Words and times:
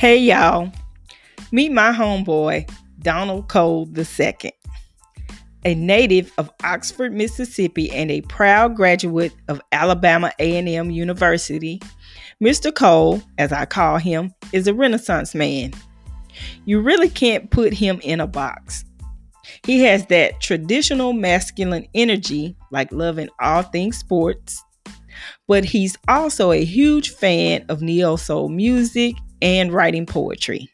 Hey 0.00 0.16
y'all, 0.16 0.72
meet 1.52 1.72
my 1.72 1.92
homeboy, 1.92 2.66
Donald 3.00 3.48
Cole 3.48 3.86
II, 3.94 4.50
a 5.66 5.74
native 5.74 6.32
of 6.38 6.50
Oxford, 6.64 7.12
Mississippi 7.12 7.90
and 7.90 8.10
a 8.10 8.22
proud 8.22 8.74
graduate 8.74 9.34
of 9.48 9.60
Alabama 9.72 10.32
A&M 10.38 10.90
University. 10.90 11.82
Mr. 12.42 12.74
Cole, 12.74 13.20
as 13.36 13.52
I 13.52 13.66
call 13.66 13.98
him, 13.98 14.32
is 14.54 14.66
a 14.66 14.72
renaissance 14.72 15.34
man. 15.34 15.74
You 16.64 16.80
really 16.80 17.10
can't 17.10 17.50
put 17.50 17.74
him 17.74 18.00
in 18.02 18.20
a 18.20 18.26
box. 18.26 18.86
He 19.66 19.82
has 19.82 20.06
that 20.06 20.40
traditional 20.40 21.12
masculine 21.12 21.86
energy, 21.94 22.56
like 22.72 22.90
loving 22.90 23.28
all 23.38 23.64
things 23.64 23.98
sports, 23.98 24.64
but 25.46 25.62
he's 25.62 25.98
also 26.08 26.52
a 26.52 26.64
huge 26.64 27.10
fan 27.10 27.66
of 27.68 27.82
neo 27.82 28.16
soul 28.16 28.48
music 28.48 29.14
and 29.42 29.72
writing 29.72 30.06
poetry. 30.06 30.70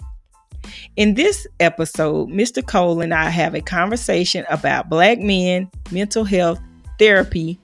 In 0.96 1.14
this 1.14 1.46
episode, 1.60 2.28
Mr. 2.28 2.66
Cole 2.66 3.00
and 3.00 3.14
I 3.14 3.28
have 3.28 3.54
a 3.54 3.60
conversation 3.60 4.44
about 4.48 4.88
Black 4.88 5.18
men, 5.18 5.70
mental 5.90 6.24
health, 6.24 6.58
therapy, 6.98 7.58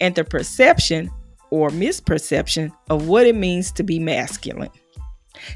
and 0.00 0.14
the 0.14 0.24
perception 0.24 1.10
or 1.50 1.70
misperception 1.70 2.72
of 2.90 3.08
what 3.08 3.26
it 3.26 3.34
means 3.34 3.70
to 3.72 3.82
be 3.82 3.98
masculine. 3.98 4.70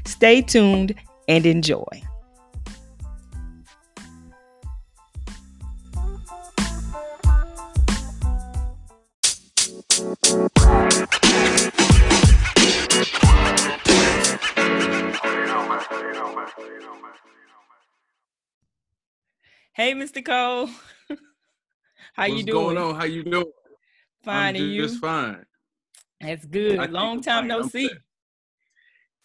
Stay 0.05 0.41
tuned 0.41 0.95
and 1.27 1.45
enjoy. 1.45 2.03
Hey, 19.75 19.93
Mr. 19.95 20.23
Cole. 20.23 20.67
How 22.13 22.27
What's 22.27 22.33
you 22.35 22.43
doing? 22.43 22.75
going 22.75 22.77
on? 22.77 22.95
How 22.95 23.05
you 23.05 23.23
doing? 23.23 23.45
Fine, 24.23 24.55
I'm 24.55 24.61
and 24.61 24.71
you? 24.71 24.83
just 24.83 25.01
fine. 25.01 25.43
That's 26.21 26.45
good. 26.45 26.77
I 26.77 26.85
Long 26.85 27.21
time 27.21 27.47
no 27.47 27.61
I'm 27.61 27.69
see. 27.69 27.89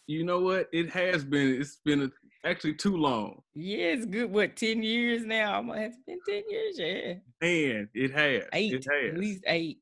You 0.07 0.23
know 0.23 0.39
what? 0.39 0.67
It 0.73 0.89
has 0.89 1.23
been. 1.23 1.61
It's 1.61 1.77
been 1.85 2.01
a, 2.01 2.11
actually 2.49 2.73
too 2.73 2.97
long, 2.97 3.43
Yeah, 3.53 3.89
it's 3.89 4.07
good. 4.07 4.31
What, 4.31 4.55
10 4.55 4.81
years 4.81 5.23
now? 5.23 5.63
It's 5.73 5.97
been 6.07 6.17
10 6.27 6.43
years, 6.49 6.79
yeah. 6.79 7.47
and 7.47 7.87
it 7.93 8.11
has. 8.11 8.45
Eight. 8.53 8.73
It 8.73 8.87
At 9.13 9.19
least 9.19 9.43
eight. 9.45 9.77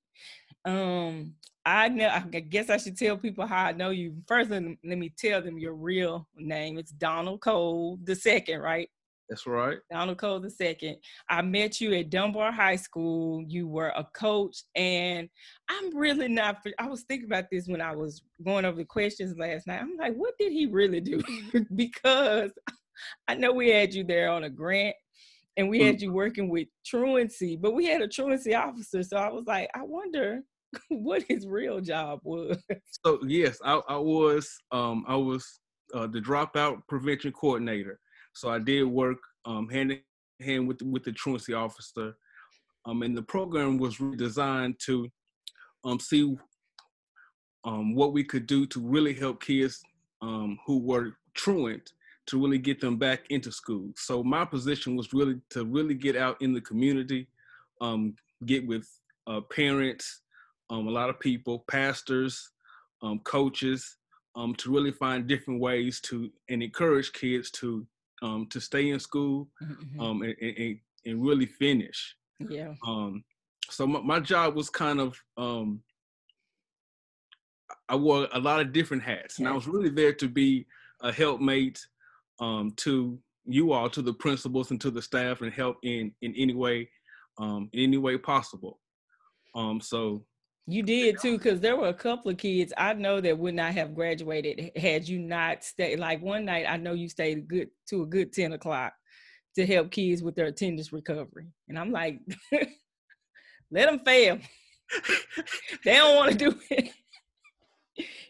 Um, 0.65 1.33
I 1.65 1.87
know 1.87 2.09
I 2.09 2.19
guess 2.41 2.69
I 2.69 2.75
should 2.75 2.97
tell 2.97 3.15
people 3.15 3.47
how 3.47 3.67
I 3.67 3.71
know 3.71 3.91
you. 3.91 4.17
First, 4.27 4.49
let 4.49 4.63
me, 4.63 4.77
let 4.83 4.97
me 4.97 5.13
tell 5.17 5.41
them 5.41 5.57
your 5.57 5.75
real 5.75 6.27
name. 6.35 6.77
It's 6.77 6.91
Donald 6.91 7.39
Cole 7.39 7.97
the 8.03 8.15
second, 8.15 8.59
right? 8.59 8.89
That's 9.29 9.45
right. 9.45 9.77
Donald 9.91 10.17
Cole 10.17 10.39
the 10.39 10.49
second. 10.49 10.97
I 11.29 11.41
met 11.41 11.81
you 11.81 11.93
at 11.95 12.09
Dunbar 12.09 12.51
High 12.51 12.77
School. 12.77 13.43
You 13.45 13.67
were 13.67 13.89
a 13.89 14.05
coach, 14.13 14.63
and 14.75 15.27
I'm 15.69 15.95
really 15.95 16.29
not. 16.29 16.65
I 16.79 16.87
was 16.87 17.03
thinking 17.03 17.27
about 17.27 17.45
this 17.51 17.67
when 17.67 17.81
I 17.81 17.93
was 17.95 18.21
going 18.45 18.63
over 18.63 18.77
the 18.77 18.85
questions 18.85 19.37
last 19.37 19.67
night. 19.67 19.81
I'm 19.81 19.97
like, 19.97 20.15
what 20.15 20.33
did 20.39 20.53
he 20.53 20.65
really 20.65 21.01
do? 21.01 21.21
because 21.75 22.51
I 23.27 23.35
know 23.35 23.51
we 23.51 23.69
had 23.69 23.93
you 23.93 24.05
there 24.05 24.29
on 24.29 24.45
a 24.45 24.49
grant, 24.49 24.95
and 25.57 25.69
we 25.69 25.81
had 25.81 26.01
you 26.01 26.13
working 26.13 26.49
with 26.49 26.67
truancy, 26.85 27.57
but 27.57 27.73
we 27.73 27.85
had 27.85 28.01
a 28.01 28.07
truancy 28.07 28.55
officer. 28.55 29.03
So 29.03 29.17
I 29.17 29.29
was 29.29 29.45
like, 29.45 29.69
I 29.75 29.83
wonder 29.83 30.41
what 30.89 31.23
his 31.27 31.45
real 31.45 31.81
job 31.81 32.19
was. 32.23 32.57
So 33.03 33.19
yes, 33.25 33.59
I, 33.63 33.81
I 33.89 33.97
was. 33.97 34.57
Um, 34.71 35.03
I 35.07 35.15
was 35.15 35.59
uh, 35.93 36.07
the 36.07 36.19
dropout 36.19 36.81
prevention 36.87 37.31
coordinator. 37.31 37.99
So 38.37 38.49
I 38.49 38.59
did 38.59 38.83
work 38.83 39.17
um, 39.45 39.67
hand 39.67 39.91
in 39.91 39.99
hand 40.45 40.67
with 40.67 40.81
with 40.83 41.03
the 41.03 41.11
truancy 41.11 41.53
officer. 41.53 42.15
Um, 42.85 43.01
and 43.01 43.17
the 43.17 43.23
program 43.23 43.77
was 43.77 43.97
designed 44.15 44.75
to 44.85 45.09
um, 45.83 45.99
see 45.99 46.37
um, 47.65 47.95
what 47.95 48.13
we 48.13 48.23
could 48.23 48.45
do 48.45 48.65
to 48.67 48.79
really 48.79 49.13
help 49.13 49.43
kids 49.43 49.81
um, 50.21 50.57
who 50.65 50.77
were 50.79 51.17
truant 51.33 51.91
to 52.27 52.41
really 52.41 52.57
get 52.57 52.79
them 52.79 52.97
back 52.97 53.21
into 53.29 53.51
school. 53.51 53.89
So 53.95 54.23
my 54.23 54.45
position 54.45 54.95
was 54.95 55.13
really 55.13 55.39
to 55.51 55.65
really 55.65 55.95
get 55.95 56.15
out 56.15 56.41
in 56.41 56.53
the 56.53 56.61
community, 56.61 57.27
um, 57.81 58.15
get 58.45 58.67
with 58.67 58.87
uh, 59.25 59.41
parents, 59.41 60.21
um, 60.69 60.87
a 60.87 60.91
lot 60.91 61.09
of 61.09 61.19
people, 61.19 61.65
pastors, 61.69 62.51
um, 63.01 63.19
coaches, 63.19 63.97
um, 64.35 64.53
to 64.55 64.71
really 64.71 64.91
find 64.91 65.27
different 65.27 65.59
ways 65.59 65.99
to 66.01 66.29
and 66.49 66.61
encourage 66.61 67.11
kids 67.13 67.49
to 67.51 67.87
um, 68.21 68.47
to 68.49 68.59
stay 68.59 68.89
in 68.89 68.99
school 68.99 69.47
um, 69.99 70.21
and, 70.21 70.35
and, 70.41 70.57
and- 70.57 70.79
and 71.05 71.23
really 71.25 71.45
finish. 71.45 72.15
yeah. 72.49 72.73
Um, 72.85 73.23
so 73.69 73.87
my, 73.87 74.01
my 74.01 74.19
job 74.19 74.55
was 74.55 74.69
kind 74.69 74.99
of 74.99 75.17
um, 75.37 75.81
I 77.89 77.95
wore 77.95 78.27
a 78.33 78.39
lot 78.39 78.59
of 78.59 78.73
different 78.73 79.03
hats, 79.03 79.39
and 79.39 79.47
I 79.47 79.51
was 79.53 79.67
really 79.67 79.89
there 79.89 80.13
to 80.13 80.27
be 80.27 80.65
a 81.01 81.11
helpmate 81.11 81.79
um, 82.39 82.73
to 82.77 83.17
you 83.45 83.71
all, 83.71 83.89
to 83.89 84.01
the 84.01 84.13
principals, 84.13 84.71
and 84.71 84.81
to 84.81 84.91
the 84.91 85.01
staff, 85.01 85.41
and 85.41 85.53
help 85.53 85.77
in 85.83 86.11
in 86.21 86.33
any 86.35 86.53
way, 86.53 86.89
um, 87.37 87.69
in 87.73 87.79
any 87.83 87.97
way 87.97 88.17
possible. 88.17 88.79
Um, 89.55 89.79
so 89.79 90.25
You 90.69 90.83
did 90.83 91.17
too, 91.21 91.37
because 91.37 91.61
there 91.61 91.77
were 91.77 91.87
a 91.87 91.93
couple 91.93 92.29
of 92.29 92.37
kids 92.37 92.73
I 92.77 92.93
know 92.93 93.21
that 93.21 93.37
would 93.37 93.55
not 93.55 93.73
have 93.73 93.95
graduated 93.95 94.71
had 94.75 95.07
you 95.07 95.17
not 95.17 95.63
stayed. 95.63 95.97
Like 95.97 96.21
one 96.21 96.43
night, 96.43 96.65
I 96.67 96.75
know 96.75 96.91
you 96.91 97.07
stayed 97.07 97.37
a 97.37 97.41
good 97.41 97.69
to 97.89 98.03
a 98.03 98.05
good 98.05 98.33
ten 98.33 98.51
o'clock 98.51 98.93
to 99.55 99.65
help 99.65 99.91
kids 99.91 100.21
with 100.21 100.35
their 100.35 100.47
attendance 100.47 100.91
recovery, 100.91 101.47
and 101.69 101.79
I'm 101.79 101.91
like, 101.91 102.19
let 103.71 103.85
them 103.89 103.99
fail. 103.99 104.39
they 105.85 105.95
don't 105.95 106.15
want 106.17 106.31
to 106.33 106.37
do 106.37 106.59
it. 106.69 106.91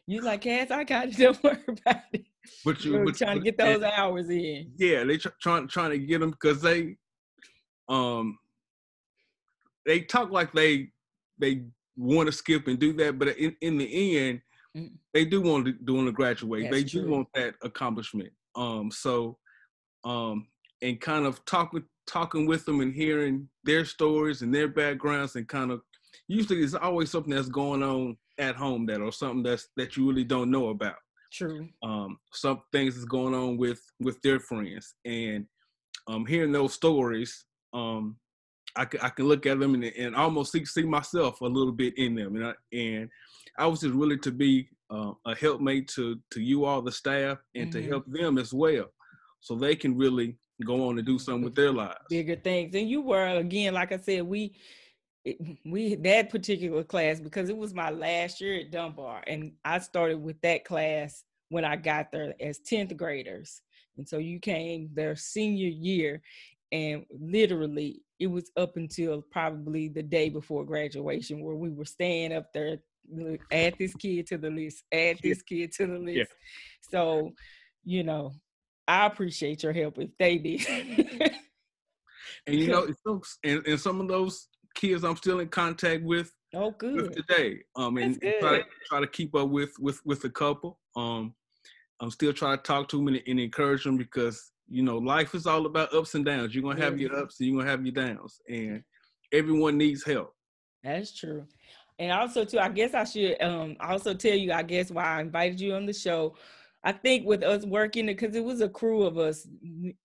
You 0.09 0.21
like, 0.21 0.39
Cass, 0.39 0.71
I 0.71 0.85
got 0.85 1.09
it. 1.09 1.17
Don't 1.17 1.43
worry 1.43 1.57
about 1.67 2.03
it. 2.13 2.23
but 2.63 2.85
you 2.85 3.03
but, 3.03 3.17
trying 3.17 3.39
to 3.39 3.43
get 3.43 3.57
those 3.57 3.75
and- 3.75 3.83
hours 3.83 4.29
in. 4.29 4.71
yeah, 4.77 5.03
they 5.03 5.17
tr- 5.17 5.27
trying 5.41 5.67
trying 5.67 5.89
to 5.91 5.97
get 5.99 6.19
them 6.19 6.31
because 6.31 6.61
they 6.61 6.95
um 7.89 8.37
they 9.85 9.99
talk 9.99 10.31
like 10.31 10.53
they 10.53 10.91
they 11.39 11.63
want 11.97 12.27
to 12.27 12.31
skip 12.31 12.67
and 12.67 12.79
do 12.79 12.93
that, 12.93 13.17
but 13.19 13.29
in, 13.37 13.55
in 13.61 13.77
the 13.77 14.17
end, 14.19 14.41
Mm. 14.75 14.91
they 15.13 15.25
do 15.25 15.41
want 15.41 15.65
to 15.65 15.71
do 15.71 15.95
want 15.95 16.07
to 16.07 16.11
graduate. 16.11 16.69
they 16.69 16.81
That's 16.81 16.91
do 16.91 17.01
true. 17.01 17.09
want 17.09 17.27
that 17.33 17.55
accomplishment. 17.63 18.29
Um, 18.55 18.91
so 18.91 19.37
um, 20.03 20.47
and 20.81 20.99
kind 21.01 21.25
of 21.25 21.43
talking 21.45 21.83
talking 22.05 22.45
with 22.45 22.65
them 22.65 22.81
and 22.81 22.93
hearing 22.93 23.49
their 23.63 23.85
stories 23.85 24.41
and 24.41 24.53
their 24.53 24.67
backgrounds 24.67 25.35
and 25.35 25.47
kind 25.47 25.71
of 25.71 25.81
usually 26.27 26.59
there's 26.59 26.75
always 26.75 27.09
something 27.09 27.33
that's 27.33 27.49
going 27.49 27.81
on 27.81 28.17
at 28.37 28.55
home 28.55 28.85
that 28.87 29.01
or 29.01 29.11
something 29.11 29.41
that's 29.41 29.69
that 29.77 29.97
you 29.97 30.07
really 30.07 30.23
don't 30.23 30.51
know 30.51 30.69
about 30.69 30.95
True. 31.31 31.67
um, 31.83 32.19
some 32.31 32.61
things 32.71 32.97
is 32.97 33.05
going 33.05 33.33
on 33.33 33.57
with 33.57 33.81
with 33.99 34.21
their 34.21 34.39
friends 34.39 34.93
and 35.05 35.45
um, 36.07 36.25
hearing 36.25 36.51
those 36.51 36.73
stories 36.73 37.45
um, 37.73 38.15
I, 38.75 38.85
can, 38.85 38.99
I 39.01 39.09
can 39.09 39.25
look 39.27 39.45
at 39.45 39.59
them 39.59 39.73
and, 39.73 39.83
and 39.83 40.15
almost 40.15 40.51
see, 40.51 40.65
see 40.65 40.83
myself 40.83 41.41
a 41.41 41.45
little 41.45 41.71
bit 41.71 41.97
in 41.97 42.15
them 42.15 42.35
and 42.35 42.45
I, 42.47 42.53
and 42.73 43.09
I 43.57 43.65
was 43.67 43.81
just 43.81 43.93
really 43.93 44.17
to 44.19 44.31
be 44.31 44.69
uh, 44.89 45.13
a 45.25 45.35
helpmate 45.35 45.87
to 45.89 46.19
to 46.31 46.41
you 46.41 46.65
all 46.65 46.81
the 46.81 46.91
staff 46.91 47.39
and 47.55 47.67
Mhm. 47.67 47.71
to 47.71 47.87
help 47.87 48.05
them 48.07 48.37
as 48.37 48.53
well 48.53 48.85
so 49.39 49.55
they 49.55 49.75
can 49.75 49.97
really 49.97 50.37
go 50.65 50.87
on 50.87 50.97
and 50.97 51.05
do 51.07 51.19
something 51.19 51.43
with 51.43 51.55
their 51.55 51.71
lives 51.71 51.97
bigger 52.09 52.35
things. 52.35 52.73
And 52.75 52.89
you 52.89 53.01
were 53.01 53.27
again, 53.27 53.73
like 53.73 53.91
I 53.91 53.97
said, 53.97 54.23
we 54.23 54.55
we 55.65 55.95
that 55.95 56.29
particular 56.29 56.83
class 56.83 57.19
because 57.19 57.49
it 57.49 57.57
was 57.57 57.73
my 57.73 57.89
last 57.89 58.39
year 58.39 58.61
at 58.61 58.71
Dunbar, 58.71 59.23
and 59.27 59.51
I 59.65 59.79
started 59.79 60.21
with 60.21 60.39
that 60.41 60.63
class 60.63 61.23
when 61.49 61.65
I 61.65 61.75
got 61.75 62.11
there 62.11 62.33
as 62.39 62.59
tenth 62.59 62.95
graders, 62.95 63.61
and 63.97 64.07
so 64.07 64.19
you 64.19 64.39
came 64.39 64.89
their 64.93 65.15
senior 65.15 65.67
year, 65.67 66.21
and 66.71 67.05
literally 67.09 68.01
it 68.19 68.27
was 68.27 68.51
up 68.57 68.77
until 68.77 69.21
probably 69.31 69.89
the 69.89 70.03
day 70.03 70.29
before 70.29 70.65
graduation 70.65 71.43
where 71.43 71.55
we 71.55 71.69
were 71.69 71.85
staying 71.85 72.33
up 72.33 72.47
there. 72.53 72.77
Add 73.51 73.75
this 73.79 73.95
kid 73.95 74.27
to 74.27 74.37
the 74.37 74.49
list. 74.49 74.83
Add 74.91 75.19
this 75.23 75.41
kid 75.41 75.71
to 75.73 75.87
the 75.87 75.99
list. 75.99 76.17
Yeah. 76.17 76.23
So, 76.89 77.31
you 77.83 78.03
know, 78.03 78.33
I 78.87 79.05
appreciate 79.05 79.63
your 79.63 79.73
help 79.73 79.99
if 79.99 80.09
they 80.17 80.37
did. 80.37 80.65
and 82.47 82.55
you 82.55 82.67
know 82.67 82.87
it's 83.05 83.37
and, 83.43 83.65
and 83.67 83.79
some 83.79 84.01
of 84.01 84.07
those 84.07 84.47
kids 84.75 85.03
I'm 85.03 85.17
still 85.17 85.39
in 85.39 85.49
contact 85.49 86.03
with 86.03 86.31
oh, 86.53 86.67
with 86.67 86.77
good. 86.77 87.13
today. 87.13 87.59
Um, 87.75 87.97
and, 87.97 88.17
and 88.21 88.33
try, 88.39 88.57
good. 88.57 88.65
try 88.87 88.99
to 88.99 89.07
keep 89.07 89.35
up 89.35 89.49
with 89.49 89.73
with 89.79 90.01
with 90.05 90.23
a 90.23 90.29
couple. 90.29 90.79
Um, 90.95 91.35
I'm 91.99 92.11
still 92.11 92.33
trying 92.33 92.57
to 92.57 92.63
talk 92.63 92.87
to 92.89 92.97
them 92.97 93.07
and, 93.07 93.21
and 93.27 93.39
encourage 93.39 93.83
them 93.83 93.97
because 93.97 94.51
you 94.69 94.83
know 94.83 94.97
life 94.97 95.33
is 95.35 95.45
all 95.45 95.65
about 95.65 95.93
ups 95.93 96.15
and 96.15 96.25
downs. 96.25 96.53
You're 96.53 96.63
gonna 96.63 96.83
have 96.83 96.99
Yeah. 96.99 97.09
your 97.09 97.19
ups 97.19 97.39
and 97.39 97.49
you're 97.49 97.57
gonna 97.59 97.69
have 97.69 97.85
your 97.85 97.93
downs, 97.93 98.41
and 98.47 98.83
everyone 99.31 99.77
needs 99.77 100.03
help. 100.03 100.33
That's 100.83 101.17
true. 101.17 101.45
And 101.99 102.11
also 102.11 102.45
too, 102.45 102.59
I 102.59 102.69
guess 102.69 102.93
I 102.93 103.03
should 103.03 103.41
um 103.41 103.75
also 103.79 104.13
tell 104.13 104.35
you, 104.35 104.51
I 104.51 104.63
guess 104.63 104.91
why 104.91 105.03
I 105.03 105.21
invited 105.21 105.59
you 105.59 105.73
on 105.73 105.85
the 105.85 105.93
show. 105.93 106.35
I 106.83 106.91
think 106.91 107.25
with 107.25 107.43
us 107.43 107.65
working 107.65 108.05
because 108.05 108.35
it 108.35 108.43
was 108.43 108.61
a 108.61 108.69
crew 108.69 109.03
of 109.03 109.17
us, 109.17 109.47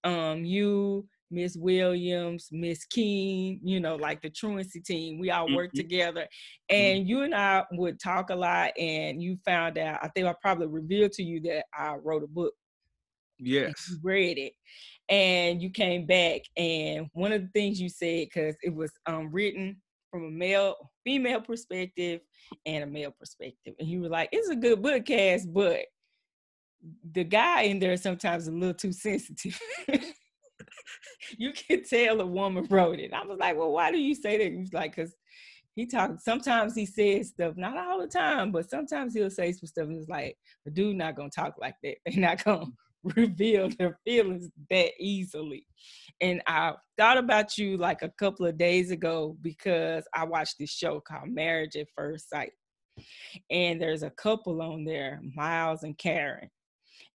um, 0.05 0.45
you, 0.45 1.07
Miss 1.31 1.57
Williams, 1.57 2.49
Miss 2.51 2.85
King, 2.85 3.61
you 3.63 3.79
know, 3.79 3.97
like 3.97 4.21
the 4.23 4.31
truancy 4.31 4.81
team. 4.81 5.19
We 5.19 5.31
all 5.31 5.55
worked 5.55 5.75
mm-hmm. 5.75 5.89
together. 5.89 6.23
Mm-hmm. 6.23 6.75
And 6.75 6.99
mm-hmm. 7.01 7.09
you 7.09 7.23
and 7.23 7.35
I 7.35 7.65
would 7.73 8.01
talk 8.01 8.31
a 8.31 8.35
lot 8.35 8.73
and 8.79 9.23
you 9.23 9.39
found 9.45 9.79
out, 9.79 10.01
I 10.03 10.09
think 10.09 10.27
I 10.27 10.35
probably 10.43 10.67
revealed 10.67 11.13
to 11.13 11.23
you 11.23 11.41
that 11.43 11.67
I 11.73 11.95
wrote 11.97 12.25
a 12.25 12.27
book. 12.29 12.55
Yes. 13.43 13.97
Read 14.03 14.39
it. 14.39 14.53
And 15.09 15.61
you 15.61 15.71
came 15.71 16.07
back 16.07 16.43
and 16.57 17.09
one 17.13 17.33
of 17.33 17.43
the 17.43 17.49
things 17.49 17.81
you 17.81 17.89
said, 17.89 18.29
because 18.33 18.57
it 18.63 18.75
was 18.75 18.93
um, 19.07 19.31
written 19.31 19.81
from 20.11 20.25
a 20.25 20.31
male, 20.31 20.77
female 21.05 21.41
perspective 21.41 22.21
and 22.67 22.85
a 22.85 22.87
male 22.87 23.15
perspective. 23.19 23.75
And 23.79 23.89
you 23.89 24.03
were 24.03 24.09
like, 24.09 24.29
it's 24.33 24.49
a 24.49 24.57
good 24.57 24.83
book 24.83 25.07
Cass, 25.07 25.45
but 25.47 25.81
the 27.13 27.25
guy 27.25 27.63
in 27.63 27.79
there 27.79 27.97
sometimes 27.97 28.49
a 28.49 28.53
little 28.53 28.75
too 28.75 28.93
sensitive. 28.93 29.61
you 31.39 31.53
can 31.53 31.85
tell 31.85 32.21
a 32.21 32.27
woman 32.27 32.67
wrote 32.71 32.99
it. 32.99 33.13
I 33.13 33.25
was 33.25 33.39
like, 33.39 33.57
well, 33.57 33.73
why 33.73 33.91
do 33.91 33.99
you 33.99 34.15
say 34.15 34.39
that? 34.39 34.53
He's 34.53 34.73
like, 34.73 34.97
because 34.97 35.15
he 35.75 35.87
talks. 35.87 36.25
Sometimes 36.25 36.75
he 36.75 36.87
says 36.87 37.29
stuff, 37.29 37.57
not 37.57 37.77
all 37.77 38.01
the 38.01 38.07
time, 38.07 38.53
but 38.53 38.69
sometimes 38.69 39.15
he'll 39.15 39.31
say 39.31 39.53
some 39.53 39.67
stuff, 39.67 39.87
and 39.87 39.99
it's 39.99 40.09
like, 40.09 40.37
the 40.65 40.71
dude 40.71 40.97
not 40.97 41.17
gonna 41.17 41.31
talk 41.31 41.55
like 41.59 41.77
that. 41.83 41.97
They're 42.07 42.21
not 42.21 42.45
gonna 42.45 42.67
reveal 43.17 43.69
their 43.79 43.99
feelings 44.05 44.49
that 44.71 44.93
easily. 44.99 45.67
And 46.21 46.41
I 46.47 46.75
thought 46.99 47.19
about 47.19 47.59
you 47.59 47.77
like 47.77 48.03
a 48.03 48.13
couple 48.19 48.47
of 48.47 48.59
days 48.59 48.91
ago 48.91 49.37
because 49.41 50.05
I 50.15 50.25
watched 50.25 50.57
this 50.59 50.71
show 50.71 51.01
called 51.01 51.31
Marriage 51.31 51.77
at 51.77 51.89
First 51.97 52.31
Sight. 52.31 52.53
And 53.51 53.81
there's 53.81 54.03
a 54.03 54.11
couple 54.11 54.61
on 54.63 54.85
there, 54.85 55.21
Miles 55.35 55.83
and 55.83 55.97
Karen. 55.97 56.51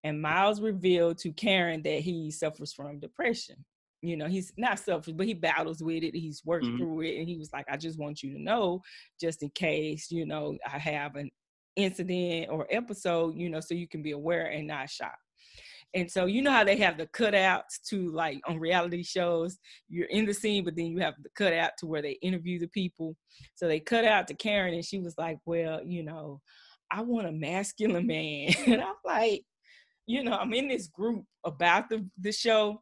And 0.03 0.21
Miles 0.21 0.61
revealed 0.61 1.17
to 1.19 1.31
Karen 1.31 1.81
that 1.83 2.01
he 2.01 2.31
suffers 2.31 2.73
from 2.73 2.99
depression. 2.99 3.63
You 4.01 4.15
know, 4.15 4.27
he's 4.27 4.53
not 4.57 4.79
selfish, 4.79 5.13
but 5.13 5.25
he 5.25 5.33
battles 5.33 5.81
with 5.81 6.03
it. 6.03 6.15
He's 6.15 6.41
worked 6.45 6.65
mm-hmm. 6.65 6.77
through 6.77 7.01
it. 7.01 7.19
And 7.19 7.27
he 7.27 7.37
was 7.37 7.51
like, 7.51 7.65
I 7.69 7.77
just 7.77 7.97
want 7.97 8.21
you 8.21 8.33
to 8.33 8.41
know, 8.41 8.81
just 9.19 9.41
in 9.41 9.49
case, 9.51 10.11
you 10.11 10.25
know, 10.25 10.57
I 10.65 10.77
have 10.77 11.15
an 11.15 11.29
incident 11.75 12.47
or 12.49 12.67
episode, 12.69 13.35
you 13.37 13.49
know, 13.49 13.59
so 13.59 13.73
you 13.73 13.87
can 13.87 14.01
be 14.01 14.11
aware 14.11 14.47
and 14.47 14.67
not 14.67 14.89
shocked. 14.89 15.17
And 15.93 16.11
so 16.11 16.25
you 16.25 16.41
know 16.41 16.51
how 16.51 16.63
they 16.63 16.77
have 16.77 16.97
the 16.97 17.07
cutouts 17.07 17.81
to 17.89 18.11
like 18.11 18.39
on 18.47 18.59
reality 18.59 19.03
shows, 19.03 19.57
you're 19.89 20.07
in 20.07 20.25
the 20.25 20.33
scene, 20.33 20.63
but 20.63 20.75
then 20.75 20.87
you 20.87 20.99
have 20.99 21.15
the 21.23 21.29
cutout 21.35 21.71
to 21.79 21.87
where 21.87 22.01
they 22.01 22.17
interview 22.21 22.59
the 22.59 22.67
people. 22.67 23.15
So 23.55 23.67
they 23.67 23.79
cut 23.79 24.05
out 24.05 24.27
to 24.27 24.33
Karen 24.33 24.73
and 24.73 24.85
she 24.85 24.99
was 24.99 25.15
like, 25.17 25.37
Well, 25.45 25.81
you 25.83 26.03
know, 26.03 26.41
I 26.91 27.01
want 27.01 27.27
a 27.27 27.31
masculine 27.31 28.07
man. 28.07 28.53
and 28.65 28.81
I'm 28.81 28.95
like, 29.05 29.43
you 30.05 30.23
know, 30.23 30.33
I'm 30.33 30.53
in 30.53 30.67
this 30.67 30.87
group 30.87 31.25
about 31.45 31.89
the, 31.89 32.07
the 32.19 32.31
show, 32.31 32.81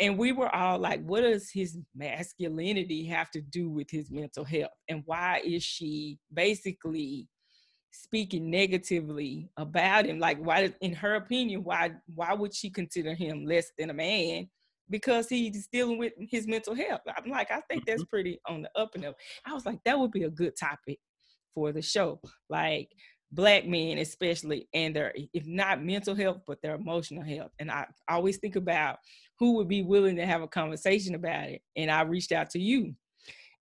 and 0.00 0.18
we 0.18 0.32
were 0.32 0.52
all 0.54 0.78
like, 0.78 1.04
what 1.04 1.20
does 1.20 1.50
his 1.52 1.78
masculinity 1.94 3.06
have 3.06 3.30
to 3.30 3.40
do 3.40 3.70
with 3.70 3.88
his 3.90 4.10
mental 4.10 4.44
health? 4.44 4.72
And 4.88 5.04
why 5.06 5.40
is 5.44 5.62
she 5.62 6.18
basically 6.32 7.28
speaking 7.94 8.50
negatively 8.50 9.48
about 9.56 10.06
him? 10.06 10.18
Like, 10.18 10.38
why, 10.38 10.72
in 10.80 10.92
her 10.94 11.14
opinion, 11.14 11.64
why 11.64 11.92
why 12.14 12.34
would 12.34 12.54
she 12.54 12.70
consider 12.70 13.14
him 13.14 13.44
less 13.44 13.70
than 13.78 13.90
a 13.90 13.94
man? 13.94 14.48
Because 14.90 15.28
he's 15.28 15.66
dealing 15.72 15.98
with 15.98 16.12
his 16.18 16.46
mental 16.46 16.74
health. 16.74 17.00
I'm 17.06 17.30
like, 17.30 17.50
I 17.50 17.60
think 17.70 17.86
that's 17.86 18.02
mm-hmm. 18.02 18.10
pretty 18.10 18.40
on 18.46 18.62
the 18.62 18.70
up 18.78 18.94
and 18.94 19.04
up. 19.06 19.16
I 19.46 19.54
was 19.54 19.64
like, 19.64 19.78
that 19.84 19.98
would 19.98 20.10
be 20.10 20.24
a 20.24 20.30
good 20.30 20.54
topic 20.58 20.98
for 21.54 21.72
the 21.72 21.80
show. 21.80 22.20
Like, 22.50 22.90
black 23.34 23.66
men 23.66 23.98
especially 23.98 24.68
and 24.74 24.94
their 24.94 25.12
if 25.32 25.44
not 25.44 25.82
mental 25.82 26.14
health 26.14 26.38
but 26.46 26.60
their 26.62 26.76
emotional 26.76 27.24
health 27.24 27.50
and 27.58 27.68
i 27.68 27.84
always 28.08 28.36
think 28.36 28.54
about 28.54 28.98
who 29.40 29.54
would 29.54 29.66
be 29.66 29.82
willing 29.82 30.14
to 30.14 30.24
have 30.24 30.42
a 30.42 30.46
conversation 30.46 31.16
about 31.16 31.48
it 31.48 31.60
and 31.74 31.90
i 31.90 32.02
reached 32.02 32.30
out 32.30 32.48
to 32.48 32.60
you 32.60 32.94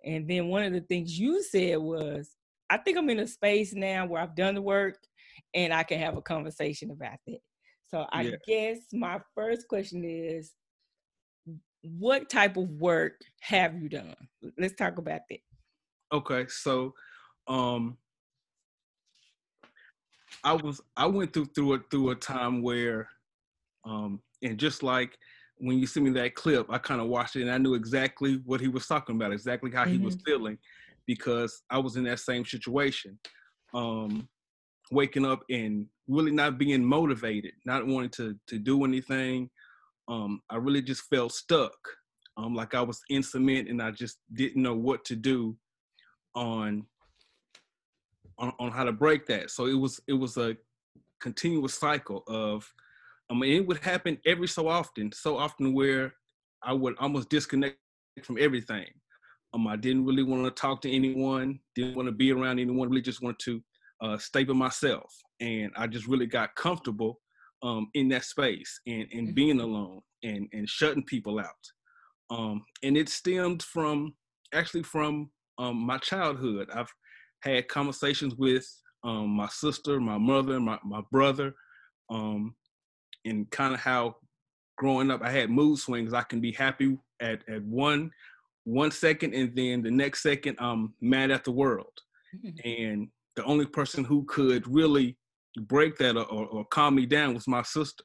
and 0.05 0.27
then 0.27 0.47
one 0.47 0.63
of 0.63 0.73
the 0.73 0.81
things 0.81 1.17
you 1.17 1.41
said 1.41 1.77
was 1.77 2.35
i 2.73 2.77
think 2.77 2.97
i'm 2.97 3.09
in 3.09 3.19
a 3.19 3.27
space 3.27 3.73
now 3.73 4.05
where 4.05 4.21
i've 4.21 4.35
done 4.35 4.55
the 4.55 4.61
work 4.61 4.97
and 5.53 5.73
i 5.73 5.83
can 5.83 5.99
have 5.99 6.17
a 6.17 6.21
conversation 6.21 6.91
about 6.91 7.17
that 7.27 7.39
so 7.87 8.05
i 8.11 8.21
yeah. 8.21 8.35
guess 8.47 8.79
my 8.93 9.19
first 9.35 9.67
question 9.67 10.03
is 10.03 10.51
what 11.81 12.29
type 12.29 12.57
of 12.57 12.69
work 12.69 13.19
have 13.41 13.75
you 13.75 13.89
done 13.89 14.15
let's 14.57 14.75
talk 14.75 14.97
about 14.97 15.21
that 15.29 15.39
okay 16.13 16.45
so 16.47 16.93
um 17.47 17.97
I 20.43 20.53
was 20.53 20.81
I 20.95 21.05
went 21.05 21.33
through 21.33 21.45
through 21.55 21.73
a 21.73 21.79
through 21.89 22.11
a 22.11 22.15
time 22.15 22.61
where, 22.61 23.07
um, 23.85 24.21
and 24.41 24.57
just 24.57 24.83
like 24.83 25.17
when 25.57 25.77
you 25.77 25.87
sent 25.87 26.05
me 26.05 26.11
that 26.11 26.35
clip, 26.35 26.67
I 26.69 26.77
kind 26.77 26.99
of 26.99 27.07
watched 27.07 27.35
it 27.35 27.43
and 27.43 27.51
I 27.51 27.57
knew 27.57 27.75
exactly 27.75 28.41
what 28.45 28.59
he 28.59 28.67
was 28.67 28.87
talking 28.87 29.15
about, 29.15 29.31
exactly 29.31 29.71
how 29.71 29.83
mm-hmm. 29.83 29.93
he 29.93 29.97
was 29.99 30.15
mm-hmm. 30.15 30.31
feeling, 30.31 30.57
because 31.07 31.63
I 31.69 31.77
was 31.77 31.95
in 31.95 32.03
that 32.05 32.19
same 32.19 32.45
situation, 32.45 33.19
um, 33.73 34.27
waking 34.91 35.25
up 35.25 35.43
and 35.49 35.87
really 36.07 36.31
not 36.31 36.57
being 36.57 36.83
motivated, 36.83 37.53
not 37.65 37.85
wanting 37.85 38.11
to 38.11 38.35
to 38.47 38.59
do 38.59 38.83
anything. 38.85 39.49
Um, 40.07 40.41
I 40.49 40.57
really 40.57 40.81
just 40.81 41.03
felt 41.09 41.31
stuck, 41.31 41.77
um, 42.37 42.55
like 42.55 42.73
I 42.75 42.81
was 42.81 43.01
in 43.09 43.23
cement 43.23 43.69
and 43.69 43.81
I 43.81 43.91
just 43.91 44.17
didn't 44.33 44.61
know 44.61 44.75
what 44.75 45.05
to 45.05 45.15
do 45.15 45.55
on 46.35 46.85
on, 48.39 48.51
on 48.59 48.71
how 48.71 48.83
to 48.83 48.91
break 48.91 49.25
that. 49.27 49.51
So 49.51 49.67
it 49.67 49.75
was 49.75 49.99
it 50.07 50.13
was 50.13 50.37
a 50.37 50.57
continuous 51.21 51.75
cycle 51.75 52.23
of 52.27 52.69
I 53.29 53.33
mean 53.33 53.53
it 53.53 53.67
would 53.67 53.77
happen 53.77 54.17
every 54.25 54.47
so 54.47 54.67
often, 54.67 55.11
so 55.11 55.37
often 55.37 55.73
where 55.73 56.13
I 56.61 56.73
would 56.73 56.95
almost 56.99 57.29
disconnect 57.29 57.77
from 58.23 58.37
everything. 58.39 58.87
Um, 59.53 59.67
I 59.67 59.75
didn't 59.75 60.05
really 60.05 60.23
want 60.23 60.43
to 60.43 60.51
talk 60.51 60.81
to 60.81 60.91
anyone, 60.91 61.59
didn't 61.75 61.95
want 61.95 62.07
to 62.07 62.11
be 62.11 62.31
around 62.31 62.59
anyone, 62.59 62.89
really 62.89 63.01
just 63.01 63.21
wanted 63.21 63.39
to 63.39 63.63
uh, 64.01 64.17
stay 64.17 64.43
by 64.43 64.53
myself. 64.53 65.13
And 65.39 65.71
I 65.75 65.87
just 65.87 66.07
really 66.07 66.25
got 66.25 66.55
comfortable 66.55 67.19
um, 67.61 67.89
in 67.93 68.09
that 68.09 68.23
space 68.23 68.79
and, 68.87 69.07
and 69.11 69.27
mm-hmm. 69.27 69.33
being 69.33 69.61
alone 69.61 70.01
and, 70.23 70.47
and 70.53 70.67
shutting 70.67 71.03
people 71.03 71.39
out. 71.39 71.47
Um, 72.29 72.65
and 72.81 72.97
it 72.97 73.09
stemmed 73.09 73.61
from 73.63 74.15
actually 74.53 74.83
from 74.83 75.29
um, 75.57 75.77
my 75.77 75.97
childhood. 75.99 76.69
I've 76.73 76.91
had 77.41 77.67
conversations 77.67 78.35
with 78.35 78.65
um, 79.03 79.29
my 79.29 79.47
sister, 79.47 79.99
my 79.99 80.17
mother, 80.17 80.59
my, 80.59 80.79
my 80.83 81.01
brother, 81.11 81.53
um, 82.09 82.55
and 83.25 83.49
kind 83.51 83.73
of 83.73 83.79
how 83.79 84.15
growing 84.77 85.11
up 85.11 85.21
I 85.21 85.29
had 85.29 85.49
mood 85.49 85.77
swings. 85.77 86.13
I 86.13 86.23
can 86.23 86.41
be 86.41 86.51
happy 86.51 86.97
at, 87.21 87.47
at 87.47 87.63
one 87.63 88.11
one 88.65 88.91
second 88.91 89.33
and 89.33 89.55
then 89.55 89.81
the 89.81 89.91
next 89.91 90.23
second 90.23 90.57
I'm 90.59 90.93
mad 91.01 91.31
at 91.31 91.43
the 91.43 91.51
world. 91.51 91.91
Mm-hmm. 92.35 92.69
And 92.69 93.07
the 93.35 93.43
only 93.45 93.65
person 93.65 94.03
who 94.03 94.25
could 94.25 94.65
really 94.67 95.17
break 95.67 95.97
that 95.97 96.17
or, 96.17 96.25
or, 96.25 96.45
or 96.47 96.65
calm 96.65 96.95
me 96.95 97.05
down 97.05 97.33
was 97.33 97.47
my 97.47 97.61
sister. 97.61 98.03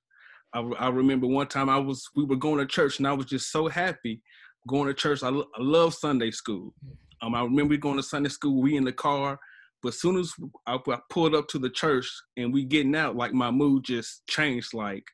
I, 0.55 0.61
I, 0.79 0.89
remember 0.89 1.27
one 1.27 1.47
time 1.47 1.69
I 1.69 1.79
was 1.79 2.09
we 2.17 2.25
were 2.25 2.37
going 2.37 2.59
to 2.59 2.67
church 2.67 2.99
and 2.99 3.07
I 3.07 3.13
was 3.13 3.27
just 3.27 3.53
so 3.53 3.69
happy 3.69 4.23
going 4.67 4.87
to 4.87 4.95
church. 4.95 5.23
I, 5.23 5.29
I 5.29 5.43
love 5.59 5.95
Sunday 5.95 6.31
school. 6.31 6.75
Mm-hmm. 6.85 7.27
Um, 7.27 7.35
I 7.35 7.43
remember 7.43 7.77
going 7.77 7.97
to 7.97 8.03
Sunday 8.03 8.29
school, 8.29 8.63
we 8.63 8.77
in 8.77 8.85
the 8.85 8.93
car, 8.93 9.39
but 9.83 9.91
as 9.91 10.01
soon 10.01 10.19
as 10.19 10.33
I, 10.67 10.79
I 10.89 10.99
pulled 11.11 11.35
up 11.35 11.49
to 11.49 11.59
the 11.59 11.71
church 11.71 12.09
and 12.37 12.53
we 12.53 12.65
getting 12.65 12.95
out, 12.95 13.17
like 13.17 13.33
my 13.33 13.51
mood 13.51 13.85
just 13.85 14.27
changed. 14.27 14.75
Like 14.75 15.05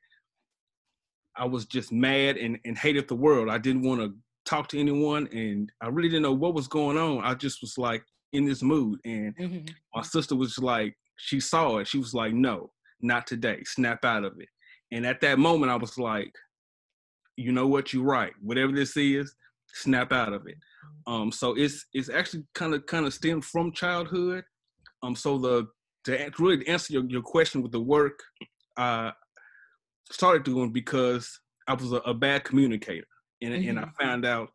I 1.36 1.44
was 1.44 1.66
just 1.66 1.92
mad 1.92 2.36
and, 2.36 2.58
and 2.64 2.76
hated 2.76 3.08
the 3.08 3.16
world. 3.16 3.48
I 3.48 3.58
didn't 3.58 3.82
want 3.82 4.00
to 4.00 4.14
talk 4.44 4.68
to 4.68 4.80
anyone 4.80 5.28
and 5.32 5.70
I 5.80 5.88
really 5.88 6.08
didn't 6.08 6.22
know 6.22 6.32
what 6.32 6.54
was 6.54 6.68
going 6.68 6.98
on. 6.98 7.24
I 7.24 7.34
just 7.34 7.60
was 7.60 7.78
like 7.78 8.04
in 8.32 8.44
this 8.44 8.62
mood. 8.62 8.98
And 9.04 9.36
mm-hmm. 9.36 9.66
my 9.94 10.02
sister 10.02 10.36
was 10.36 10.58
like, 10.58 10.94
she 11.16 11.40
saw 11.40 11.78
it. 11.78 11.86
She 11.86 11.98
was 11.98 12.14
like, 12.14 12.34
no, 12.34 12.70
not 13.00 13.26
today. 13.26 13.62
Snap 13.64 14.04
out 14.04 14.24
of 14.24 14.34
it. 14.38 14.48
And 14.92 15.06
at 15.06 15.20
that 15.22 15.38
moment, 15.38 15.72
I 15.72 15.76
was 15.76 15.98
like, 15.98 16.32
you 17.36 17.52
know 17.52 17.66
what, 17.66 17.92
you're 17.92 18.04
right. 18.04 18.32
Whatever 18.40 18.72
this 18.72 18.96
is, 18.96 19.34
snap 19.74 20.12
out 20.12 20.32
of 20.32 20.46
it. 20.46 20.56
Um, 21.06 21.32
so 21.32 21.54
it's 21.54 21.86
it's 21.92 22.08
actually 22.08 22.44
kind 22.54 22.74
of 22.74 22.86
kind 22.86 23.06
of 23.06 23.14
stemmed 23.14 23.44
from 23.44 23.72
childhood. 23.72 24.44
Um, 25.02 25.16
so 25.16 25.38
the 25.38 25.66
to 26.04 26.30
really 26.38 26.66
answer 26.68 26.92
your, 26.92 27.04
your 27.06 27.22
question 27.22 27.62
with 27.62 27.72
the 27.72 27.80
work, 27.80 28.18
I 28.76 29.12
started 30.10 30.44
doing 30.44 30.70
because 30.70 31.40
I 31.66 31.74
was 31.74 31.92
a, 31.92 31.96
a 31.96 32.14
bad 32.14 32.44
communicator, 32.44 33.06
and 33.44 33.54
mm-hmm. 33.54 33.70
and 33.70 33.78
I 33.78 33.82
mm-hmm. 33.82 34.04
found 34.04 34.24
out 34.24 34.50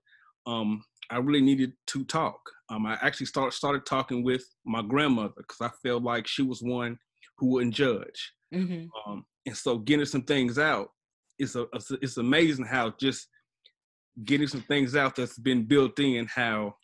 um, 0.45 0.83
I 1.09 1.17
really 1.17 1.41
needed 1.41 1.73
to 1.87 2.03
talk. 2.05 2.39
Um, 2.69 2.85
I 2.85 2.97
actually 3.01 3.27
start 3.27 3.53
started 3.53 3.85
talking 3.85 4.23
with 4.23 4.43
my 4.65 4.81
grandmother 4.81 5.33
because 5.37 5.61
I 5.61 5.69
felt 5.87 6.03
like 6.03 6.27
she 6.27 6.43
was 6.43 6.61
one 6.61 6.97
who 7.37 7.47
wouldn't 7.47 7.73
judge. 7.73 8.33
Mm-hmm. 8.53 8.87
Um, 9.05 9.25
and 9.45 9.55
so 9.55 9.77
getting 9.77 10.05
some 10.05 10.23
things 10.23 10.57
out 10.57 10.89
is 11.37 11.55
a, 11.55 11.67
it's 12.01 12.17
amazing 12.17 12.65
how 12.65 12.93
just 12.99 13.27
getting 14.25 14.47
some 14.47 14.61
things 14.61 14.95
out 14.95 15.15
that's 15.15 15.37
been 15.39 15.63
built 15.63 15.97
in 15.99 16.27
how 16.27 16.75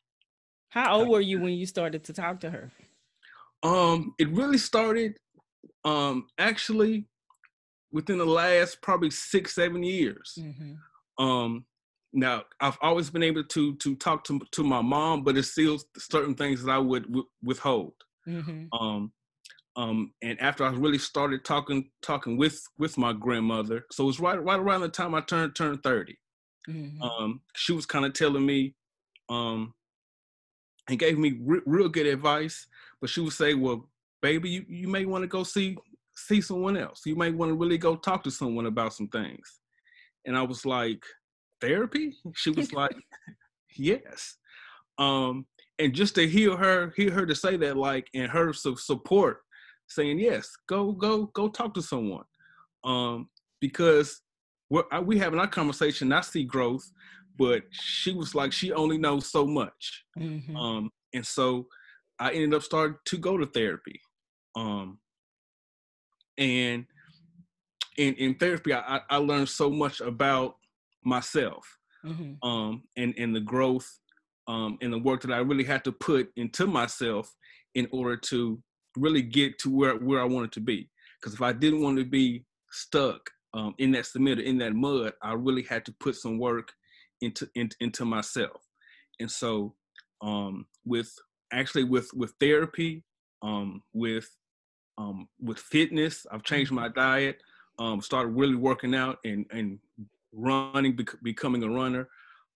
how 0.69 0.97
old 0.97 1.09
were 1.09 1.19
you 1.19 1.39
when 1.39 1.53
you 1.53 1.65
started 1.65 2.03
to 2.03 2.13
talk 2.13 2.39
to 2.39 2.49
her 2.49 2.71
um 3.63 4.13
it 4.19 4.29
really 4.29 4.57
started 4.57 5.17
um 5.83 6.25
actually 6.37 7.05
within 7.95 8.17
the 8.17 8.25
last 8.25 8.81
probably 8.81 9.09
six 9.09 9.55
seven 9.55 9.81
years. 9.81 10.37
Mm-hmm. 10.37 11.25
Um, 11.25 11.65
now 12.15 12.43
I've 12.61 12.77
always 12.81 13.09
been 13.09 13.23
able 13.23 13.43
to 13.43 13.75
to 13.75 13.95
talk 13.95 14.23
to 14.25 14.39
to 14.51 14.63
my 14.63 14.81
mom, 14.81 15.23
but 15.23 15.37
it's 15.37 15.51
still 15.51 15.79
certain 15.97 16.33
things 16.33 16.63
that 16.63 16.71
I 16.71 16.79
would 16.79 17.03
w- 17.03 17.27
withhold. 17.43 17.93
Mm-hmm. 18.27 18.73
Um, 18.73 19.11
um, 19.75 20.13
and 20.21 20.39
after 20.41 20.63
I 20.63 20.69
really 20.69 20.97
started 20.97 21.43
talking 21.43 21.89
talking 22.01 22.37
with 22.37 22.61
with 22.77 22.97
my 22.97 23.11
grandmother, 23.11 23.85
so 23.91 24.05
it 24.05 24.07
was 24.07 24.19
right 24.19 24.41
right 24.41 24.59
around 24.59 24.81
the 24.81 24.89
time 24.89 25.13
I 25.13 25.21
turned 25.21 25.55
turned 25.55 25.83
30 25.83 26.17
mm-hmm. 26.69 27.01
Um, 27.01 27.41
she 27.55 27.73
was 27.73 27.85
kind 27.85 28.05
of 28.05 28.13
telling 28.13 28.45
me, 28.45 28.73
um, 29.29 29.73
and 30.89 30.97
gave 30.97 31.17
me 31.17 31.37
re- 31.41 31.61
real 31.65 31.89
good 31.89 32.07
advice. 32.07 32.65
But 33.01 33.09
she 33.09 33.19
would 33.19 33.33
say, 33.33 33.53
"Well, 33.53 33.89
baby, 34.21 34.49
you 34.49 34.65
you 34.69 34.87
may 34.87 35.05
want 35.05 35.23
to 35.23 35.27
go 35.27 35.43
see 35.43 35.77
see 36.15 36.39
someone 36.39 36.77
else. 36.77 37.01
You 37.05 37.17
may 37.17 37.31
want 37.31 37.49
to 37.49 37.55
really 37.55 37.77
go 37.77 37.97
talk 37.97 38.23
to 38.23 38.31
someone 38.31 38.67
about 38.67 38.93
some 38.93 39.09
things." 39.09 39.59
And 40.25 40.35
I 40.37 40.41
was 40.41 40.65
like, 40.65 41.03
"Therapy?" 41.61 42.13
She 42.35 42.51
was 42.51 42.71
like, 42.73 42.95
"Yes." 43.77 44.37
Um, 44.97 45.45
and 45.77 45.93
just 45.93 46.15
to 46.15 46.27
hear 46.27 46.55
her 46.55 46.93
hear 46.95 47.11
her 47.11 47.25
to 47.25 47.35
say 47.35 47.57
that, 47.57 47.77
like, 47.77 48.09
and 48.13 48.31
her 48.31 48.53
su- 48.53 48.77
support 48.77 49.41
saying 49.87 50.19
yes 50.19 50.49
go 50.67 50.91
go 50.91 51.25
go 51.27 51.47
talk 51.47 51.73
to 51.73 51.81
someone 51.81 52.23
um 52.83 53.29
because 53.61 54.21
we're, 54.69 54.83
we 55.03 55.17
having 55.17 55.39
our 55.39 55.47
conversation 55.47 56.11
i 56.11 56.21
see 56.21 56.43
growth 56.43 56.91
but 57.37 57.63
she 57.71 58.13
was 58.13 58.33
like 58.33 58.51
she 58.51 58.71
only 58.71 58.97
knows 58.97 59.31
so 59.31 59.45
much 59.45 60.05
mm-hmm. 60.17 60.55
um 60.55 60.89
and 61.13 61.25
so 61.25 61.67
i 62.19 62.31
ended 62.31 62.53
up 62.53 62.63
starting 62.63 62.97
to 63.05 63.17
go 63.17 63.37
to 63.37 63.45
therapy 63.47 63.99
um 64.55 64.97
and 66.37 66.85
in 67.97 68.13
in 68.15 68.35
therapy 68.35 68.73
i 68.73 68.99
i 69.09 69.17
learned 69.17 69.49
so 69.49 69.69
much 69.69 70.01
about 70.01 70.55
myself 71.05 71.65
mm-hmm. 72.05 72.47
um 72.47 72.83
and 72.97 73.13
and 73.17 73.35
the 73.35 73.39
growth 73.39 73.99
um 74.47 74.77
and 74.81 74.91
the 74.91 74.99
work 74.99 75.21
that 75.21 75.31
i 75.31 75.37
really 75.37 75.63
had 75.63 75.83
to 75.83 75.91
put 75.91 76.29
into 76.35 76.67
myself 76.67 77.33
in 77.75 77.87
order 77.91 78.17
to 78.17 78.61
really 78.97 79.21
get 79.21 79.59
to 79.59 79.69
where 79.69 79.95
where 79.97 80.21
I 80.21 80.25
wanted 80.25 80.51
to 80.53 80.61
be. 80.61 80.89
Because 81.19 81.33
if 81.33 81.41
I 81.41 81.53
didn't 81.53 81.81
want 81.81 81.97
to 81.97 82.05
be 82.05 82.45
stuck 82.71 83.29
um, 83.53 83.73
in 83.77 83.91
that 83.91 84.05
cement, 84.05 84.39
in 84.39 84.57
that 84.59 84.73
mud, 84.73 85.13
I 85.21 85.33
really 85.33 85.63
had 85.63 85.85
to 85.85 85.95
put 85.99 86.15
some 86.15 86.39
work 86.39 86.71
into 87.21 87.49
into, 87.55 87.75
into 87.79 88.05
myself. 88.05 88.61
And 89.19 89.29
so, 89.29 89.75
um, 90.21 90.65
with 90.85 91.13
actually 91.53 91.83
with 91.83 92.09
with 92.13 92.33
therapy, 92.39 93.03
um, 93.41 93.81
with 93.93 94.29
um, 94.97 95.27
with 95.39 95.59
fitness, 95.59 96.25
I've 96.31 96.43
changed 96.43 96.71
my 96.71 96.89
diet. 96.89 97.41
Um, 97.77 97.99
started 97.99 98.29
really 98.29 98.55
working 98.55 98.95
out 98.95 99.17
and 99.25 99.45
and 99.51 99.79
running, 100.35 100.95
bec- 100.95 101.21
becoming 101.23 101.63
a 101.63 101.69
runner, 101.69 102.07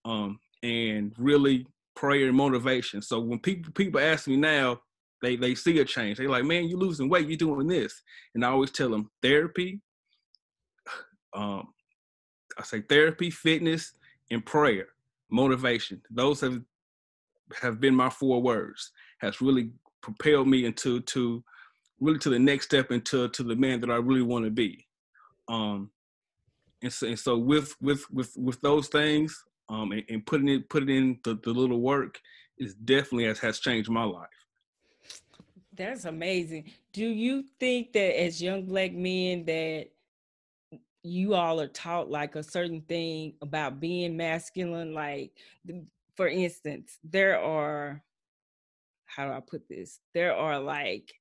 um, 0.04 0.38
and 0.62 1.12
really 1.18 1.66
prayer 1.96 2.28
and 2.28 2.36
motivation. 2.36 3.02
So 3.02 3.20
when 3.20 3.38
people 3.38 3.72
people 3.72 4.00
ask 4.00 4.28
me 4.28 4.36
now, 4.36 4.80
they 5.22 5.36
they 5.36 5.54
see 5.54 5.78
a 5.80 5.84
change. 5.84 6.18
They're 6.18 6.28
like, 6.28 6.44
man, 6.44 6.68
you 6.68 6.76
losing 6.76 7.08
weight, 7.08 7.28
you 7.28 7.36
doing 7.36 7.66
this, 7.66 8.02
and 8.34 8.44
I 8.44 8.48
always 8.48 8.70
tell 8.70 8.90
them 8.90 9.10
therapy. 9.22 9.80
Um, 11.32 11.68
I 12.58 12.64
say 12.64 12.80
therapy, 12.80 13.30
fitness, 13.30 13.92
and 14.32 14.44
prayer, 14.44 14.88
motivation. 15.30 16.02
Those 16.10 16.40
have 16.40 16.60
have 17.62 17.78
been 17.78 17.94
my 17.94 18.10
four 18.10 18.42
words. 18.42 18.90
Has 19.20 19.40
really 19.40 19.70
propelled 20.02 20.48
me 20.48 20.64
into 20.64 21.00
to 21.02 21.44
really 22.00 22.18
to 22.18 22.30
the 22.30 22.38
next 22.38 22.64
step 22.64 22.90
into 22.90 23.28
to 23.28 23.42
the 23.44 23.54
man 23.54 23.80
that 23.80 23.90
I 23.90 23.96
really 23.96 24.22
want 24.22 24.44
to 24.44 24.50
be. 24.50 24.86
Um, 25.48 25.90
and 26.82 26.92
so, 26.92 27.06
and 27.06 27.18
so 27.18 27.38
with 27.38 27.74
with 27.80 28.10
with 28.10 28.36
with 28.36 28.60
those 28.60 28.88
things, 28.88 29.44
um, 29.68 29.92
and, 29.92 30.04
and 30.08 30.26
putting 30.26 30.48
it 30.48 30.68
putting 30.68 30.96
in 30.96 31.18
the, 31.24 31.38
the 31.42 31.50
little 31.50 31.80
work 31.80 32.20
is 32.58 32.74
definitely 32.74 33.24
has 33.24 33.38
has 33.38 33.60
changed 33.60 33.90
my 33.90 34.04
life. 34.04 34.28
That's 35.72 36.04
amazing. 36.04 36.70
Do 36.92 37.06
you 37.06 37.44
think 37.58 37.92
that 37.92 38.20
as 38.20 38.42
young 38.42 38.66
black 38.66 38.92
men 38.92 39.44
that 39.46 39.86
you 41.02 41.34
all 41.34 41.60
are 41.60 41.68
taught 41.68 42.10
like 42.10 42.34
a 42.36 42.42
certain 42.42 42.82
thing 42.82 43.34
about 43.40 43.80
being 43.80 44.16
masculine? 44.16 44.92
Like, 44.92 45.32
for 46.16 46.28
instance, 46.28 46.98
there 47.02 47.40
are, 47.40 48.02
how 49.06 49.26
do 49.26 49.32
I 49.32 49.40
put 49.40 49.68
this? 49.68 50.00
There 50.12 50.34
are 50.34 50.58
like 50.58 51.14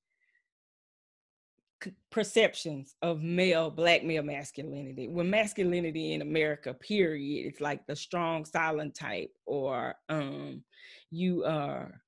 perceptions 2.11 2.95
of 3.01 3.21
male, 3.21 3.69
black 3.69 4.03
male 4.03 4.23
masculinity. 4.23 5.07
When 5.07 5.29
masculinity 5.29 6.13
in 6.13 6.21
America, 6.21 6.73
period, 6.73 7.47
it's 7.47 7.61
like 7.61 7.85
the 7.87 7.95
strong, 7.95 8.45
silent 8.45 8.95
type, 8.95 9.31
or 9.45 9.95
um, 10.09 10.63
you 11.11 11.43
are 11.45 12.01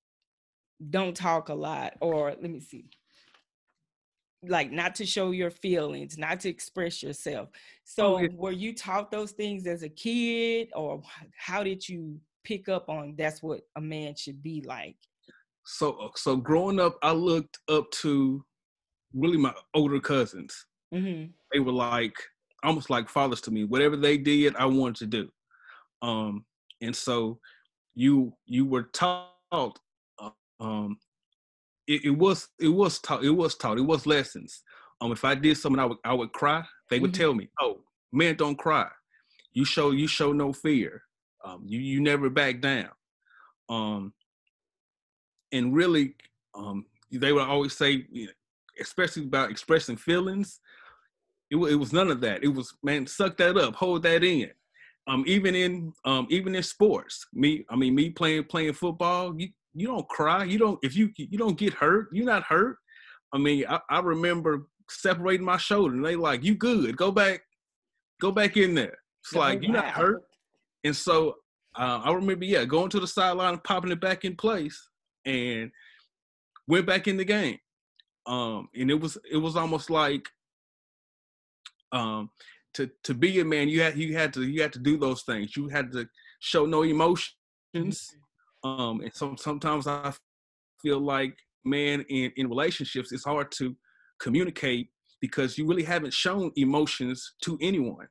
don't 0.90 1.16
talk 1.16 1.50
a 1.50 1.54
lot 1.54 1.94
or 2.02 2.30
let 2.30 2.50
me 2.50 2.60
see. 2.60 2.86
Like 4.44 4.72
not 4.72 4.96
to 4.96 5.06
show 5.06 5.30
your 5.32 5.52
feelings 5.52 6.18
not 6.18 6.40
to 6.42 6.50
express 6.50 7.04
yourself. 7.04 7.50
So 7.84 8.20
oh, 8.20 8.28
were 8.34 8.52
you 8.52 8.74
taught 8.74 9.12
those 9.12 9.32
things 9.32 9.68
as 9.68 9.84
a 9.84 9.90
kid 9.90 10.70
or 10.74 11.04
how 11.38 11.64
did 11.64 11.88
you 11.88 12.20
pick 12.44 12.68
up 12.68 12.90
on 12.90 13.14
that's 13.16 13.44
what 13.44 13.62
a 13.76 13.82
man 13.82 14.16
should 14.16 14.42
be 14.42 14.64
like? 14.66 14.96
So 15.64 15.92
uh, 15.92 16.10
so 16.16 16.36
growing 16.36 16.80
up 16.80 16.98
i 17.04 17.12
looked 17.12 17.60
up 17.70 17.92
to 17.92 18.44
really 19.14 19.38
my 19.38 19.54
older 19.74 20.00
cousins 20.00 20.66
mm-hmm. 20.94 21.26
they 21.52 21.60
were 21.60 21.72
like 21.72 22.16
almost 22.64 22.90
like 22.90 23.10
fathers 23.10 23.42
to 23.42 23.52
me 23.52 23.64
whatever 23.64 23.96
they 23.96 24.18
did 24.18 24.56
i 24.56 24.66
wanted 24.66 24.96
to 24.96 25.06
do 25.06 25.30
um 26.02 26.46
and 26.82 26.96
so 26.96 27.40
you 27.96 28.34
you 28.46 28.66
were 28.66 28.84
taught 28.94 29.32
um, 30.62 30.98
it, 31.88 32.06
it, 32.06 32.12
was 32.12 32.48
it 32.60 32.70
was 32.70 33.00
taught 33.00 33.24
it 33.24 33.32
was 33.32 33.56
taught 33.56 33.78
it 33.78 33.82
was 33.82 34.06
lessons. 34.06 34.64
Um, 35.02 35.12
if 35.12 35.26
I 35.26 35.34
did 35.34 35.58
something, 35.58 35.80
I 35.80 35.86
would 35.86 35.98
I 36.06 36.14
would 36.14 36.32
cry. 36.32 36.64
They 36.90 37.00
would 37.00 37.12
mm-hmm. 37.12 37.22
tell 37.22 37.34
me, 37.34 37.50
"Oh, 37.60 37.82
man, 38.14 38.36
don't 38.36 38.58
cry. 38.58 38.88
You 39.52 39.66
show 39.66 39.92
you 39.92 40.08
show 40.08 40.32
no 40.32 40.54
fear. 40.54 41.02
Um, 41.44 41.64
you 41.66 41.80
you 41.80 42.00
never 42.00 42.30
back 42.30 42.62
down." 42.62 42.90
Um, 43.68 44.14
and 45.52 45.74
really, 45.74 46.16
um, 46.54 46.86
they 47.12 47.34
would 47.34 47.44
always 47.44 47.76
say, 47.76 48.06
especially 48.80 49.24
about 49.24 49.52
expressing 49.52 49.98
feelings. 49.98 50.60
It, 51.50 51.58
it 51.58 51.76
was 51.76 51.92
none 51.92 52.10
of 52.10 52.22
that. 52.22 52.44
It 52.44 52.50
was 52.50 52.74
man, 52.84 53.08
suck 53.08 53.38
that 53.38 53.58
up, 53.58 53.76
hold 53.76 54.04
that 54.04 54.24
in. 54.24 54.52
Um, 55.08 55.24
even 55.28 55.56
in 55.56 55.94
um, 56.06 56.28
even 56.30 56.56
in 56.56 56.64
sports, 56.64 57.26
me, 57.34 57.66
I 57.70 57.76
mean, 57.76 57.96
me 57.96 58.12
playing 58.12 58.46
playing 58.46 58.74
football, 58.74 59.34
you 59.40 59.50
you 59.74 59.88
don't 59.88 60.08
cry. 60.08 60.44
You 60.44 60.58
don't 60.58 60.80
if 60.84 60.96
you 60.96 61.12
you 61.18 61.38
don't 61.38 61.58
get 61.58 61.74
hurt. 61.74 62.10
You're 62.12 62.26
not 62.26 62.44
hurt. 62.44 62.78
I 63.34 63.38
mean, 63.38 63.66
I, 63.68 63.80
I 63.90 64.00
remember 64.00 64.68
separating 64.90 65.46
my 65.46 65.58
shoulder, 65.58 65.96
and 65.96 66.06
they 66.06 66.16
like, 66.16 66.44
"You 66.44 66.56
good? 66.56 66.98
Go 66.98 67.12
back, 67.12 67.42
go 68.22 68.32
back 68.32 68.58
in 68.58 68.76
there." 68.76 68.98
It's 69.24 69.34
like 69.34 69.62
you're 69.62 69.72
not 69.72 69.90
hurt. 69.90 70.24
And 70.84 70.96
so 70.96 71.36
uh, 71.76 72.02
I 72.04 72.12
remember, 72.12 72.46
yeah, 72.46 72.66
going 72.66 72.90
to 72.90 73.00
the 73.00 73.08
sideline 73.08 73.54
and 73.54 73.64
popping 73.64 73.92
it 73.92 74.02
back 74.02 74.26
in 74.26 74.36
place, 74.36 74.90
and 75.26 75.72
went 76.68 76.86
back 76.86 77.08
in 77.08 77.18
the 77.18 77.26
game. 77.26 77.58
Um, 78.26 78.70
and 78.76 78.92
it 78.92 79.00
was 79.00 79.18
it 79.30 79.38
was 79.38 79.56
almost 79.56 79.90
like 79.90 80.28
um, 81.92 82.30
to 82.74 82.90
to 83.04 83.14
be 83.14 83.40
a 83.40 83.46
man, 83.46 83.70
you 83.70 83.82
had 83.82 83.98
you 83.98 84.16
had 84.16 84.34
to 84.34 84.44
you 84.44 84.62
had 84.62 84.74
to 84.74 84.80
do 84.80 84.98
those 84.98 85.24
things. 85.24 85.56
You 85.56 85.68
had 85.68 85.92
to 85.94 86.08
show 86.40 86.66
no 86.66 86.84
emotions. 86.84 87.36
Mm-hmm. 87.76 88.70
Um, 88.70 89.02
and 89.02 89.12
so 89.14 89.36
sometimes 89.38 89.88
I 89.88 90.14
feel 90.82 91.00
like, 91.00 91.36
man, 91.66 92.06
in, 92.10 92.32
in 92.38 92.48
relationships, 92.48 93.12
it's 93.12 93.26
hard 93.26 93.52
to 93.54 93.76
communicate 94.20 94.90
because 95.20 95.58
you 95.58 95.66
really 95.66 95.84
haven't 95.84 96.14
shown 96.14 96.52
emotions 96.56 97.34
to 97.44 97.58
anyone. 97.62 98.08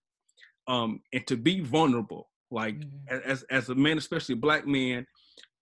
Um, 0.69 1.01
and 1.13 1.27
to 1.27 1.37
be 1.37 1.61
vulnerable, 1.61 2.29
like 2.51 2.77
mm-hmm. 2.77 3.31
as 3.31 3.45
as 3.45 3.69
a 3.69 3.75
man, 3.75 3.99
especially 3.99 4.35
a 4.35 4.39
black 4.39 4.67
man, 4.67 5.07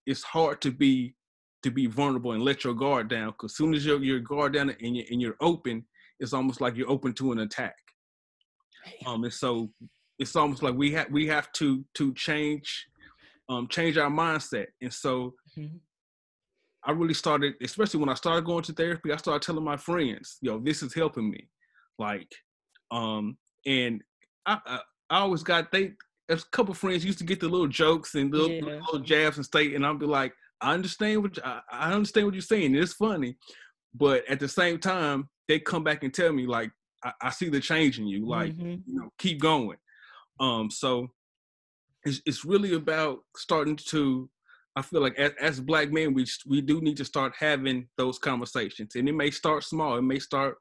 it's 0.07 0.23
hard 0.23 0.61
to 0.62 0.71
be 0.71 1.14
to 1.62 1.71
be 1.71 1.87
vulnerable 1.87 2.33
and 2.33 2.43
let 2.43 2.65
your 2.65 2.75
guard 2.75 3.09
down. 3.09 3.31
Because 3.31 3.57
soon 3.57 3.75
as 3.75 3.85
your 3.85 4.03
your 4.03 4.21
guard 4.21 4.55
down 4.55 4.71
and 4.71 4.97
you're, 4.97 5.07
and 5.11 5.21
you're 5.21 5.37
open, 5.41 5.85
it's 6.21 6.33
almost 6.33 6.61
like 6.61 6.77
you're 6.77 6.91
open 6.91 7.12
to 7.15 7.33
an 7.33 7.41
attack. 7.41 7.77
Um, 9.07 9.25
and 9.25 9.33
so 9.33 9.71
it's 10.19 10.37
almost 10.37 10.62
like 10.62 10.75
we 10.75 10.93
have 10.93 11.11
we 11.11 11.27
have 11.27 11.50
to 11.53 11.85
to 11.95 12.15
change 12.15 12.87
um, 13.49 13.69
change 13.69 13.97
our 13.97 14.11
mindset. 14.11 14.67
And 14.81 14.93
so 14.93 15.35
mm-hmm. 15.57 15.77
I 16.85 16.93
really 16.93 17.15
started, 17.15 17.55
especially 17.62 18.00
when 18.00 18.09
I 18.09 18.15
started 18.15 18.45
going 18.45 18.62
to 18.65 18.73
therapy, 18.73 19.12
I 19.12 19.17
started 19.17 19.43
telling 19.43 19.65
my 19.65 19.77
friends, 19.77 20.38
yo, 20.41 20.59
this 20.59 20.83
is 20.83 20.95
helping 20.95 21.31
me. 21.31 21.49
Like, 21.99 22.33
um, 22.91 23.37
and 23.67 24.03
I, 24.47 24.59
I, 24.65 24.81
I 25.11 25.19
always 25.19 25.43
got, 25.43 25.73
they, 25.73 25.93
a 26.29 26.38
couple 26.53 26.75
friends 26.75 27.05
used 27.05 27.19
to 27.19 27.25
get 27.25 27.41
the 27.41 27.49
little 27.49 27.67
jokes 27.69 28.15
and 28.15 28.33
little, 28.33 28.50
yeah. 28.50 28.81
little 28.81 29.00
jabs 29.00 29.37
and 29.37 29.45
state, 29.45 29.75
and 29.75 29.85
I'll 29.85 29.95
be 29.95 30.07
like, 30.07 30.33
I 30.61 30.75
understand 30.75 31.23
what 31.23 31.38
I, 31.45 31.61
I 31.71 31.93
understand 31.93 32.27
what 32.27 32.35
you're 32.35 32.43
saying. 32.43 32.75
It's 32.75 32.95
funny, 32.95 33.37
but 33.95 34.27
at 34.29 34.41
the 34.41 34.49
same 34.49 34.79
time, 34.79 35.29
they 35.47 35.59
come 35.61 35.85
back 35.85 36.03
and 36.05 36.12
tell 36.12 36.33
me 36.33 36.47
like, 36.47 36.71
I, 37.05 37.12
I 37.23 37.31
see 37.31 37.49
the 37.49 37.61
change 37.61 37.99
in 37.99 38.07
you. 38.07 38.27
Like, 38.27 38.55
Mhm. 38.55 38.83
you 38.87 39.00
know, 39.00 39.11
keep 39.19 39.41
going. 39.41 39.79
Um, 40.41 40.71
so 40.71 41.09
it's 42.05 42.21
it's 42.27 42.45
really 42.45 42.75
about 42.75 43.21
starting 43.37 43.77
to. 43.77 44.31
I 44.77 44.83
feel 44.83 45.00
like 45.00 45.19
as, 45.19 45.33
as 45.41 45.61
black 45.61 45.91
men, 45.91 46.15
we 46.15 46.27
we 46.47 46.61
do 46.61 46.81
need 46.81 46.97
to 46.99 47.05
start 47.05 47.35
having 47.38 47.88
those 47.97 48.19
conversations, 48.19 48.95
and 48.95 49.09
it 49.09 49.15
may 49.15 49.31
start 49.31 49.65
small. 49.65 49.97
It 49.97 50.03
may 50.03 50.21
start, 50.21 50.57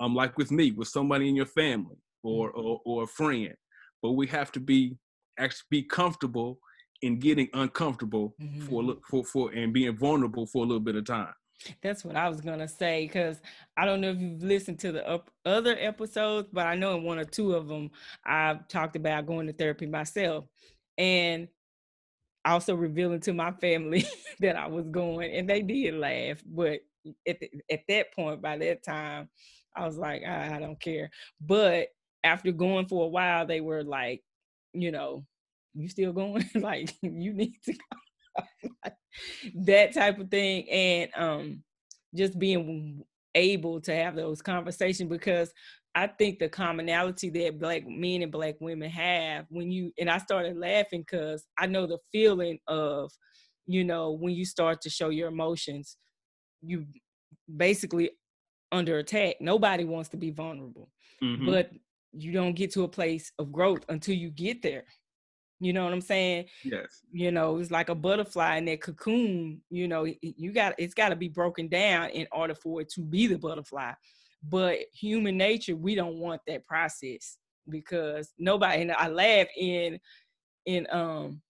um, 0.00 0.14
like 0.14 0.36
with 0.36 0.50
me, 0.50 0.72
with 0.72 0.88
somebody 0.88 1.28
in 1.28 1.36
your 1.36 1.46
family 1.46 1.96
or 2.22 2.50
or, 2.50 2.80
or 2.84 3.04
a 3.04 3.06
friend, 3.06 3.54
but 4.02 4.12
we 4.12 4.26
have 4.28 4.52
to 4.52 4.60
be 4.60 4.96
actually 5.38 5.66
be 5.70 5.82
comfortable 5.82 6.58
in 7.02 7.18
getting 7.18 7.48
uncomfortable 7.52 8.34
for 8.68 8.82
a 8.82 8.86
lit- 8.86 9.04
for 9.04 9.24
for 9.24 9.52
and 9.52 9.72
being 9.72 9.96
vulnerable 9.96 10.46
for 10.46 10.64
a 10.64 10.66
little 10.66 10.80
bit 10.80 10.96
of 10.96 11.04
time. 11.04 11.34
That's 11.80 12.04
what 12.04 12.16
I 12.16 12.28
was 12.28 12.40
gonna 12.40 12.68
say 12.68 13.06
because 13.06 13.40
I 13.76 13.84
don't 13.84 14.00
know 14.00 14.10
if 14.10 14.18
you've 14.18 14.42
listened 14.42 14.78
to 14.80 14.92
the 14.92 15.08
up 15.08 15.30
other 15.44 15.76
episodes, 15.78 16.48
but 16.52 16.66
I 16.66 16.74
know 16.74 16.96
in 16.96 17.04
one 17.04 17.18
or 17.18 17.24
two 17.24 17.54
of 17.54 17.68
them 17.68 17.90
I've 18.24 18.66
talked 18.68 18.96
about 18.96 19.26
going 19.26 19.46
to 19.46 19.52
therapy 19.52 19.86
myself, 19.86 20.46
and 20.98 21.48
also 22.44 22.74
revealing 22.74 23.20
to 23.20 23.32
my 23.32 23.52
family 23.52 24.04
that 24.40 24.56
I 24.56 24.66
was 24.66 24.88
going, 24.88 25.32
and 25.32 25.48
they 25.48 25.62
did 25.62 25.94
laugh. 25.94 26.42
But 26.46 26.80
at 27.26 27.40
the, 27.40 27.50
at 27.70 27.80
that 27.88 28.14
point, 28.14 28.42
by 28.42 28.56
that 28.58 28.82
time, 28.82 29.28
I 29.76 29.86
was 29.86 29.96
like, 29.96 30.22
"Ah, 30.26 30.54
I 30.54 30.58
don't 30.58 30.80
care. 30.80 31.10
But 31.40 31.88
after 32.24 32.52
going 32.52 32.86
for 32.86 33.04
a 33.04 33.08
while, 33.08 33.46
they 33.46 33.60
were 33.60 33.82
like, 33.82 34.22
you 34.72 34.90
know, 34.90 35.24
you 35.74 35.88
still 35.88 36.12
going? 36.12 36.48
like 36.54 36.94
you 37.02 37.32
need 37.32 37.54
to 37.64 37.72
go. 37.72 38.70
that 39.54 39.94
type 39.94 40.18
of 40.18 40.30
thing. 40.30 40.68
And 40.70 41.10
um 41.16 41.62
just 42.14 42.38
being 42.38 43.04
able 43.34 43.80
to 43.80 43.94
have 43.94 44.14
those 44.14 44.42
conversations 44.42 45.08
because 45.08 45.52
I 45.94 46.06
think 46.06 46.38
the 46.38 46.48
commonality 46.48 47.30
that 47.30 47.58
black 47.58 47.86
men 47.86 48.22
and 48.22 48.32
black 48.32 48.56
women 48.60 48.90
have 48.90 49.46
when 49.48 49.70
you 49.70 49.92
and 49.98 50.10
I 50.10 50.18
started 50.18 50.56
laughing 50.56 51.00
because 51.02 51.44
I 51.58 51.66
know 51.66 51.86
the 51.86 51.98
feeling 52.10 52.58
of, 52.66 53.10
you 53.66 53.84
know, 53.84 54.12
when 54.12 54.34
you 54.34 54.44
start 54.44 54.80
to 54.82 54.90
show 54.90 55.08
your 55.10 55.28
emotions, 55.28 55.96
you 56.62 56.86
basically 57.54 58.10
under 58.70 58.98
attack. 58.98 59.36
Nobody 59.40 59.84
wants 59.84 60.08
to 60.10 60.16
be 60.16 60.30
vulnerable 60.30 60.90
Mhm. 61.22 61.46
but 61.46 61.70
you 62.12 62.32
don't 62.32 62.54
get 62.54 62.72
to 62.72 62.82
a 62.84 62.88
place 62.88 63.32
of 63.38 63.52
growth 63.52 63.84
until 63.88 64.14
you 64.14 64.30
get 64.30 64.60
there. 64.62 64.84
You 65.62 65.72
know 65.72 65.84
what 65.84 65.92
I'm 65.92 66.00
saying? 66.00 66.46
yes, 66.64 67.02
You 67.12 67.30
know, 67.30 67.58
it's 67.58 67.70
like 67.70 67.88
a 67.88 67.94
butterfly 67.94 68.56
in 68.56 68.64
that 68.64 68.80
cocoon. 68.80 69.62
You 69.70 69.86
know, 69.86 70.04
you 70.20 70.50
got 70.50 70.74
it's 70.76 70.92
got 70.92 71.10
to 71.10 71.16
be 71.16 71.28
broken 71.28 71.68
down 71.68 72.10
in 72.10 72.26
order 72.32 72.54
for 72.54 72.80
it 72.80 72.88
to 72.90 73.00
be 73.00 73.28
the 73.28 73.38
butterfly. 73.38 73.92
But 74.42 74.78
human 74.92 75.36
nature, 75.36 75.76
we 75.76 75.94
don't 75.94 76.18
want 76.18 76.40
that 76.48 76.66
process 76.66 77.38
because 77.68 78.32
nobody. 78.38 78.82
And 78.82 78.90
I 78.90 79.06
laugh 79.06 79.46
in 79.56 80.00
in 80.66 80.88
um 80.90 81.40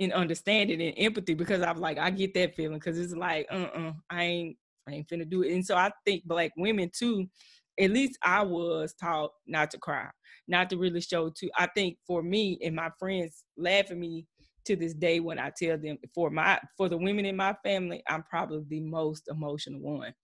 in 0.00 0.12
understanding 0.12 0.82
and 0.82 0.94
empathy 0.98 1.34
because 1.34 1.62
I'm 1.62 1.80
like 1.80 1.98
I 1.98 2.10
get 2.10 2.34
that 2.34 2.56
feeling 2.56 2.78
because 2.78 2.98
it's 2.98 3.14
like 3.14 3.46
uh 3.48 3.68
uh 3.74 3.92
I 4.10 4.24
ain't 4.24 4.56
I 4.88 4.94
ain't 4.94 5.08
finna 5.08 5.28
do 5.28 5.42
it. 5.44 5.52
And 5.52 5.64
so 5.64 5.76
I 5.76 5.92
think 6.04 6.24
black 6.24 6.50
women 6.56 6.90
too 6.92 7.28
at 7.78 7.90
least 7.90 8.18
I 8.22 8.42
was 8.42 8.94
taught 8.94 9.32
not 9.46 9.70
to 9.72 9.78
cry, 9.78 10.08
not 10.48 10.70
to 10.70 10.78
really 10.78 11.00
show 11.00 11.30
to. 11.30 11.50
I 11.58 11.66
think 11.68 11.98
for 12.06 12.22
me 12.22 12.58
and 12.62 12.74
my 12.74 12.90
friends 12.98 13.44
laugh 13.56 13.90
at 13.90 13.96
me 13.98 14.26
to 14.64 14.76
this 14.76 14.94
day 14.94 15.20
when 15.20 15.38
I 15.38 15.52
tell 15.56 15.78
them 15.78 15.98
for 16.14 16.30
my 16.30 16.60
for 16.76 16.88
the 16.88 16.96
women 16.98 17.26
in 17.26 17.36
my 17.36 17.54
family, 17.64 18.02
I'm 18.08 18.22
probably 18.24 18.64
the 18.68 18.80
most 18.80 19.28
emotional 19.28 19.80
one. 19.80 20.14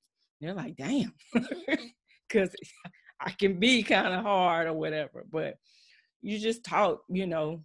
They're 0.40 0.54
like, 0.54 0.76
damn, 0.76 1.14
because 2.28 2.54
I 3.20 3.30
can 3.30 3.58
be 3.60 3.82
kind 3.82 4.12
of 4.14 4.22
hard 4.22 4.66
or 4.66 4.72
whatever, 4.74 5.24
but 5.30 5.58
you 6.22 6.38
just 6.38 6.64
taught, 6.64 7.00
you 7.08 7.26
know, 7.26 7.64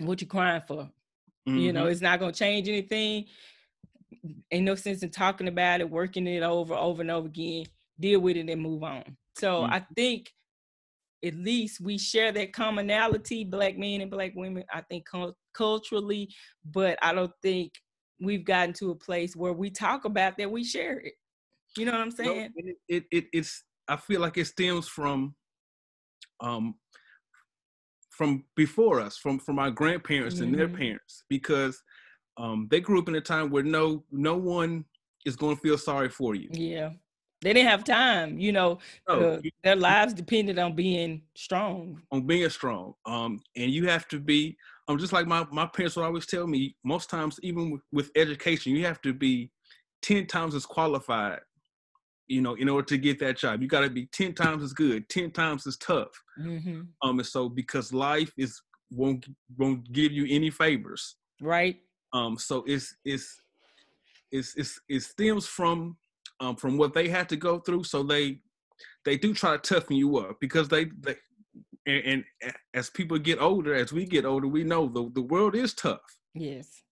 what 0.00 0.20
you 0.20 0.26
crying 0.26 0.62
for. 0.66 0.90
You 1.54 1.72
know, 1.72 1.86
Mhm. 1.86 1.88
it's 1.88 2.00
not 2.02 2.20
gonna 2.20 2.32
change 2.32 2.68
anything. 2.68 3.26
Ain't 4.50 4.64
no 4.64 4.74
sense 4.74 5.02
in 5.02 5.10
talking 5.10 5.48
about 5.48 5.80
it, 5.80 5.90
working 5.90 6.26
it 6.26 6.42
over, 6.42 6.74
over 6.74 7.02
and 7.02 7.10
over 7.10 7.26
again. 7.26 7.66
Deal 7.98 8.20
with 8.20 8.36
it 8.36 8.48
and 8.50 8.60
move 8.60 8.82
on. 8.82 9.16
So 9.36 9.62
Mm. 9.62 9.72
I 9.72 9.86
think 9.96 10.32
at 11.24 11.34
least 11.34 11.80
we 11.80 11.96
share 11.98 12.32
that 12.32 12.52
commonality, 12.52 13.44
black 13.44 13.76
men 13.78 14.00
and 14.00 14.10
black 14.10 14.32
women. 14.34 14.64
I 14.72 14.82
think 14.82 15.06
culturally, 15.54 16.28
but 16.64 16.98
I 17.02 17.12
don't 17.14 17.32
think 17.42 17.72
we've 18.20 18.44
gotten 18.44 18.74
to 18.74 18.90
a 18.90 18.94
place 18.96 19.34
where 19.34 19.52
we 19.52 19.70
talk 19.70 20.04
about 20.04 20.36
that. 20.38 20.50
We 20.50 20.64
share 20.64 20.98
it. 21.00 21.14
You 21.76 21.86
know 21.86 21.92
what 21.92 22.00
I'm 22.02 22.10
saying? 22.10 22.52
and 22.56 22.68
it, 22.68 22.76
it, 22.88 23.04
it 23.10 23.24
it's 23.32 23.64
I 23.88 23.96
feel 23.96 24.20
like 24.20 24.36
it 24.38 24.46
stems 24.46 24.86
from 24.88 25.34
um 26.40 26.74
from 28.10 28.44
before 28.54 29.00
us, 29.00 29.16
from 29.16 29.38
from 29.38 29.58
our 29.58 29.70
grandparents 29.70 30.40
and 30.40 30.54
their 30.54 30.68
Mhm. 30.68 30.76
parents, 30.76 31.24
because 31.28 31.82
um 32.36 32.68
they 32.70 32.80
grew 32.80 33.00
up 33.00 33.08
in 33.08 33.14
a 33.16 33.20
time 33.20 33.50
where 33.50 33.62
no 33.64 34.04
no 34.10 34.36
one 34.36 34.84
is 35.24 35.36
going 35.36 35.56
to 35.56 35.62
feel 35.62 35.78
sorry 35.78 36.08
for 36.10 36.34
you. 36.34 36.48
Yeah. 36.52 36.90
They 37.44 37.52
didn't 37.52 37.68
have 37.68 37.84
time. 37.84 38.38
You 38.38 38.52
know, 38.52 38.78
No, 39.06 39.38
you- 39.42 39.50
their 39.62 39.76
lives 39.76 40.14
depended 40.14 40.58
on 40.58 40.74
being 40.74 41.22
strong. 41.34 42.00
on 42.10 42.26
being 42.26 42.48
strong. 42.48 42.94
Um, 43.04 43.42
and 43.54 43.70
you 43.70 43.86
have 43.86 44.08
to 44.08 44.18
be 44.18 44.56
um 44.88 44.98
just 44.98 45.12
like 45.12 45.26
my 45.26 45.46
my 45.52 45.66
parents 45.66 45.94
would 45.96 46.04
always 46.06 46.26
tell 46.26 46.46
me. 46.46 46.74
Most 46.84 47.10
times, 47.10 47.38
even 47.42 47.70
with, 47.70 47.82
with 47.92 48.10
education, 48.16 48.74
you 48.74 48.84
have 48.86 49.00
to 49.02 49.12
be 49.12 49.50
ten 50.00 50.26
times 50.26 50.54
as 50.54 50.64
qualified. 50.66 51.40
You 52.28 52.40
know, 52.40 52.54
in 52.54 52.70
order 52.70 52.86
to 52.86 52.96
get 52.96 53.18
that 53.20 53.36
job, 53.36 53.60
you 53.60 53.68
got 53.68 53.80
to 53.80 53.90
be 53.90 54.06
ten 54.06 54.32
times 54.32 54.62
as 54.62 54.72
good, 54.72 55.06
ten 55.10 55.30
times 55.30 55.66
as 55.66 55.76
tough. 55.76 56.14
Mm-hmm. 56.40 56.80
Um, 57.02 57.18
and 57.18 57.26
so 57.26 57.50
because 57.50 57.92
life 57.92 58.32
is 58.38 58.60
won't 58.90 59.26
won't 59.58 59.92
give 59.92 60.12
you 60.12 60.26
any 60.30 60.48
favors. 60.48 61.16
Right? 61.42 61.76
Um, 62.14 62.38
so 62.38 62.64
it's 62.66 62.96
it's 63.04 63.42
it's, 64.32 64.54
it's 64.56 64.80
it 64.88 65.00
stems 65.00 65.46
from 65.46 65.96
um 66.40 66.56
from 66.56 66.76
what 66.76 66.94
they 66.94 67.08
had 67.08 67.28
to 67.28 67.36
go 67.36 67.58
through. 67.58 67.84
So 67.84 68.02
they 68.02 68.40
they 69.04 69.16
do 69.16 69.34
try 69.34 69.56
to 69.56 69.58
toughen 69.58 69.96
you 69.96 70.16
up 70.18 70.38
because 70.40 70.68
they 70.68 70.86
they 71.00 71.16
and, 71.86 72.24
and 72.42 72.54
as 72.72 72.88
people 72.90 73.18
get 73.18 73.40
older, 73.40 73.74
as 73.74 73.92
we 73.92 74.06
get 74.06 74.24
older, 74.24 74.48
we 74.48 74.64
know 74.64 74.88
the 74.88 75.10
the 75.14 75.22
world 75.22 75.54
is 75.54 75.74
tough. 75.74 76.00
Yes. 76.34 76.82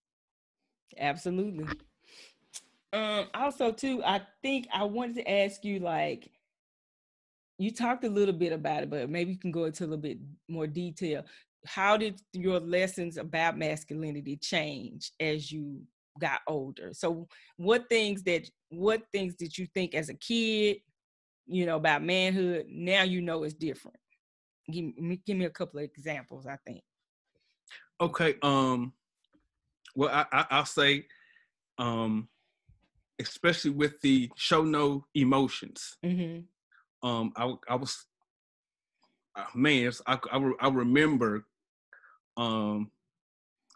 Absolutely. 0.99 1.67
Um, 2.93 3.27
also 3.33 3.73
too, 3.73 4.03
I 4.05 4.21
think 4.43 4.69
I 4.73 4.85
wanted 4.85 5.17
to 5.17 5.31
ask 5.31 5.65
you 5.65 5.79
like 5.79 6.31
you 7.59 7.71
talked 7.71 8.05
a 8.05 8.09
little 8.09 8.35
bit 8.35 8.53
about 8.53 8.83
it, 8.83 8.91
but 8.91 9.09
maybe 9.09 9.33
you 9.33 9.39
can 9.39 9.53
go 9.53 9.65
into 9.65 9.85
a 9.85 9.87
little 9.87 9.99
bit 9.99 10.19
more 10.49 10.67
detail. 10.67 11.25
How 11.65 11.97
did 11.97 12.21
your 12.33 12.61
lessons 12.61 13.17
about 13.17 13.57
masculinity 13.57 14.37
change 14.37 15.13
as 15.21 15.51
you 15.51 15.81
got 16.21 16.41
older? 16.47 16.91
So 16.93 17.27
what 17.57 17.89
things 17.89 18.23
that 18.25 18.49
what 18.69 19.03
things 19.13 19.35
did 19.35 19.57
you 19.57 19.67
think 19.75 19.95
as 19.95 20.09
a 20.09 20.15
kid, 20.15 20.79
you 21.47 21.67
know, 21.67 21.77
about 21.77 22.03
manhood, 22.03 22.67
now 22.69 23.03
you 23.03 23.21
know 23.23 23.45
is 23.45 23.55
different? 23.55 23.97
Give 24.71 24.97
me 24.97 25.21
give 25.27 25.37
me 25.37 25.45
a 25.47 25.51
couple 25.51 25.79
of 25.81 25.85
examples, 25.85 26.47
I 26.47 26.57
think. 26.67 26.83
Okay. 28.01 28.37
Um. 28.43 28.93
Well, 29.95 30.11
I, 30.11 30.25
I 30.33 30.47
I'll 30.51 30.65
say, 30.65 31.07
um, 31.79 32.29
especially 33.21 33.71
with 33.73 34.01
the 34.01 34.31
show 34.37 34.63
no 34.65 35.05
emotions. 35.15 35.97
Mm-hmm. 36.05 37.09
um 37.09 37.33
I 37.37 37.53
I 37.69 37.75
was 37.75 38.07
uh, 39.37 39.45
man 39.55 39.87
it's- 39.89 40.03
I 40.07 40.19
I, 40.31 40.53
I 40.61 40.69
remember 40.69 41.45
um 42.37 42.91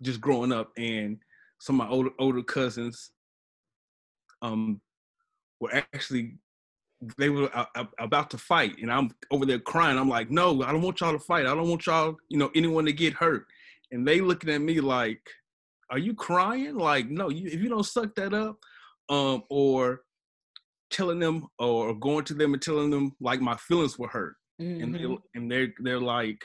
just 0.03 0.21
growing 0.21 0.53
up 0.53 0.71
and 0.77 1.19
some 1.59 1.81
of 1.81 1.89
my 1.89 1.93
older 1.93 2.11
older 2.19 2.43
cousins 2.43 3.13
um 4.43 4.81
were 5.61 5.75
actually 5.75 6.37
they 7.19 7.29
were 7.29 7.47
a- 7.55 7.69
a- 7.75 7.89
about 7.99 8.31
to 8.31 8.39
fight 8.39 8.77
and 8.81 8.91
I'm 8.91 9.11
over 9.31 9.45
there 9.47 9.59
crying. 9.59 9.99
I'm 9.99 10.09
like 10.09 10.31
no 10.31 10.63
I 10.63 10.73
don't 10.73 10.83
want 10.83 11.01
y'all 11.01 11.13
to 11.13 11.19
fight. 11.19 11.47
I 11.47 11.55
don't 11.55 11.69
want 11.69 11.87
y'all 11.87 12.17
you 12.29 12.39
know 12.39 12.51
anyone 12.55 12.85
to 12.87 12.93
get 12.93 13.15
hurt. 13.15 13.47
And 13.93 14.07
they 14.07 14.21
looking 14.21 14.51
at 14.51 14.61
me 14.61 14.81
like 14.81 15.21
are 15.91 15.99
you 15.99 16.15
crying? 16.15 16.77
Like 16.77 17.09
no 17.09 17.29
you, 17.31 17.49
if 17.49 17.61
you 17.61 17.69
don't 17.69 17.85
suck 17.85 18.15
that 18.17 18.35
up 18.35 18.59
um 19.09 19.45
or 19.51 20.03
telling 20.91 21.19
them 21.19 21.47
or 21.59 21.95
going 21.95 22.25
to 22.25 22.35
them 22.35 22.53
and 22.55 22.63
telling 22.63 22.91
them 22.91 23.13
like 23.21 23.41
my 23.41 23.57
feelings 23.57 23.99
were 23.99 24.09
hurt. 24.09 24.37
And 24.59 24.95
Mm-hmm. 24.95 25.13
they 25.13 25.19
and 25.35 25.51
they're 25.51 25.69
they're 25.81 26.01
like 26.01 26.43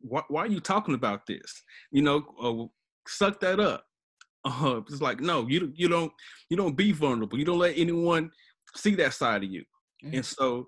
why, 0.00 0.22
why 0.28 0.42
are 0.42 0.46
you 0.46 0.60
talking 0.60 0.94
about 0.94 1.26
this? 1.26 1.62
You 1.92 2.02
know 2.02 2.24
uh, 2.42 2.66
suck 3.10 3.40
that 3.40 3.60
up. 3.60 3.84
Uh, 4.42 4.80
it's 4.88 5.02
like 5.02 5.20
no 5.20 5.46
you 5.48 5.70
you 5.76 5.86
don't 5.86 6.10
you 6.48 6.56
don't 6.56 6.74
be 6.74 6.92
vulnerable. 6.92 7.38
You 7.38 7.44
don't 7.44 7.58
let 7.58 7.76
anyone 7.76 8.30
see 8.74 8.94
that 8.94 9.12
side 9.12 9.44
of 9.44 9.50
you. 9.50 9.62
Mhm. 10.02 10.14
and 10.14 10.24
so 10.24 10.66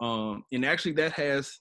um 0.00 0.44
and 0.52 0.64
actually 0.64 0.92
that 0.92 1.12
has 1.14 1.58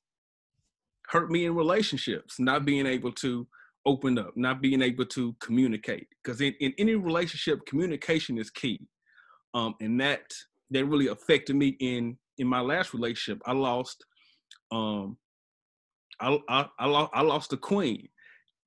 hurt 1.08 1.32
me 1.32 1.46
in 1.46 1.56
relationships 1.56 2.36
not 2.40 2.64
being 2.64 2.86
able 2.86 3.12
to 3.14 3.48
open 3.88 4.20
up 4.20 4.38
not 4.38 4.62
being 4.62 4.84
able 4.84 5.06
to 5.06 5.36
communicate. 5.40 6.08
Because 6.24 6.42
in, 6.42 6.54
in 6.60 6.76
any 6.78 6.94
relationship 6.94 7.66
communication 7.66 8.38
is 8.38 8.52
key. 8.52 8.80
Um 9.56 9.74
and 9.82 10.00
that 10.00 10.32
that 10.70 10.86
really 10.86 11.08
affected 11.08 11.56
me 11.56 11.70
in 11.80 12.20
in 12.38 12.46
my 12.48 12.60
last 12.60 12.94
relationship, 12.94 13.42
I 13.48 13.54
lost, 13.54 14.06
um, 14.72 15.18
I 16.20 16.38
I 16.48 16.68
I 16.78 16.86
lost, 16.86 17.12
I 17.16 17.22
lost 17.22 17.50
the 17.50 17.58
queen 17.58 18.10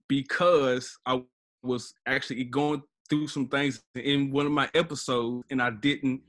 because 0.08 0.98
I 1.06 1.22
was 1.62 1.94
actually 2.06 2.44
going 2.44 2.82
through 3.08 3.28
some 3.28 3.48
things 3.48 3.82
in 3.94 4.30
one 4.30 4.46
of 4.46 4.52
my 4.52 4.68
episodes, 4.74 5.44
and 5.50 5.60
I 5.60 5.70
didn't 5.70 6.20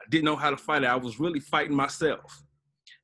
I 0.00 0.04
didn't 0.10 0.24
know 0.24 0.36
how 0.36 0.50
to 0.50 0.56
fight 0.56 0.82
it. 0.82 0.88
I 0.88 0.96
was 0.96 1.18
really 1.18 1.40
fighting 1.40 1.76
myself. 1.76 2.42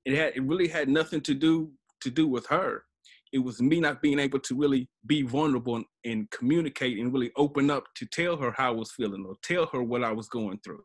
It 0.05 0.17
had 0.17 0.37
it 0.37 0.43
really 0.43 0.69
had 0.69 0.89
nothing 0.89 1.21
to 1.23 1.35
do 1.35 1.71
to 2.03 2.11
do 2.11 2.27
with 2.27 2.47
her. 2.47 2.85
It 3.33 3.39
was 3.39 3.61
me 3.61 3.81
not 3.81 4.01
being 4.01 4.21
able 4.21 4.39
to 4.41 4.55
really 4.55 4.89
be 5.07 5.23
vulnerable 5.23 5.77
and, 5.77 5.85
and 6.05 6.31
communicate 6.31 6.99
and 6.99 7.13
really 7.13 7.33
open 7.37 7.69
up 7.69 7.85
to 7.97 8.07
tell 8.07 8.37
her 8.37 8.53
how 8.57 8.69
I 8.69 8.77
was 8.77 8.93
feeling 8.93 9.25
or 9.27 9.35
tell 9.43 9.67
her 9.73 9.83
what 9.83 10.05
I 10.05 10.13
was 10.13 10.29
going 10.29 10.61
through. 10.63 10.85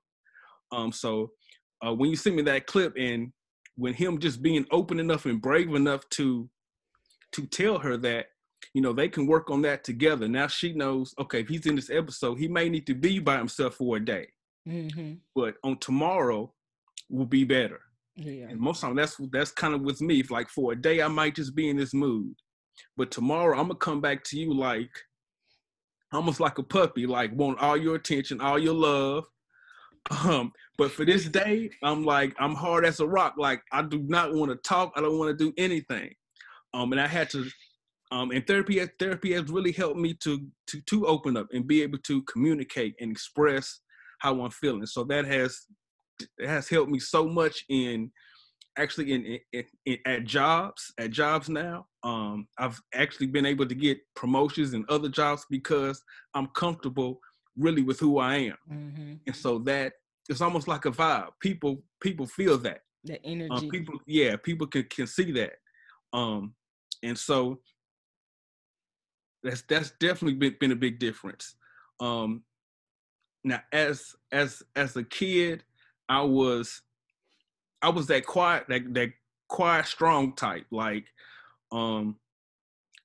Um, 0.72 0.92
so 0.92 1.32
uh, 1.86 1.94
when 1.94 2.10
you 2.10 2.16
send 2.16 2.36
me 2.36 2.42
that 2.44 2.66
clip 2.66 2.96
and 2.98 3.32
when 3.76 3.94
him 3.94 4.20
just 4.20 4.42
being 4.42 4.66
open 4.72 5.00
enough 5.00 5.26
and 5.26 5.42
brave 5.42 5.74
enough 5.74 6.08
to 6.10 6.50
to 7.32 7.46
tell 7.46 7.78
her 7.78 7.96
that 7.98 8.28
you 8.74 8.82
know 8.82 8.94
they 8.94 9.08
can 9.08 9.26
work 9.26 9.50
on 9.50 9.62
that 9.62 9.84
together 9.84 10.28
now 10.28 10.48
she 10.48 10.74
knows 10.74 11.14
okay 11.20 11.42
if 11.42 11.48
he's 11.48 11.66
in 11.66 11.76
this 11.76 11.90
episode 11.90 12.36
he 12.36 12.48
may 12.48 12.70
need 12.70 12.86
to 12.86 12.94
be 12.94 13.20
by 13.20 13.38
himself 13.38 13.76
for 13.76 13.98
a 13.98 14.00
day 14.00 14.28
mm-hmm. 14.68 15.14
but 15.36 15.56
on 15.64 15.78
tomorrow 15.80 16.52
will 17.10 17.26
be 17.26 17.44
better 17.44 17.82
yeah 18.16 18.48
and 18.50 18.60
most 18.60 18.82
time 18.82 18.96
that's 18.96 19.18
that's 19.32 19.52
kind 19.52 19.74
of 19.74 19.82
with 19.82 20.02
me 20.02 20.20
if 20.20 20.30
like 20.30 20.50
for 20.50 20.74
a 20.74 20.76
day 20.76 21.02
i 21.02 21.08
might 21.08 21.36
just 21.36 21.56
be 21.56 21.70
in 21.70 21.78
this 21.78 21.94
mood 21.94 22.34
but 22.98 23.12
tomorrow 23.12 23.58
i'm 23.58 23.68
gonna 23.68 23.76
come 23.76 24.02
back 24.02 24.24
to 24.24 24.38
you 24.38 24.54
like 24.54 24.92
almost 26.12 26.40
like 26.40 26.58
a 26.58 26.64
puppy 26.64 27.06
like 27.06 27.32
want 27.34 27.60
all 27.60 27.78
your 27.78 27.96
attention 27.96 28.42
all 28.42 28.60
your 28.60 28.74
love 28.74 29.26
um, 30.26 30.52
but 30.78 30.92
for 30.92 31.06
this 31.06 31.26
day, 31.26 31.70
I'm 31.84 32.04
like, 32.04 32.36
I'm 32.40 32.56
hard 32.56 32.86
as 32.86 33.00
a 33.00 33.08
rock. 33.08 33.36
Like 33.38 33.62
I 33.72 33.82
do 33.82 34.00
not 34.08 34.34
want 34.34 34.52
to 34.52 34.58
talk. 34.58 34.94
I 34.96 35.02
don't 35.02 35.18
want 35.18 35.38
to 35.38 35.44
do 35.44 35.54
anything. 35.58 36.14
Um, 36.74 36.92
and 36.92 37.02
I 37.02 37.08
had 37.08 37.30
to, 37.32 37.46
um, 38.12 38.32
and 38.32 38.46
therapy 38.48 38.84
therapy 39.00 39.34
has 39.34 39.50
really 39.50 39.72
helped 39.72 40.00
me 40.00 40.14
to 40.16 40.48
to 40.68 40.82
to 40.82 41.08
open 41.08 41.38
up 41.38 41.48
and 41.52 41.68
be 41.68 41.82
able 41.82 42.00
to 42.00 42.22
communicate 42.24 42.96
and 43.00 43.12
express 43.12 43.82
how 44.20 44.42
I'm 44.42 44.52
feeling. 44.52 44.86
So 44.86 45.04
that 45.06 45.26
has 45.26 45.58
it 46.38 46.48
has 46.48 46.68
helped 46.68 46.92
me 46.92 47.00
so 47.00 47.28
much 47.28 47.64
in 47.70 48.12
actually 48.78 49.12
in, 49.14 49.40
in, 49.52 49.64
in, 49.86 49.98
at 50.06 50.24
jobs 50.26 50.94
at 51.00 51.10
jobs 51.10 51.50
now 51.50 51.86
um, 52.04 52.48
i've 52.60 52.80
actually 52.94 53.26
been 53.26 53.46
able 53.46 53.66
to 53.66 53.76
get 53.76 53.98
promotions 54.16 54.74
and 54.74 54.86
other 54.90 55.10
jobs 55.10 55.46
because 55.50 56.02
i'm 56.36 56.48
comfortable 56.56 57.20
really 57.60 57.84
with 57.84 58.00
who 58.00 58.18
I 58.18 58.36
am. 58.36 58.58
Mm-hmm. 58.72 59.14
And 59.28 59.36
so 59.36 59.60
that 59.60 59.94
it's 60.30 60.42
almost 60.42 60.68
like 60.68 60.86
a 60.86 60.92
vibe. 60.92 61.30
People 61.42 61.84
people 62.02 62.26
feel 62.26 62.58
that. 62.60 62.82
The 63.04 63.16
um, 63.16 63.20
energy. 63.24 63.66
Um, 63.66 63.70
people 63.70 64.00
yeah, 64.08 64.36
people 64.38 64.68
can 64.68 64.84
can 64.84 65.06
see 65.06 65.32
that. 65.34 65.54
Um 66.14 66.54
and 67.04 67.18
so 67.18 67.60
that's 69.44 69.62
that's 69.64 69.92
definitely 70.00 70.36
been, 70.36 70.56
been 70.60 70.72
a 70.72 70.76
big 70.76 71.00
difference. 71.00 71.56
Um 72.00 72.44
now 73.44 73.62
as 73.72 74.16
as 74.32 74.64
as 74.76 74.96
a 74.96 75.04
kid, 75.04 75.64
I 76.08 76.22
was 76.22 76.82
I 77.82 77.90
was 77.90 78.08
that 78.08 78.26
quiet 78.26 78.66
that 78.70 78.94
that 78.94 79.10
quiet 79.48 79.86
strong 79.86 80.34
type 80.36 80.66
like 80.70 81.06
um 81.72 82.16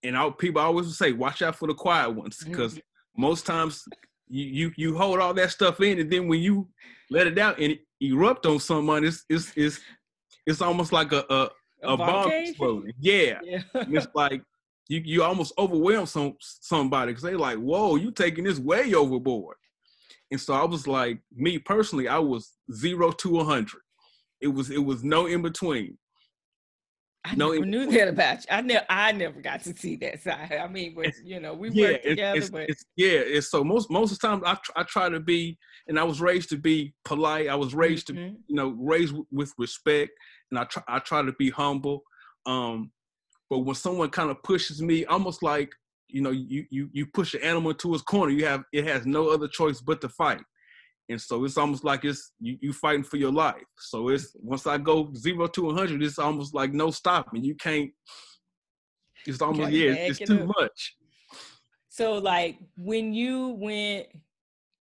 and 0.05 0.16
I, 0.16 0.31
people 0.31 0.61
always 0.61 0.97
say 0.97 1.12
watch 1.12 1.42
out 1.42 1.57
for 1.57 1.66
the 1.66 1.75
quiet 1.75 2.11
ones 2.11 2.44
because 2.44 2.75
mm-hmm. 2.75 3.23
most 3.23 3.47
times 3.47 3.85
you 4.29 4.44
you 4.47 4.73
you 4.77 4.97
hold 4.97 5.18
all 5.20 5.35
that 5.35 5.51
stuff 5.51 5.81
in, 5.81 5.99
and 5.99 6.11
then 6.11 6.29
when 6.29 6.40
you 6.40 6.68
let 7.11 7.27
it 7.27 7.38
out 7.38 7.59
and 7.59 7.73
it 7.73 7.81
erupt 8.01 8.47
on 8.47 8.59
someone, 8.59 9.05
it's 9.05 9.25
it's 9.29 9.53
it's 9.57 9.81
it's 10.47 10.61
almost 10.61 10.92
like 10.92 11.12
a 11.12 11.25
a, 11.31 11.51
a, 11.83 11.92
a 11.94 11.97
bomb 11.97 12.31
exploding. 12.31 12.92
Yeah, 12.99 13.40
yeah. 13.42 13.62
it's 13.75 14.09
like 14.14 14.42
you 14.88 15.01
you 15.05 15.23
almost 15.23 15.53
overwhelm 15.59 16.07
some 16.07 16.37
somebody 16.40 17.12
because 17.12 17.23
they 17.23 17.35
like, 17.35 17.59
whoa, 17.59 17.97
you 17.97 18.11
taking 18.11 18.44
this 18.44 18.59
way 18.59 18.94
overboard. 18.94 19.57
And 20.31 20.40
so 20.40 20.55
I 20.55 20.64
was 20.64 20.87
like, 20.87 21.20
me 21.35 21.59
personally, 21.59 22.09
I 22.09 22.18
was 22.18 22.53
zero 22.73 23.12
to 23.12 23.40
a 23.40 23.44
hundred. 23.44 23.81
It 24.40 24.49
was 24.49 24.70
it 24.70 24.85
was 24.85 25.05
no 25.05 25.27
in 25.27 25.42
between. 25.42 25.99
I 27.27 27.35
no, 27.37 27.53
never 27.53 27.64
knew 27.64 27.90
that 27.90 28.09
about 28.09 28.38
you. 28.40 28.47
I 28.51 28.61
never, 28.61 28.85
I 28.90 29.12
never 29.12 29.40
got 29.40 29.62
to 29.64 29.75
see 29.75 29.97
that 29.97 30.23
side. 30.23 30.59
I 30.62 30.68
mean, 30.68 30.94
but 30.94 31.12
you 31.25 31.40
know, 31.40 31.55
we 31.55 31.70
yeah, 31.70 31.92
worked 31.92 32.05
together. 32.05 32.38
It's, 32.38 32.51
but 32.51 32.68
it's, 32.68 32.85
yeah, 32.97 33.18
it's 33.20 33.51
so 33.51 33.64
most 33.64 33.90
most 33.90 34.12
of 34.12 34.18
the 34.18 34.29
time 34.29 34.42
I 34.44 34.59
I 34.77 34.83
try 34.83 35.09
to 35.09 35.20
be, 35.20 35.57
and 35.88 35.99
I 35.99 36.05
was 36.05 36.20
raised 36.20 36.51
to 36.51 36.59
be 36.59 36.94
polite. 37.07 37.49
I 37.49 37.55
was 37.55 37.75
raised 37.75 38.09
mm-hmm. 38.09 38.35
to 38.35 38.37
you 38.47 38.55
know 38.55 38.77
raised 38.79 39.14
with 39.31 39.55
respect, 39.57 40.12
and 40.51 40.61
I 40.61 40.64
try 40.64 40.83
I 40.87 40.99
try 40.99 41.23
to 41.23 41.33
be 41.33 41.49
humble. 41.49 42.03
Um, 42.44 42.90
but 43.50 43.61
when 43.61 43.74
someone 43.74 44.11
kind 44.11 44.30
of 44.30 44.42
pushes 44.42 44.83
me, 44.83 45.04
almost 45.07 45.42
like 45.42 45.70
you 46.09 46.22
know 46.22 46.30
you 46.30 46.64
you 46.70 46.88
you 46.92 47.07
push 47.07 47.35
an 47.35 47.42
animal 47.42 47.74
to 47.74 47.94
its 47.94 48.02
corner, 48.02 48.33
you 48.33 48.46
have 48.46 48.62
it 48.72 48.87
has 48.87 49.07
no 49.07 49.28
other 49.28 49.48
choice 49.48 49.80
but 49.80 50.00
to 50.00 50.09
fight 50.09 50.42
and 51.09 51.20
so 51.20 51.44
it's 51.44 51.59
almost 51.59 51.85
like 51.85 52.04
it's 52.04 52.33
you, 52.40 52.57
you 52.61 52.72
fighting 52.72 53.04
for 53.04 53.16
your 53.18 53.33
life. 53.33 53.62
So 53.78 54.09
it's 54.09 54.35
once 54.40 54.66
I 54.66 54.78
go 54.78 55.12
zero 55.14 55.46
to 55.48 55.70
hundred, 55.74 56.02
it's 56.02 56.18
almost 56.18 56.54
like 56.54 56.72
no 56.72 56.90
stopping. 56.90 57.44
You 57.44 57.54
can't. 57.57 57.90
It's 59.26 59.42
almost 59.42 59.70
yeah, 59.70 59.92
it's, 59.92 60.20
it's 60.20 60.30
too 60.30 60.42
up. 60.42 60.50
much. 60.59 60.96
So 61.88 62.14
like 62.14 62.59
when 62.76 63.12
you 63.12 63.50
went, 63.50 64.07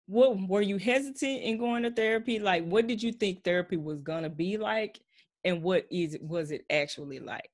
what 0.07 0.37
were 0.47 0.61
you 0.61 0.77
hesitant 0.77 1.41
in 1.41 1.57
going 1.57 1.83
to 1.83 1.91
therapy? 1.91 2.39
Like 2.39 2.65
what 2.65 2.87
did 2.87 3.01
you 3.01 3.11
think 3.11 3.43
therapy 3.43 3.77
was 3.77 4.01
gonna 4.01 4.29
be 4.29 4.57
like, 4.57 4.99
and 5.43 5.63
what 5.63 5.85
is 5.89 6.13
it 6.13 6.21
was 6.21 6.51
it 6.51 6.65
actually 6.71 7.19
like? 7.19 7.51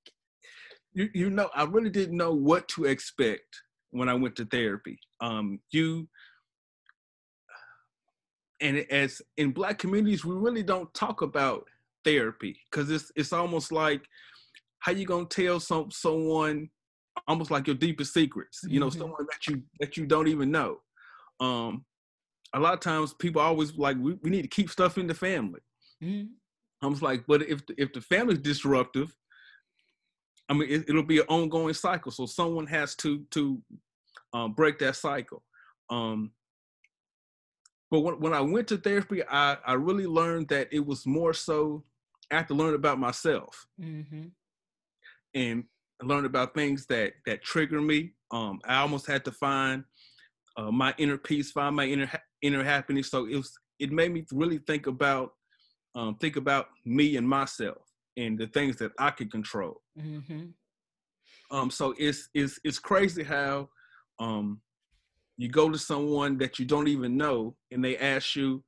You 0.94 1.10
you 1.14 1.30
know 1.30 1.50
I 1.56 1.64
really 1.64 1.90
didn't 1.90 2.18
know 2.18 2.34
what 2.34 2.68
to 2.70 2.86
expect 2.86 3.62
when 3.92 4.10
I 4.10 4.14
went 4.14 4.36
to 4.38 4.46
therapy. 4.46 5.00
Um, 5.20 5.60
you 5.72 6.08
and 8.62 8.78
as 8.92 9.22
in 9.38 9.52
black 9.52 9.80
communities 9.80 10.24
we 10.24 10.36
really 10.36 10.64
don't 10.64 10.94
talk 10.94 11.22
about 11.22 11.66
therapy 12.06 12.58
because 12.70 12.90
it's 12.90 13.12
it's 13.16 13.34
almost 13.34 13.72
like 13.72 14.04
how 14.80 14.92
you 14.92 15.06
gonna 15.06 15.26
tell 15.26 15.60
some 15.60 15.92
someone 15.92 16.70
almost 17.28 17.52
like 17.52 17.68
your 17.68 17.76
deepest 17.76 18.14
secrets 18.14 18.62
you 18.68 18.80
know 18.80 18.88
mm-hmm. 18.88 19.00
someone 19.00 19.26
that 19.30 19.48
you 19.48 19.62
that 19.80 19.98
you 19.98 20.06
don't 20.06 20.28
even 20.28 20.50
know 20.50 20.78
um 21.40 21.84
a 22.54 22.60
lot 22.60 22.74
of 22.74 22.80
times 22.80 23.14
people 23.16 23.42
always 23.42 23.76
like 23.78 23.98
we, 24.00 24.14
we 24.22 24.30
need 24.30 24.42
to 24.44 24.48
keep 24.48 24.70
stuff 24.70 24.98
in 24.98 25.08
the 25.08 25.14
family 25.14 25.60
mm-hmm. 26.02 26.28
i 26.82 26.88
was 26.88 27.02
like 27.02 27.24
but 27.28 27.42
if 27.44 27.66
the, 27.66 27.74
if 27.78 27.92
the 27.94 28.02
family's 28.02 28.40
disruptive 28.40 29.16
i 30.52 30.54
mean 30.54 30.70
it, 30.70 30.94
will 30.94 31.04
be 31.04 31.20
an 31.20 31.26
ongoing 31.30 31.74
cycle 31.74 32.12
so 32.12 32.26
someone 32.26 32.68
has 32.68 32.94
to 32.96 33.24
to 33.32 33.62
um, 34.34 34.54
break 34.54 34.78
that 34.78 34.96
cycle 34.96 35.42
um 35.90 36.32
but 37.92 38.00
when, 38.00 38.20
when 38.22 38.34
I 38.34 38.40
went 38.40 38.70
to 38.70 38.78
therapy, 38.78 39.22
I, 39.30 39.58
I 39.66 39.74
really 39.74 40.08
learned 40.08 40.48
that 40.48 40.70
it 40.72 40.84
was 40.84 41.06
more 41.06 41.34
so 41.34 41.84
I 42.32 42.38
have 42.38 42.48
to 42.48 42.54
learn 42.54 42.74
about 42.74 42.98
myself 42.98 43.68
mm-hmm. 43.80 44.28
and 45.36 45.64
learn 46.02 46.26
about 46.26 46.56
things 46.56 46.86
that 46.88 47.14
that 47.26 47.44
trigger 47.44 47.82
me. 47.82 48.14
Um, 48.32 48.62
I 48.66 48.78
almost 48.78 49.06
had 49.06 49.26
to 49.26 49.32
find 49.34 49.84
uh, 50.56 50.72
my 50.72 50.94
inner 50.98 51.18
peace, 51.18 51.52
find 51.52 51.76
my 51.76 51.86
inner 51.86 52.10
inner 52.42 52.64
happiness. 52.64 53.12
So 53.12 53.26
it 53.26 53.36
was 53.36 53.52
it 53.78 53.92
made 53.92 54.14
me 54.14 54.26
really 54.32 54.60
think 54.60 54.88
about 54.88 55.34
um, 55.94 56.16
think 56.16 56.38
about 56.38 56.68
me 56.86 57.18
and 57.18 57.28
myself 57.28 57.91
and 58.18 58.38
the 58.38 58.48
things 58.48 58.78
that 58.78 58.92
I 59.00 59.12
could 59.12 59.32
control. 59.32 59.82
Mm-hmm. 60.00 60.48
Um, 61.50 61.70
so 61.70 61.94
it's 61.98 62.30
it's 62.34 62.60
it's 62.64 62.80
crazy 62.80 63.24
how 63.24 63.70
um, 64.20 64.62
you 65.38 65.50
go 65.50 65.70
to 65.70 65.78
someone 65.78 66.38
that 66.38 66.60
you 66.60 66.66
don't 66.66 66.88
even 66.88 67.18
know 67.18 67.56
and 67.72 67.84
they 67.84 67.98
ask 67.98 68.36
you 68.36 68.64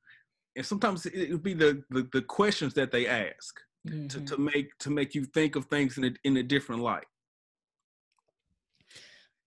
and 0.56 0.66
sometimes 0.66 1.06
it'll 1.06 1.38
be 1.38 1.54
the, 1.54 1.84
the, 1.90 2.08
the 2.14 2.22
questions 2.22 2.74
that 2.74 2.92
they 2.92 3.08
ask 3.08 3.60
mm-hmm. 3.88 4.08
to, 4.08 4.22
to 4.22 4.38
make 4.38 4.78
to 4.80 4.90
make 4.90 5.16
you 5.16 5.26
think 5.26 5.56
of 5.56 5.66
things 5.66 5.98
in 5.98 6.06
a, 6.06 6.12
in 6.24 6.38
a 6.38 6.44
different 6.44 6.82
light 6.82 7.06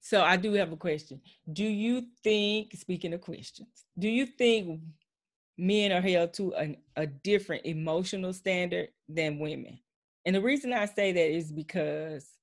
so 0.00 0.22
i 0.22 0.36
do 0.36 0.52
have 0.52 0.72
a 0.72 0.76
question 0.76 1.20
do 1.52 1.64
you 1.64 2.02
think 2.22 2.74
speaking 2.74 3.12
of 3.12 3.20
questions 3.20 3.86
do 3.98 4.08
you 4.08 4.26
think 4.26 4.80
men 5.58 5.90
are 5.90 6.02
held 6.02 6.32
to 6.34 6.52
a, 6.56 6.78
a 6.96 7.06
different 7.06 7.64
emotional 7.64 8.32
standard 8.32 8.88
than 9.08 9.38
women 9.38 9.78
and 10.26 10.36
the 10.36 10.42
reason 10.42 10.72
i 10.72 10.84
say 10.84 11.12
that 11.12 11.30
is 11.30 11.50
because 11.50 12.36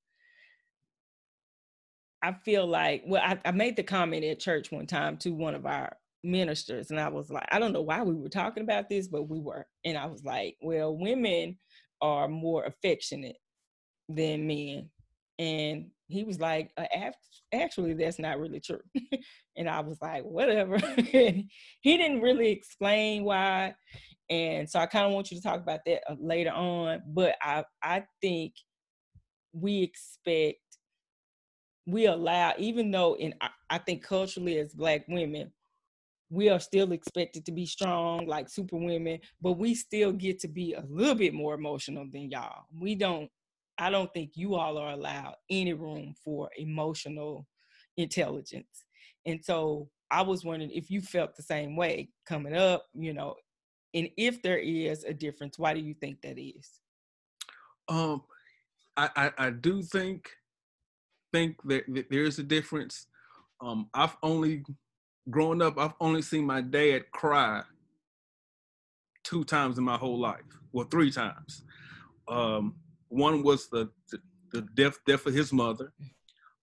I 2.24 2.32
feel 2.46 2.66
like, 2.66 3.04
well, 3.06 3.22
I, 3.22 3.38
I 3.44 3.52
made 3.52 3.76
the 3.76 3.84
comment 3.84 4.24
at 4.24 4.40
church 4.40 4.72
one 4.72 4.88
time 4.88 5.18
to 5.18 5.32
one 5.32 5.56
of 5.56 5.66
our 5.66 5.98
ministers, 6.24 6.90
and 6.90 7.00
I 7.00 7.10
was 7.10 7.30
like, 7.30 7.46
I 7.52 7.60
don't 7.60 7.74
know 7.74 7.82
why 7.82 8.02
we 8.02 8.16
were 8.16 8.30
talking 8.30 8.64
about 8.64 8.88
this, 8.90 9.10
but 9.10 9.28
we 9.28 9.40
were. 9.40 9.68
And 9.84 9.98
I 9.98 10.06
was 10.06 10.24
like, 10.24 10.56
well, 10.62 10.98
women 10.98 11.60
are 12.02 12.30
more 12.30 12.64
affectionate 12.64 13.36
than 14.08 14.48
men. 14.48 14.90
And 15.38 15.88
he 16.08 16.24
was 16.24 16.40
like, 16.40 16.72
uh, 16.78 16.86
actually, 17.54 17.94
that's 17.94 18.20
not 18.20 18.40
really 18.40 18.62
true. 18.62 18.82
and 19.58 19.70
I 19.70 19.82
was 19.82 19.98
like, 20.02 20.24
whatever. 20.24 20.78
he 20.96 21.48
didn't 21.84 22.22
really 22.22 22.52
explain 22.52 23.26
why. 23.26 23.76
And 24.34 24.70
so 24.70 24.80
I 24.80 24.86
kind 24.86 25.06
of 25.06 25.12
want 25.12 25.32
you 25.32 25.38
to 25.38 25.44
talk 25.44 25.60
about 25.60 25.82
that 25.86 26.02
uh, 26.10 26.16
later 26.20 26.52
on. 26.52 27.02
But 27.08 27.36
I 27.42 27.64
I 27.82 28.04
think 28.22 28.54
we 29.54 29.84
expect 29.84 30.58
we 31.86 32.06
allow 32.06 32.54
even 32.58 32.92
though 32.92 33.16
in 33.16 33.34
I, 33.42 33.50
I 33.70 33.78
think 33.78 34.04
culturally 34.04 34.58
as 34.58 34.74
black 34.74 35.06
women 35.08 35.52
we 36.30 36.50
are 36.50 36.60
still 36.60 36.92
expected 36.92 37.46
to 37.46 37.52
be 37.52 37.66
strong 37.66 38.26
like 38.26 38.50
super 38.50 38.78
women 38.78 39.20
but 39.42 39.54
we 39.54 39.76
still 39.76 40.12
get 40.12 40.40
to 40.40 40.48
be 40.48 40.74
a 40.74 40.84
little 40.90 41.16
bit 41.16 41.34
more 41.34 41.54
emotional 41.54 42.06
than 42.12 42.32
y'all 42.32 42.64
we 42.80 42.96
don't 42.96 43.30
i 43.78 43.90
don't 43.90 44.12
think 44.14 44.32
you 44.36 44.56
all 44.56 44.78
are 44.78 44.94
allowed 44.94 45.36
any 45.50 45.74
room 45.74 46.16
for 46.24 46.50
emotional 46.58 47.46
intelligence 47.98 48.86
and 49.26 49.44
so 49.44 49.90
i 50.10 50.22
was 50.22 50.44
wondering 50.44 50.72
if 50.72 50.90
you 50.90 51.02
felt 51.02 51.36
the 51.36 51.44
same 51.44 51.76
way 51.76 52.10
coming 52.26 52.56
up 52.56 52.86
you 52.96 53.14
know 53.14 53.36
and 53.94 54.10
if 54.18 54.42
there 54.42 54.60
is 54.60 55.04
a 55.04 55.14
difference 55.14 55.60
why 55.60 55.74
do 55.74 55.80
you 55.80 55.94
think 55.94 56.22
that 56.22 56.40
is 56.40 56.80
um 57.90 58.22
i 58.98 59.10
i, 59.16 59.48
I 59.48 59.50
do 59.50 59.82
think 59.82 60.30
think 61.32 61.58
that, 61.66 61.84
that 61.90 62.10
there 62.10 62.24
is 62.24 62.40
a 62.40 62.44
difference 62.44 63.08
um 63.62 63.90
i've 63.94 64.16
only 64.24 64.64
growing 65.30 65.62
up, 65.62 65.78
I've 65.78 65.94
only 66.00 66.22
seen 66.22 66.46
my 66.46 66.62
dad 66.62 67.12
cry 67.12 67.62
two 69.24 69.44
times 69.44 69.78
in 69.78 69.84
my 69.84 69.98
whole 69.98 70.20
life. 70.20 70.42
Well, 70.72 70.88
three 70.90 71.12
times. 71.12 71.64
Um, 72.28 72.76
one 73.10 73.44
was 73.44 73.70
the, 73.70 73.90
the, 74.12 74.20
the 74.52 74.62
death 74.76 74.98
death 75.06 75.26
of 75.26 75.34
his 75.34 75.54
mother, 75.54 75.94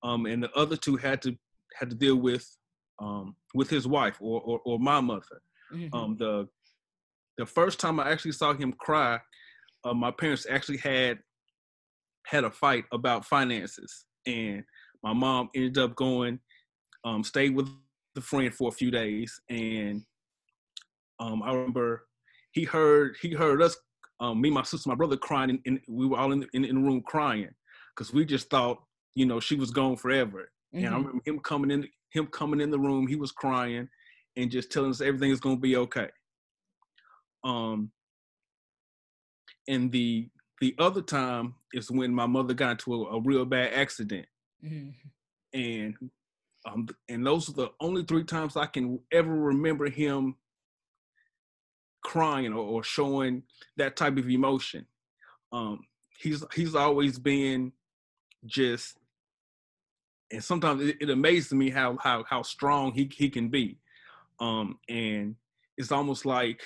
um, 0.02 0.26
and 0.26 0.42
the 0.42 0.52
other 0.52 0.76
two 0.76 0.96
had 0.96 1.22
to 1.22 1.36
had 1.78 1.90
to 1.90 1.96
deal 1.96 2.16
with 2.16 2.46
um, 2.98 3.36
with 3.54 3.70
his 3.70 3.86
wife 3.86 4.16
or 4.20 4.40
or, 4.40 4.60
or 4.64 4.78
my 4.78 5.00
mother. 5.00 5.42
Mm-hmm. 5.72 5.94
Um, 5.94 6.16
the 6.16 6.48
the 7.40 7.46
first 7.46 7.80
time 7.80 7.98
I 7.98 8.10
actually 8.10 8.32
saw 8.32 8.52
him 8.52 8.74
cry, 8.74 9.18
uh, 9.84 9.94
my 9.94 10.10
parents 10.10 10.46
actually 10.48 10.76
had 10.76 11.18
had 12.26 12.44
a 12.44 12.50
fight 12.50 12.84
about 12.92 13.24
finances, 13.24 14.04
and 14.26 14.62
my 15.02 15.14
mom 15.14 15.48
ended 15.54 15.78
up 15.78 15.96
going, 15.96 16.38
um, 17.04 17.24
stayed 17.24 17.54
with 17.54 17.66
the 18.14 18.20
friend 18.20 18.54
for 18.54 18.68
a 18.68 18.72
few 18.72 18.90
days, 18.90 19.40
and 19.48 20.02
um, 21.18 21.42
I 21.42 21.54
remember 21.54 22.04
he 22.52 22.64
heard 22.64 23.16
he 23.22 23.32
heard 23.32 23.62
us, 23.62 23.74
um, 24.20 24.38
me, 24.38 24.50
my 24.50 24.62
sister, 24.62 24.90
my 24.90 24.94
brother 24.94 25.16
crying, 25.16 25.48
and, 25.48 25.60
and 25.64 25.80
we 25.88 26.06
were 26.06 26.18
all 26.18 26.32
in 26.32 26.40
the, 26.40 26.48
in, 26.52 26.66
in 26.66 26.74
the 26.74 26.82
room 26.82 27.02
crying 27.06 27.48
because 27.96 28.12
we 28.12 28.26
just 28.26 28.50
thought 28.50 28.82
you 29.14 29.24
know 29.24 29.40
she 29.40 29.54
was 29.54 29.70
gone 29.70 29.96
forever. 29.96 30.50
Mm-hmm. 30.74 30.84
And 30.84 30.86
I 30.86 30.98
mm-hmm. 30.98 31.06
remember 31.06 31.22
him 31.24 31.38
coming 31.38 31.70
in 31.70 31.88
him 32.12 32.26
coming 32.26 32.60
in 32.60 32.70
the 32.70 32.78
room, 32.78 33.06
he 33.06 33.16
was 33.16 33.32
crying 33.32 33.88
and 34.36 34.50
just 34.50 34.70
telling 34.70 34.90
us 34.90 35.00
everything 35.00 35.30
is 35.30 35.40
gonna 35.40 35.56
be 35.56 35.76
okay. 35.76 36.10
Um, 37.44 37.90
and 39.68 39.90
the 39.92 40.28
the 40.60 40.74
other 40.78 41.00
time 41.00 41.54
is 41.72 41.90
when 41.90 42.12
my 42.12 42.26
mother 42.26 42.52
got 42.52 42.72
into 42.72 42.94
a, 42.94 43.16
a 43.16 43.20
real 43.20 43.44
bad 43.44 43.72
accident, 43.72 44.26
mm-hmm. 44.64 44.90
and 45.58 45.94
um, 46.66 46.88
and 47.08 47.26
those 47.26 47.48
are 47.48 47.54
the 47.54 47.70
only 47.80 48.04
three 48.04 48.24
times 48.24 48.56
I 48.56 48.66
can 48.66 49.00
ever 49.12 49.34
remember 49.34 49.88
him 49.88 50.36
crying 52.02 52.52
or, 52.52 52.64
or 52.64 52.82
showing 52.82 53.42
that 53.76 53.96
type 53.96 54.16
of 54.18 54.28
emotion. 54.28 54.86
Um, 55.52 55.80
he's 56.18 56.44
he's 56.54 56.74
always 56.74 57.18
been 57.18 57.72
just, 58.46 58.98
and 60.30 60.44
sometimes 60.44 60.82
it, 60.82 60.96
it, 61.00 61.10
amazes 61.10 61.52
me 61.52 61.70
how 61.70 61.96
how 62.02 62.24
how 62.28 62.42
strong 62.42 62.92
he 62.92 63.10
he 63.14 63.30
can 63.30 63.48
be. 63.48 63.78
Um, 64.38 64.78
and 64.88 65.36
it's 65.76 65.92
almost 65.92 66.26
like 66.26 66.62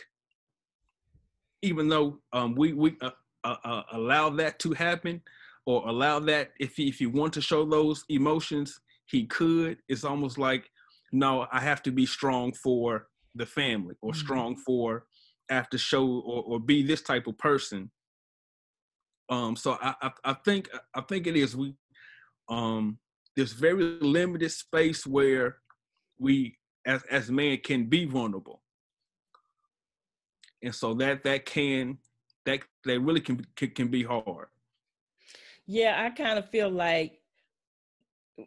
even 1.65 1.89
though 1.89 2.19
um, 2.33 2.55
we 2.55 2.73
we 2.73 2.97
uh, 3.01 3.11
uh, 3.45 3.57
uh, 3.65 3.83
allow 3.93 4.31
that 4.31 4.59
to 4.61 4.73
happen 4.73 5.21
or 5.67 5.89
allow 5.89 6.19
that 6.19 6.53
if 6.61 6.77
he, 6.77 6.89
if 6.89 7.01
you 7.01 7.11
want 7.11 7.33
to 7.33 7.41
show 7.41 7.65
those 7.65 8.05
emotions 8.09 8.81
he 9.07 9.27
could. 9.27 9.79
It's 9.89 10.05
almost 10.05 10.39
like, 10.39 10.71
no, 11.13 11.47
I 11.53 11.61
have 11.61 11.83
to 11.85 11.93
be 11.93 12.07
strong 12.07 12.53
for 12.53 13.09
the 13.35 13.47
family 13.47 13.95
or 14.01 14.13
mm-hmm. 14.13 14.21
strong 14.21 14.57
for 14.57 15.07
after 15.51 15.79
show 15.79 16.07
or, 16.07 16.43
or 16.45 16.61
be 16.61 16.83
this 16.83 17.03
type 17.03 17.27
of 17.27 17.37
person. 17.39 17.91
Um, 19.29 19.57
so 19.57 19.79
I, 19.81 19.95
I, 20.03 20.11
I 20.25 20.33
think 20.45 20.69
I 20.95 21.01
think 21.01 21.27
it 21.27 21.37
is 21.37 21.57
we 21.57 21.75
um 22.49 22.99
there's 23.37 23.53
very 23.53 23.83
limited 24.01 24.51
space 24.51 25.07
where 25.07 25.59
we 26.19 26.59
as 26.87 27.03
as 27.11 27.31
man 27.31 27.59
can 27.65 27.87
be 27.87 28.05
vulnerable. 28.05 28.61
And 30.65 30.75
so 30.75 30.95
that 30.95 31.23
that 31.25 31.45
can 31.45 31.99
that 32.47 32.61
that 32.85 33.01
really 33.01 33.21
can 33.21 33.47
can, 33.55 33.71
can 33.71 33.89
be 33.89 34.03
hard. 34.03 34.49
Yeah, 35.67 36.03
I 36.05 36.11
kind 36.11 36.39
of 36.39 36.49
feel 36.51 36.71
like 36.71 37.21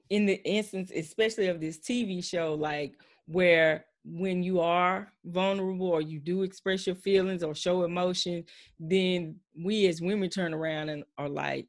in 0.10 0.26
the 0.26 0.44
instance, 0.44 0.92
especially 0.94 1.48
of 1.48 1.62
this 1.62 1.78
TV 1.78 2.24
show, 2.24 2.56
like 2.56 2.94
where 3.28 3.86
when 4.04 4.42
you 4.42 4.60
are 4.62 5.12
vulnerable 5.26 5.88
or 5.88 6.02
you 6.02 6.20
do 6.20 6.44
express 6.44 6.88
your 6.88 6.96
feelings 6.96 7.44
or 7.44 7.54
show 7.54 7.84
emotion, 7.84 8.44
then 8.80 9.36
we 9.56 9.88
as 9.88 10.02
women 10.02 10.30
turn 10.30 10.54
around 10.54 10.90
and 10.90 11.04
are 11.18 11.30
like, 11.30 11.68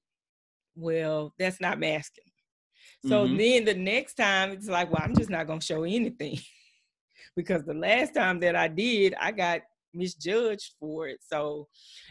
well, 0.74 1.34
that's 1.38 1.61
not 1.61 1.80
masculine. 1.80 2.30
So 3.06 3.26
mm-hmm. 3.26 3.37
then 3.37 3.64
the 3.64 3.74
next 3.74 4.14
time 4.14 4.50
it's 4.50 4.68
like, 4.68 4.90
well, 4.90 5.02
I'm 5.04 5.14
just 5.14 5.30
not 5.30 5.46
gonna 5.46 5.61
show 5.61 5.84
anything. 5.84 6.38
because 7.37 7.64
the 7.64 7.74
last 7.74 8.14
time 8.14 8.40
that 8.40 8.56
I 8.56 8.68
did, 8.68 9.14
I 9.20 9.32
got 9.32 9.62
misjudged 9.98 10.74
for 10.80 11.08
it. 11.08 11.18
So 11.20 11.68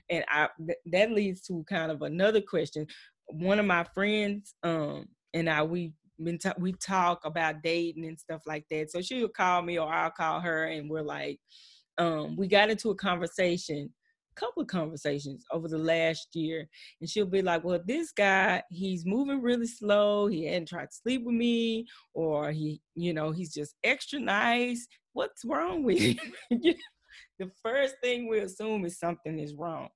and 0.10 0.24
I 0.30 0.50
th- 0.66 0.80
that 0.92 1.12
leads 1.12 1.42
to 1.44 1.66
kind 1.70 1.92
of 1.92 2.02
another 2.02 2.42
question. 2.42 2.86
One 3.28 3.60
of 3.60 3.66
my 3.66 3.86
friends, 3.94 4.56
um, 4.64 5.08
and 5.34 5.50
I 5.50 5.64
we 5.64 5.94
been 6.24 6.40
ta- 6.40 6.54
we 6.58 6.74
talk 6.74 7.22
about 7.26 7.62
dating 7.64 8.06
and 8.06 8.20
stuff 8.20 8.42
like 8.46 8.66
that. 8.72 8.92
So 8.92 9.02
she'll 9.02 9.28
call 9.30 9.62
me 9.62 9.78
or 9.78 9.92
I'll 9.92 10.12
call 10.12 10.40
her 10.40 10.66
and 10.66 10.90
we're 10.90 11.04
like, 11.04 11.40
um, 11.98 12.36
we 12.36 12.48
got 12.48 12.70
into 12.70 12.90
a 12.90 12.96
conversation, 12.96 13.92
couple 14.36 14.62
of 14.62 14.68
conversations 14.68 15.44
over 15.52 15.68
the 15.68 15.78
last 15.78 16.28
year, 16.34 16.68
and 17.02 17.10
she'll 17.10 17.26
be 17.26 17.42
like, 17.42 17.64
Well, 17.64 17.80
this 17.86 18.12
guy, 18.12 18.62
he's 18.70 19.06
moving 19.06 19.42
really 19.42 19.68
slow, 19.68 20.28
he 20.28 20.46
hadn't 20.46 20.68
tried 20.70 20.86
to 20.86 20.96
sleep 20.96 21.24
with 21.26 21.36
me, 21.36 21.86
or 22.14 22.52
he, 22.52 22.82
you 22.96 23.14
know, 23.14 23.32
he's 23.32 23.54
just 23.54 23.76
extra 23.84 24.20
nice. 24.20 24.88
What's 25.14 25.44
wrong 25.46 25.84
with 25.84 26.00
him? 26.52 26.76
the 27.40 27.50
first 27.64 27.96
thing 28.02 28.28
we 28.28 28.40
assume 28.40 28.86
is 28.86 29.00
something 29.00 29.40
is 29.40 29.54
wrong, 29.56 29.90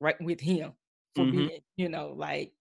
right, 0.00 0.20
with 0.20 0.40
him 0.40 0.72
for 1.14 1.24
mm-hmm. 1.24 1.48
being, 1.48 1.60
you 1.76 1.88
know, 1.88 2.14
like 2.16 2.52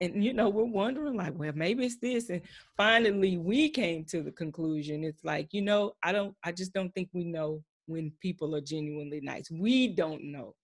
and 0.00 0.22
you 0.24 0.32
know 0.32 0.48
we're 0.48 0.64
wondering 0.64 1.16
like 1.16 1.36
well 1.36 1.52
maybe 1.54 1.84
it's 1.84 1.98
this 1.98 2.30
and 2.30 2.42
finally 2.76 3.36
we 3.36 3.68
came 3.68 4.04
to 4.04 4.22
the 4.22 4.30
conclusion 4.32 5.04
it's 5.04 5.24
like 5.24 5.48
you 5.52 5.62
know 5.62 5.92
i 6.02 6.12
don't 6.12 6.34
i 6.44 6.52
just 6.52 6.72
don't 6.72 6.94
think 6.94 7.08
we 7.12 7.24
know 7.24 7.62
when 7.86 8.12
people 8.20 8.54
are 8.54 8.60
genuinely 8.60 9.20
nice 9.20 9.50
we 9.50 9.88
don't 9.88 10.22
know 10.22 10.54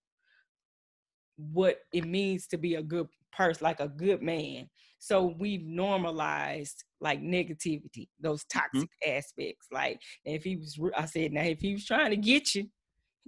what 1.37 1.79
it 1.93 2.05
means 2.05 2.47
to 2.47 2.57
be 2.57 2.75
a 2.75 2.83
good 2.83 3.07
person 3.33 3.63
like 3.63 3.79
a 3.79 3.87
good 3.87 4.21
man 4.21 4.69
so 4.99 5.35
we've 5.37 5.65
normalized 5.65 6.83
like 7.01 7.21
negativity 7.21 8.07
those 8.19 8.43
mm-hmm. 8.43 8.59
toxic 8.59 8.89
mm-hmm. 8.89 9.17
aspects 9.17 9.67
like 9.71 9.99
if 10.23 10.43
he 10.43 10.55
was 10.55 10.79
i 10.95 11.05
said 11.05 11.33
now 11.33 11.41
if 11.41 11.59
he 11.59 11.73
was 11.73 11.85
trying 11.85 12.09
to 12.09 12.17
get 12.17 12.55
you 12.55 12.65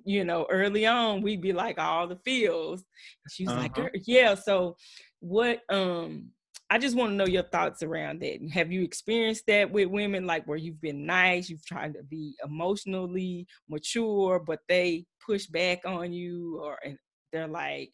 you 0.06 0.24
know 0.24 0.46
early 0.50 0.86
on 0.86 1.22
we'd 1.22 1.42
be 1.42 1.54
like 1.54 1.78
all 1.80 2.08
the 2.08 2.18
feels 2.18 2.84
she 3.32 3.44
was 3.44 3.54
uh-huh. 3.54 3.62
like 3.84 4.02
yeah 4.06 4.36
so 4.36 4.76
what 5.20 5.62
um 5.70 6.30
I 6.70 6.78
just 6.78 6.98
want 6.98 7.12
to 7.12 7.16
know 7.16 7.26
your 7.26 7.44
thoughts 7.44 7.82
around 7.82 8.22
that. 8.22 8.40
Have 8.52 8.72
you 8.72 8.84
experienced 8.84 9.46
that 9.48 9.72
with 9.72 9.88
women, 9.88 10.28
like 10.28 10.46
where 10.46 10.58
you've 10.58 10.82
been 10.82 11.06
nice, 11.06 11.50
you've 11.50 11.66
tried 11.66 11.94
to 11.94 12.04
be 12.04 12.36
emotionally 12.44 13.48
mature, 13.70 14.40
but 14.40 14.60
they 14.68 15.06
push 15.26 15.46
back 15.46 15.86
on 15.86 16.12
you, 16.12 16.60
or 16.62 16.78
and 16.84 16.98
they're 17.32 17.48
like, 17.48 17.92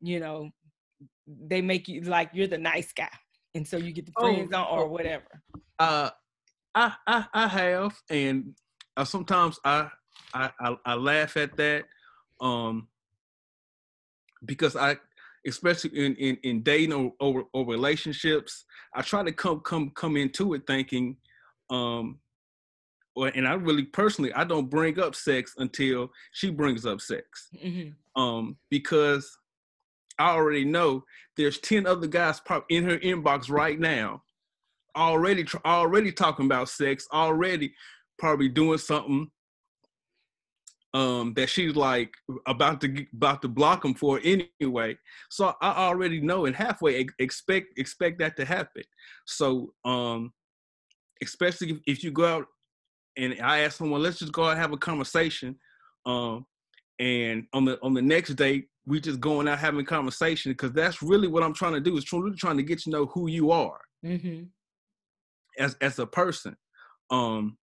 you 0.00 0.18
know, 0.18 0.50
they 1.26 1.62
make 1.62 1.86
you 1.86 2.00
like 2.00 2.30
you're 2.32 2.48
the 2.48 2.58
nice 2.58 2.92
guy, 2.92 3.10
and 3.54 3.66
so 3.66 3.76
you 3.76 3.92
get 3.92 4.06
the 4.06 4.12
oh, 4.16 4.22
friends 4.22 4.50
oh, 4.52 4.58
on 4.58 4.78
or 4.78 4.88
whatever. 4.88 5.42
Uh, 5.78 6.10
I 6.74 6.94
I, 7.06 7.26
I 7.32 7.46
have, 7.46 7.94
and 8.10 8.56
uh, 8.96 9.04
sometimes 9.04 9.60
I, 9.64 9.88
I 10.34 10.50
I 10.60 10.76
I 10.84 10.94
laugh 10.94 11.36
at 11.36 11.56
that, 11.56 11.84
um, 12.40 12.88
because 14.44 14.76
I 14.76 14.96
especially 15.46 15.90
in 16.04 16.14
in, 16.16 16.36
in 16.42 16.62
dating 16.62 16.92
or, 16.92 17.12
or, 17.20 17.46
or 17.52 17.66
relationships, 17.66 18.64
I 18.94 19.02
try 19.02 19.22
to 19.22 19.32
come 19.32 19.60
come 19.60 19.90
come 19.90 20.16
into 20.16 20.54
it 20.54 20.66
thinking, 20.66 21.16
um, 21.70 22.18
or 23.14 23.28
and 23.28 23.46
I 23.46 23.54
really 23.54 23.84
personally 23.84 24.32
I 24.34 24.44
don't 24.44 24.70
bring 24.70 24.98
up 24.98 25.14
sex 25.14 25.54
until 25.58 26.10
she 26.32 26.50
brings 26.50 26.84
up 26.84 27.00
sex, 27.00 27.48
mm-hmm. 27.54 28.20
um, 28.20 28.56
because 28.70 29.36
I 30.18 30.30
already 30.30 30.64
know 30.64 31.04
there's 31.36 31.58
ten 31.58 31.86
other 31.86 32.06
guys 32.06 32.40
probably 32.40 32.76
in 32.76 32.84
her 32.84 32.98
inbox 32.98 33.50
right 33.50 33.78
now, 33.78 34.22
already 34.96 35.46
already 35.64 36.12
talking 36.12 36.46
about 36.46 36.68
sex, 36.68 37.06
already 37.12 37.74
probably 38.18 38.48
doing 38.48 38.78
something 38.78 39.30
um, 40.94 41.34
that 41.34 41.50
she's 41.50 41.74
like 41.74 42.14
about 42.46 42.80
to 42.80 43.06
about 43.12 43.42
to 43.42 43.48
block 43.48 43.84
him 43.84 43.94
for 43.94 44.20
anyway. 44.24 44.96
So 45.28 45.52
I 45.60 45.86
already 45.88 46.20
know 46.20 46.46
and 46.46 46.54
halfway 46.54 47.06
expect 47.18 47.78
expect 47.78 48.20
that 48.20 48.36
to 48.36 48.44
happen. 48.44 48.84
So 49.26 49.74
um, 49.84 50.32
especially 51.22 51.70
if, 51.70 51.78
if 51.86 52.04
you 52.04 52.12
go 52.12 52.24
out 52.24 52.46
and 53.16 53.34
I 53.42 53.60
ask 53.60 53.78
someone, 53.78 54.02
let's 54.02 54.20
just 54.20 54.32
go 54.32 54.44
out 54.44 54.52
and 54.52 54.60
have 54.60 54.72
a 54.72 54.76
conversation. 54.76 55.56
Um, 56.06 56.46
and 57.00 57.46
on 57.52 57.64
the 57.64 57.78
on 57.82 57.92
the 57.92 58.02
next 58.02 58.34
day, 58.34 58.64
we 58.86 59.00
just 59.00 59.20
going 59.20 59.48
out 59.48 59.58
having 59.58 59.84
conversation 59.84 60.52
because 60.52 60.72
that's 60.72 61.02
really 61.02 61.26
what 61.26 61.42
I'm 61.42 61.54
trying 61.54 61.74
to 61.74 61.80
do 61.80 61.96
is 61.96 62.12
really 62.12 62.36
trying 62.36 62.56
to 62.56 62.62
get 62.62 62.78
to 62.80 62.90
know 62.90 63.06
who 63.06 63.28
you 63.28 63.50
are 63.50 63.80
mm-hmm. 64.04 64.44
as 65.58 65.76
as 65.80 65.98
a 65.98 66.06
person. 66.06 66.56
Um, 67.10 67.56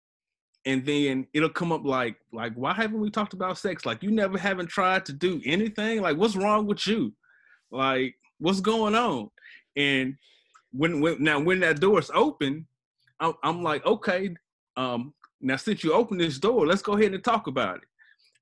and 0.65 0.85
then 0.85 1.27
it'll 1.33 1.49
come 1.49 1.71
up 1.71 1.83
like 1.83 2.17
like 2.31 2.53
why 2.53 2.73
haven't 2.73 2.99
we 2.99 3.09
talked 3.09 3.33
about 3.33 3.57
sex? 3.57 3.85
Like 3.85 4.03
you 4.03 4.11
never 4.11 4.37
haven't 4.37 4.67
tried 4.67 5.05
to 5.05 5.13
do 5.13 5.41
anything? 5.45 6.01
Like 6.01 6.17
what's 6.17 6.35
wrong 6.35 6.67
with 6.67 6.85
you? 6.85 7.13
Like 7.71 8.15
what's 8.39 8.61
going 8.61 8.95
on? 8.95 9.29
And 9.75 10.15
when, 10.71 11.01
when 11.01 11.23
now 11.23 11.39
when 11.39 11.59
that 11.61 11.79
door's 11.79 12.11
open 12.13 12.65
I'm, 13.19 13.33
I'm 13.43 13.63
like 13.63 13.85
okay 13.85 14.33
um 14.77 15.13
now 15.41 15.55
since 15.55 15.83
you 15.83 15.93
open 15.93 16.17
this 16.17 16.39
door 16.39 16.65
let's 16.65 16.81
go 16.81 16.93
ahead 16.93 17.13
and 17.13 17.23
talk 17.23 17.47
about 17.47 17.77
it. 17.77 17.83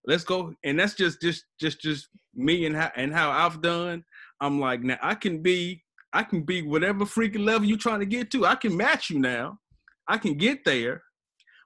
Let's 0.05 0.23
go 0.23 0.53
and 0.63 0.79
that's 0.79 0.95
just 0.95 1.21
just 1.21 1.45
just 1.60 1.79
just 1.82 2.10
me 2.36 2.65
and 2.65 2.75
how 2.75 2.91
and 2.95 3.13
how 3.13 3.32
i've 3.32 3.62
done. 3.62 4.03
I'm 4.41 4.60
like 4.60 4.82
now 4.82 4.97
i 5.01 5.15
can 5.15 5.41
be 5.41 5.84
i 6.12 6.23
can 6.23 6.41
be 6.41 6.63
whatever 6.63 7.05
freaking 7.05 7.45
level 7.45 7.67
you're 7.67 7.77
trying 7.77 7.99
to 8.01 8.05
get 8.05 8.29
to. 8.32 8.45
I 8.45 8.55
can 8.55 8.75
match 8.75 9.10
you 9.10 9.19
now. 9.19 9.60
I 10.08 10.17
can 10.17 10.34
get 10.34 10.65
there 10.65 11.03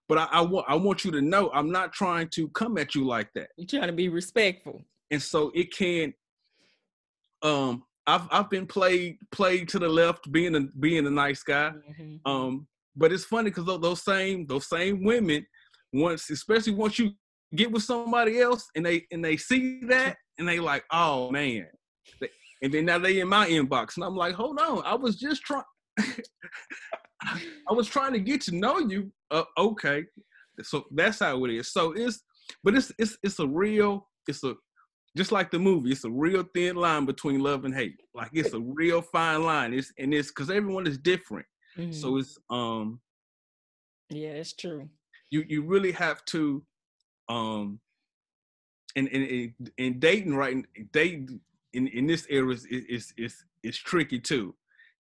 but 0.10 0.18
I, 0.18 0.28
I, 0.32 0.42
want 0.42 0.66
I 0.70 0.76
want 0.76 1.06
you 1.06 1.12
to 1.12 1.22
know 1.22 1.50
I'm 1.54 1.72
not 1.72 1.94
trying 1.94 2.28
to 2.30 2.48
come 2.50 2.78
at 2.78 2.96
you 2.96 3.06
like 3.06 3.30
that. 3.36 3.50
You're 3.58 3.68
trying 3.68 3.88
to 3.88 3.94
be 3.94 4.10
respectful. 4.10 4.82
And 5.12 5.22
so 5.22 5.52
it 5.56 5.74
can 5.74 6.14
um 7.42 7.84
I've 8.06 8.28
I've 8.32 8.50
been 8.50 8.68
played 8.68 9.18
played 9.32 9.70
to 9.70 9.80
the 9.80 9.88
left 9.88 10.32
being 10.32 10.56
a 10.56 10.62
being 10.80 11.08
a 11.08 11.12
nice 11.12 11.44
guy. 11.44 11.72
Mm-hmm. 11.90 12.30
Um 12.30 12.68
but 12.96 13.12
it's 13.12 13.26
funny 13.26 13.50
because 13.50 13.66
those 13.66 14.04
same 14.04 14.46
those 14.46 14.68
same 14.68 15.04
women 15.04 15.46
once 15.94 16.30
especially 16.30 16.74
once 16.74 17.00
you 17.00 17.12
get 17.56 17.72
with 17.72 17.84
somebody 17.84 18.40
else 18.40 18.68
and 18.76 18.86
they 18.86 19.06
and 19.12 19.24
they 19.24 19.38
see 19.38 19.82
that 19.86 20.18
and 20.38 20.48
they 20.48 20.60
like 20.60 20.84
oh 20.92 21.30
man 21.32 21.68
and 22.62 22.74
then 22.74 22.86
now 22.86 22.98
they 22.98 23.20
in 23.20 23.28
my 23.28 23.48
inbox 23.48 23.96
and 23.96 24.04
I'm 24.04 24.16
like 24.16 24.34
hold 24.34 24.60
on 24.60 24.84
I 24.86 24.96
was 24.96 25.16
just 25.18 25.44
trying 25.44 25.64
I 27.70 27.74
was 27.74 27.88
trying 27.88 28.14
to 28.14 28.20
get 28.20 28.42
to 28.42 28.56
know 28.56 28.80
you. 28.80 29.12
Uh, 29.32 29.44
okay, 29.58 30.06
so 30.62 30.86
that's 30.92 31.20
how 31.20 31.44
it 31.46 31.52
is. 31.52 31.72
So 31.72 31.94
it's, 31.94 32.24
but 32.64 32.76
it's 32.76 32.92
it's 32.98 33.18
it's 33.24 33.40
a 33.40 33.48
real, 33.48 34.08
it's 34.28 34.44
a 34.44 34.56
just 35.16 35.32
like 35.32 35.52
the 35.52 35.60
movie. 35.60 35.92
It's 35.92 36.06
a 36.06 36.12
real 36.12 36.44
thin 36.54 36.76
line 36.76 37.06
between 37.06 37.40
love 37.40 37.66
and 37.66 37.74
hate. 37.74 37.96
Like 38.14 38.32
it's 38.34 38.54
a 38.54 38.60
real 38.60 39.02
fine 39.02 39.44
line. 39.44 39.74
It's 39.74 39.92
and 39.98 40.14
it's 40.14 40.30
because 40.30 40.50
everyone 40.50 40.88
is 40.88 40.98
different. 40.98 41.46
Mm-hmm. 41.78 41.92
So 41.92 42.18
it's 42.18 42.38
um. 42.50 43.00
Yeah, 44.10 44.30
it's 44.30 44.54
true. 44.54 44.90
You 45.32 45.44
you 45.48 45.64
really 45.64 45.92
have 45.94 46.24
to, 46.26 46.64
um. 47.30 47.80
And 48.96 49.08
and 49.08 49.72
and 49.80 50.00
dating 50.00 50.36
right 50.36 50.64
dating 50.92 51.40
in 51.74 51.88
in 51.88 52.06
this 52.06 52.28
era 52.30 52.54
is 52.54 52.66
is 52.66 53.12
is 53.18 53.44
is 53.64 53.76
tricky 53.76 54.20
too 54.20 54.54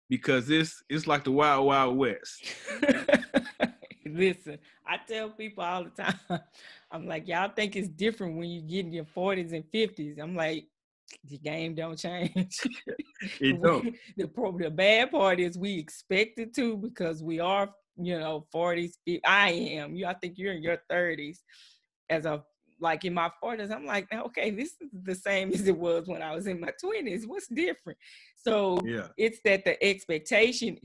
because 0.08 0.50
it's 0.50 0.82
it's 0.88 1.06
like 1.06 1.24
the 1.24 1.32
wild 1.32 1.66
wild 1.66 1.96
west. 1.96 2.44
Listen, 4.06 4.58
I 4.86 4.98
tell 5.08 5.30
people 5.30 5.64
all 5.64 5.84
the 5.84 5.90
time, 5.90 6.18
I'm 6.90 7.06
like, 7.06 7.26
y'all 7.28 7.50
think 7.54 7.76
it's 7.76 7.88
different 7.88 8.36
when 8.36 8.50
you 8.50 8.60
get 8.60 8.84
in 8.84 8.92
your 8.92 9.04
40s 9.04 9.52
and 9.52 9.64
50s. 9.72 10.20
I'm 10.20 10.36
like, 10.36 10.66
the 11.24 11.38
game 11.38 11.74
don't 11.74 11.98
change. 11.98 12.60
it 13.40 13.62
don't. 13.62 13.94
the, 14.16 14.28
the 14.58 14.70
bad 14.70 15.10
part 15.10 15.40
is 15.40 15.56
we 15.56 15.78
expect 15.78 16.38
it 16.38 16.54
to 16.54 16.76
because 16.76 17.22
we 17.22 17.40
are, 17.40 17.70
you 17.96 18.18
know, 18.18 18.46
40s. 18.54 18.92
50s. 19.08 19.20
I 19.24 19.50
am. 19.50 19.94
You, 19.94 20.06
I 20.06 20.14
think 20.14 20.36
you're 20.36 20.52
in 20.52 20.62
your 20.62 20.82
30s 20.90 21.38
as 22.10 22.26
a 22.26 22.44
like 22.82 23.04
in 23.04 23.14
my 23.14 23.30
40s, 23.42 23.70
I'm 23.70 23.86
like, 23.86 24.12
okay, 24.12 24.50
this 24.50 24.74
is 24.80 24.90
the 25.04 25.14
same 25.14 25.52
as 25.52 25.66
it 25.66 25.76
was 25.76 26.06
when 26.08 26.20
I 26.20 26.34
was 26.34 26.46
in 26.46 26.60
my 26.60 26.72
20s. 26.84 27.26
What's 27.26 27.46
different? 27.46 27.98
So 28.36 28.78
yeah. 28.84 29.08
it's 29.16 29.38
that 29.44 29.64
the 29.64 29.82
expectation 29.82 30.78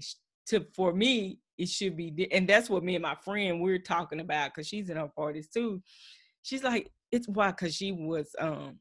to 0.47 0.65
for 0.73 0.93
me, 0.93 1.39
it 1.57 1.67
should 1.67 1.97
be, 1.97 2.31
and 2.31 2.47
that's 2.47 2.69
what 2.69 2.83
me 2.83 2.95
and 2.95 3.01
my 3.01 3.15
friend 3.15 3.61
we're 3.61 3.79
talking 3.79 4.19
about 4.19 4.53
because 4.53 4.67
she's 4.67 4.89
in 4.89 4.97
her 4.97 5.09
40s 5.17 5.49
too. 5.51 5.81
She's 6.43 6.63
like, 6.63 6.91
it's 7.11 7.27
why 7.27 7.49
because 7.51 7.75
she 7.75 7.91
was 7.91 8.29
um 8.39 8.79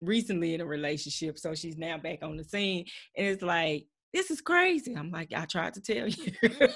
recently 0.00 0.54
in 0.54 0.60
a 0.60 0.66
relationship, 0.66 1.38
so 1.38 1.54
she's 1.54 1.76
now 1.76 1.98
back 1.98 2.20
on 2.22 2.36
the 2.36 2.44
scene, 2.44 2.86
and 3.16 3.26
it's 3.26 3.42
like 3.42 3.86
this 4.12 4.30
is 4.30 4.40
crazy. 4.40 4.94
I'm 4.94 5.10
like, 5.10 5.32
I 5.34 5.44
tried 5.44 5.74
to 5.74 5.80
tell 5.80 6.06
you. 6.06 6.32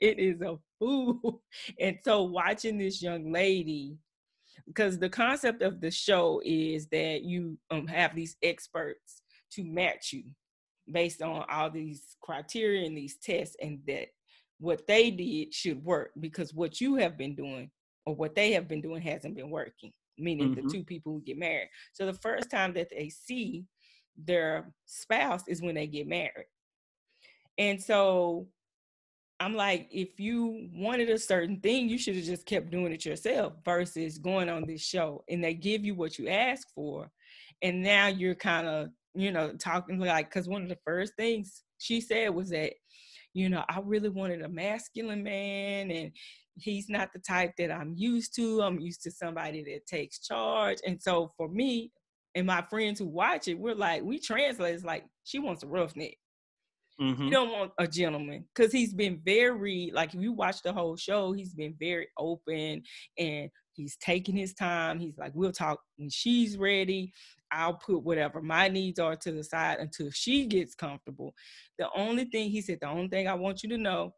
it 0.00 0.18
is 0.18 0.40
a 0.42 0.56
fool. 0.78 1.42
And 1.80 1.98
so 2.04 2.24
watching 2.24 2.78
this 2.78 3.02
young 3.02 3.32
lady 3.32 3.96
because 4.66 4.98
the 4.98 5.08
concept 5.08 5.62
of 5.62 5.80
the 5.80 5.90
show 5.90 6.40
is 6.44 6.86
that 6.88 7.22
you 7.22 7.58
um, 7.70 7.86
have 7.86 8.14
these 8.14 8.36
experts 8.42 9.22
to 9.52 9.64
match 9.64 10.12
you 10.12 10.24
based 10.90 11.22
on 11.22 11.44
all 11.50 11.70
these 11.70 12.16
criteria 12.20 12.86
and 12.86 12.96
these 12.96 13.16
tests 13.22 13.56
and 13.62 13.78
that 13.86 14.08
what 14.58 14.86
they 14.86 15.10
did 15.10 15.52
should 15.52 15.82
work 15.84 16.10
because 16.20 16.54
what 16.54 16.80
you 16.80 16.96
have 16.96 17.16
been 17.16 17.34
doing 17.34 17.70
or 18.06 18.14
what 18.14 18.34
they 18.34 18.52
have 18.52 18.68
been 18.68 18.80
doing 18.80 19.00
hasn't 19.00 19.34
been 19.34 19.50
working 19.50 19.92
meaning 20.18 20.54
mm-hmm. 20.54 20.66
the 20.66 20.72
two 20.72 20.84
people 20.84 21.12
who 21.12 21.22
get 21.22 21.38
married 21.38 21.68
so 21.92 22.06
the 22.06 22.12
first 22.14 22.50
time 22.50 22.72
that 22.72 22.88
they 22.90 23.08
see 23.08 23.64
their 24.16 24.70
spouse 24.86 25.42
is 25.48 25.62
when 25.62 25.74
they 25.74 25.86
get 25.86 26.06
married 26.06 26.46
and 27.58 27.82
so 27.82 28.46
I'm 29.44 29.54
like, 29.54 29.88
if 29.90 30.18
you 30.18 30.70
wanted 30.72 31.10
a 31.10 31.18
certain 31.18 31.60
thing, 31.60 31.86
you 31.86 31.98
should 31.98 32.16
have 32.16 32.24
just 32.24 32.46
kept 32.46 32.70
doing 32.70 32.94
it 32.94 33.04
yourself 33.04 33.52
versus 33.62 34.16
going 34.16 34.48
on 34.48 34.64
this 34.66 34.80
show. 34.80 35.22
And 35.28 35.44
they 35.44 35.52
give 35.52 35.84
you 35.84 35.94
what 35.94 36.18
you 36.18 36.28
ask 36.28 36.66
for. 36.74 37.10
And 37.60 37.82
now 37.82 38.06
you're 38.06 38.34
kind 38.34 38.66
of, 38.66 38.88
you 39.14 39.32
know, 39.32 39.52
talking 39.52 39.98
like, 39.98 40.30
because 40.30 40.48
one 40.48 40.62
of 40.62 40.70
the 40.70 40.78
first 40.82 41.12
things 41.18 41.62
she 41.76 42.00
said 42.00 42.30
was 42.30 42.48
that, 42.50 42.72
you 43.34 43.50
know, 43.50 43.62
I 43.68 43.80
really 43.84 44.08
wanted 44.08 44.40
a 44.40 44.48
masculine 44.48 45.22
man 45.22 45.90
and 45.90 46.12
he's 46.56 46.88
not 46.88 47.12
the 47.12 47.18
type 47.18 47.52
that 47.58 47.70
I'm 47.70 47.92
used 47.94 48.34
to. 48.36 48.62
I'm 48.62 48.80
used 48.80 49.02
to 49.02 49.10
somebody 49.10 49.62
that 49.64 49.86
takes 49.86 50.20
charge. 50.20 50.78
And 50.86 51.02
so 51.02 51.34
for 51.36 51.48
me 51.48 51.92
and 52.34 52.46
my 52.46 52.62
friends 52.70 52.98
who 52.98 53.08
watch 53.08 53.48
it, 53.48 53.58
we're 53.58 53.74
like, 53.74 54.04
we 54.04 54.18
translate 54.18 54.74
it's 54.74 54.84
like, 54.84 55.04
she 55.24 55.38
wants 55.38 55.62
a 55.64 55.66
roughneck. 55.66 56.16
Mm-hmm. 57.00 57.24
You 57.24 57.30
don't 57.30 57.50
want 57.50 57.72
a 57.78 57.88
gentleman 57.88 58.44
because 58.54 58.70
he's 58.70 58.94
been 58.94 59.20
very 59.24 59.90
like 59.92 60.14
if 60.14 60.20
you 60.20 60.32
watch 60.32 60.62
the 60.62 60.72
whole 60.72 60.96
show, 60.96 61.32
he's 61.32 61.52
been 61.52 61.74
very 61.78 62.06
open 62.16 62.82
and 63.18 63.50
he's 63.72 63.96
taking 63.96 64.36
his 64.36 64.54
time. 64.54 65.00
He's 65.00 65.18
like, 65.18 65.32
we'll 65.34 65.52
talk 65.52 65.80
when 65.96 66.08
she's 66.08 66.56
ready. 66.56 67.12
I'll 67.50 67.74
put 67.74 68.04
whatever 68.04 68.40
my 68.40 68.68
needs 68.68 69.00
are 69.00 69.16
to 69.16 69.32
the 69.32 69.42
side 69.42 69.78
until 69.78 70.10
she 70.12 70.46
gets 70.46 70.74
comfortable. 70.74 71.34
The 71.78 71.88
only 71.96 72.26
thing 72.26 72.50
he 72.50 72.60
said, 72.60 72.78
the 72.80 72.88
only 72.88 73.08
thing 73.08 73.26
I 73.26 73.34
want 73.34 73.62
you 73.62 73.68
to 73.70 73.78
know 73.78 74.12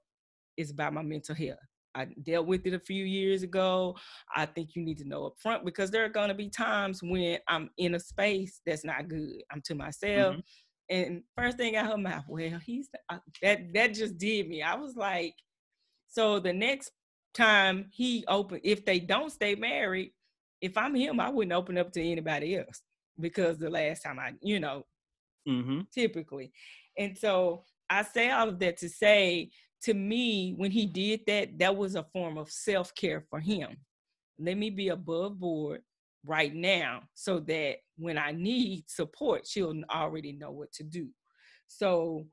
is 0.57 0.71
about 0.71 0.95
my 0.95 1.03
mental 1.03 1.35
health. 1.35 1.59
I 1.95 2.07
dealt 2.23 2.47
with 2.47 2.67
it 2.67 2.75
a 2.75 2.79
few 2.79 3.05
years 3.05 3.43
ago. 3.43 3.96
I 4.35 4.44
think 4.44 4.77
you 4.77 4.83
need 4.83 4.98
to 4.98 5.09
know 5.09 5.27
up 5.27 5.35
front 5.38 5.65
because 5.65 5.90
there 5.90 6.05
are 6.05 6.11
going 6.11 6.29
to 6.29 6.35
be 6.35 6.50
times 6.50 7.00
when 7.03 7.38
I'm 7.48 7.71
in 7.79 7.94
a 7.94 8.00
space 8.00 8.61
that's 8.67 8.85
not 8.85 9.09
good. 9.09 9.42
I'm 9.50 9.63
to 9.65 9.75
myself. 9.75 10.35
Mm-hmm. 10.35 10.40
And 10.89 11.23
first 11.37 11.57
thing 11.57 11.77
out 11.77 11.91
her 11.91 11.99
mouth, 11.99 12.25
well, 12.29 12.61
he's 12.65 12.89
uh, 13.09 13.19
that 13.43 13.73
that 13.75 13.95
just 13.95 14.19
did 14.19 14.49
me. 14.49 14.63
I 14.63 14.77
was 14.77 14.97
like, 14.97 15.35
so 16.09 16.39
the 16.39 16.53
next 16.53 16.93
time 17.35 17.87
he 17.93 18.25
open, 18.29 18.61
if 18.63 18.85
they 18.85 19.01
don't 19.01 19.33
stay 19.33 19.55
married, 19.55 20.13
if 20.61 20.77
I'm 20.77 20.95
him, 20.95 21.21
I 21.21 21.29
wouldn't 21.29 21.53
open 21.53 21.77
up 21.79 21.93
to 21.93 22.03
anybody 22.03 22.57
else 22.57 22.83
because 23.19 23.59
the 23.59 23.71
last 23.71 24.03
time 24.03 24.19
I, 24.19 24.35
you 24.43 24.61
know, 24.61 24.85
mm-hmm. 25.49 25.81
typically. 25.93 26.53
And 26.97 27.17
so 27.17 27.65
I 27.91 28.03
say 28.03 28.31
all 28.31 28.49
of 28.49 28.59
that 28.61 28.79
to 28.79 28.89
say, 28.89 29.51
to 29.83 29.95
me, 29.95 30.55
when 30.57 30.71
he 30.71 30.87
did 30.87 31.21
that, 31.27 31.59
that 31.59 31.77
was 31.77 31.95
a 31.95 32.07
form 32.13 32.39
of 32.39 32.51
self 32.51 32.95
care 32.95 33.25
for 33.29 33.41
him. 33.41 33.77
Let 34.39 34.57
me 34.57 34.71
be 34.71 34.89
above 34.89 35.39
board 35.39 35.83
right 36.27 36.54
now 36.54 37.02
so 37.14 37.40
that 37.40 37.77
when 37.96 38.18
I 38.18 38.33
need 38.33 38.85
support, 38.88 39.46
she'll 39.46 39.83
already 39.90 40.33
know 40.33 40.50
what 40.50 40.72
to 40.72 40.85
do. 40.85 41.08
So, 41.66 42.27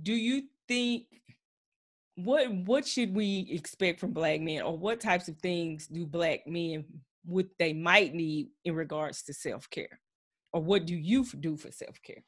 do 0.00 0.12
you 0.12 0.42
think 0.68 1.04
what 2.14 2.52
what 2.52 2.86
should 2.86 3.14
we 3.14 3.48
expect 3.50 4.00
from 4.00 4.12
black 4.12 4.40
men 4.40 4.62
or 4.62 4.76
what 4.76 5.00
types 5.00 5.28
of 5.28 5.36
things 5.38 5.86
do 5.86 6.06
black 6.06 6.46
men 6.46 6.84
what 7.24 7.46
they 7.58 7.72
might 7.72 8.14
need 8.14 8.48
in 8.64 8.74
regards 8.74 9.22
to 9.22 9.34
self-care? 9.34 10.00
Or 10.52 10.62
what 10.62 10.86
do 10.86 10.96
you 10.96 11.24
do 11.24 11.56
for 11.56 11.70
self-care? 11.70 12.22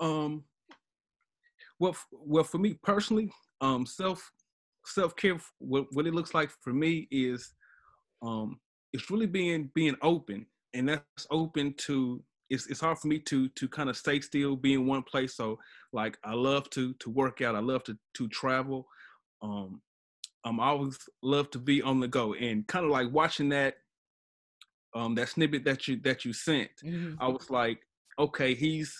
Um 0.00 0.44
well 1.78 1.96
well 2.12 2.44
for 2.44 2.58
me 2.58 2.74
personally, 2.82 3.30
um 3.60 3.86
self 3.86 4.30
self-care 4.86 5.38
what, 5.58 5.86
what 5.92 6.06
it 6.06 6.14
looks 6.14 6.34
like 6.34 6.50
for 6.62 6.72
me 6.72 7.06
is 7.10 7.52
um 8.22 8.58
it's 8.92 9.10
really 9.10 9.26
being 9.26 9.70
being 9.74 9.96
open, 10.02 10.46
and 10.74 10.88
that's 10.88 11.26
open 11.30 11.74
to. 11.78 12.22
It's 12.48 12.66
it's 12.66 12.80
hard 12.80 12.98
for 12.98 13.06
me 13.06 13.20
to 13.20 13.48
to 13.48 13.68
kind 13.68 13.88
of 13.88 13.96
stay 13.96 14.20
still, 14.20 14.56
be 14.56 14.74
in 14.74 14.86
one 14.86 15.02
place. 15.02 15.36
So 15.36 15.58
like 15.92 16.18
I 16.24 16.34
love 16.34 16.68
to 16.70 16.94
to 16.94 17.10
work 17.10 17.40
out. 17.40 17.54
I 17.54 17.60
love 17.60 17.84
to 17.84 17.96
to 18.14 18.28
travel. 18.28 18.86
Um, 19.42 19.80
I'm 20.44 20.60
always 20.60 20.98
love 21.22 21.50
to 21.50 21.58
be 21.58 21.82
on 21.82 22.00
the 22.00 22.08
go, 22.08 22.34
and 22.34 22.66
kind 22.66 22.84
of 22.84 22.90
like 22.90 23.12
watching 23.12 23.48
that 23.50 23.74
um 24.94 25.14
that 25.14 25.28
snippet 25.28 25.64
that 25.64 25.86
you 25.86 26.00
that 26.02 26.24
you 26.24 26.32
sent. 26.32 26.70
Mm-hmm. 26.84 27.22
I 27.22 27.28
was 27.28 27.50
like, 27.50 27.80
okay, 28.18 28.54
he's 28.54 28.96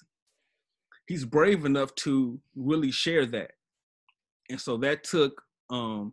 he's 1.06 1.24
brave 1.24 1.64
enough 1.64 1.94
to 1.96 2.38
really 2.54 2.92
share 2.92 3.26
that, 3.26 3.52
and 4.48 4.60
so 4.60 4.76
that 4.78 5.02
took 5.02 5.42
um 5.70 6.12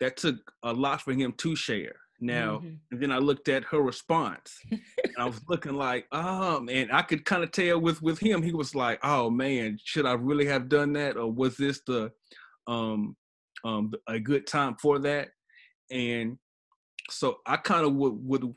that 0.00 0.16
took 0.16 0.36
a 0.62 0.72
lot 0.72 1.02
for 1.02 1.12
him 1.12 1.32
to 1.38 1.54
share. 1.54 1.96
Now, 2.22 2.58
mm-hmm. 2.58 2.74
and 2.92 3.02
then 3.02 3.10
I 3.10 3.18
looked 3.18 3.48
at 3.48 3.64
her 3.64 3.82
response. 3.82 4.56
and 4.70 4.80
I 5.18 5.24
was 5.24 5.40
looking 5.48 5.74
like, 5.74 6.06
oh 6.12 6.60
man, 6.60 6.88
I 6.92 7.02
could 7.02 7.24
kind 7.24 7.42
of 7.42 7.50
tell 7.50 7.80
with 7.80 8.00
with 8.00 8.20
him. 8.20 8.44
He 8.44 8.52
was 8.52 8.76
like, 8.76 9.00
oh 9.02 9.28
man, 9.28 9.76
should 9.82 10.06
I 10.06 10.12
really 10.12 10.46
have 10.46 10.68
done 10.68 10.92
that, 10.92 11.16
or 11.16 11.30
was 11.30 11.56
this 11.56 11.80
the 11.84 12.12
um 12.68 13.16
um 13.64 13.92
a 14.06 14.20
good 14.20 14.46
time 14.46 14.76
for 14.80 15.00
that? 15.00 15.30
And 15.90 16.38
so 17.10 17.38
I 17.44 17.56
kind 17.56 17.84
of 17.84 17.94
would 17.94 18.14
would 18.24 18.54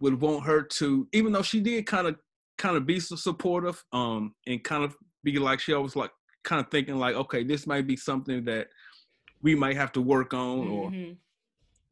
would 0.00 0.18
want 0.18 0.46
her 0.46 0.62
to, 0.62 1.06
even 1.12 1.32
though 1.32 1.42
she 1.42 1.60
did 1.60 1.84
kind 1.86 2.06
of 2.06 2.16
kind 2.56 2.78
of 2.78 2.86
be 2.86 2.98
so 2.98 3.14
supportive, 3.14 3.84
um, 3.92 4.34
and 4.46 4.64
kind 4.64 4.84
of 4.84 4.96
be 5.22 5.38
like 5.38 5.60
she 5.60 5.74
always 5.74 5.96
like 5.96 6.12
kind 6.44 6.64
of 6.64 6.70
thinking 6.70 6.96
like, 6.96 7.14
okay, 7.14 7.44
this 7.44 7.66
might 7.66 7.86
be 7.86 7.96
something 7.96 8.42
that 8.46 8.68
we 9.42 9.54
might 9.54 9.76
have 9.76 9.92
to 9.92 10.00
work 10.00 10.32
on, 10.32 10.68
or 10.68 10.90
mm-hmm 10.90 11.12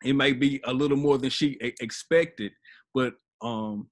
it 0.05 0.15
may 0.15 0.33
be 0.33 0.61
a 0.65 0.73
little 0.73 0.97
more 0.97 1.19
than 1.19 1.31
she 1.31 1.59
expected, 1.61 2.53
but 2.93 3.15
um, 3.41 3.89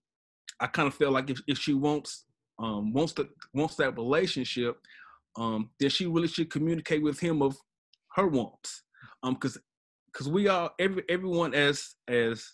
I 0.60 0.66
kind 0.66 0.86
of 0.86 0.94
feel 0.94 1.10
like 1.10 1.30
if, 1.30 1.40
if 1.46 1.58
she 1.58 1.74
wants 1.74 2.24
um, 2.58 2.92
wants 2.92 3.12
to 3.14 3.28
wants 3.54 3.76
that 3.76 3.96
relationship, 3.96 4.78
um, 5.36 5.70
then 5.80 5.90
she 5.90 6.06
really 6.06 6.28
should 6.28 6.50
communicate 6.50 7.02
with 7.02 7.18
him 7.18 7.42
of 7.42 7.56
her 8.14 8.26
wants, 8.26 8.82
um, 9.22 9.34
because 9.34 9.58
because 10.06 10.28
we 10.28 10.48
are 10.48 10.70
every 10.78 11.02
everyone 11.08 11.54
as 11.54 11.94
as 12.08 12.44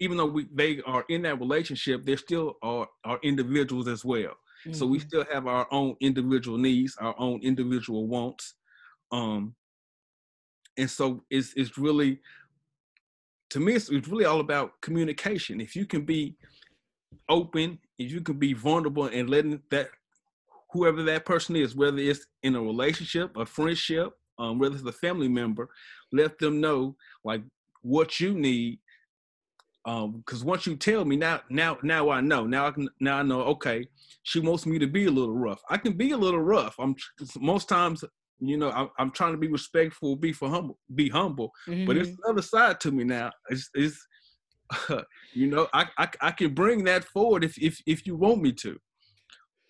even 0.00 0.16
though 0.16 0.26
we 0.26 0.46
they 0.52 0.82
are 0.82 1.04
in 1.08 1.22
that 1.22 1.40
relationship, 1.40 2.04
they 2.04 2.16
still 2.16 2.56
are 2.62 2.88
are 3.04 3.18
individuals 3.22 3.88
as 3.88 4.04
well. 4.04 4.34
Mm-hmm. 4.66 4.72
So 4.72 4.86
we 4.86 4.98
mm-hmm. 4.98 5.08
still 5.08 5.24
have 5.32 5.46
our 5.46 5.66
own 5.70 5.96
individual 6.00 6.58
needs, 6.58 6.96
our 6.98 7.14
own 7.18 7.40
individual 7.42 8.06
wants, 8.06 8.54
um, 9.12 9.54
and 10.76 10.90
so 10.90 11.22
it's 11.30 11.54
it's 11.56 11.78
really 11.78 12.20
to 13.50 13.60
me, 13.60 13.74
it's, 13.74 13.90
it's 13.90 14.08
really 14.08 14.24
all 14.24 14.40
about 14.40 14.80
communication. 14.80 15.60
If 15.60 15.76
you 15.76 15.86
can 15.86 16.04
be 16.04 16.36
open, 17.28 17.78
if 17.98 18.10
you 18.10 18.20
can 18.20 18.38
be 18.38 18.52
vulnerable 18.52 19.06
and 19.06 19.30
letting 19.30 19.60
that 19.70 19.88
whoever 20.72 21.02
that 21.04 21.24
person 21.24 21.56
is, 21.56 21.74
whether 21.74 21.98
it's 21.98 22.26
in 22.42 22.56
a 22.56 22.62
relationship, 22.62 23.36
a 23.36 23.46
friendship, 23.46 24.12
um, 24.38 24.58
whether 24.58 24.74
it's 24.74 24.84
a 24.84 24.92
family 24.92 25.28
member, 25.28 25.68
let 26.12 26.38
them 26.38 26.60
know 26.60 26.96
like 27.24 27.42
what 27.82 28.20
you 28.20 28.34
need. 28.34 28.78
Because 29.84 30.42
um, 30.42 30.48
once 30.48 30.66
you 30.66 30.74
tell 30.74 31.04
me 31.04 31.16
now, 31.16 31.40
now, 31.48 31.78
now 31.84 32.10
I 32.10 32.20
know. 32.20 32.44
Now 32.44 32.66
I 32.66 32.70
can. 32.72 32.88
Now 32.98 33.18
I 33.18 33.22
know. 33.22 33.42
Okay, 33.42 33.86
she 34.24 34.40
wants 34.40 34.66
me 34.66 34.80
to 34.80 34.88
be 34.88 35.04
a 35.06 35.10
little 35.10 35.36
rough. 35.36 35.62
I 35.70 35.76
can 35.76 35.92
be 35.92 36.10
a 36.10 36.16
little 36.16 36.40
rough. 36.40 36.74
I'm 36.80 36.96
most 37.38 37.68
times 37.68 38.02
you 38.40 38.56
know, 38.56 38.70
I'm, 38.70 38.90
I'm 38.98 39.10
trying 39.10 39.32
to 39.32 39.38
be 39.38 39.48
respectful, 39.48 40.16
be 40.16 40.32
for 40.32 40.48
humble, 40.48 40.78
be 40.94 41.08
humble. 41.08 41.52
Mm-hmm. 41.68 41.86
But 41.86 41.96
it's 41.96 42.10
mm-hmm. 42.10 42.22
another 42.24 42.42
side 42.42 42.80
to 42.80 42.90
me 42.90 43.04
now. 43.04 43.30
It's, 43.48 43.70
it's 43.74 44.06
uh, 44.88 45.02
you 45.32 45.48
know, 45.48 45.68
I, 45.72 45.86
I 45.98 46.08
I 46.20 46.30
can 46.30 46.54
bring 46.54 46.84
that 46.84 47.04
forward 47.04 47.44
if 47.44 47.56
if 47.58 47.80
if 47.86 48.06
you 48.06 48.16
want 48.16 48.42
me 48.42 48.52
to. 48.52 48.78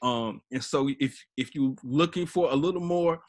Um, 0.03 0.43
and 0.53 0.63
so 0.63 0.91
if 1.01 1.23
if 1.37 1.55
you're 1.55 1.75
looking 1.83 2.27
for 2.27 2.51
a 2.51 2.55
little 2.55 2.81
more 2.81 3.21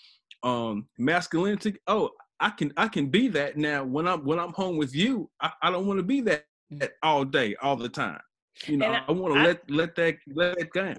um 0.44 0.88
masculinity, 0.98 1.76
oh, 1.88 2.12
I 2.40 2.50
can 2.50 2.72
I 2.78 2.88
can 2.88 3.08
be 3.08 3.28
that 3.30 3.58
now 3.58 3.84
when 3.84 4.08
I'm 4.08 4.24
when 4.24 4.40
I'm 4.40 4.54
home 4.54 4.78
with 4.78 4.96
you. 4.96 5.30
I, 5.42 5.52
I 5.62 5.72
don't 5.72 5.88
want 5.88 6.00
to 6.00 6.04
be 6.04 6.22
that, 6.22 6.46
that 6.72 6.92
all 7.04 7.26
day, 7.26 7.56
all 7.62 7.76
the 7.76 7.90
time. 7.90 8.20
You 8.66 8.78
know, 8.78 8.88
I, 8.88 9.04
I 9.08 9.12
want 9.12 9.36
to 9.36 9.44
let 9.44 9.70
let 9.70 9.96
that 9.96 10.18
let 10.34 10.58
that 10.58 10.70
go. 10.72 10.94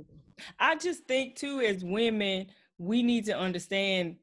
I 0.59 0.77
just 0.77 1.05
think 1.07 1.37
too, 1.37 1.61
as 1.61 1.85
women, 1.85 2.47
we 2.79 3.03
need 3.03 3.25
to 3.27 3.37
understand 3.37 4.17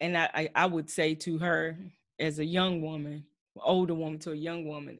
and 0.00 0.16
I, 0.16 0.48
I, 0.54 0.66
would 0.66 0.90
say 0.90 1.14
to 1.16 1.38
her 1.38 1.76
as 2.18 2.38
a 2.38 2.44
young 2.44 2.82
woman, 2.82 3.24
older 3.62 3.94
woman 3.94 4.18
to 4.20 4.32
a 4.32 4.36
young 4.36 4.66
woman, 4.66 4.98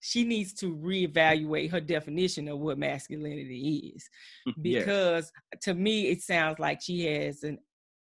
she 0.00 0.24
needs 0.24 0.52
to 0.54 0.74
reevaluate 0.74 1.70
her 1.70 1.80
definition 1.80 2.48
of 2.48 2.58
what 2.58 2.78
masculinity 2.78 3.92
is, 3.94 4.08
mm, 4.48 4.54
because 4.60 5.32
yes. 5.52 5.62
to 5.62 5.74
me 5.74 6.08
it 6.08 6.22
sounds 6.22 6.58
like 6.58 6.82
she 6.82 7.04
has 7.06 7.44
an 7.44 7.58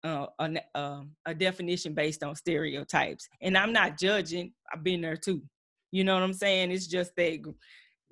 uh, 0.04 0.26
a, 0.40 0.60
uh, 0.76 1.02
a 1.26 1.34
definition 1.34 1.94
based 1.94 2.24
on 2.24 2.36
stereotypes, 2.36 3.30
and 3.42 3.58
I'm 3.58 3.72
not 3.72 3.98
judging. 3.98 4.52
I've 4.74 4.84
been 4.84 5.02
there 5.02 5.16
too. 5.16 5.42
You 5.92 6.04
know 6.04 6.16
what 6.16 6.24
I'm 6.24 6.34
saying? 6.34 6.72
It's 6.72 6.88
just 6.88 7.16
that 7.16 7.40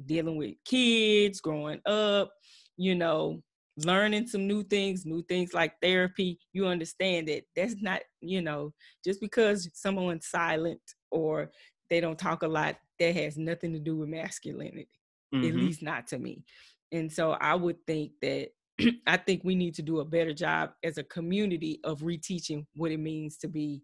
dealing 0.06 0.38
with 0.38 0.54
kids, 0.64 1.42
growing 1.42 1.82
up, 1.86 2.32
you 2.78 2.96
know, 2.96 3.42
learning 3.78 4.28
some 4.28 4.48
new 4.48 4.64
things, 4.64 5.06
new 5.06 5.24
things 5.24 5.54
like 5.54 5.74
therapy, 5.82 6.40
you 6.54 6.68
understand 6.68 7.28
that 7.28 7.44
that's 7.56 7.76
not, 7.82 8.02
you 8.20 8.42
know, 8.42 8.74
just 9.04 9.22
because 9.22 9.70
someone's 9.74 10.28
silent 10.28 10.82
or 11.10 11.52
they 11.90 12.00
don't 12.00 12.20
talk 12.20 12.44
a 12.44 12.48
lot, 12.48 12.76
that 13.00 13.16
has 13.16 13.38
nothing 13.38 13.74
to 13.74 13.80
do 13.80 13.98
with 13.98 14.10
masculinity, 14.10 14.90
mm-hmm. 15.34 15.48
at 15.48 15.56
least 15.56 15.82
not 15.82 16.08
to 16.08 16.20
me. 16.20 16.44
And 16.92 17.12
so 17.12 17.32
I 17.32 17.56
would 17.56 17.78
think 17.88 18.12
that 18.22 18.50
I 19.08 19.18
think 19.18 19.42
we 19.44 19.56
need 19.56 19.76
to 19.76 19.82
do 19.82 20.00
a 20.00 20.06
better 20.06 20.34
job 20.34 20.72
as 20.84 20.98
a 20.98 21.04
community 21.04 21.80
of 21.84 22.02
reteaching 22.02 22.66
what 22.76 22.92
it 22.92 23.00
means 23.00 23.38
to 23.38 23.48
be 23.48 23.82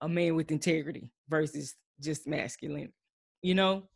a 0.00 0.08
man 0.08 0.34
with 0.34 0.50
integrity 0.50 1.10
versus 1.28 1.74
just 2.00 2.26
masculine. 2.26 2.92
You 3.42 3.54
know, 3.54 3.88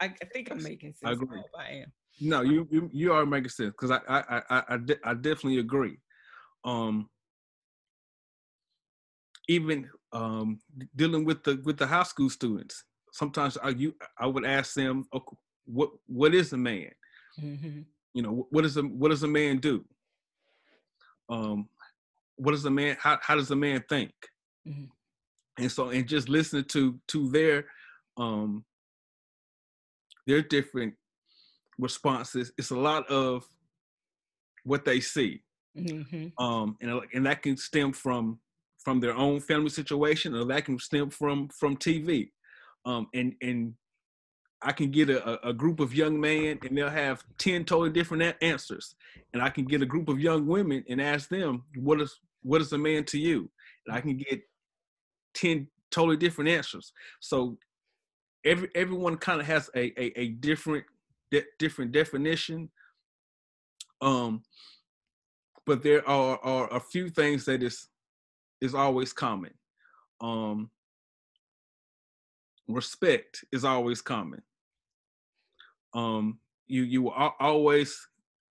I, 0.00 0.06
I 0.06 0.24
think 0.32 0.50
I'm 0.50 0.62
making 0.62 0.94
sense. 0.94 1.04
I 1.04 1.12
agree. 1.12 1.40
I, 1.58 1.62
I 1.62 1.70
am. 1.76 1.92
No, 2.20 2.42
you 2.42 2.66
you, 2.70 2.90
you 2.92 3.12
are 3.12 3.24
making 3.26 3.50
sense 3.50 3.70
because 3.70 3.90
I 3.90 4.00
I 4.08 4.42
I 4.50 4.62
I, 4.68 4.76
de- 4.76 5.08
I 5.08 5.14
definitely 5.14 5.58
agree. 5.58 5.98
Um, 6.64 7.08
even 9.48 9.88
um, 10.12 10.58
dealing 10.96 11.24
with 11.24 11.42
the 11.44 11.60
with 11.64 11.78
the 11.78 11.86
high 11.86 12.02
school 12.02 12.30
students, 12.30 12.84
sometimes 13.12 13.56
I 13.62 13.70
you 13.70 13.94
I 14.18 14.26
would 14.26 14.44
ask 14.44 14.74
them, 14.74 15.04
okay, 15.14 15.36
what 15.66 15.90
what 16.06 16.34
is 16.34 16.52
a 16.52 16.56
man? 16.56 16.90
Mm-hmm. 17.40 17.80
You 18.14 18.22
know, 18.22 18.46
what 18.50 18.62
does 18.62 18.76
a 18.76 18.82
what 18.82 19.10
does 19.10 19.22
a 19.22 19.28
man 19.28 19.58
do? 19.58 19.84
Um, 21.28 21.68
what 22.36 22.52
does 22.52 22.64
a 22.64 22.70
man? 22.70 22.96
How 23.00 23.18
how 23.22 23.36
does 23.36 23.50
a 23.50 23.56
man 23.56 23.84
think? 23.88 24.12
Mm-hmm. 24.66 24.84
And 25.58 25.72
so, 25.72 25.90
and 25.90 26.06
just 26.06 26.28
listening 26.28 26.64
to 26.64 26.98
to 27.08 27.30
their 27.30 27.66
um 28.16 28.64
their 30.26 30.42
different 30.42 30.94
responses. 31.78 32.52
It's 32.58 32.70
a 32.70 32.76
lot 32.76 33.08
of 33.10 33.48
what 34.64 34.84
they 34.84 35.00
see, 35.00 35.42
mm-hmm. 35.76 36.42
um, 36.42 36.76
and 36.80 37.00
and 37.14 37.26
that 37.26 37.42
can 37.42 37.56
stem 37.56 37.92
from 37.92 38.40
from 38.78 39.00
their 39.00 39.14
own 39.14 39.40
family 39.40 39.70
situation, 39.70 40.34
or 40.34 40.44
that 40.46 40.64
can 40.64 40.78
stem 40.78 41.10
from 41.10 41.48
from 41.48 41.76
TV, 41.76 42.30
um, 42.84 43.06
and 43.14 43.34
and 43.42 43.74
I 44.62 44.72
can 44.72 44.90
get 44.90 45.08
a, 45.08 45.46
a 45.46 45.52
group 45.52 45.78
of 45.80 45.94
young 45.94 46.20
men 46.20 46.58
and 46.66 46.76
they'll 46.76 46.90
have 46.90 47.22
10 47.38 47.64
totally 47.64 47.90
different 47.90 48.34
answers. 48.42 48.96
And 49.32 49.40
I 49.40 49.50
can 49.50 49.64
get 49.64 49.82
a 49.82 49.86
group 49.86 50.08
of 50.08 50.18
young 50.18 50.46
women 50.46 50.84
and 50.88 51.00
ask 51.00 51.28
them, 51.28 51.64
what 51.76 52.00
is 52.00 52.18
what 52.42 52.60
is 52.60 52.72
a 52.72 52.78
man 52.78 53.04
to 53.04 53.18
you? 53.18 53.50
And 53.86 53.96
I 53.96 54.00
can 54.00 54.16
get 54.16 54.40
10 55.34 55.68
totally 55.90 56.16
different 56.16 56.50
answers. 56.50 56.92
So 57.20 57.56
every 58.44 58.68
everyone 58.74 59.16
kind 59.16 59.40
of 59.40 59.46
has 59.46 59.70
a, 59.76 59.92
a, 60.00 60.20
a 60.20 60.28
different 60.30 60.84
de- 61.30 61.44
different 61.58 61.92
definition. 61.92 62.70
Um, 64.00 64.42
but 65.66 65.82
there 65.82 66.06
are, 66.08 66.38
are 66.42 66.72
a 66.74 66.80
few 66.80 67.10
things 67.10 67.44
that 67.44 67.62
is 67.62 67.88
is 68.60 68.74
always 68.74 69.12
common. 69.12 69.52
Um, 70.20 70.70
respect 72.66 73.44
is 73.52 73.64
always 73.64 74.02
common. 74.02 74.42
Um, 75.94 76.38
you 76.66 76.82
you 76.82 77.10
always, 77.10 77.98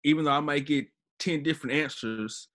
even 0.04 0.26
though 0.26 0.32
I 0.32 0.40
might 0.40 0.66
get 0.66 0.88
ten 1.20 1.44
different 1.44 1.76
answers, 1.76 2.48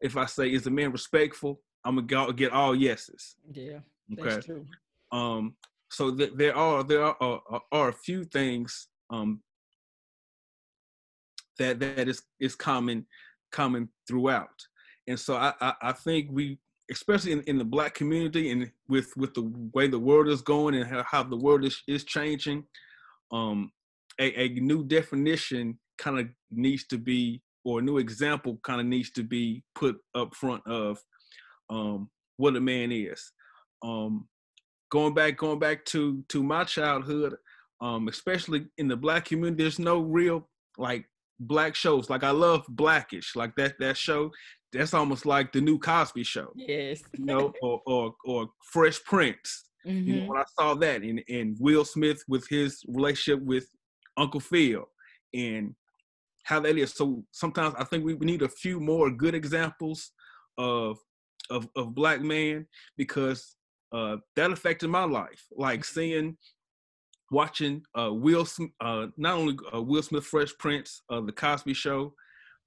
if 0.00 0.16
I 0.16 0.26
say 0.26 0.52
is 0.52 0.64
the 0.64 0.70
man 0.70 0.92
respectful, 0.92 1.60
I'm 1.84 2.04
gonna 2.06 2.32
get 2.32 2.52
all 2.52 2.74
yeses. 2.74 3.36
Yeah, 3.52 3.80
okay. 4.18 4.40
True. 4.40 4.66
Um, 5.10 5.56
so 5.90 6.14
th- 6.14 6.32
there 6.34 6.56
are 6.56 6.82
there 6.82 7.04
are, 7.04 7.16
are, 7.20 7.62
are 7.70 7.88
a 7.88 7.92
few 7.92 8.24
things 8.24 8.88
um, 9.10 9.42
that 11.58 11.80
that 11.80 12.08
is 12.08 12.22
is 12.40 12.54
common 12.54 13.06
common 13.52 13.88
throughout. 14.08 14.48
And 15.06 15.18
so 15.18 15.36
I, 15.36 15.52
I, 15.60 15.74
I 15.82 15.92
think 15.92 16.28
we 16.30 16.58
especially 16.90 17.32
in, 17.32 17.42
in 17.42 17.58
the 17.58 17.64
black 17.64 17.94
community 17.94 18.50
and 18.50 18.70
with 18.88 19.12
with 19.16 19.34
the 19.34 19.52
way 19.72 19.86
the 19.86 19.98
world 19.98 20.28
is 20.28 20.42
going 20.42 20.74
and 20.74 20.86
how, 20.86 21.04
how 21.08 21.22
the 21.22 21.36
world 21.36 21.64
is, 21.64 21.82
is 21.86 22.04
changing 22.04 22.64
um 23.32 23.70
a, 24.20 24.40
a 24.40 24.48
new 24.60 24.84
definition 24.84 25.78
kind 25.98 26.18
of 26.18 26.26
needs 26.50 26.86
to 26.86 26.98
be 26.98 27.40
or 27.64 27.78
a 27.78 27.82
new 27.82 27.98
example 27.98 28.58
kind 28.62 28.80
of 28.80 28.86
needs 28.86 29.10
to 29.10 29.22
be 29.22 29.62
put 29.74 29.96
up 30.14 30.34
front 30.34 30.62
of 30.66 30.98
um 31.70 32.10
what 32.36 32.56
a 32.56 32.60
man 32.60 32.90
is 32.92 33.32
um 33.82 34.28
going 34.90 35.14
back 35.14 35.36
going 35.36 35.58
back 35.58 35.84
to 35.84 36.22
to 36.28 36.42
my 36.42 36.64
childhood 36.64 37.34
um 37.80 38.08
especially 38.08 38.66
in 38.78 38.88
the 38.88 38.96
black 38.96 39.24
community 39.24 39.62
there's 39.62 39.78
no 39.78 40.00
real 40.00 40.48
like 40.76 41.06
black 41.40 41.74
shows 41.74 42.08
like 42.08 42.22
i 42.22 42.30
love 42.30 42.64
Black-ish 42.68 43.34
like 43.34 43.54
that 43.56 43.74
that 43.80 43.96
show 43.96 44.30
that's 44.72 44.94
almost 44.94 45.26
like 45.26 45.52
the 45.52 45.60
new 45.60 45.78
Cosby 45.78 46.24
Show. 46.24 46.50
Yes. 46.56 47.02
you 47.16 47.26
know, 47.26 47.52
or 47.62 47.82
or 47.86 48.14
or 48.24 48.48
Fresh 48.72 49.04
Prince. 49.04 49.64
Mm-hmm. 49.86 50.08
You 50.08 50.14
know, 50.14 50.20
mm-hmm. 50.22 50.28
when 50.30 50.40
I 50.40 50.44
saw 50.58 50.74
that 50.74 51.02
and 51.02 51.22
and 51.28 51.56
Will 51.60 51.84
Smith 51.84 52.22
with 52.26 52.46
his 52.48 52.82
relationship 52.88 53.44
with 53.44 53.66
Uncle 54.16 54.40
Phil 54.40 54.84
and 55.34 55.74
how 56.44 56.60
that 56.60 56.76
is. 56.76 56.92
So 56.94 57.24
sometimes 57.32 57.74
I 57.78 57.84
think 57.84 58.04
we 58.04 58.14
need 58.14 58.42
a 58.42 58.48
few 58.48 58.80
more 58.80 59.10
good 59.10 59.34
examples 59.34 60.12
of 60.56 60.98
of 61.50 61.68
of 61.76 61.94
black 61.94 62.22
man 62.22 62.66
because 62.96 63.56
uh, 63.92 64.16
that 64.36 64.50
affected 64.52 64.88
my 64.88 65.04
life. 65.04 65.44
Like 65.54 65.80
mm-hmm. 65.80 66.00
seeing, 66.00 66.36
watching 67.32 67.82
uh, 67.98 68.12
Will, 68.12 68.46
uh, 68.80 69.06
not 69.16 69.34
only 69.34 69.56
uh, 69.74 69.82
Will 69.82 70.02
Smith, 70.02 70.24
Fresh 70.24 70.56
Prince, 70.58 71.02
uh, 71.10 71.20
the 71.22 71.32
Cosby 71.32 71.74
Show, 71.74 72.14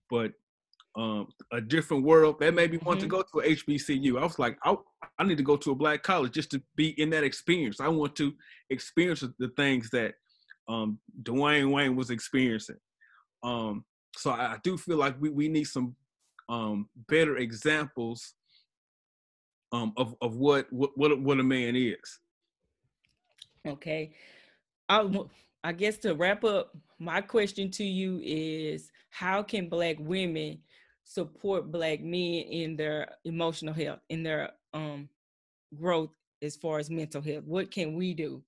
but 0.09 0.33
um, 0.97 1.27
a 1.51 1.61
different 1.61 2.03
world. 2.03 2.39
That 2.39 2.53
made 2.53 2.71
me 2.71 2.77
want 2.77 2.99
mm-hmm. 2.99 3.09
to 3.09 3.23
go 3.23 3.23
to 3.41 3.47
a 3.47 3.55
HBCU. 3.55 4.19
I 4.19 4.23
was 4.23 4.39
like, 4.39 4.57
I, 4.63 4.75
I 5.19 5.23
need 5.23 5.37
to 5.37 5.43
go 5.43 5.55
to 5.57 5.71
a 5.71 5.75
black 5.75 6.03
college 6.03 6.33
just 6.33 6.51
to 6.51 6.61
be 6.75 6.99
in 6.99 7.09
that 7.11 7.23
experience. 7.23 7.79
I 7.79 7.87
want 7.87 8.15
to 8.17 8.33
experience 8.69 9.23
the 9.39 9.49
things 9.55 9.89
that 9.91 10.15
um, 10.67 10.99
Dwayne 11.23 11.71
Wayne 11.71 11.95
was 11.95 12.09
experiencing. 12.09 12.77
Um, 13.43 13.85
so 14.15 14.31
I, 14.31 14.53
I, 14.53 14.57
do 14.63 14.77
feel 14.77 14.97
like 14.97 15.15
we, 15.21 15.29
we 15.29 15.47
need 15.47 15.65
some 15.65 15.95
um, 16.49 16.89
better 17.07 17.37
examples 17.37 18.33
um, 19.71 19.93
of 19.97 20.15
of 20.21 20.37
what, 20.37 20.71
what 20.71 20.91
what 20.95 21.19
what 21.21 21.39
a 21.39 21.43
man 21.43 21.75
is. 21.75 22.19
Okay, 23.67 24.13
I 24.89 25.09
I 25.63 25.71
guess 25.73 25.97
to 25.99 26.13
wrap 26.13 26.43
up, 26.43 26.75
my 26.99 27.21
question 27.21 27.71
to 27.71 27.83
you 27.83 28.21
is: 28.23 28.91
How 29.09 29.43
can 29.43 29.69
Black 29.69 29.97
women 29.99 30.59
support 31.03 31.71
black 31.71 32.01
men 32.01 32.43
in 32.49 32.75
their 32.75 33.07
emotional 33.25 33.73
health 33.73 33.99
in 34.09 34.23
their 34.23 34.51
um 34.73 35.07
growth 35.79 36.09
as 36.41 36.55
far 36.55 36.79
as 36.79 36.89
mental 36.89 37.21
health? 37.21 37.43
What 37.45 37.71
can 37.71 37.95
we 37.95 38.13
do? 38.13 38.43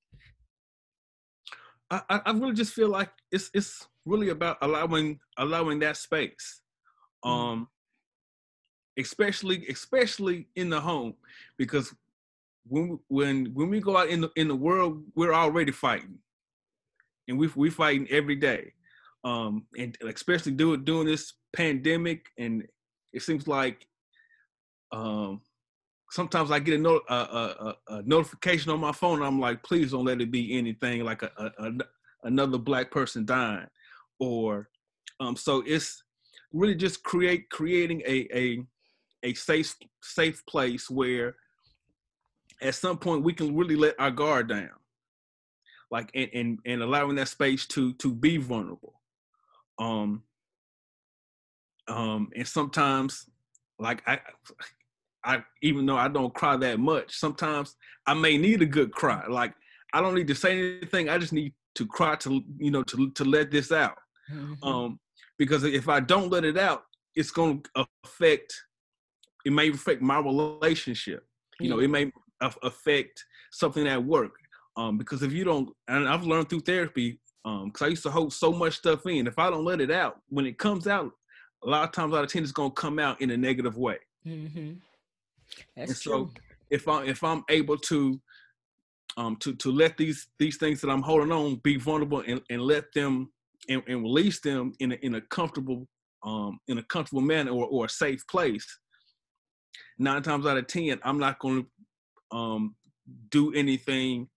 I 1.90 2.02
i 2.10 2.32
really 2.32 2.54
just 2.54 2.74
feel 2.74 2.90
like 2.90 3.10
it's 3.32 3.50
it's 3.54 3.88
really 4.06 4.30
about 4.30 4.58
allowing 4.62 5.20
allowing 5.38 5.80
that 5.80 5.98
space 5.98 6.62
mm-hmm. 7.24 7.32
um 7.32 7.68
especially 8.98 9.66
especially 9.68 10.48
in 10.56 10.70
the 10.70 10.80
home 10.80 11.14
because 11.58 11.94
when 12.68 13.00
when 13.08 13.46
when 13.54 13.70
we 13.70 13.80
go 13.80 13.96
out 13.96 14.10
in 14.10 14.22
the 14.22 14.32
in 14.36 14.48
the 14.48 14.56
world 14.56 15.04
we're 15.16 15.34
already 15.34 15.72
fighting 15.72 16.18
and 17.28 17.38
we 17.38 17.50
we 17.56 17.70
fighting 17.70 18.08
every 18.10 18.36
day. 18.36 18.74
Um, 19.24 19.66
and 19.78 19.98
especially 20.08 20.54
doing 20.54 20.84
doing 20.84 21.08
this 21.08 21.34
pandemic, 21.56 22.28
and 22.38 22.64
it 23.14 23.22
seems 23.22 23.48
like 23.48 23.86
um, 24.92 25.42
sometimes 26.12 26.52
I 26.52 26.60
get 26.60 26.80
a, 26.80 26.82
no, 26.82 27.02
a, 27.10 27.14
a, 27.14 27.76
a, 27.90 28.02
notification 28.04 28.72
on 28.72 28.80
my 28.80 28.92
phone. 28.92 29.22
I'm 29.22 29.40
like, 29.40 29.64
please 29.64 29.92
don't 29.92 30.06
let 30.06 30.22
it 30.22 30.32
be 30.32 30.58
anything 30.58 31.04
like 31.04 31.24
a, 31.24 31.52
another 32.24 32.58
black 32.58 32.92
person 32.92 33.26
dying, 33.26 33.68
or 34.20 34.70
um, 35.20 35.36
so 35.36 35.64
it's 35.66 36.04
really 36.54 36.76
just 36.76 37.04
create 37.04 37.50
creating 37.50 38.02
a 38.08 38.28
a 38.34 38.64
a 39.24 39.34
safe 39.34 39.76
safe 40.02 40.46
place 40.46 40.90
where 40.90 41.36
at 42.62 42.76
some 42.76 42.98
point 42.98 43.24
we 43.24 43.34
can 43.34 43.56
really 43.56 43.76
let 43.76 44.00
our 44.00 44.12
guard 44.12 44.50
down 44.50 44.70
like 45.92 46.10
and 46.14 46.30
and, 46.34 46.60
and 46.66 46.82
allowing 46.82 47.16
that 47.16 47.28
space 47.28 47.66
to 47.68 47.94
to 47.94 48.14
be 48.14 48.38
vulnerable 48.38 48.98
um, 49.80 50.24
um, 51.88 52.30
and 52.36 52.48
sometimes, 52.48 53.30
like 53.80 54.04
I, 54.08 54.20
I 55.24 55.44
even 55.62 55.86
though 55.86 55.98
I 55.98 56.08
don't 56.08 56.34
cry 56.34 56.58
that 56.58 56.80
much, 56.80 57.16
sometimes 57.16 57.76
I 58.06 58.14
may 58.14 58.38
need 58.38 58.62
a 58.62 58.66
good 58.66 58.92
cry. 58.92 59.26
Like 59.28 59.54
I 59.94 60.02
don't 60.02 60.16
need 60.16 60.28
to 60.28 60.36
say 60.36 60.76
anything. 60.78 61.10
I 61.10 61.18
just 61.18 61.34
need 61.34 61.54
to 61.76 61.86
cry 61.86 62.16
to 62.18 62.44
you 62.58 62.72
know 62.72 62.84
to 62.84 63.12
to 63.12 63.26
let 63.26 63.52
this 63.52 63.72
out. 63.72 63.98
Mm-hmm. 64.32 64.64
Um, 64.64 65.00
because 65.38 65.64
if 65.64 65.88
I 65.88 66.00
don't 66.00 66.32
let 66.32 66.44
it 66.44 66.58
out, 66.58 66.84
it's 67.16 67.32
going 67.32 67.64
to 67.76 67.86
affect. 68.04 68.54
It 69.46 69.54
may 69.54 69.70
affect 69.70 70.02
my 70.02 70.20
relationship. 70.20 71.26
You 71.60 71.70
know, 71.70 71.80
it 71.80 71.90
may 71.90 72.12
affect 72.42 73.24
something 73.52 73.88
at 73.88 74.04
work. 74.04 74.32
Um, 74.78 74.98
because 74.98 75.24
if 75.24 75.34
you 75.34 75.44
don't, 75.44 75.70
and 75.88 76.08
I've 76.08 76.24
learned 76.24 76.50
through 76.50 76.62
therapy, 76.62 77.20
um, 77.46 77.72
cause 77.72 77.88
I 77.88 77.90
used 77.90 78.04
to 78.04 78.12
hold 78.12 78.32
so 78.32 78.52
much 78.52 78.78
stuff 78.78 79.06
in. 79.08 79.26
If 79.26 79.40
I 79.40 79.50
don't 79.50 79.66
let 79.66 79.82
it 79.82 79.90
out, 79.90 80.22
when 80.30 80.46
it 80.46 80.60
comes 80.60 80.86
out, 80.88 81.12
a 81.64 81.70
lot 81.70 81.84
of 81.84 81.92
times 81.92 82.14
out 82.14 82.24
of 82.24 82.32
ten, 82.32 82.44
it's 82.44 82.52
gonna 82.52 82.72
come 82.72 83.00
out 83.00 83.20
in 83.20 83.32
a 83.32 83.38
negative 83.38 83.78
way. 83.78 83.98
Mm-hmm. 84.26 84.74
That's 85.76 85.90
and 85.90 85.98
so 85.98 86.30
if 86.70 86.88
I 86.88 87.06
if 87.06 87.24
I'm 87.24 87.44
able 87.50 87.78
to 87.78 88.22
um 89.18 89.36
to 89.38 89.56
to 89.56 89.72
let 89.72 89.98
these 89.98 90.28
these 90.38 90.58
things 90.58 90.82
that 90.82 90.90
I'm 90.90 91.02
holding 91.02 91.32
on 91.32 91.56
be 91.64 91.78
vulnerable 91.78 92.24
and, 92.28 92.42
and 92.50 92.62
let 92.62 92.92
them 92.94 93.32
and, 93.70 93.82
and 93.88 94.04
release 94.04 94.40
them 94.42 94.74
in 94.80 94.92
a 94.92 94.96
in 94.96 95.16
a 95.16 95.22
comfortable 95.22 95.88
um 96.24 96.60
in 96.68 96.78
a 96.78 96.84
comfortable 96.84 97.22
manner 97.22 97.52
or, 97.52 97.66
or 97.66 97.86
a 97.86 97.90
safe 97.90 98.22
place, 98.28 98.66
nine 99.98 100.22
times 100.22 100.46
out 100.46 100.58
of 100.58 100.68
ten, 100.68 101.00
I'm 101.04 101.18
not 101.18 101.40
gonna 101.40 101.64
um 102.32 102.76
do 103.30 103.54
anything 103.54 104.28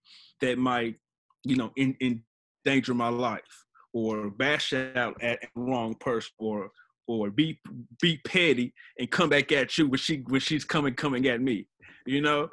that 0.41 0.59
might, 0.59 0.97
you 1.45 1.57
know, 1.57 1.73
in, 1.77 1.97
in 2.01 2.23
danger 2.65 2.95
my 2.95 3.09
life 3.09 3.65
or 3.93 4.31
bash 4.31 4.73
out 4.73 5.21
at 5.23 5.41
the 5.41 5.49
wrong 5.55 5.95
person 5.95 6.33
or 6.39 6.71
or 7.07 7.29
be 7.29 7.59
be 8.01 8.21
petty 8.25 8.73
and 8.99 9.11
come 9.11 9.29
back 9.29 9.51
at 9.51 9.77
you 9.77 9.89
when 9.89 9.99
she 9.99 10.23
when 10.29 10.41
she's 10.41 10.65
coming 10.65 10.95
coming 10.95 11.27
at 11.27 11.41
me 11.41 11.67
you 12.07 12.21
know? 12.21 12.51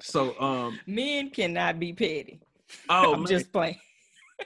So 0.00 0.38
um 0.40 0.78
men 0.86 1.30
cannot 1.30 1.78
be 1.80 1.92
petty. 1.92 2.40
Oh 2.88 3.12
i'm 3.14 3.20
man. 3.20 3.26
just 3.26 3.52
playing. 3.52 3.78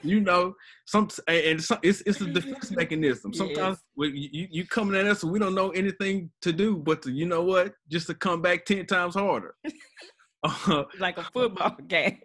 You 0.03 0.21
know 0.21 0.55
some 0.87 1.09
and 1.27 1.63
some, 1.63 1.81
it's 1.83 2.03
it's 2.07 2.21
a 2.21 2.27
defense 2.33 2.71
mechanism. 2.71 3.35
Sometimes 3.35 3.79
yes. 3.97 4.11
you 4.15 4.47
you 4.51 4.67
coming 4.67 4.99
at 4.99 5.07
us 5.07 5.25
and 5.25 5.33
we 5.33 5.39
don't 5.39 5.55
know 5.55 5.71
anything 5.71 6.31
to 6.43 6.53
do 6.53 6.77
but 6.77 7.03
to, 7.03 7.11
you 7.11 7.27
know 7.27 7.43
what 7.43 7.75
just 7.91 8.07
to 8.07 8.15
come 8.15 8.41
back 8.41 8.65
10 8.65 8.87
times 8.87 9.15
harder 9.15 9.55
uh, 10.43 10.85
like 10.99 11.19
a 11.19 11.25
football 11.25 11.77
game. 11.89 12.21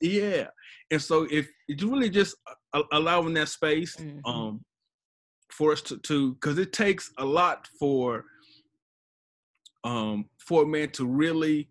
Yeah 0.00 0.48
and 0.90 1.00
so 1.00 1.26
if 1.30 1.48
it's 1.68 1.82
really 1.82 2.10
just 2.10 2.36
allowing 2.92 3.34
that 3.34 3.48
space 3.48 3.96
mm-hmm. 3.96 4.18
um 4.28 4.64
for 5.50 5.72
us 5.72 5.80
to 5.82 5.98
to 5.98 6.34
because 6.34 6.58
it 6.58 6.72
takes 6.72 7.12
a 7.18 7.24
lot 7.24 7.68
for 7.78 8.24
um 9.84 10.26
for 10.38 10.64
a 10.64 10.66
man 10.66 10.90
to 10.90 11.06
really 11.06 11.68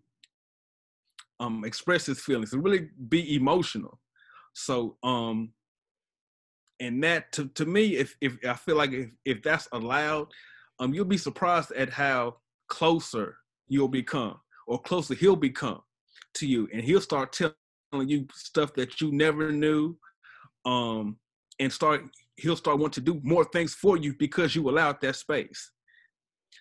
um 1.38 1.64
express 1.64 2.06
his 2.06 2.20
feelings 2.20 2.50
to 2.50 2.58
really 2.58 2.88
be 3.08 3.34
emotional. 3.34 3.98
So 4.54 4.96
um 5.02 5.52
and 6.80 7.02
that 7.04 7.30
to, 7.32 7.48
to 7.48 7.66
me 7.66 7.96
if 7.96 8.16
if 8.22 8.36
i 8.46 8.54
feel 8.54 8.76
like 8.76 8.92
if, 8.92 9.10
if 9.26 9.42
that's 9.42 9.68
allowed 9.72 10.28
um 10.78 10.94
you'll 10.94 11.04
be 11.04 11.18
surprised 11.18 11.70
at 11.72 11.90
how 11.90 12.36
closer 12.68 13.36
you'll 13.68 13.86
become 13.86 14.36
or 14.66 14.80
closer 14.80 15.14
he'll 15.14 15.36
become 15.36 15.80
to 16.34 16.46
you 16.46 16.68
and 16.72 16.82
he'll 16.82 17.00
start 17.00 17.32
telling 17.32 18.08
you 18.08 18.26
stuff 18.32 18.74
that 18.74 19.00
you 19.00 19.12
never 19.12 19.50
knew 19.50 19.96
um 20.64 21.16
and 21.58 21.72
start 21.72 22.02
he'll 22.36 22.56
start 22.56 22.78
wanting 22.78 23.04
to 23.04 23.12
do 23.12 23.20
more 23.22 23.44
things 23.44 23.74
for 23.74 23.96
you 23.96 24.14
because 24.18 24.54
you 24.54 24.68
allowed 24.68 25.00
that 25.00 25.16
space. 25.16 25.70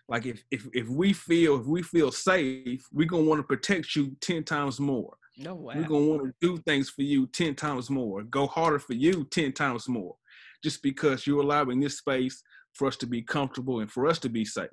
Like 0.07 0.25
if 0.25 0.43
if 0.51 0.67
if 0.73 0.87
we 0.87 1.13
feel 1.13 1.59
if 1.59 1.65
we 1.65 1.81
feel 1.81 2.11
safe 2.11 2.85
we're 2.91 3.07
gonna 3.07 3.23
want 3.23 3.39
to 3.39 3.43
protect 3.43 3.95
you 3.95 4.15
10 4.21 4.43
times 4.43 4.79
more. 4.79 5.15
No 5.37 5.55
way. 5.55 5.75
we're 5.75 5.87
gonna 5.87 6.05
want 6.05 6.23
to 6.23 6.33
do 6.41 6.57
things 6.63 6.89
for 6.89 7.01
you 7.01 7.25
10 7.27 7.55
times 7.55 7.89
more 7.89 8.23
go 8.23 8.45
harder 8.45 8.79
for 8.79 8.93
you 8.93 9.23
10 9.31 9.53
times 9.53 9.87
more 9.87 10.15
just 10.61 10.83
because 10.83 11.25
you're 11.25 11.41
allowing 11.41 11.79
this 11.79 11.99
space 11.99 12.43
for 12.73 12.87
us 12.87 12.97
to 12.97 13.07
be 13.07 13.21
comfortable 13.21 13.79
and 13.79 13.89
for 13.89 14.05
us 14.05 14.19
to 14.19 14.29
be 14.29 14.43
safe. 14.43 14.69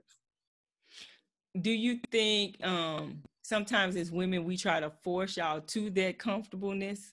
Do 1.60 1.70
you 1.70 2.00
think 2.10 2.56
um 2.64 3.22
sometimes 3.46 3.94
as 3.94 4.10
women 4.10 4.44
we 4.44 4.56
try 4.56 4.80
to 4.80 4.90
force 4.90 5.36
y'all 5.36 5.60
to 5.60 5.88
that 5.90 6.18
comfortableness? 6.18 7.12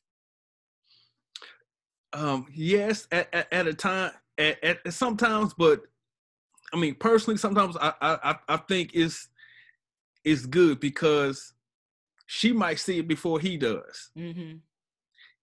Um, 2.11 2.47
yes, 2.51 3.07
at, 3.11 3.31
at, 3.33 3.53
at 3.53 3.67
a 3.67 3.73
time, 3.73 4.11
at, 4.37 4.63
at, 4.63 4.93
sometimes, 4.93 5.53
but 5.53 5.81
I 6.73 6.77
mean, 6.77 6.95
personally, 6.95 7.37
sometimes 7.37 7.77
I, 7.79 7.93
I, 8.01 8.35
I 8.47 8.57
think 8.57 8.91
it's, 8.95 9.29
it's 10.23 10.47
good 10.47 10.79
because 10.79 11.53
she 12.25 12.51
might 12.51 12.79
see 12.79 12.99
it 12.99 13.07
before 13.07 13.39
he 13.39 13.55
does. 13.57 14.09
Mm-hmm. 14.17 14.57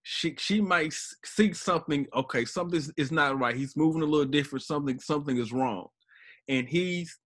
She 0.03 0.35
she 0.39 0.61
might 0.61 0.93
see 1.23 1.53
something. 1.53 2.07
Okay, 2.15 2.43
something 2.43 2.81
is 2.97 3.11
not 3.11 3.39
right. 3.39 3.55
He's 3.55 3.77
moving 3.77 4.01
a 4.01 4.05
little 4.05 4.25
different. 4.25 4.63
Something 4.63 4.99
something 4.99 5.37
is 5.37 5.53
wrong, 5.53 5.89
and 6.47 6.67
he's 6.67 7.19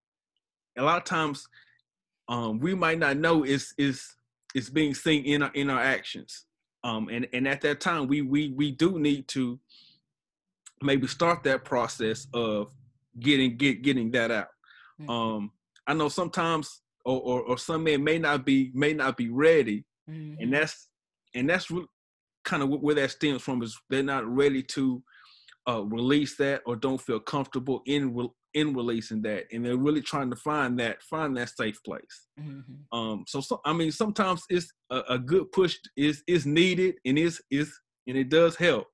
a 0.78 0.84
lot 0.84 0.97
of 0.97 1.05
times 1.05 1.47
um, 2.28 2.59
we 2.59 2.76
might 2.76 2.99
not 2.99 3.17
know 3.17 3.43
is 3.43 3.73
is 3.78 4.15
is 4.53 4.69
being 4.69 4.93
seen 4.93 5.26
in 5.26 5.43
our 5.43 5.51
in 5.53 5.69
our 5.69 5.82
actions. 5.82 6.45
Um, 6.84 7.09
and 7.09 7.28
and 7.34 7.47
at 7.47 7.61
that 7.61 7.82
time, 7.82 8.07
we 8.07 8.21
we 8.21 8.49
we 8.51 8.71
do 8.71 8.99
need 8.99 9.28
to 9.30 9.59
maybe 10.82 11.07
start 11.07 11.43
that 11.43 11.65
process 11.65 12.28
of 12.34 12.71
getting 13.19 13.57
get 13.57 13.82
getting 13.82 14.11
that 14.11 14.32
out. 14.32 14.47
Mm-hmm. 15.01 15.09
Um, 15.09 15.51
I 15.88 15.93
know 15.93 16.09
sometimes 16.09 16.82
or, 17.05 17.21
or, 17.21 17.41
or 17.41 17.57
some 17.57 17.84
men 17.84 18.03
may 18.03 18.17
not 18.17 18.45
be 18.45 18.71
may 18.73 18.93
not 18.93 19.17
be 19.17 19.30
ready, 19.30 19.86
mm-hmm. 20.09 20.41
and 20.41 20.53
that's 20.53 20.89
and 21.34 21.49
that's 21.49 21.69
re- 21.69 21.88
kind 22.43 22.63
of 22.63 22.69
where 22.69 22.95
that 22.95 23.11
stems 23.11 23.41
from 23.41 23.61
is 23.61 23.78
they're 23.89 24.03
not 24.03 24.26
ready 24.28 24.61
to 24.61 25.03
uh, 25.67 25.84
release 25.84 26.38
that 26.38 26.61
or 26.65 26.76
don't 26.76 27.01
feel 27.01 27.19
comfortable 27.19 27.82
in 27.86 28.13
re- 28.13 28.30
in 28.56 28.74
releasing 28.74 29.22
that, 29.22 29.45
and 29.51 29.64
they're 29.64 29.78
really 29.78 30.01
trying 30.01 30.30
to 30.32 30.36
find 30.36 30.80
that 30.80 31.03
find 31.03 31.38
that 31.38 31.49
safe 31.49 31.78
place. 31.84 32.28
Mm-hmm. 32.39 32.97
Um, 32.97 33.26
so, 33.28 33.41
so 33.41 33.62
I 33.66 33.74
mean, 33.74 33.91
sometimes 33.91 34.43
it's 34.49 34.72
a, 34.89 35.01
a, 35.10 35.20
good 35.20 35.51
push 35.51 35.78
is 35.95 36.24
is 36.26 36.45
needed 36.45 36.95
and 37.06 37.20
is 37.20 37.41
is 37.51 37.78
and 38.08 38.18
it 38.18 38.30
does 38.30 38.56
help. 38.56 38.88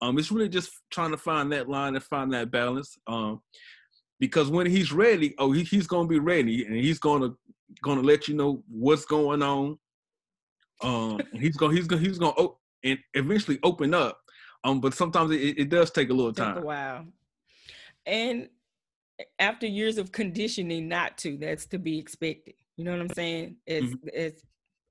Um, 0.00 0.18
it's 0.18 0.32
really 0.32 0.48
just 0.48 0.70
trying 0.90 1.10
to 1.12 1.16
find 1.16 1.52
that 1.52 1.68
line 1.68 1.94
and 1.94 2.02
find 2.02 2.32
that 2.32 2.50
balance. 2.50 2.96
Um, 3.06 3.40
because 4.18 4.50
when 4.50 4.66
he's 4.66 4.92
ready, 4.92 5.34
oh, 5.38 5.52
he, 5.52 5.62
he's 5.62 5.86
gonna 5.86 6.08
be 6.08 6.18
ready, 6.18 6.64
and 6.64 6.74
he's 6.74 6.98
gonna 6.98 7.34
gonna 7.82 8.00
let 8.02 8.26
you 8.26 8.34
know 8.34 8.64
what's 8.68 9.04
going 9.04 9.42
on. 9.42 9.78
Um, 10.82 11.20
he's 11.34 11.56
gonna 11.56 11.74
he's 11.74 11.86
gonna 11.86 12.02
he's 12.02 12.18
gonna 12.18 12.34
oh, 12.38 12.58
and 12.82 12.98
eventually 13.12 13.58
open 13.62 13.92
up. 13.92 14.18
Um, 14.64 14.80
but 14.80 14.94
sometimes 14.94 15.30
it, 15.30 15.58
it 15.58 15.68
does 15.68 15.90
take 15.90 16.08
a 16.08 16.14
little 16.14 16.32
time. 16.32 16.62
Wow. 16.64 17.04
And 18.06 18.48
after 19.38 19.66
years 19.66 19.98
of 19.98 20.12
conditioning 20.12 20.88
not 20.88 21.16
to, 21.18 21.36
that's 21.36 21.66
to 21.66 21.78
be 21.78 21.98
expected. 21.98 22.54
You 22.76 22.84
know 22.84 22.92
what 22.92 23.00
I'm 23.00 23.14
saying? 23.14 23.56
It's 23.66 23.94
mm-hmm. 23.94 24.08
it's 24.12 24.42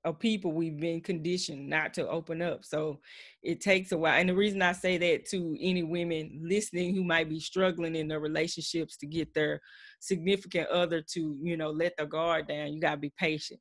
a 0.04 0.12
people 0.12 0.52
we've 0.52 0.78
been 0.78 1.00
conditioned 1.00 1.68
not 1.68 1.94
to 1.94 2.06
open 2.08 2.42
up. 2.42 2.64
So 2.64 3.00
it 3.42 3.60
takes 3.60 3.92
a 3.92 3.98
while. 3.98 4.18
And 4.18 4.28
the 4.28 4.34
reason 4.34 4.60
I 4.60 4.72
say 4.72 4.98
that 4.98 5.26
to 5.30 5.56
any 5.60 5.82
women 5.82 6.40
listening 6.42 6.94
who 6.94 7.04
might 7.04 7.28
be 7.28 7.40
struggling 7.40 7.96
in 7.96 8.08
their 8.08 8.20
relationships 8.20 8.96
to 8.98 9.06
get 9.06 9.32
their 9.32 9.60
significant 10.00 10.68
other 10.68 11.00
to, 11.12 11.38
you 11.40 11.56
know, 11.56 11.70
let 11.70 11.96
the 11.96 12.04
guard 12.04 12.48
down, 12.48 12.72
you 12.72 12.80
gotta 12.80 12.98
be 12.98 13.12
patient 13.18 13.60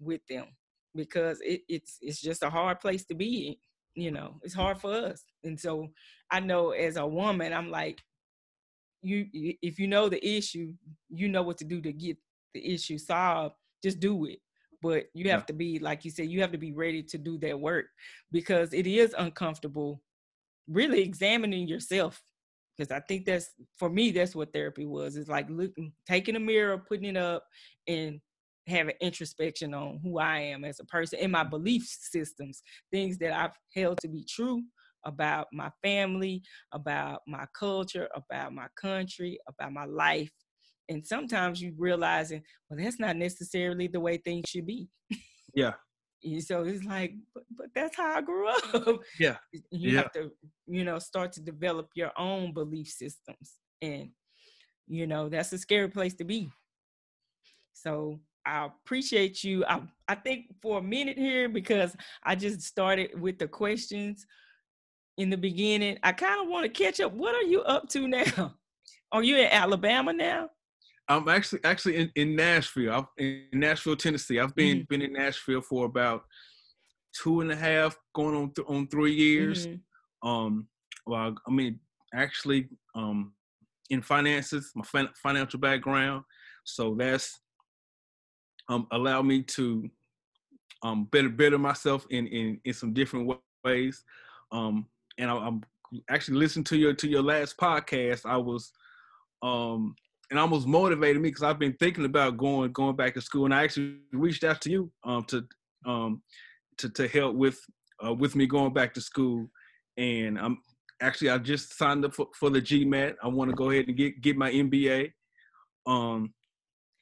with 0.00 0.20
them 0.28 0.46
because 0.94 1.40
it, 1.42 1.62
it's 1.68 1.98
it's 2.00 2.20
just 2.20 2.42
a 2.42 2.50
hard 2.50 2.80
place 2.80 3.04
to 3.06 3.14
be 3.14 3.48
in. 3.48 4.02
You 4.02 4.10
know, 4.12 4.36
it's 4.42 4.54
hard 4.54 4.78
for 4.78 4.92
us. 4.92 5.22
And 5.44 5.58
so 5.58 5.88
I 6.30 6.40
know 6.40 6.70
as 6.70 6.96
a 6.96 7.06
woman, 7.06 7.52
I'm 7.52 7.70
like, 7.70 8.00
you 9.02 9.26
if 9.32 9.78
you 9.78 9.86
know 9.86 10.08
the 10.08 10.24
issue, 10.26 10.72
you 11.08 11.28
know 11.28 11.42
what 11.42 11.58
to 11.58 11.64
do 11.64 11.80
to 11.80 11.92
get 11.92 12.16
the 12.54 12.74
issue 12.74 12.98
solved. 12.98 13.54
Just 13.82 14.00
do 14.00 14.26
it. 14.26 14.38
But 14.82 15.06
you 15.12 15.30
have 15.30 15.40
yeah. 15.40 15.46
to 15.46 15.52
be, 15.52 15.78
like 15.78 16.04
you 16.04 16.10
said, 16.10 16.28
you 16.28 16.40
have 16.40 16.52
to 16.52 16.58
be 16.58 16.72
ready 16.72 17.02
to 17.02 17.18
do 17.18 17.36
that 17.38 17.58
work 17.58 17.86
because 18.30 18.72
it 18.72 18.86
is 18.86 19.14
uncomfortable. 19.18 20.00
Really 20.68 21.02
examining 21.02 21.66
yourself 21.66 22.20
because 22.76 22.92
I 22.92 23.00
think 23.00 23.24
that's 23.24 23.50
for 23.76 23.88
me 23.88 24.10
that's 24.10 24.36
what 24.36 24.52
therapy 24.52 24.86
was. 24.86 25.16
It's 25.16 25.28
like 25.28 25.48
looking, 25.50 25.92
taking 26.06 26.36
a 26.36 26.40
mirror, 26.40 26.78
putting 26.78 27.06
it 27.06 27.16
up, 27.16 27.44
and 27.86 28.20
having 28.66 28.94
introspection 29.00 29.74
on 29.74 29.98
who 30.02 30.18
I 30.18 30.40
am 30.40 30.64
as 30.64 30.78
a 30.78 30.84
person 30.84 31.18
and 31.20 31.32
my 31.32 31.42
belief 31.42 31.84
systems, 31.88 32.62
things 32.92 33.18
that 33.18 33.32
I've 33.32 33.56
held 33.74 33.98
to 34.02 34.08
be 34.08 34.24
true 34.28 34.62
about 35.04 35.46
my 35.52 35.70
family, 35.82 36.42
about 36.72 37.20
my 37.26 37.46
culture, 37.58 38.08
about 38.14 38.52
my 38.52 38.66
country, 38.80 39.38
about 39.48 39.72
my 39.72 39.84
life. 39.84 40.32
And 40.88 41.06
sometimes 41.06 41.60
you 41.60 41.74
realizing, 41.76 42.42
well, 42.68 42.80
that's 42.82 42.98
not 42.98 43.16
necessarily 43.16 43.88
the 43.88 44.00
way 44.00 44.16
things 44.16 44.48
should 44.48 44.66
be. 44.66 44.88
Yeah. 45.54 45.72
so 46.40 46.62
it's 46.62 46.84
like, 46.84 47.14
but, 47.34 47.44
but 47.56 47.66
that's 47.74 47.96
how 47.96 48.16
I 48.16 48.20
grew 48.20 48.48
up. 48.74 49.00
Yeah. 49.18 49.36
You 49.70 49.92
yeah. 49.92 50.02
have 50.02 50.12
to, 50.12 50.30
you 50.66 50.84
know, 50.84 50.98
start 50.98 51.32
to 51.32 51.40
develop 51.40 51.88
your 51.94 52.12
own 52.18 52.52
belief 52.52 52.88
systems. 52.88 53.54
And, 53.82 54.10
you 54.86 55.06
know, 55.06 55.28
that's 55.28 55.52
a 55.52 55.58
scary 55.58 55.88
place 55.88 56.14
to 56.14 56.24
be. 56.24 56.50
So 57.72 58.20
I 58.46 58.66
appreciate 58.66 59.44
you. 59.44 59.64
I, 59.66 59.82
I 60.08 60.14
think 60.14 60.46
for 60.62 60.78
a 60.78 60.82
minute 60.82 61.18
here, 61.18 61.48
because 61.48 61.94
I 62.24 62.34
just 62.34 62.62
started 62.62 63.20
with 63.20 63.38
the 63.38 63.46
questions 63.46 64.26
in 65.18 65.30
the 65.30 65.36
beginning. 65.36 65.98
I 66.02 66.12
kind 66.12 66.40
of 66.40 66.48
want 66.48 66.64
to 66.64 66.70
catch 66.70 67.00
up. 67.00 67.12
What 67.12 67.34
are 67.34 67.46
you 67.46 67.60
up 67.62 67.88
to 67.90 68.08
now? 68.08 68.54
Are 69.12 69.22
you 69.22 69.38
in 69.38 69.46
Alabama 69.46 70.12
now? 70.12 70.50
I'm 71.08 71.28
actually 71.28 71.60
actually 71.64 71.96
in, 71.96 72.12
in 72.14 72.36
Nashville. 72.36 72.92
I'm 72.92 73.06
in 73.16 73.46
Nashville, 73.54 73.96
Tennessee. 73.96 74.38
I've 74.38 74.54
been 74.54 74.78
mm-hmm. 74.78 74.84
been 74.88 75.02
in 75.02 75.14
Nashville 75.14 75.62
for 75.62 75.86
about 75.86 76.24
two 77.22 77.40
and 77.40 77.50
a 77.50 77.56
half, 77.56 77.96
going 78.14 78.36
on 78.36 78.52
th- 78.52 78.68
on 78.68 78.86
three 78.88 79.14
years. 79.14 79.66
Mm-hmm. 79.66 80.28
Um, 80.28 80.68
well, 81.06 81.34
I 81.46 81.50
mean, 81.50 81.80
actually, 82.14 82.68
um, 82.94 83.32
in 83.88 84.02
finances, 84.02 84.70
my 84.74 84.84
fin- 84.84 85.08
financial 85.22 85.58
background, 85.58 86.24
so 86.64 86.94
that's 86.94 87.40
um 88.68 88.86
allowed 88.92 89.22
me 89.22 89.42
to 89.42 89.88
um 90.82 91.04
better 91.06 91.30
better 91.30 91.58
myself 91.58 92.06
in 92.10 92.26
in 92.26 92.60
in 92.66 92.74
some 92.74 92.92
different 92.92 93.34
ways. 93.64 94.04
Um, 94.52 94.86
and 95.18 95.30
I, 95.30 95.46
am 95.46 95.62
actually 96.08 96.38
listening 96.38 96.64
to 96.64 96.76
your 96.76 96.94
to 96.94 97.08
your 97.08 97.22
last 97.22 97.56
podcast. 97.56 98.24
I 98.24 98.36
was 98.36 98.72
um 99.42 99.94
and 100.30 100.38
almost 100.38 100.66
motivated 100.66 101.22
me 101.22 101.28
because 101.30 101.42
I've 101.42 101.58
been 101.58 101.74
thinking 101.74 102.04
about 102.04 102.36
going 102.36 102.72
going 102.72 102.96
back 102.96 103.14
to 103.14 103.20
school, 103.20 103.44
and 103.44 103.54
I 103.54 103.64
actually 103.64 103.96
reached 104.12 104.44
out 104.44 104.60
to 104.62 104.70
you 104.70 104.90
um 105.04 105.24
to 105.24 105.46
um 105.86 106.22
to 106.78 106.88
to 106.90 107.08
help 107.08 107.34
with 107.34 107.60
uh, 108.04 108.14
with 108.14 108.36
me 108.36 108.46
going 108.46 108.72
back 108.72 108.94
to 108.94 109.00
school, 109.00 109.50
and 109.96 110.38
I'm 110.38 110.58
actually 111.00 111.30
I 111.30 111.38
just 111.38 111.76
signed 111.76 112.04
up 112.04 112.14
for, 112.14 112.28
for 112.34 112.50
the 112.50 112.60
GMAT. 112.60 113.16
I 113.22 113.28
want 113.28 113.50
to 113.50 113.56
go 113.56 113.70
ahead 113.70 113.88
and 113.88 113.96
get 113.96 114.20
get 114.20 114.36
my 114.36 114.50
MBA. 114.50 115.12
Um, 115.86 116.34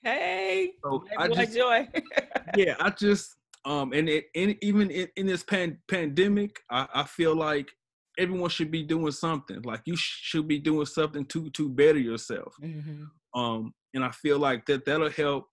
hey, 0.03 0.73
so 0.83 1.05
I 1.19 1.29
just, 1.29 1.55
joy. 1.55 1.89
yeah, 2.57 2.77
I 2.81 2.91
just 2.91 3.37
um 3.64 3.93
and 3.93 4.09
it 4.09 4.27
and 4.35 4.57
even 4.62 4.91
in, 4.91 5.09
in 5.17 5.27
this 5.27 5.43
pan, 5.43 5.79
pandemic, 5.89 6.61
I, 6.71 6.87
I 6.95 7.03
feel 7.05 7.35
like 7.35 7.69
everyone 8.19 8.51
should 8.51 8.71
be 8.71 8.83
doing 8.83 9.12
something. 9.12 9.62
Like 9.62 9.83
you 9.85 9.95
should 9.97 10.49
be 10.49 10.59
doing 10.59 10.87
something 10.87 11.25
to 11.27 11.51
to 11.51 11.69
better 11.69 11.99
yourself. 11.99 12.55
Mm-hmm. 12.62 13.41
Um, 13.41 13.75
and 13.95 14.05
I 14.05 14.11
feel 14.11 14.39
like 14.39 14.67
that 14.67 14.85
that'll 14.85 15.11
help, 15.11 15.47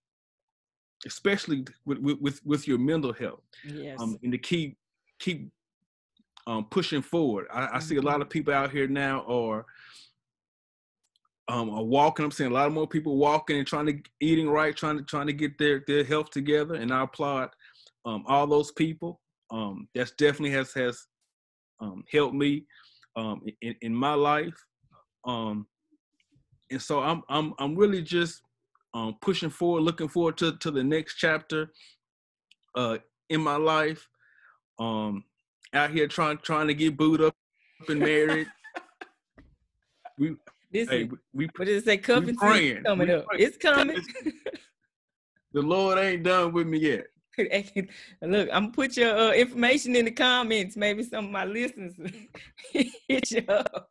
especially 1.06 1.66
with 1.86 2.00
with 2.00 2.40
with 2.46 2.68
your 2.68 2.78
mental 2.78 3.14
health. 3.14 3.42
Yes. 3.66 4.00
Um, 4.00 4.18
and 4.24 4.32
to 4.32 4.38
keep 4.38 4.78
keep 5.20 5.50
um 6.48 6.66
pushing 6.70 7.02
forward. 7.02 7.48
I, 7.52 7.62
mm-hmm. 7.62 7.76
I 7.76 7.80
see 7.80 7.98
a 7.98 8.02
lot 8.02 8.16
of 8.16 8.24
mm-hmm. 8.24 8.30
people 8.30 8.54
out 8.54 8.72
here 8.72 8.88
now 8.88 9.24
are 9.28 9.66
um 11.48 11.70
are 11.70 11.84
walking. 11.84 12.26
I'm 12.26 12.32
seeing 12.32 12.52
a 12.52 12.54
lot 12.54 12.72
more 12.72 12.88
people 12.88 13.18
walking 13.18 13.58
and 13.58 13.68
trying 13.68 13.88
to 13.88 14.00
eating 14.20 14.50
right, 14.50 14.76
trying 14.76 14.98
to 14.98 15.04
trying 15.04 15.28
to 15.28 15.34
get 15.34 15.58
their 15.58 15.84
their 15.88 16.04
health 16.04 16.30
together. 16.30 16.76
And 16.76 16.94
I 16.94 17.04
applaud 17.04 17.50
um 18.06 18.24
all 18.28 18.48
those 18.48 18.72
people. 18.72 19.20
Um, 19.52 19.88
that's 19.94 20.12
definitely 20.12 20.52
has 20.52 20.74
has 20.74 21.06
um, 21.84 22.04
helped 22.12 22.34
me 22.34 22.64
um, 23.16 23.42
in, 23.62 23.76
in 23.82 23.94
my 23.94 24.14
life. 24.14 24.56
Um, 25.26 25.68
and 26.72 26.82
so 26.82 27.02
I'm 27.02 27.24
I'm 27.30 27.54
I'm 27.60 27.76
really 27.76 28.02
just 28.02 28.42
um, 28.94 29.18
pushing 29.22 29.50
forward, 29.50 29.82
looking 29.82 30.08
forward 30.08 30.38
to 30.38 30.58
to 30.58 30.72
the 30.72 30.84
next 30.84 31.16
chapter 31.16 31.72
uh, 32.76 32.98
in 33.30 33.42
my 33.42 33.58
life. 33.58 34.08
Um, 34.80 35.26
out 35.74 35.92
here 35.92 36.08
trying 36.08 36.38
trying 36.38 36.68
to 36.68 36.74
get 36.74 36.98
booed 36.98 37.22
up 37.22 37.36
and 37.88 38.00
married. 38.00 38.48
we 40.18 40.36
this 40.72 40.90
hey, 40.90 41.10
we, 41.34 41.50
what 41.56 41.66
does 41.66 41.84
it 41.84 41.86
say? 41.86 41.98
Coming, 41.98 42.36
coming 42.36 43.10
up. 43.12 43.26
It's 43.34 43.58
coming. 43.58 44.02
the 45.54 45.62
Lord 45.62 46.00
ain't 46.00 46.24
done 46.24 46.54
with 46.54 46.66
me 46.66 46.80
yet. 46.80 47.06
Look, 48.22 48.50
I'm 48.52 48.64
gonna 48.64 48.72
put 48.72 48.98
your 48.98 49.18
uh, 49.18 49.32
information 49.32 49.96
in 49.96 50.06
the 50.06 50.12
comments. 50.12 50.78
Maybe 50.78 51.04
some 51.04 51.26
of 51.26 51.32
my 51.32 51.46
listeners 51.46 51.94
hit 53.08 53.32
you 53.32 53.44
up. 53.48 53.90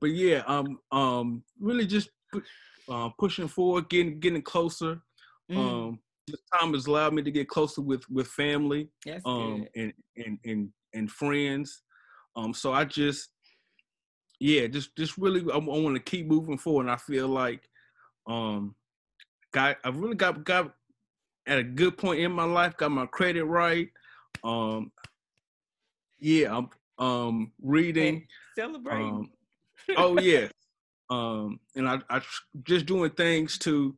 But 0.00 0.10
yeah, 0.10 0.42
um, 0.46 0.78
um, 0.92 1.42
really 1.58 1.86
just 1.86 2.10
uh, 2.88 3.10
pushing 3.18 3.48
forward, 3.48 3.88
getting 3.88 4.20
getting 4.20 4.42
closer. 4.42 5.00
Mm. 5.50 5.56
Um, 5.56 5.98
this 6.26 6.40
time 6.58 6.74
has 6.74 6.86
allowed 6.86 7.14
me 7.14 7.22
to 7.22 7.30
get 7.30 7.48
closer 7.48 7.80
with 7.80 8.08
with 8.10 8.26
family, 8.26 8.88
That's 9.04 9.22
um, 9.24 9.66
good. 9.74 9.82
and 9.82 9.92
and 10.16 10.38
and 10.44 10.68
and 10.94 11.10
friends. 11.10 11.82
Um, 12.34 12.52
so 12.52 12.72
I 12.72 12.84
just, 12.84 13.30
yeah, 14.40 14.66
just 14.66 14.94
just 14.96 15.16
really, 15.16 15.44
I, 15.50 15.56
I 15.56 15.58
want 15.58 15.94
to 15.94 16.02
keep 16.02 16.26
moving 16.26 16.58
forward. 16.58 16.82
And 16.82 16.90
I 16.90 16.96
feel 16.96 17.28
like, 17.28 17.68
um, 18.26 18.74
got 19.52 19.76
I've 19.84 19.96
really 19.96 20.16
got 20.16 20.44
got 20.44 20.74
at 21.46 21.58
a 21.58 21.62
good 21.62 21.96
point 21.96 22.20
in 22.20 22.32
my 22.32 22.44
life, 22.44 22.76
got 22.76 22.90
my 22.90 23.06
credit 23.06 23.44
right. 23.44 23.88
Um, 24.44 24.90
yeah, 26.18 26.56
I'm 26.56 26.68
um 27.04 27.52
reading. 27.62 28.26
Celebrating. 28.58 29.08
Um, 29.08 29.30
oh 29.96 30.16
yeah, 30.16 30.48
um, 31.10 31.60
and 31.74 31.88
I 31.88 32.00
I 32.10 32.20
just 32.64 32.86
doing 32.86 33.10
things 33.10 33.58
to 33.58 33.96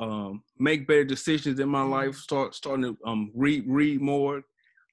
um 0.00 0.42
make 0.58 0.86
better 0.86 1.04
decisions 1.04 1.60
in 1.60 1.68
my 1.68 1.80
Mm-hmm. 1.80 1.90
life. 1.90 2.16
Start 2.16 2.54
starting 2.54 2.84
to 2.84 2.98
um 3.06 3.30
read 3.34 3.64
read 3.66 4.00
more, 4.00 4.42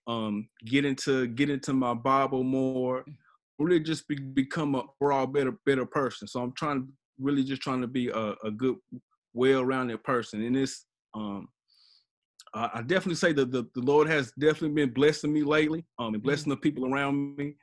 um 0.07 0.47
get 0.65 0.85
into 0.85 1.27
get 1.27 1.49
into 1.49 1.73
my 1.73 1.93
Bible 1.93 2.43
more. 2.43 3.05
Really 3.59 3.79
just 3.79 4.07
be, 4.07 4.15
become 4.15 4.73
a 4.75 4.83
overall 4.99 5.27
better 5.27 5.53
better 5.65 5.85
person. 5.85 6.27
So 6.27 6.41
I'm 6.41 6.53
trying 6.53 6.81
to 6.81 6.87
really 7.19 7.43
just 7.43 7.61
trying 7.61 7.81
to 7.81 7.87
be 7.87 8.09
a, 8.09 8.33
a 8.43 8.49
good 8.51 8.75
well-rounded 9.33 10.03
person. 10.03 10.41
And 10.43 10.57
it's 10.57 10.85
um 11.13 11.47
I 12.53 12.69
I 12.75 12.81
definitely 12.81 13.15
say 13.15 13.33
that 13.33 13.51
the, 13.51 13.65
the 13.75 13.81
Lord 13.81 14.07
has 14.07 14.31
definitely 14.39 14.75
been 14.75 14.93
blessing 14.93 15.33
me 15.33 15.43
lately, 15.43 15.85
um, 15.99 16.13
and 16.13 16.23
blessing 16.23 16.49
the 16.49 16.57
people 16.57 16.91
around 16.91 17.35
me. 17.37 17.55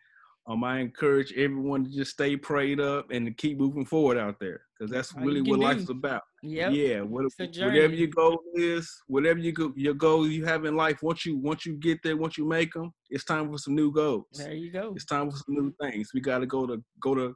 Um, 0.49 0.65
I 0.65 0.79
encourage 0.79 1.35
everyone 1.35 1.85
to 1.85 1.91
just 1.91 2.13
stay 2.13 2.35
prayed 2.35 2.81
up 2.81 3.11
and 3.11 3.27
to 3.27 3.33
keep 3.33 3.59
moving 3.59 3.85
forward 3.85 4.17
out 4.17 4.37
there, 4.41 4.63
because 4.79 4.91
that's 4.91 5.15
all 5.15 5.21
really 5.21 5.43
what 5.43 5.61
do. 5.61 5.67
life's 5.67 5.91
about. 5.91 6.23
Yep. 6.43 6.73
Yeah, 6.73 7.01
what, 7.03 7.27
whatever 7.39 7.93
your 7.93 8.09
goal 8.09 8.41
is, 8.55 8.91
whatever 9.09 9.39
you 9.41 9.53
go, 9.53 9.75
your 9.77 9.93
goal 9.93 10.27
you 10.27 10.47
have 10.47 10.65
in 10.65 10.75
life, 10.75 11.03
once 11.03 11.27
you 11.27 11.37
once 11.37 11.67
you 11.67 11.75
get 11.77 11.99
there, 12.03 12.17
once 12.17 12.39
you 12.39 12.47
make 12.47 12.73
them, 12.73 12.95
it's 13.11 13.25
time 13.25 13.51
for 13.51 13.59
some 13.59 13.75
new 13.75 13.93
goals. 13.93 14.25
There 14.33 14.55
you 14.55 14.73
go. 14.73 14.95
It's 14.97 15.05
time 15.05 15.31
for 15.31 15.37
some 15.37 15.55
new 15.55 15.75
things. 15.83 16.11
We 16.15 16.23
got 16.23 16.39
to 16.39 16.47
go 16.47 16.67
to 16.67 16.83
go 17.03 17.15
to 17.15 17.35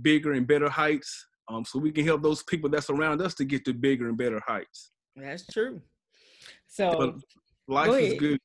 bigger 0.00 0.32
and 0.32 0.46
better 0.46 0.70
heights, 0.70 1.26
um, 1.48 1.62
so 1.62 1.78
we 1.78 1.92
can 1.92 2.06
help 2.06 2.22
those 2.22 2.42
people 2.44 2.70
that's 2.70 2.88
around 2.88 3.20
us 3.20 3.34
to 3.34 3.44
get 3.44 3.66
to 3.66 3.74
bigger 3.74 4.08
and 4.08 4.16
better 4.16 4.40
heights. 4.46 4.92
That's 5.14 5.46
true. 5.46 5.82
So 6.76 6.94
But 6.98 7.14
life 7.74 7.86
go 7.86 7.94
is 7.94 8.14
good. 8.14 8.38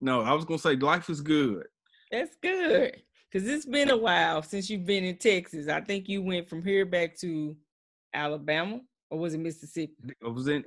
No, 0.00 0.22
I 0.22 0.32
was 0.32 0.44
gonna 0.44 0.58
say 0.58 0.74
life 0.74 1.08
is 1.08 1.20
good. 1.20 1.64
That's 2.10 2.36
good. 2.42 3.00
Cause 3.32 3.46
it's 3.46 3.66
been 3.66 3.90
a 3.90 3.96
while 3.96 4.42
since 4.42 4.68
you've 4.68 4.86
been 4.86 5.04
in 5.04 5.18
Texas. 5.18 5.68
I 5.68 5.80
think 5.80 6.08
you 6.08 6.20
went 6.22 6.48
from 6.48 6.64
here 6.64 6.84
back 6.84 7.16
to 7.18 7.56
Alabama, 8.12 8.80
or 9.10 9.18
was 9.20 9.34
it 9.34 9.38
Mississippi? 9.38 9.94
I 10.24 10.28
was 10.28 10.48
in. 10.48 10.64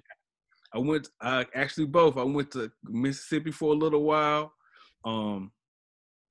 I 0.74 0.78
went. 0.78 1.09
I 1.22 1.45
actually 1.55 1.88
both. 1.88 2.15
I 2.15 2.24
went 2.24 2.51
to 2.51 2.72
Mississippi 2.84 3.51
for 3.51 3.74
a 3.74 3.78
little 3.78 4.03
while. 4.03 4.53
Um, 5.03 5.51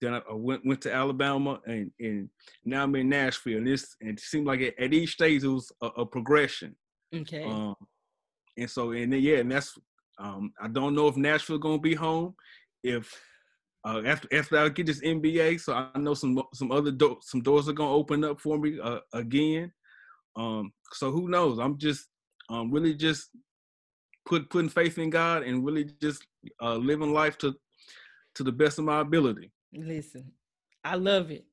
then 0.00 0.14
I, 0.14 0.22
I 0.30 0.34
went 0.34 0.64
went 0.64 0.80
to 0.82 0.94
Alabama, 0.94 1.60
and 1.66 1.90
and 2.00 2.30
now 2.64 2.84
I'm 2.84 2.94
in 2.94 3.10
Nashville. 3.10 3.58
And 3.58 3.66
this 3.66 3.94
and 4.00 4.10
it 4.10 4.20
seemed 4.20 4.46
like 4.46 4.60
at, 4.60 4.78
at 4.78 4.94
each 4.94 5.12
stage 5.12 5.44
it 5.44 5.48
was 5.48 5.70
a, 5.82 5.86
a 5.86 6.06
progression. 6.06 6.74
Okay. 7.14 7.44
Um, 7.44 7.74
and 8.56 8.70
so 8.70 8.92
and 8.92 9.12
then, 9.12 9.20
yeah, 9.20 9.38
and 9.38 9.52
that's. 9.52 9.76
Um, 10.18 10.52
I 10.60 10.68
don't 10.68 10.94
know 10.94 11.08
if 11.08 11.16
Nashville 11.16 11.58
gonna 11.58 11.78
be 11.78 11.94
home. 11.94 12.34
If 12.82 13.12
uh, 13.84 14.02
after 14.04 14.28
after 14.32 14.58
I 14.58 14.68
get 14.68 14.86
this 14.86 15.00
MBA, 15.00 15.60
so 15.60 15.72
I 15.74 15.98
know 15.98 16.14
some 16.14 16.42
some 16.52 16.72
other 16.72 16.90
do- 16.90 17.18
some 17.22 17.40
doors 17.40 17.68
are 17.68 17.72
gonna 17.72 17.92
open 17.92 18.24
up 18.24 18.40
for 18.40 18.58
me 18.58 18.78
uh, 18.80 19.00
again. 19.12 19.72
Um, 20.36 20.72
so 20.92 21.10
who 21.10 21.28
knows? 21.28 21.58
I'm 21.58 21.78
just 21.78 22.08
um, 22.48 22.70
really 22.70 22.94
just 22.94 23.30
put 24.26 24.50
putting 24.50 24.68
faith 24.68 24.98
in 24.98 25.10
God 25.10 25.42
and 25.42 25.64
really 25.64 25.84
just 26.00 26.26
uh, 26.60 26.76
living 26.76 27.12
life 27.12 27.38
to 27.38 27.54
to 28.34 28.42
the 28.42 28.52
best 28.52 28.78
of 28.78 28.84
my 28.84 29.00
ability. 29.00 29.52
Listen, 29.72 30.32
I 30.84 30.96
love 30.96 31.30
it. 31.30 31.44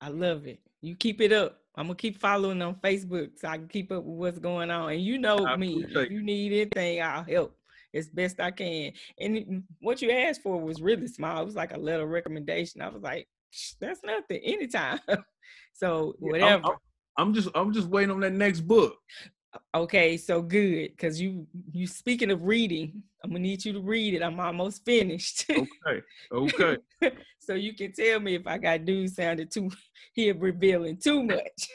I 0.00 0.08
love 0.08 0.46
it. 0.46 0.60
You 0.80 0.96
keep 0.96 1.20
it 1.20 1.32
up. 1.32 1.60
I'm 1.76 1.86
gonna 1.86 1.96
keep 1.96 2.20
following 2.20 2.60
on 2.62 2.74
Facebook 2.76 3.38
so 3.38 3.48
I 3.48 3.56
can 3.56 3.68
keep 3.68 3.92
up 3.92 4.02
with 4.02 4.18
what's 4.18 4.38
going 4.40 4.70
on. 4.70 4.90
And 4.90 5.00
you 5.00 5.18
know 5.18 5.46
I 5.46 5.56
me. 5.56 5.84
If 5.88 6.10
you 6.10 6.22
need 6.22 6.52
anything, 6.52 7.02
I'll 7.02 7.22
help 7.22 7.57
as 7.94 8.08
best 8.08 8.40
I 8.40 8.50
can. 8.50 8.92
And 9.18 9.64
what 9.80 10.02
you 10.02 10.10
asked 10.10 10.42
for 10.42 10.60
was 10.60 10.80
really 10.80 11.08
small. 11.08 11.42
It 11.42 11.46
was 11.46 11.56
like 11.56 11.74
a 11.74 11.78
little 11.78 12.06
recommendation. 12.06 12.82
I 12.82 12.88
was 12.88 13.02
like, 13.02 13.28
that's 13.80 14.00
nothing. 14.04 14.40
Anytime. 14.42 15.00
so 15.72 16.14
whatever. 16.18 16.62
I'm, 16.64 16.76
I'm 17.16 17.34
just 17.34 17.48
I'm 17.54 17.72
just 17.72 17.88
waiting 17.88 18.10
on 18.10 18.20
that 18.20 18.32
next 18.32 18.60
book. 18.60 18.96
Okay, 19.74 20.16
so 20.16 20.42
good. 20.42 20.96
Cause 20.98 21.20
you 21.20 21.46
you 21.72 21.86
speaking 21.86 22.30
of 22.30 22.42
reading, 22.42 23.02
I'm 23.24 23.30
gonna 23.30 23.40
need 23.40 23.64
you 23.64 23.72
to 23.72 23.80
read 23.80 24.14
it. 24.14 24.22
I'm 24.22 24.38
almost 24.38 24.84
finished. 24.84 25.46
Okay, 25.50 26.02
okay. 26.32 26.76
so 27.40 27.54
you 27.54 27.74
can 27.74 27.92
tell 27.92 28.20
me 28.20 28.34
if 28.34 28.46
I 28.46 28.58
got 28.58 28.84
dude 28.84 29.10
sounded 29.10 29.50
too 29.50 29.70
here 30.12 30.36
revealing 30.36 30.98
too 30.98 31.24
much. 31.24 31.68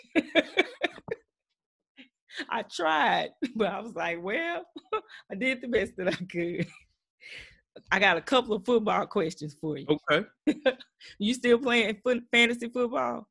I 2.49 2.63
tried, 2.63 3.29
but 3.55 3.67
I 3.67 3.81
was 3.81 3.95
like, 3.95 4.21
well, 4.21 4.63
I 5.31 5.35
did 5.35 5.61
the 5.61 5.67
best 5.67 5.93
that 5.97 6.07
I 6.07 6.25
could. 6.25 6.67
I 7.91 7.99
got 7.99 8.17
a 8.17 8.21
couple 8.21 8.55
of 8.55 8.65
football 8.65 9.07
questions 9.07 9.55
for 9.59 9.77
you. 9.77 9.87
Okay. 9.89 10.27
You 11.17 11.33
still 11.33 11.57
playing 11.57 11.97
foot, 12.03 12.21
fantasy 12.31 12.69
football? 12.69 13.27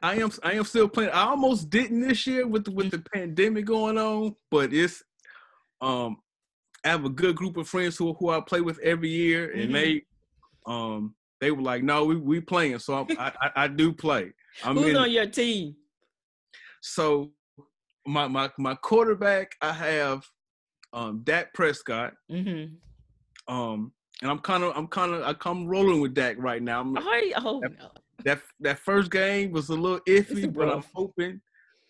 I 0.00 0.16
am 0.16 0.30
I 0.42 0.52
am 0.52 0.64
still 0.64 0.88
playing. 0.88 1.10
I 1.10 1.24
almost 1.24 1.68
didn't 1.68 2.06
this 2.06 2.26
year 2.26 2.46
with 2.46 2.64
the, 2.64 2.70
with 2.70 2.90
the 2.92 3.02
pandemic 3.12 3.64
going 3.64 3.98
on, 3.98 4.36
but 4.52 4.72
it's 4.72 5.02
um 5.80 6.18
I 6.84 6.88
have 6.90 7.04
a 7.04 7.10
good 7.10 7.34
group 7.34 7.56
of 7.56 7.68
friends 7.68 7.96
who 7.96 8.14
who 8.14 8.30
I 8.30 8.40
play 8.40 8.60
with 8.60 8.78
every 8.80 9.08
year, 9.08 9.50
and 9.50 9.74
they 9.74 10.02
um 10.66 11.14
they 11.40 11.50
were 11.50 11.62
like, 11.62 11.82
no, 11.82 12.04
we 12.04 12.16
we 12.16 12.40
playing, 12.40 12.78
so 12.78 13.06
I, 13.18 13.32
I 13.40 13.50
I 13.64 13.68
do 13.68 13.92
play. 13.92 14.32
I'm 14.62 14.76
Who's 14.76 14.90
in. 14.90 14.96
on 14.96 15.10
your 15.10 15.26
team? 15.26 15.74
So 16.86 17.30
my 18.06 18.28
my 18.28 18.50
my 18.58 18.74
quarterback, 18.74 19.52
I 19.62 19.72
have 19.72 20.22
um 20.92 21.22
Dak 21.24 21.54
Prescott, 21.54 22.12
Mm-hmm. 22.30 22.74
um, 23.52 23.90
and 24.20 24.30
I'm 24.30 24.38
kind 24.40 24.62
of 24.62 24.76
I'm 24.76 24.86
kind 24.88 25.14
of 25.14 25.22
I 25.22 25.32
come 25.32 25.66
rolling 25.66 26.02
with 26.02 26.12
Dak 26.12 26.36
right 26.38 26.62
now. 26.62 26.80
I'm, 26.82 26.96
Oh, 26.98 27.30
oh 27.38 27.60
Yep. 27.62 27.72
no. 27.78 27.90
that 28.26 28.42
that 28.60 28.78
first 28.80 29.10
game 29.10 29.50
was 29.50 29.70
a 29.70 29.74
little 29.74 30.00
iffy, 30.00 30.52
but 30.52 30.68
I'm 30.68 30.84
hoping, 30.94 31.40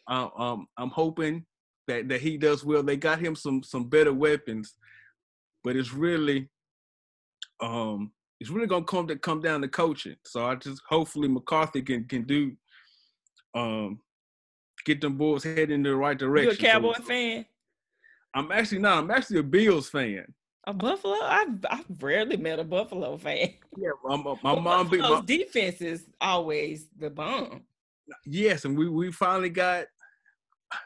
uh, 0.09 0.29
um, 0.39 0.69
I'm 0.79 0.91
hoping 0.91 1.45
that 1.89 2.09
that 2.09 2.21
he 2.21 2.39
does 2.39 2.65
well. 2.65 2.85
They 2.85 2.97
got 2.97 3.19
him 3.19 3.35
some 3.35 3.65
some 3.65 3.89
better 3.89 4.13
weapons, 4.13 4.75
but 5.65 5.75
it's 5.75 5.93
really, 5.93 6.49
um, 7.61 8.13
it's 8.39 8.51
really 8.51 8.69
gonna 8.69 8.85
come 8.85 9.09
to 9.09 9.17
come 9.17 9.41
down 9.43 9.61
to 9.63 9.69
coaching. 9.69 10.15
So 10.25 10.47
I 10.47 10.55
just 10.55 10.81
hopefully 10.89 11.27
McCarthy 11.27 11.83
can 11.83 12.05
can 12.05 12.23
do, 12.23 12.53
um, 13.57 13.99
get 14.85 15.01
them 15.01 15.17
boys 15.17 15.43
heading 15.45 15.71
in 15.71 15.83
the 15.83 15.95
right 15.95 16.19
direction. 16.19 16.51
You 16.51 16.69
a 16.69 16.73
Cowboy 16.73 16.95
So- 16.97 17.03
fan? 17.05 17.47
I'm 18.35 18.51
actually 18.51 18.81
not. 18.81 18.99
I'm 18.99 19.11
actually 19.11 19.39
a 19.39 19.43
Bills 19.45 19.89
fan. 19.89 20.25
A 20.67 20.73
Buffalo? 20.73 21.17
I've 21.23 21.65
I've 21.71 21.85
rarely 22.01 22.37
met 22.37 22.59
a 22.59 22.65
Buffalo 22.65 23.17
fan. 23.17 23.51
Yeah, 23.77 23.91
my, 24.05 24.17
my, 24.17 24.23
my 24.43 24.55
But 24.55 24.61
mom 24.63 24.89
Buffalo's 24.89 25.21
my, 25.21 25.25
defense 25.27 25.81
is 25.81 26.07
always 26.21 26.87
the 26.99 27.11
bomb. 27.11 27.63
yes, 28.25 28.65
and 28.65 28.77
we 28.79 28.89
we 28.89 29.13
finally 29.13 29.51
got 29.51 29.87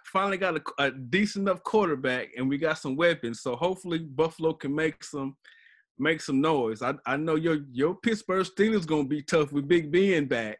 finally 0.05 0.37
got 0.37 0.57
a, 0.57 0.63
a 0.79 0.91
decent 0.91 1.49
enough 1.49 1.63
quarterback, 1.63 2.29
and 2.37 2.49
we 2.49 2.59
got 2.59 2.79
some 2.79 2.97
weapons. 2.97 3.41
So 3.41 3.57
hopefully 3.57 3.99
Buffalo 4.01 4.53
can 4.53 4.75
make 4.75 5.03
some 5.05 5.37
make 5.99 6.21
some 6.21 6.41
noise. 6.41 6.83
I 6.83 6.95
I 7.07 7.17
know 7.17 7.37
your 7.37 7.59
your 7.73 7.95
Pittsburgh 7.95 8.47
Steelers 8.47 8.87
gonna 8.87 9.05
be 9.05 9.23
tough 9.23 9.53
with 9.53 9.69
Big 9.69 9.91
Ben 9.93 10.27
back. 10.27 10.59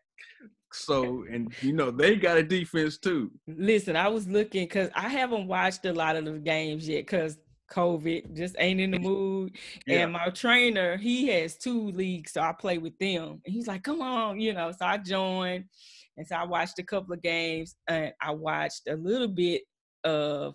So 0.73 1.25
and 1.31 1.53
you 1.61 1.73
know 1.73 1.91
they 1.91 2.17
got 2.17 2.37
a 2.37 2.43
defense 2.43 2.99
too. 2.99 3.31
Listen, 3.47 3.97
I 3.97 4.09
was 4.09 4.27
looking 4.29 4.65
because 4.65 4.91
I 4.95 5.09
haven't 5.09 5.47
watched 5.47 5.85
a 5.85 5.93
lot 5.93 6.17
of 6.17 6.25
the 6.25 6.33
games 6.33 6.89
yet 6.89 7.07
because 7.07 7.39
COVID 7.71 8.35
just 8.35 8.57
ain't 8.59 8.81
in 8.81 8.91
the 8.93 8.99
mood. 8.99 9.57
Yeah. 9.87 10.03
And 10.03 10.13
my 10.13 10.29
trainer, 10.31 10.97
he 10.97 11.29
has 11.29 11.57
two 11.57 11.91
leagues, 11.93 12.33
so 12.33 12.43
I 12.43 12.53
play 12.53 12.79
with 12.79 12.99
them. 12.99 13.41
And 13.45 13.55
he's 13.55 13.67
like, 13.67 13.83
"Come 13.83 14.03
on," 14.03 14.41
you 14.41 14.53
know. 14.53 14.71
So 14.73 14.85
I 14.85 14.99
joined, 14.99 15.65
and 16.17 16.27
so 16.27 16.37
I 16.37 16.45
watched 16.45 16.79
a 16.79 16.83
couple 16.83 17.15
of 17.15 17.23
games, 17.23 17.75
and 17.89 18.13
I 18.21 18.33
watched 18.33 18.89
a 18.89 18.97
little 18.97 19.29
bit 19.29 19.63
of 20.05 20.55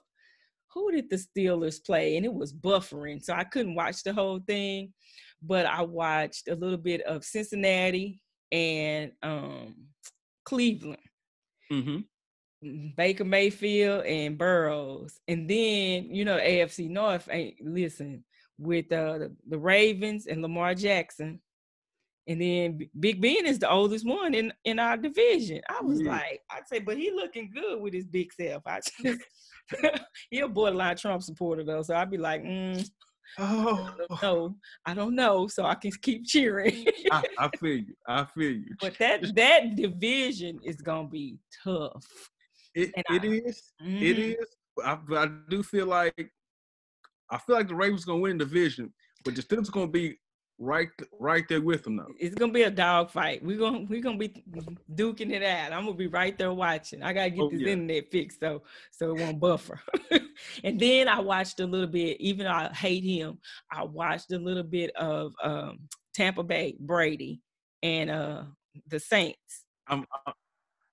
who 0.74 0.91
did 0.91 1.09
the 1.09 1.18
Steelers 1.18 1.84
play, 1.84 2.18
and 2.18 2.26
it 2.26 2.34
was 2.34 2.53
buffering, 2.53 3.24
so 3.24 3.34
I 3.34 3.43
couldn't 3.43 3.76
watch 3.76 4.03
the 4.03 4.14
whole 4.14 4.39
thing. 4.39 4.93
But 5.41 5.66
I 5.66 5.82
watched 5.82 6.47
a 6.47 6.55
little 6.55 6.78
bit 6.78 7.01
of 7.01 7.26
Cincinnati 7.26 8.22
and 8.51 9.11
um, 9.24 9.76
Cleveland. 10.54 10.97
hmm 11.70 11.97
Baker 12.95 13.26
Mayfield 13.26 14.06
and 14.06 14.38
Burrows. 14.38 15.20
And 15.28 15.49
then, 15.49 16.06
you 16.16 16.24
know, 16.24 16.38
AFC 16.38 16.89
North 16.89 17.28
ain't 17.30 17.60
listen 17.62 18.24
with 18.58 18.89
uh, 18.91 19.18
the, 19.18 19.36
the 19.49 19.58
Ravens 19.58 20.28
and 20.28 20.41
Lamar 20.41 20.74
Jackson. 20.74 21.41
And 22.26 22.39
then 22.41 22.80
Big 22.97 23.20
Ben 23.22 23.45
is 23.45 23.60
the 23.60 23.70
oldest 23.70 24.08
one 24.08 24.34
in, 24.34 24.54
in 24.64 24.80
our 24.80 24.95
division. 24.95 25.60
I 25.70 25.82
was 25.84 25.99
Yeah. 25.99 26.12
like, 26.12 26.39
I'd 26.49 26.66
say, 26.70 26.80
but 26.80 26.95
he 26.97 27.12
looking 27.12 27.51
good 27.54 27.82
with 27.82 27.93
his 27.93 28.06
big 28.06 28.32
self. 28.32 28.64
I 28.66 28.80
just, 29.04 29.20
he 30.30 30.39
a 30.39 30.47
borderline 30.47 30.95
Trump 30.95 31.22
supporter 31.22 31.66
though. 31.66 31.82
So 31.82 31.95
I'd 31.95 32.12
be 32.12 32.18
like, 32.18 32.43
mm, 32.43 32.89
Oh, 33.40 33.94
I 33.94 33.98
don't 34.08 34.22
know. 34.22 34.56
I 34.86 34.94
don't 34.94 35.16
know. 35.16 35.48
So 35.48 35.66
I 35.66 35.76
can 35.76 35.92
keep 36.02 36.26
cheering. 36.26 36.86
I, 37.12 37.24
I 37.40 37.50
feel 37.60 37.78
you. 37.78 37.96
I 38.08 38.26
feel 38.26 38.52
you. 38.52 38.76
but 38.80 38.98
that 39.00 39.22
that 39.36 39.76
division 39.76 40.60
is 40.64 40.78
gonna 40.78 41.08
be 41.08 41.38
tough. 41.64 42.06
It, 42.76 42.92
it 42.96 43.06
I- 43.10 43.26
is. 43.26 43.74
It 43.80 44.18
Mhm. 44.18 44.38
is. 44.42 44.48
I, 44.84 44.96
but 44.96 45.18
I 45.30 45.32
do 45.50 45.62
feel 45.64 45.86
like 45.88 46.32
I 47.30 47.38
feel 47.38 47.56
like 47.56 47.68
the 47.68 47.76
Ravens 47.76 48.06
gonna 48.06 48.20
win 48.20 48.38
the 48.38 48.46
division, 48.46 48.94
but 49.24 49.36
the 49.36 49.42
Steelers 49.42 49.72
gonna 49.72 49.88
be 49.88 50.18
right 50.64 50.89
right 51.20 51.43
there 51.49 51.61
with 51.61 51.84
them 51.84 51.97
though. 51.97 52.14
It's 52.20 52.36
gonna 52.36 52.51
be 52.53 52.64
a 52.64 52.72
dog 52.72 53.11
fight. 53.11 53.43
We're 53.43 53.57
gonna 53.57 53.86
we're 53.89 54.01
gonna 54.01 54.18
be 54.18 54.30
duking 54.95 55.32
it 55.32 55.43
out. 55.43 55.74
I'm 55.74 55.86
gonna 55.86 55.97
be 55.97 56.07
right 56.07 56.38
there 56.38 56.53
watching. 56.53 57.03
I 57.03 57.14
gotta 57.14 57.30
get 57.30 57.41
Oh, 57.41 57.49
this 57.49 57.61
yeah. 57.61 57.70
internet 57.70 58.09
fixed 58.11 58.39
so 58.39 58.64
so 58.91 59.11
it 59.16 59.20
won't 59.20 59.39
buffer. 59.39 59.80
and 60.64 60.80
then 60.80 61.07
I 61.07 61.20
watched 61.20 61.59
a 61.59 61.66
little 61.68 61.88
bit, 61.88 62.20
even 62.22 62.45
though 62.45 62.51
I 62.51 62.70
hate 62.70 63.03
him, 63.03 63.38
I 63.72 63.84
watched 63.84 64.32
a 64.32 64.38
little 64.39 64.64
bit 64.64 64.91
of 64.95 65.34
um 65.43 65.80
Tampa 66.14 66.43
Bay 66.43 66.76
Brady 66.80 67.41
and 67.82 68.09
uh 68.09 68.43
the 68.88 68.99
Saints. 68.99 69.66
I'm 69.88 70.05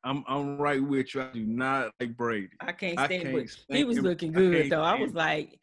I'm 0.03 0.25
I'm 0.27 0.59
right 0.59 0.83
with 0.83 1.15
you. 1.15 1.23
I 1.23 1.31
do 1.33 1.45
not 1.47 1.93
like 2.01 2.17
Brady. 2.17 2.49
I 2.61 2.73
can't 2.73 2.99
I 2.99 3.07
stand 3.07 3.23
can't 3.23 3.35
but 3.69 3.77
he 3.77 3.85
was 3.85 3.99
him. 3.99 4.05
looking 4.05 4.33
good 4.33 4.71
though. 4.71 4.83
I 4.83 4.99
was 4.99 5.13
like, 5.15 5.59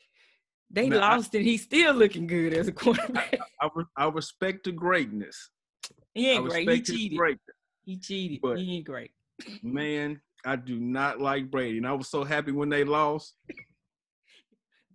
they 0.70 0.86
I- 0.91 0.95
lost 0.95 1.34
and 1.36 1.45
he's 1.45 1.63
still 1.63 1.93
looking 1.93 2.28
good 2.28 2.53
as 2.53 2.68
a 2.68 2.72
quarterback. 2.72 3.38
I, 3.61 3.70
re- 3.74 3.86
I 3.95 4.07
respect 4.07 4.65
the 4.65 4.72
greatness. 4.72 5.49
he 6.13 6.30
ain't 6.32 6.47
great. 6.49 6.70
He 6.70 6.82
cheated. 6.82 7.18
greatness. 7.18 7.55
He 7.86 7.97
cheated. 7.97 8.39
But- 8.41 8.57
he 8.59 8.78
ain't 8.78 8.86
great. 8.86 9.11
Man, 9.63 10.20
I 10.45 10.55
do 10.55 10.80
not 10.80 11.22
like 11.22 11.51
Brady, 11.51 11.78
and 11.78 11.88
I 11.88 11.93
was 11.93 12.09
so 12.09 12.24
happy 12.24 12.51
when 12.51 12.70
they 12.70 12.84
lost. 12.84 13.36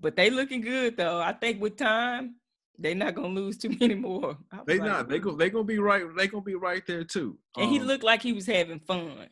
But 0.00 0.16
they 0.16 0.30
looking 0.30 0.60
good 0.62 0.96
though. 0.96 1.20
I 1.20 1.32
think 1.32 1.60
with 1.60 1.76
time, 1.76 2.36
they're 2.78 2.94
not 2.94 3.14
gonna 3.14 3.28
lose 3.28 3.56
too 3.58 3.70
many 3.80 3.94
more. 3.94 4.36
They 4.66 4.78
like, 4.78 4.88
not. 4.88 5.08
They 5.08 5.18
go. 5.20 5.36
They 5.36 5.48
gonna 5.50 5.62
be 5.64 5.78
right. 5.78 6.02
They 6.16 6.26
gonna 6.26 6.42
be 6.42 6.56
right 6.56 6.82
there 6.86 7.04
too. 7.04 7.38
and 7.56 7.70
he 7.70 7.78
Um, 7.78 7.86
looked 7.86 8.02
like 8.04 8.20
he 8.22 8.32
was 8.32 8.46
having 8.46 8.80
fun. 8.80 9.28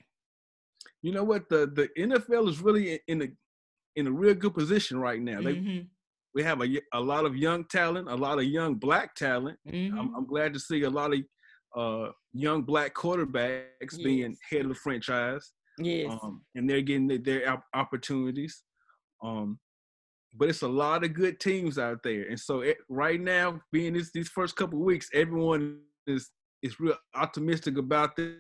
You 1.03 1.13
know 1.13 1.25
what? 1.25 1.49
The 1.49 1.67
the 1.67 1.89
NFL 1.99 2.49
is 2.49 2.61
really 2.61 3.01
in- 3.09 3.23
a 3.23 3.29
in 3.97 4.07
a 4.07 4.13
real 4.13 4.35
good 4.35 4.55
position 4.55 5.01
right 5.01 5.21
now. 5.21 5.41
They 5.43 5.55
Mhm, 5.57 5.87
we 6.35 6.43
have 6.43 6.61
a, 6.63 6.81
a 6.95 7.01
lot 7.01 7.25
of 7.25 7.37
young 7.37 7.65
talent, 7.65 8.09
a 8.09 8.15
lot 8.15 8.39
of 8.39 8.45
young 8.45 8.75
black 8.75 9.15
talent. 9.15 9.59
mhm. 9.69 9.93
I'm, 9.99 10.15
I'm 10.15 10.27
glad 10.27 10.53
to 10.55 10.61
see 10.61 10.83
a 10.83 10.91
lot 10.91 11.13
of 11.13 11.21
uh, 11.77 12.11
young 12.33 12.63
black 12.63 12.95
quarterbacks 12.95 14.03
being 14.03 14.37
head 14.51 14.63
of 14.63 14.69
the 14.71 14.75
franchise, 14.75 15.53
yes. 15.79 16.11
um, 16.23 16.43
and 16.55 16.69
they're 16.69 16.81
getting 16.83 17.07
their, 17.09 17.19
their 17.19 17.49
op- 17.51 17.65
opportunities. 17.75 18.63
Um, 19.23 19.59
but 20.35 20.49
it's 20.49 20.63
a 20.63 20.69
lot 20.69 21.05
of 21.05 21.13
good 21.15 21.41
teams 21.41 21.79
out 21.79 21.99
there, 22.05 22.23
and 22.29 22.39
so 22.39 22.61
it, 22.61 22.77
right 22.89 23.21
now, 23.21 23.61
being 23.73 23.95
this 23.95 24.11
these 24.13 24.29
first 24.29 24.55
couple 24.55 24.79
of 24.79 24.85
weeks, 24.85 25.09
everyone 25.13 25.81
is 26.07 26.31
is 26.63 26.79
real 26.79 26.97
optimistic 27.17 27.77
about 27.79 28.15
this. 28.17 28.35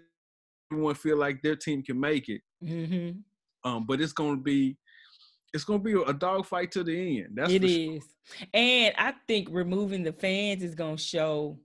Everyone 0.73 0.95
feel 0.95 1.17
like 1.17 1.43
their 1.43 1.57
team 1.57 1.83
can 1.83 1.99
make 1.99 2.29
it, 2.29 2.43
Mm-hmm. 2.65 3.69
um, 3.69 3.87
but 3.87 4.01
it's 4.01 4.13
going 4.13 4.37
to 4.37 4.43
be 4.43 4.77
it's 5.53 5.65
going 5.65 5.81
to 5.81 5.85
be 5.85 6.11
a 6.11 6.13
dogfight 6.13 6.73
to 6.73 6.85
the 6.85 7.21
end. 7.23 7.31
That's 7.35 7.53
It 7.53 7.65
sure. 7.65 8.01
And 8.55 8.95
I 8.97 9.15
think 9.27 9.49
removing 9.51 10.03
the 10.03 10.13
fans 10.13 10.63
is 10.63 10.75
gonna 10.75 10.99
show 10.99 11.59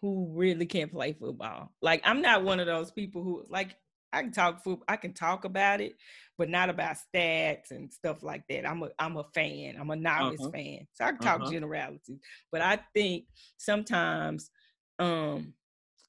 who 0.00 0.28
really 0.34 0.66
can't 0.66 0.90
play 0.90 1.12
football. 1.12 1.72
Like 1.82 2.00
I'm 2.04 2.20
not 2.22 2.42
one 2.44 2.58
of 2.60 2.66
those 2.66 2.90
people 2.90 3.22
who 3.22 3.44
like 3.48 3.76
I 4.12 4.22
can 4.22 4.32
talk 4.32 4.62
foot 4.64 4.80
I 4.88 4.96
can 4.96 5.12
talk 5.12 5.44
about 5.44 5.80
it, 5.80 5.94
but 6.36 6.48
not 6.48 6.70
about 6.70 6.96
stats 7.14 7.70
and 7.70 7.92
stuff 7.92 8.22
like 8.22 8.42
that. 8.48 8.68
I'm 8.68 8.82
a 8.82 8.88
I'm 8.98 9.16
a 9.18 9.24
fan. 9.34 9.76
I'm 9.78 9.90
a 9.90 9.96
novice 9.96 10.40
Uh-huh. 10.40 10.50
fan. 10.52 10.86
So 10.94 11.04
I 11.04 11.10
can 11.12 11.20
talk 11.20 11.40
Uh-huh. 11.40 11.50
generalities. 11.52 12.18
But 12.50 12.62
I 12.62 12.80
think 12.94 13.26
sometimes 13.58 14.50
um 14.98 15.54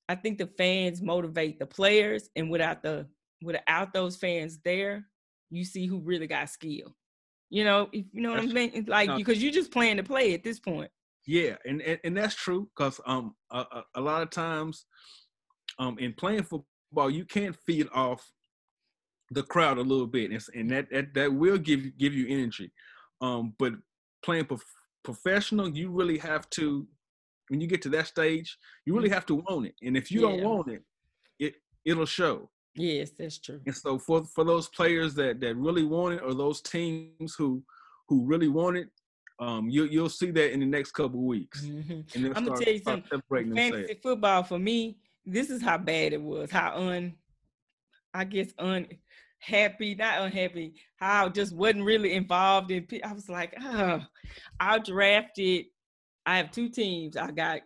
I 0.09 0.15
think 0.15 0.37
the 0.39 0.47
fans 0.47 1.01
motivate 1.01 1.59
the 1.59 1.65
players 1.65 2.29
and 2.35 2.49
without 2.49 2.81
the 2.81 3.07
without 3.43 3.93
those 3.93 4.15
fans 4.17 4.59
there, 4.63 5.05
you 5.49 5.63
see 5.65 5.85
who 5.85 5.99
really 5.99 6.27
got 6.27 6.49
skill. 6.49 6.95
You 7.51 7.65
know, 7.65 7.89
if 7.91 8.05
you 8.13 8.21
know 8.21 8.31
what 8.31 8.39
I'm 8.39 8.47
That's- 8.47 8.71
saying? 8.73 8.85
Like 8.87 9.09
no. 9.09 9.17
because 9.17 9.43
you're 9.43 9.51
just 9.51 9.71
playing 9.71 9.97
to 9.97 10.03
play 10.03 10.33
at 10.33 10.43
this 10.43 10.59
point. 10.59 10.89
Yeah, 11.27 11.57
and 11.65 11.81
and, 11.81 11.99
and 12.03 12.17
that's 12.17 12.33
true 12.33 12.67
because 12.75 12.99
um 13.05 13.35
a, 13.51 13.59
a, 13.59 13.83
a 13.95 14.01
lot 14.01 14.23
of 14.23 14.29
times 14.31 14.85
um 15.77 15.99
in 15.99 16.13
playing 16.13 16.43
football 16.43 17.09
you 17.09 17.25
can't 17.25 17.55
feed 17.65 17.87
off 17.93 18.25
the 19.31 19.43
crowd 19.43 19.77
a 19.77 19.81
little 19.81 20.07
bit 20.07 20.31
and, 20.31 20.41
and 20.55 20.69
that, 20.71 20.89
that 20.91 21.13
that 21.13 21.33
will 21.33 21.57
give 21.57 21.83
you 21.85 21.91
give 21.91 22.13
you 22.13 22.25
energy. 22.29 22.71
Um, 23.21 23.53
but 23.59 23.73
playing 24.23 24.45
prof- 24.45 24.63
professional, 25.03 25.69
you 25.69 25.91
really 25.91 26.17
have 26.17 26.49
to 26.51 26.87
when 27.49 27.59
you 27.61 27.67
get 27.67 27.81
to 27.81 27.89
that 27.89 28.07
stage, 28.07 28.57
you 28.85 28.95
really 28.95 29.09
have 29.09 29.25
to 29.25 29.35
want 29.35 29.65
it. 29.67 29.75
And 29.83 29.97
if 29.97 30.09
you 30.09 30.21
don't 30.21 30.39
Yeah. 30.39 30.45
want 30.45 30.69
it, 30.69 30.83
it 31.37 31.55
it'll 31.85 32.05
show. 32.05 32.49
Yes, 32.75 33.11
that's 33.17 33.37
true. 33.37 33.59
And 33.65 33.75
so 33.75 33.97
for 33.99 34.23
for 34.25 34.43
those 34.43 34.69
players 34.69 35.13
that 35.15 35.39
that 35.41 35.55
really 35.55 35.83
want 35.83 36.15
it, 36.15 36.23
or 36.23 36.33
those 36.33 36.61
teams 36.61 37.35
who 37.35 37.63
who 38.07 38.25
really 38.25 38.47
want 38.47 38.77
it, 38.77 38.87
um, 39.39 39.69
you 39.69 39.85
you'll 39.85 40.09
see 40.09 40.31
that 40.31 40.51
in 40.51 40.59
the 40.61 40.65
next 40.65 40.91
couple 40.91 41.19
of 41.19 41.25
weeks. 41.25 41.65
Mhm. 41.65 42.15
And 42.15 42.37
I'ma 42.37 42.45
start, 42.45 42.61
tell 42.61 42.73
you 42.73 42.79
something. 42.79 43.21
Fantasy 43.29 43.71
themselves. 43.71 44.01
football 44.01 44.43
for 44.43 44.59
me, 44.59 44.97
this 45.25 45.49
is 45.49 45.61
how 45.61 45.77
bad 45.77 46.13
it 46.13 46.21
was. 46.21 46.49
How 46.49 46.77
un, 46.77 47.13
I 48.13 48.23
guess 48.23 48.53
unhappy, 48.57 49.95
not 49.95 50.21
unhappy. 50.21 50.75
How 50.95 51.25
I 51.25 51.29
just 51.29 51.53
wasn't 51.53 51.83
really 51.83 52.13
involved 52.13 52.71
in. 52.71 52.87
I 53.03 53.13
was 53.13 53.27
like, 53.29 53.53
oh, 53.61 54.01
I 54.59 54.79
drafted. 54.79 55.65
I 56.25 56.37
have 56.37 56.51
two 56.51 56.69
teams. 56.69 57.17
I 57.17 57.31
got. 57.31 57.61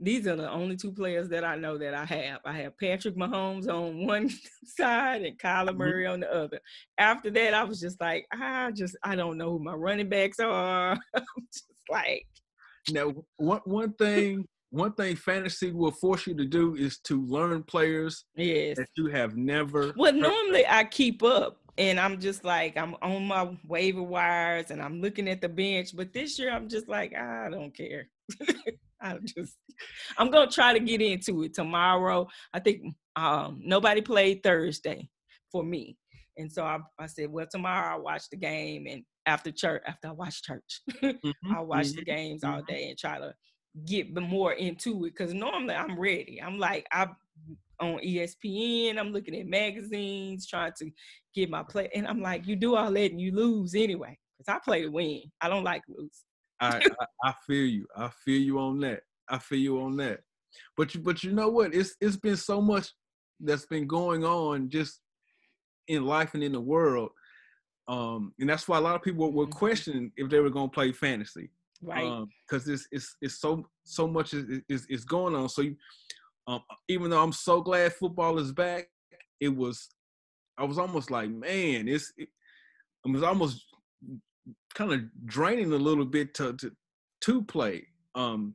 These 0.00 0.26
are 0.26 0.36
the 0.36 0.50
only 0.50 0.76
two 0.76 0.92
players 0.92 1.28
that 1.28 1.44
I 1.44 1.56
know 1.56 1.78
that 1.78 1.94
I 1.94 2.04
have. 2.04 2.40
I 2.44 2.52
have 2.52 2.76
Patrick 2.78 3.16
Mahomes 3.16 3.68
on 3.68 4.06
one 4.06 4.28
side 4.64 5.22
and 5.22 5.38
Kyler 5.38 5.70
Mhm. 5.70 5.76
Murray 5.76 6.06
on 6.06 6.20
the 6.20 6.32
other. 6.34 6.60
After 6.98 7.30
that, 7.30 7.54
I 7.54 7.64
was 7.64 7.80
just 7.80 8.00
like, 8.00 8.26
I 8.32 8.72
just 8.72 8.96
I 9.02 9.14
don't 9.14 9.38
know 9.38 9.50
who 9.50 9.58
my 9.60 9.74
running 9.74 10.08
backs 10.08 10.40
are. 10.40 10.92
I'm 11.14 11.24
just 11.52 11.66
like, 11.88 12.26
Now, 12.90 13.12
one 13.36 13.60
one 13.64 13.92
thing 13.94 14.46
one 14.70 14.92
thing 14.94 15.14
fantasy 15.14 15.70
will 15.70 15.92
force 15.92 16.26
you 16.26 16.34
to 16.34 16.44
do 16.44 16.74
is 16.74 16.98
to 16.98 17.24
learn 17.26 17.62
players 17.62 18.24
yes. 18.34 18.76
that 18.76 18.88
you 18.96 19.06
have 19.06 19.36
never. 19.36 19.92
Well, 19.96 20.12
normally 20.12 20.66
I 20.66 20.82
keep 20.82 21.22
up 21.22 21.60
and 21.78 22.00
I'm 22.00 22.18
just 22.18 22.42
like 22.44 22.76
I'm 22.76 22.96
on 23.00 23.28
my 23.28 23.56
waiver 23.68 24.02
wires 24.02 24.72
and 24.72 24.82
I'm 24.82 25.00
looking 25.00 25.28
at 25.28 25.40
the 25.40 25.48
bench, 25.48 25.94
but 25.94 26.12
this 26.12 26.36
year 26.40 26.50
I'm 26.50 26.68
just 26.68 26.88
like 26.88 27.14
I 27.14 27.48
don't 27.50 27.72
care. 27.72 28.08
I 29.04 29.18
just 29.24 29.56
I'm 30.18 30.30
gonna 30.30 30.50
try 30.50 30.72
to 30.72 30.80
get 30.80 31.02
into 31.02 31.42
it 31.44 31.54
tomorrow. 31.54 32.28
I 32.52 32.60
think 32.60 32.82
um 33.16 33.60
nobody 33.64 34.00
played 34.02 34.42
Thursday 34.42 35.10
for 35.52 35.62
me, 35.64 35.96
and 36.36 36.50
so 36.52 36.64
I, 36.64 36.78
I 36.98 37.06
said, 37.06 37.30
well, 37.30 37.46
tomorrow 37.50 37.96
I'll 37.96 38.02
watch 38.04 38.28
the 38.30 38.36
game 38.36 38.86
and 38.88 39.04
after 39.26 39.52
church, 39.52 39.82
after 39.86 40.08
I 40.08 40.12
watch 40.12 40.42
church, 40.42 40.82
Mhm, 41.24 41.34
I'll 41.50 41.66
watch 41.66 41.94
the 41.94 42.02
mhm. 42.02 42.06
games 42.06 42.44
all 42.44 42.62
mhm. 42.62 42.66
day 42.66 42.88
and 42.90 42.98
try 42.98 43.18
to 43.18 43.34
get 43.86 44.14
more 44.14 44.52
into 44.54 45.04
it 45.06 45.10
because 45.16 45.34
normally 45.34 45.74
I'm 45.74 45.98
ready. 45.98 46.40
I'm 46.42 46.58
like 46.58 46.86
I'm 46.92 47.16
on 47.80 47.98
ESPN. 48.04 48.98
I'm 48.98 49.10
looking 49.12 49.36
at 49.36 49.46
magazines, 49.46 50.46
trying 50.46 50.72
to 50.78 50.90
get 51.34 51.50
my 51.50 51.62
play, 51.62 51.90
and 51.94 52.06
I'm 52.06 52.20
like, 52.20 52.46
you 52.46 52.56
do 52.56 52.76
all 52.76 52.92
that 52.92 53.10
and 53.12 53.20
you 53.20 53.32
lose 53.34 53.74
anyway. 53.74 54.18
Because 54.38 54.54
I 54.56 54.58
play 54.64 54.82
to 54.82 54.88
win. 54.88 55.22
I 55.40 55.48
don't 55.48 55.64
like 55.64 55.82
lose. 55.88 56.24
I, 56.60 56.78
I 57.00 57.06
I 57.24 57.34
feel 57.46 57.66
you. 57.66 57.86
I 57.96 58.08
feel 58.24 58.40
you 58.40 58.58
on 58.58 58.80
that. 58.80 59.02
I 59.28 59.38
feel 59.38 59.58
you 59.58 59.80
on 59.80 59.96
that. 59.98 60.20
But 60.76 60.94
you 60.94 61.00
but 61.00 61.22
you 61.24 61.32
know 61.32 61.48
what? 61.48 61.74
It's 61.74 61.94
it's 62.00 62.16
been 62.16 62.36
so 62.36 62.60
much 62.60 62.88
that's 63.40 63.66
been 63.66 63.86
going 63.86 64.24
on 64.24 64.68
just 64.70 65.00
in 65.88 66.04
life 66.04 66.34
and 66.34 66.42
in 66.42 66.52
the 66.52 66.60
world. 66.60 67.10
Um, 67.88 68.32
and 68.38 68.48
that's 68.48 68.66
why 68.66 68.78
a 68.78 68.80
lot 68.80 68.94
of 68.94 69.02
people 69.02 69.30
were 69.32 69.46
Mhm. 69.46 69.50
questioning 69.52 70.12
if 70.16 70.30
they 70.30 70.40
were 70.40 70.50
gonna 70.50 70.68
play 70.68 70.92
fantasy. 70.92 71.50
Right. 71.82 72.26
because 72.48 72.66
it's 72.68 72.86
it's 72.92 73.16
it's 73.20 73.40
so 73.40 73.68
so 73.84 74.06
much 74.06 74.32
is 74.32 74.62
is, 74.68 74.86
is 74.86 75.04
going 75.04 75.34
on. 75.34 75.48
So 75.50 75.62
you, 75.62 75.76
um, 76.46 76.62
even 76.88 77.10
though 77.10 77.22
I'm 77.22 77.32
so 77.32 77.60
glad 77.60 77.92
football 77.92 78.38
is 78.38 78.52
back, 78.52 78.88
it 79.40 79.48
was 79.54 79.90
I 80.56 80.64
was 80.64 80.78
almost 80.78 81.10
like, 81.10 81.28
man, 81.30 81.88
it's 81.88 82.10
it, 82.16 82.28
it 83.04 83.10
was 83.10 83.22
almost 83.22 83.66
kind 84.74 84.92
of 84.92 85.00
draining 85.26 85.72
a 85.72 85.76
little 85.76 86.04
bit 86.04 86.34
to 86.34 86.52
to 86.54 86.72
to 87.22 87.42
play, 87.42 87.86
um, 88.14 88.54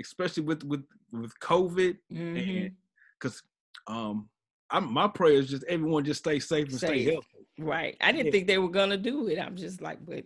especially 0.00 0.42
with 0.44 0.62
with 0.64 0.84
with 1.12 1.38
COVID 1.40 1.96
Mhm. 2.12 2.66
and 2.66 2.76
because 3.18 3.42
um, 3.86 4.28
I'm 4.70 4.92
my 4.92 5.08
prayer 5.08 5.34
is 5.34 5.48
just 5.48 5.64
everyone 5.64 6.04
just 6.04 6.20
stay 6.20 6.38
safe 6.40 6.68
and 6.68 6.76
stay 6.78 7.02
healthy. 7.04 7.46
Right. 7.58 7.96
I 8.00 8.12
didn't 8.12 8.26
Yeah. 8.26 8.32
think 8.32 8.46
they 8.46 8.58
were 8.58 8.68
gonna 8.70 8.96
do 8.98 9.28
it. 9.28 9.38
I'm 9.38 9.56
just 9.56 9.80
like, 9.80 10.04
but 10.04 10.24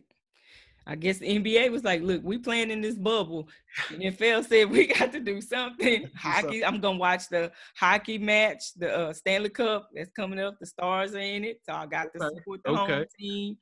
I 0.86 0.96
guess 0.96 1.18
the 1.18 1.28
NBA 1.28 1.70
was 1.70 1.84
like, 1.84 2.00
look, 2.02 2.22
we 2.24 2.38
playing 2.38 2.70
in 2.70 2.80
this 2.80 2.96
bubble. 2.96 3.48
And 3.90 4.00
NFL 4.02 4.42
said 4.48 4.70
we 4.70 4.86
got 4.86 5.12
to 5.12 5.20
do 5.20 5.40
something. 5.40 6.08
Hockey, 6.16 6.64
I'm 6.64 6.80
gonna 6.80 6.98
watch 6.98 7.28
the 7.28 7.52
hockey 7.76 8.18
match, 8.18 8.72
the 8.74 8.92
uh, 8.96 9.12
Stanley 9.12 9.50
Cup 9.50 9.90
that's 9.94 10.10
coming 10.10 10.40
up. 10.40 10.58
The 10.58 10.66
stars 10.66 11.14
are 11.14 11.18
in 11.20 11.44
it, 11.44 11.60
so 11.64 11.74
I 11.74 11.86
got 11.86 12.08
to 12.14 12.30
support 12.34 12.60
the 12.64 12.74
home 12.74 13.04
team. 13.18 13.58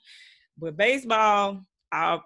But 0.59 0.77
baseball, 0.77 1.63
I, 1.93 2.19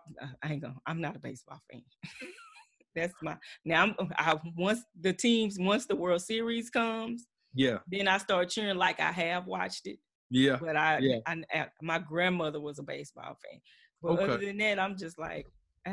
I 0.42 0.52
ain't 0.52 0.62
gonna. 0.62 0.76
I'm 0.86 1.00
not 1.00 1.16
a 1.16 1.20
baseball 1.20 1.60
fan. 1.70 1.82
that's 2.94 3.14
my 3.22 3.36
now. 3.64 3.82
I'm 3.84 3.94
I 4.16 4.36
once 4.56 4.80
the 5.00 5.12
teams 5.12 5.58
once 5.58 5.86
the 5.86 5.96
World 5.96 6.22
Series 6.22 6.70
comes, 6.70 7.26
Yeah, 7.54 7.78
then 7.86 8.08
I 8.08 8.18
start 8.18 8.48
cheering 8.50 8.76
like 8.76 9.00
I 9.00 9.12
have 9.12 9.46
watched 9.46 9.86
it 9.86 9.98
yeah. 10.30 10.56
but 10.60 10.76
I, 10.76 10.98
Yeah. 10.98 11.18
I, 11.26 11.42
I- 11.52 11.68
my 11.82 11.98
grandmother 11.98 12.60
was 12.60 12.78
a 12.78 12.82
baseball 12.82 13.36
fan. 13.42 13.60
But 14.02 14.18
other 14.18 14.38
than 14.38 14.56
that, 14.58 14.78
I'm 14.80 14.96
just 14.96 15.18
like 15.18 15.46
ah, 15.86 15.92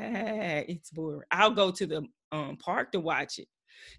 it's 0.67 0.89
boring. 0.91 1.21
I'll 1.29 1.51
go 1.51 1.71
to 1.71 1.85
the 1.85 2.07
um, 2.31 2.57
park 2.57 2.91
to 2.93 2.99
watch 2.99 3.37
it 3.37 3.47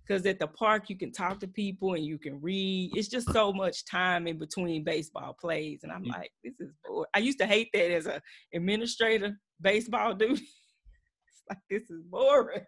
because 0.06 0.24
at 0.26 0.38
the 0.38 0.46
park 0.46 0.88
you 0.90 0.96
can 0.96 1.12
talk 1.12 1.40
to 1.40 1.48
people 1.48 1.94
and 1.94 2.04
you 2.04 2.18
can 2.18 2.40
read. 2.40 2.92
It's 2.96 3.08
just 3.08 3.32
so 3.32 3.52
much 3.52 3.84
time 3.84 4.26
in 4.26 4.38
between 4.38 4.84
baseball 4.84 5.36
plays, 5.40 5.80
and 5.82 5.92
I'm 5.92 6.04
Yeah. 6.04 6.18
like, 6.18 6.30
this 6.44 6.58
is 6.60 6.72
boring. 6.84 7.06
I 7.14 7.18
used 7.20 7.38
to 7.38 7.46
hate 7.46 7.70
that 7.72 7.90
as 7.92 8.06
a 8.06 8.20
administrator, 8.54 9.38
baseball 9.60 10.14
dude. 10.14 10.32
it's 10.38 11.42
like 11.48 11.58
this 11.68 11.90
is 11.90 12.02
boring. 12.02 12.64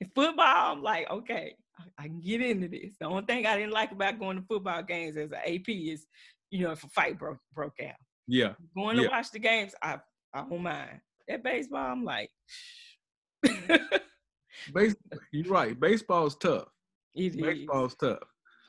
In 0.00 0.08
football, 0.14 0.72
I'm 0.72 0.82
like, 0.82 1.10
okay, 1.10 1.54
I, 1.78 2.04
I 2.04 2.06
can 2.08 2.20
get 2.20 2.40
into 2.40 2.68
this. 2.68 2.96
The 2.98 3.06
only 3.06 3.24
thing 3.24 3.44
I 3.46 3.56
didn't 3.56 3.72
like 3.72 3.92
about 3.92 4.18
going 4.18 4.38
to 4.38 4.46
football 4.46 4.82
games 4.82 5.16
as 5.16 5.30
an 5.30 5.38
AP 5.46 5.68
is, 5.68 6.06
you 6.50 6.64
know, 6.64 6.70
if 6.72 6.82
a 6.84 6.88
fight 6.88 7.18
broke 7.18 7.38
broke 7.54 7.78
out. 7.86 7.96
Yeah. 8.26 8.54
Going 8.74 8.96
to 8.96 9.02
Yeah. 9.02 9.08
watch 9.10 9.30
the 9.30 9.38
games, 9.38 9.74
I 9.82 9.98
I 10.34 10.40
don't 10.40 10.62
mind. 10.62 11.00
At 11.28 11.42
baseball, 11.42 11.92
I'm 11.92 12.04
like, 12.04 12.30
Base, 14.74 14.94
you're 15.32 15.52
right. 15.52 15.78
Baseball's 15.78 16.36
tough. 16.36 16.68
it 17.14 17.24
is. 17.34 17.36
Baseball's 17.36 17.94
tough. 17.96 18.18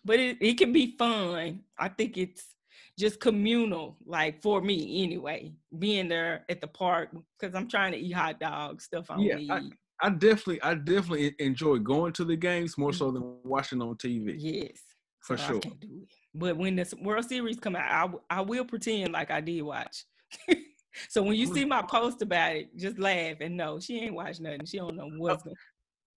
but 0.06 0.20
it, 0.20 0.38
it 0.42 0.58
can 0.58 0.72
be 0.74 0.96
fun. 0.98 1.62
I 1.78 1.90
think 1.90 2.18
it's 2.18 2.56
just 2.98 3.20
communal, 3.20 3.98
like 4.06 4.42
for 4.42 4.62
me 4.62 5.04
anyway, 5.04 5.54
being 5.78 6.08
there 6.10 6.46
at 6.50 6.60
the 6.62 6.68
park 6.68 7.10
because 7.40 7.56
I'm 7.56 7.68
trying 7.68 7.92
to 7.94 7.98
eat 7.98 8.12
hot 8.12 8.40
dogs, 8.40 8.86
stuff 8.86 9.10
I 9.10 9.16
don't 9.16 9.26
Yeah. 9.26 9.54
I- 9.56 9.70
I 10.02 10.10
definitely, 10.12 10.62
I 10.62 10.76
definitely 10.76 11.36
enjoy 11.40 11.78
going 11.80 12.14
to 12.14 12.24
the 12.24 12.38
games 12.38 12.78
more 12.78 12.94
so 12.94 13.12
than 13.12 13.36
watching 13.44 13.82
on 13.82 13.96
TV. 13.96 14.34
yes, 14.38 14.80
For 15.20 15.36
so 15.36 15.44
sure. 15.46 15.60
can't 15.60 15.78
do 15.82 15.90
it. 16.04 16.10
But 16.34 16.56
when 16.56 16.78
the 16.78 16.90
World 17.02 17.26
Series 17.26 17.60
come 17.60 17.76
out, 17.76 18.22
I, 18.30 18.38
I 18.38 18.42
will 18.42 18.64
pretend 18.64 19.12
like 19.12 19.30
I 19.30 19.42
did 19.42 19.62
watch. 19.62 20.06
so 21.10 21.22
when 21.22 21.36
you 21.36 21.48
see 21.48 21.66
my 21.66 21.82
post 21.82 22.22
about 22.22 22.56
it, 22.56 22.78
just 22.78 22.98
laugh 22.98 23.36
and 23.42 23.58
know 23.58 23.82
she 23.82 24.00
ain't 24.00 24.14
watched 24.16 24.40
nothing. 24.40 24.66
She 24.66 24.78
don't 24.78 24.96
know 24.96 25.10
what's 25.18 25.44
going. 25.44 25.56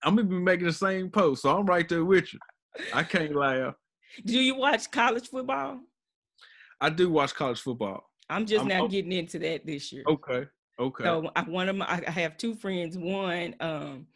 I'm 0.04 0.16
gonna 0.16 0.28
be 0.28 0.38
making 0.38 0.66
the 0.66 0.72
same 0.72 1.10
post, 1.10 1.42
so 1.42 1.56
I'm 1.56 1.66
right 1.66 1.88
there 1.88 2.04
with 2.04 2.32
you. 2.32 2.38
I 2.92 3.02
can't 3.04 3.34
laugh. 3.34 3.74
Do 4.24 4.38
you 4.38 4.54
watch 4.56 4.90
college 4.90 5.28
football? 5.28 5.80
I 6.80 6.90
do 6.90 7.10
watch 7.10 7.34
college 7.34 7.60
football. 7.60 8.02
I'm 8.28 8.46
just 8.46 8.60
I'm- 8.60 8.68
now 8.68 8.86
getting 8.86 9.12
into 9.12 9.38
that 9.40 9.66
this 9.66 9.92
year. 9.92 10.04
Okay. 10.08 10.46
Okay. 10.78 11.04
So 11.04 11.30
I, 11.36 11.42
one 11.42 11.68
of 11.68 11.76
my, 11.76 12.02
I 12.06 12.10
have 12.10 12.36
two 12.36 12.54
friends. 12.54 12.96
One, 12.98 13.54
um, 13.60 14.06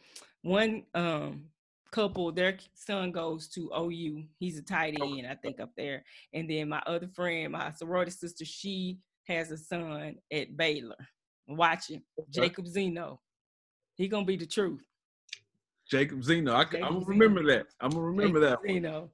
one 0.43 0.84
um 0.95 1.45
couple, 1.93 2.32
their 2.32 2.57
son 2.74 3.12
goes 3.12 3.47
to 3.49 3.70
OU. 3.78 4.24
He's 4.39 4.59
a 4.59 4.62
tight 4.62 4.97
Okay. 5.01 5.18
end, 5.18 5.26
I 5.28 5.34
think, 5.37 5.61
up 5.61 5.70
there. 5.76 6.05
And 6.32 6.51
then 6.51 6.68
my 6.68 6.82
other 6.87 7.09
friend, 7.09 7.53
my 7.53 7.70
sorority 7.72 8.11
sister, 8.11 8.45
she 8.45 8.99
has 9.28 9.51
a 9.51 9.57
son 9.57 10.16
at 10.32 10.57
Baylor. 10.57 10.97
Watching 11.47 12.03
Okay. 12.18 12.28
Jacob 12.30 12.66
Zeno. 12.66 13.20
He 13.95 14.09
gonna 14.09 14.26
be 14.26 14.37
the 14.37 14.47
truth. 14.47 14.82
Jacob 15.89 16.22
Zeno. 16.24 16.53
I, 16.53 16.62
am 16.62 16.68
gonna 16.70 16.89
Zeno. 16.89 17.05
remember 17.07 17.43
that. 17.45 17.66
I'm 17.80 17.91
gonna 17.91 18.03
remember 18.03 18.41
that. 18.41 18.59
Zeno. 18.66 19.11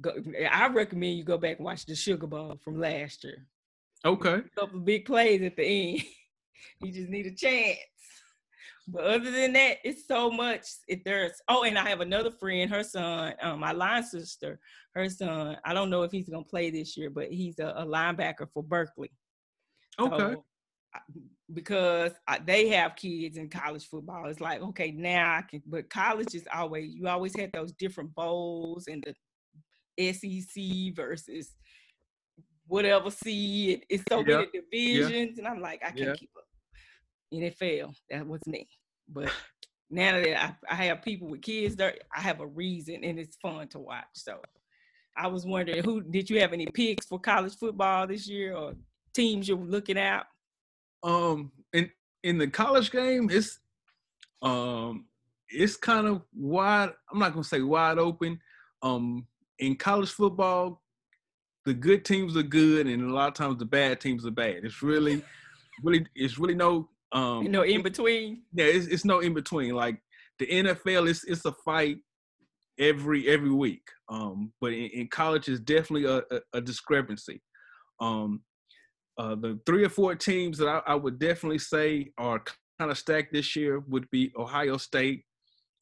Go, 0.00 0.12
I 0.50 0.68
recommend 0.68 1.16
you 1.16 1.24
go 1.24 1.38
back 1.38 1.56
and 1.56 1.64
watch 1.64 1.86
the 1.86 1.94
Sugar 1.94 2.26
Bowl 2.26 2.58
from 2.62 2.78
last 2.78 3.24
year. 3.24 3.46
Okay. 4.04 4.34
a 4.34 4.60
couple 4.60 4.80
big 4.80 5.04
plays 5.04 5.42
at 5.42 5.56
the 5.56 5.64
end. 5.64 6.02
you 6.82 6.92
just 6.92 7.08
need 7.08 7.26
a 7.26 7.34
chance. 7.34 7.78
But 8.88 9.04
other 9.04 9.30
than 9.30 9.52
that, 9.54 9.78
it's 9.84 10.06
so 10.06 10.30
much. 10.30 10.66
If 10.86 11.02
there's 11.02 11.42
oh, 11.48 11.64
and 11.64 11.76
I 11.76 11.88
have 11.88 12.00
another 12.00 12.30
friend, 12.30 12.70
her 12.70 12.84
son, 12.84 13.34
um, 13.42 13.60
my 13.60 13.72
line 13.72 14.04
sister, 14.04 14.60
her 14.94 15.08
son. 15.08 15.56
I 15.64 15.74
don't 15.74 15.90
know 15.90 16.02
if 16.02 16.12
he's 16.12 16.28
gonna 16.28 16.44
play 16.44 16.70
this 16.70 16.96
year, 16.96 17.10
but 17.10 17.32
he's 17.32 17.58
a, 17.58 17.74
a 17.78 17.84
linebacker 17.84 18.48
for 18.52 18.62
Berkeley. 18.62 19.10
Okay. 19.98 20.34
So, 20.34 20.44
because 21.52 22.12
I, 22.26 22.38
they 22.38 22.68
have 22.68 22.96
kids 22.96 23.36
in 23.36 23.48
college 23.48 23.88
football, 23.88 24.26
it's 24.28 24.40
like 24.40 24.60
okay, 24.62 24.90
now 24.90 25.36
I 25.36 25.42
can. 25.42 25.62
But 25.66 25.90
college 25.90 26.34
is 26.34 26.46
always 26.52 26.94
you 26.94 27.08
always 27.08 27.36
had 27.36 27.52
those 27.52 27.72
different 27.72 28.14
bowls 28.14 28.88
and 28.88 29.04
the 29.04 30.12
SEC 30.12 30.94
versus 30.94 31.54
whatever 32.66 33.10
seed. 33.10 33.86
It's 33.88 34.04
so 34.08 34.24
Yeah, 34.24 34.38
many 34.38 34.48
divisions, 34.52 35.38
and 35.38 35.46
I'm 35.46 35.60
like, 35.60 35.80
I 35.82 35.90
can't 35.90 36.00
Yeah. 36.00 36.14
keep 36.14 36.30
up. 36.36 36.44
NFL, 37.32 37.94
that 38.10 38.26
was 38.26 38.46
me. 38.46 38.68
But 39.08 39.32
now 39.90 40.20
that 40.20 40.44
I, 40.44 40.54
I 40.70 40.74
have 40.86 41.02
people 41.02 41.28
with 41.28 41.42
kids 41.42 41.76
there, 41.76 41.94
I 42.14 42.20
have 42.20 42.40
a 42.40 42.46
reason, 42.46 43.04
and 43.04 43.18
it's 43.18 43.36
fun 43.36 43.68
to 43.68 43.78
watch. 43.78 44.04
So 44.14 44.40
I 45.16 45.28
was 45.28 45.46
wondering, 45.46 45.82
who 45.82 46.02
did 46.02 46.28
you 46.28 46.40
have 46.40 46.52
any 46.52 46.66
picks 46.66 47.06
for 47.06 47.18
college 47.18 47.56
football 47.56 48.06
this 48.06 48.28
year, 48.28 48.54
or 48.54 48.74
teams 49.14 49.48
you're 49.48 49.58
looking 49.58 49.98
at? 49.98 50.26
Um, 51.06 51.52
in 51.72 51.90
in 52.24 52.36
the 52.36 52.48
college 52.48 52.90
game, 52.90 53.30
it's 53.30 53.60
um, 54.42 55.06
it's 55.48 55.76
kind 55.76 56.06
of 56.06 56.22
wide. 56.34 56.90
I'm 57.10 57.18
not 57.18 57.32
gonna 57.32 57.44
say 57.44 57.62
wide 57.62 57.98
open. 57.98 58.40
Um, 58.82 59.26
in 59.58 59.76
college 59.76 60.10
football, 60.10 60.82
the 61.64 61.72
good 61.72 62.04
teams 62.04 62.36
are 62.36 62.42
good, 62.42 62.88
and 62.88 63.02
a 63.02 63.14
lot 63.14 63.28
of 63.28 63.34
times 63.34 63.58
the 63.58 63.64
bad 63.64 64.00
teams 64.00 64.26
are 64.26 64.32
bad. 64.32 64.64
It's 64.64 64.82
really, 64.82 65.22
really, 65.82 66.04
it's 66.14 66.38
really 66.38 66.54
no 66.54 66.88
um, 67.12 67.42
You 67.44 67.48
know, 67.48 67.62
in 67.62 67.82
between. 67.82 68.42
yeah, 68.52 68.66
it's, 68.66 68.86
it's 68.86 69.04
no 69.04 69.20
in 69.20 69.32
between. 69.32 69.74
Like 69.74 70.00
the 70.38 70.46
NFL, 70.46 71.08
it's 71.08 71.24
it's 71.24 71.44
a 71.44 71.52
fight 71.64 71.98
every 72.78 73.28
every 73.28 73.50
week. 73.50 73.88
Um, 74.08 74.52
but 74.60 74.72
in, 74.72 74.90
in 74.90 75.08
college, 75.08 75.48
it's 75.48 75.60
definitely 75.60 76.04
a, 76.04 76.18
a, 76.34 76.40
a 76.54 76.60
discrepancy. 76.60 77.40
Um, 78.00 78.42
uh, 79.18 79.34
the 79.34 79.58
three 79.66 79.84
or 79.84 79.88
four 79.88 80.14
teams 80.14 80.58
that 80.58 80.68
I, 80.68 80.82
I 80.86 80.94
would 80.94 81.18
definitely 81.18 81.58
say 81.58 82.12
are 82.18 82.42
kind 82.78 82.90
of 82.90 82.98
stacked 82.98 83.32
this 83.32 83.56
year 83.56 83.80
would 83.88 84.08
be 84.10 84.32
Ohio 84.36 84.76
State. 84.76 85.24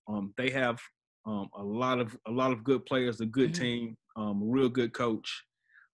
Um, 0.08 0.32
they 0.36 0.50
have 0.50 0.80
um, 1.26 1.48
a 1.56 1.62
lot 1.62 1.98
of 1.98 2.16
a 2.26 2.30
lot 2.30 2.52
of 2.52 2.62
good 2.64 2.84
players, 2.86 3.20
a 3.20 3.26
good 3.26 3.50
Mhm. 3.52 3.58
team, 3.58 3.96
um, 4.16 4.42
a 4.42 4.46
real 4.46 4.68
good 4.68 4.92
coach. 4.92 5.44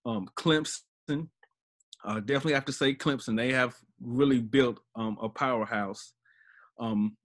Um, 0.04 0.28
Clemson, 0.36 1.28
uh, 2.04 2.20
definitely 2.20 2.54
have 2.54 2.64
to 2.66 2.72
say 2.72 2.94
Clemson. 2.94 3.36
They 3.36 3.52
have 3.52 3.74
really 4.00 4.40
built 4.40 4.80
um, 4.96 5.16
a 5.22 5.28
powerhouse. 5.28 6.12
Um, 6.78 7.16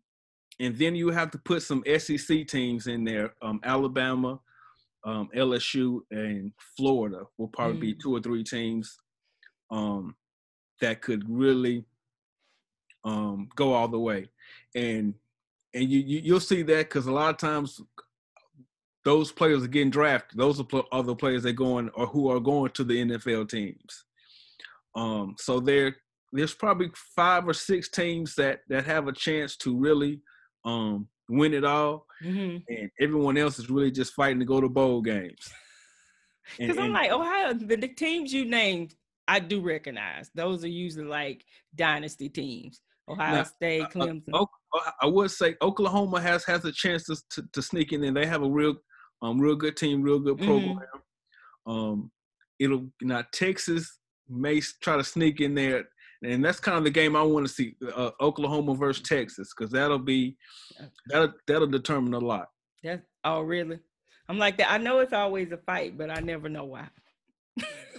and 0.59 0.77
then 0.77 0.95
you 0.95 1.09
have 1.09 1.31
to 1.31 1.37
put 1.39 1.63
some 1.63 1.83
SEC 1.97 2.47
teams 2.47 2.87
in 2.87 3.03
there. 3.03 3.33
Um, 3.41 3.59
Alabama, 3.63 4.39
um, 5.05 5.29
LSU, 5.35 6.01
and 6.11 6.51
Florida 6.77 7.23
will 7.37 7.47
probably 7.49 7.77
be 7.77 7.93
Mm. 7.95 7.99
two 8.01 8.15
or 8.15 8.21
three 8.21 8.43
teams 8.43 8.97
um, 9.71 10.15
that 10.81 11.01
could 11.01 11.23
really 11.27 11.85
um, 13.03 13.49
go 13.55 13.73
all 13.73 13.87
the 13.87 13.99
way. 13.99 14.27
And 14.75 15.13
and 15.73 15.89
you, 15.89 15.99
you 15.99 16.21
you'll 16.23 16.39
see 16.39 16.63
that 16.63 16.89
because 16.89 17.07
a 17.07 17.11
lot 17.11 17.29
of 17.29 17.37
times 17.37 17.81
those 19.05 19.31
players 19.31 19.63
are 19.63 19.67
getting 19.67 19.91
drafted. 19.91 20.37
Those 20.37 20.59
are 20.59 20.63
pl- 20.63 20.87
other 20.91 21.15
players 21.15 21.43
that 21.43 21.53
going 21.53 21.89
or 21.89 22.07
who 22.07 22.29
are 22.29 22.39
going 22.39 22.71
to 22.71 22.83
the 22.83 23.05
NFL 23.05 23.49
teams. 23.49 24.05
Um, 24.95 25.35
so 25.37 25.59
there, 25.59 25.95
there's 26.33 26.55
probably 26.55 26.89
five 27.15 27.47
or 27.47 27.53
six 27.53 27.89
teams 27.89 28.35
that 28.35 28.61
that 28.69 28.85
have 28.85 29.07
a 29.07 29.13
chance 29.13 29.55
to 29.57 29.77
really 29.77 30.21
um, 30.65 31.07
win 31.29 31.53
it 31.53 31.63
all, 31.63 32.07
hmm 32.21 32.57
and 32.67 32.89
everyone 32.99 33.37
else 33.37 33.59
is 33.59 33.69
really 33.69 33.91
just 33.91 34.13
fighting 34.13 34.39
to 34.39 34.45
go 34.45 34.59
to 34.59 34.67
bowl 34.67 35.01
games. 35.01 35.47
Because 36.57 36.77
I'm 36.77 36.93
like, 36.93 37.11
Ohio, 37.11 37.53
the, 37.53 37.75
the 37.75 37.87
teams 37.87 38.31
you 38.33 38.45
named, 38.45 38.93
I 39.27 39.39
do 39.39 39.61
recognize. 39.61 40.29
Those 40.35 40.63
are 40.63 40.67
usually 40.69 41.05
like 41.05 41.45
dynasty 41.75 42.29
teams. 42.29 42.81
Ohio 43.07 43.37
Now, 43.37 43.43
State, 43.43 43.83
uh, 43.83 43.89
Clemson. 43.89 44.23
O- 44.33 44.47
I- 44.73 44.91
I 45.03 45.05
would 45.05 45.31
say 45.31 45.55
Oklahoma 45.61 46.19
has 46.21 46.43
has 46.45 46.65
a 46.65 46.71
chance 46.71 47.03
to 47.05 47.15
to, 47.31 47.47
to 47.53 47.61
sneak 47.61 47.93
in 47.93 48.01
there. 48.01 48.11
They 48.11 48.25
have 48.25 48.43
a 48.43 48.49
real 48.49 48.75
um 49.21 49.39
real 49.39 49.55
good 49.55 49.77
team, 49.77 50.01
real 50.01 50.19
good 50.19 50.37
Mhm. 50.37 50.45
program. 50.45 51.01
Um, 51.65 52.11
it'll 52.59 52.89
now 53.01 53.23
Texas 53.31 53.99
may 54.27 54.59
try 54.81 54.97
to 54.97 55.03
sneak 55.03 55.39
in 55.41 55.53
there, 55.55 55.85
and 56.23 56.43
that's 56.43 56.59
kind 56.59 56.77
of 56.77 56.83
the 56.83 56.89
game 56.89 57.15
I 57.15 57.21
want 57.21 57.47
to 57.47 57.53
see: 57.53 57.75
uh, 57.95 58.11
Oklahoma 58.19 58.73
versus 58.75 59.03
Texas, 59.03 59.53
because 59.55 59.71
that'll 59.71 59.99
be 59.99 60.35
that'll 61.07 61.33
that'll 61.47 61.67
determine 61.67 62.13
a 62.13 62.19
lot. 62.19 62.49
That's 62.83 63.03
oh 63.23 63.41
really? 63.41 63.79
I'm 64.27 64.37
like 64.39 64.57
that. 64.57 64.71
I 64.71 64.77
know 64.77 64.99
it's 64.99 65.13
always 65.13 65.51
a 65.51 65.57
fight, 65.57 65.97
but 65.97 66.09
I 66.09 66.19
never 66.21 66.49
know 66.49 66.65
why. 66.65 66.89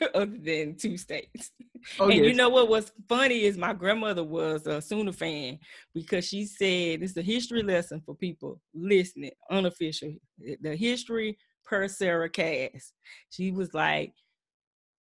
Other 0.14 0.38
than 0.38 0.76
two 0.76 0.96
states. 0.96 1.52
Oh 1.98 2.08
and 2.08 2.14
yeah, 2.14 2.22
you 2.24 2.34
know 2.34 2.48
what 2.48 2.68
was 2.68 2.92
funny 3.08 3.42
is 3.44 3.56
my 3.56 3.72
grandmother 3.72 4.24
was 4.24 4.66
a 4.66 4.80
Sooner 4.80 5.12
fan 5.12 5.58
because 5.94 6.26
she 6.26 6.44
said 6.44 7.02
it's 7.02 7.16
a 7.16 7.22
history 7.22 7.62
lesson 7.62 8.02
for 8.04 8.14
people 8.14 8.60
listening, 8.74 9.30
unofficial. 9.50 10.14
The 10.38 10.76
history 10.76 11.38
per 11.64 11.88
Sarah 11.88 12.28
Cass. 12.28 12.92
She 13.30 13.50
was 13.50 13.74
like, 13.74 14.14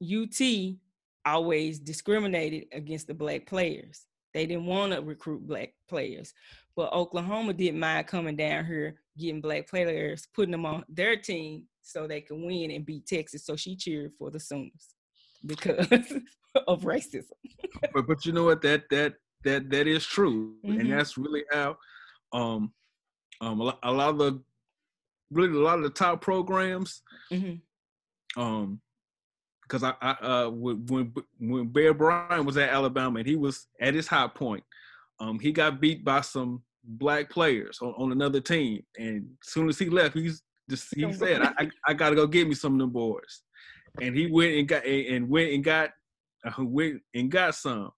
UT 0.01 0.41
always 1.25 1.79
discriminated 1.79 2.65
against 2.71 3.07
the 3.07 3.13
black 3.13 3.45
players. 3.45 4.05
They 4.33 4.45
didn't 4.45 4.65
want 4.65 4.93
to 4.93 5.01
recruit 5.01 5.47
black 5.47 5.73
players. 5.89 6.33
But 6.75 6.93
Oklahoma 6.93 7.53
didn't 7.53 7.79
mind 7.79 8.07
coming 8.07 8.37
down 8.37 8.65
here, 8.65 8.95
getting 9.17 9.41
black 9.41 9.67
players, 9.67 10.27
putting 10.33 10.51
them 10.51 10.65
on 10.65 10.85
their 10.87 11.17
team 11.17 11.63
so 11.81 12.07
they 12.07 12.21
can 12.21 12.45
win 12.45 12.71
and 12.71 12.85
beat 12.85 13.05
Texas. 13.07 13.45
So 13.45 13.55
she 13.55 13.75
cheered 13.75 14.11
for 14.17 14.31
the 14.31 14.39
Sooners 14.39 14.95
because 15.45 15.87
of 16.67 16.81
racism. 16.83 17.31
but 17.93 18.07
but 18.07 18.25
you 18.25 18.33
know 18.33 18.45
what? 18.45 18.61
That 18.61 18.83
that 18.89 19.15
that 19.43 19.69
that 19.69 19.87
is 19.87 20.05
true, 20.05 20.55
Mhm. 20.65 20.79
and 20.79 20.91
that's 20.91 21.17
really 21.17 21.43
how 21.51 21.77
um 22.33 22.71
um 23.41 23.59
a, 23.59 23.63
lo- 23.63 23.79
a 23.83 23.91
lot 23.91 24.09
of 24.09 24.17
the 24.19 24.43
really 25.31 25.55
a 25.57 25.61
lot 25.61 25.77
of 25.77 25.83
the 25.83 25.89
top 25.89 26.21
programs 26.21 27.01
Mhm. 27.31 27.61
um 28.37 28.81
because 29.63 29.83
I, 29.83 29.93
I 30.01 30.11
uh 30.11 30.49
when 30.49 30.85
when 30.87 31.13
when 31.39 31.67
Bear 31.67 31.93
Bryant 31.93 32.45
was 32.45 32.57
at 32.57 32.69
Alabama 32.69 33.19
and 33.19 33.27
he 33.27 33.35
was 33.37 33.67
at 33.79 33.93
his 33.93 34.07
high 34.07 34.27
point, 34.27 34.63
um 35.19 35.39
he 35.39 35.51
got 35.51 35.79
beat 35.81 36.03
by 36.03 36.21
some 36.21 36.61
black 36.83 37.29
players 37.29 37.79
on, 37.81 37.93
on 37.97 38.11
another 38.11 38.41
team, 38.41 38.83
and 38.97 39.29
as 39.41 39.49
soon 39.53 39.69
as 39.69 39.79
he 39.79 39.89
left, 39.89 40.15
he's 40.15 40.41
just 40.71 40.87
he 40.95 41.11
said 41.13 41.41
I, 41.41 41.69
I 41.87 41.93
gotta 41.93 42.15
go 42.15 42.25
get 42.25 42.47
me 42.47 42.55
some 42.55 42.73
of 42.73 42.79
them 42.79 42.89
boys, 42.89 43.43
and 44.01 44.15
he 44.15 44.27
went 44.27 44.53
and 44.53 44.67
got 44.67 44.85
and 44.85 45.29
went 45.29 45.51
and 45.51 45.63
got 45.63 45.91
uh, 46.45 46.63
went 46.63 47.01
and 47.13 47.29
got 47.29 47.55
some. 47.55 47.91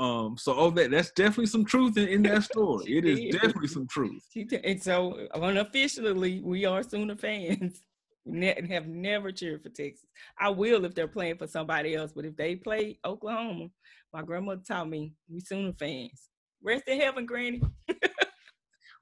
Um, 0.00 0.36
so 0.38 0.54
oh, 0.54 0.70
that 0.70 0.90
that's 0.90 1.10
definitely 1.10 1.46
some 1.46 1.64
truth 1.64 1.96
in, 1.96 2.08
in 2.08 2.22
that 2.22 2.44
story. 2.44 2.84
It 2.88 3.04
is 3.04 3.34
definitely 3.34 3.68
some 3.68 3.86
truth. 3.88 4.22
And 4.64 4.82
so 4.82 5.26
unofficially, 5.34 6.40
we 6.42 6.64
are 6.64 6.82
Sooner 6.82 7.16
fans. 7.16 7.80
Ne- 8.30 8.68
have 8.68 8.86
never 8.86 9.32
cheered 9.32 9.62
for 9.62 9.70
Texas. 9.70 10.04
I 10.38 10.50
will 10.50 10.84
if 10.84 10.94
they're 10.94 11.08
playing 11.08 11.38
for 11.38 11.46
somebody 11.46 11.94
else, 11.94 12.12
but 12.12 12.26
if 12.26 12.36
they 12.36 12.56
play 12.56 12.98
Oklahoma, 13.02 13.68
my 14.12 14.20
grandmother 14.20 14.60
taught 14.68 14.90
me 14.90 15.14
we 15.30 15.40
Sooner 15.40 15.72
fans. 15.72 16.28
Rest 16.62 16.84
in 16.88 17.00
heaven, 17.00 17.24
Granny. 17.24 17.62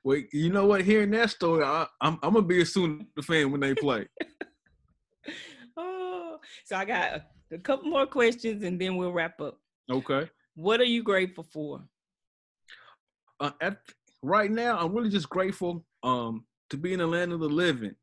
Well, 0.06 0.22
you 0.30 0.50
know 0.50 0.66
what? 0.66 0.82
Hearing 0.82 1.10
that 1.10 1.30
story, 1.30 1.64
I, 1.64 1.84
I'm 2.00 2.16
I'm 2.22 2.34
gonna 2.34 2.46
be 2.46 2.62
a 2.62 2.64
Sooner 2.64 3.04
fan 3.24 3.50
when 3.50 3.60
they 3.60 3.74
play. 3.74 4.06
Oh, 5.78 6.38
so 6.64 6.76
I 6.76 6.84
got 6.86 7.12
a, 7.12 7.24
a 7.52 7.58
couple 7.58 7.90
more 7.90 8.06
questions 8.06 8.62
and 8.62 8.80
then 8.80 8.96
we'll 8.96 9.12
wrap 9.12 9.40
up. 9.42 9.58
Okay. 9.90 10.30
What 10.54 10.80
are 10.80 10.84
you 10.84 11.02
grateful 11.02 11.44
for? 11.44 11.82
uh, 13.40 13.50
at 13.60 13.78
right 14.22 14.50
now, 14.50 14.78
I'm 14.78 14.94
really 14.94 15.10
just 15.10 15.28
grateful 15.28 15.84
um 16.04 16.46
to 16.70 16.76
be 16.76 16.92
in 16.92 17.00
the 17.00 17.06
land 17.06 17.32
of 17.32 17.40
the 17.40 17.48
living. 17.48 17.96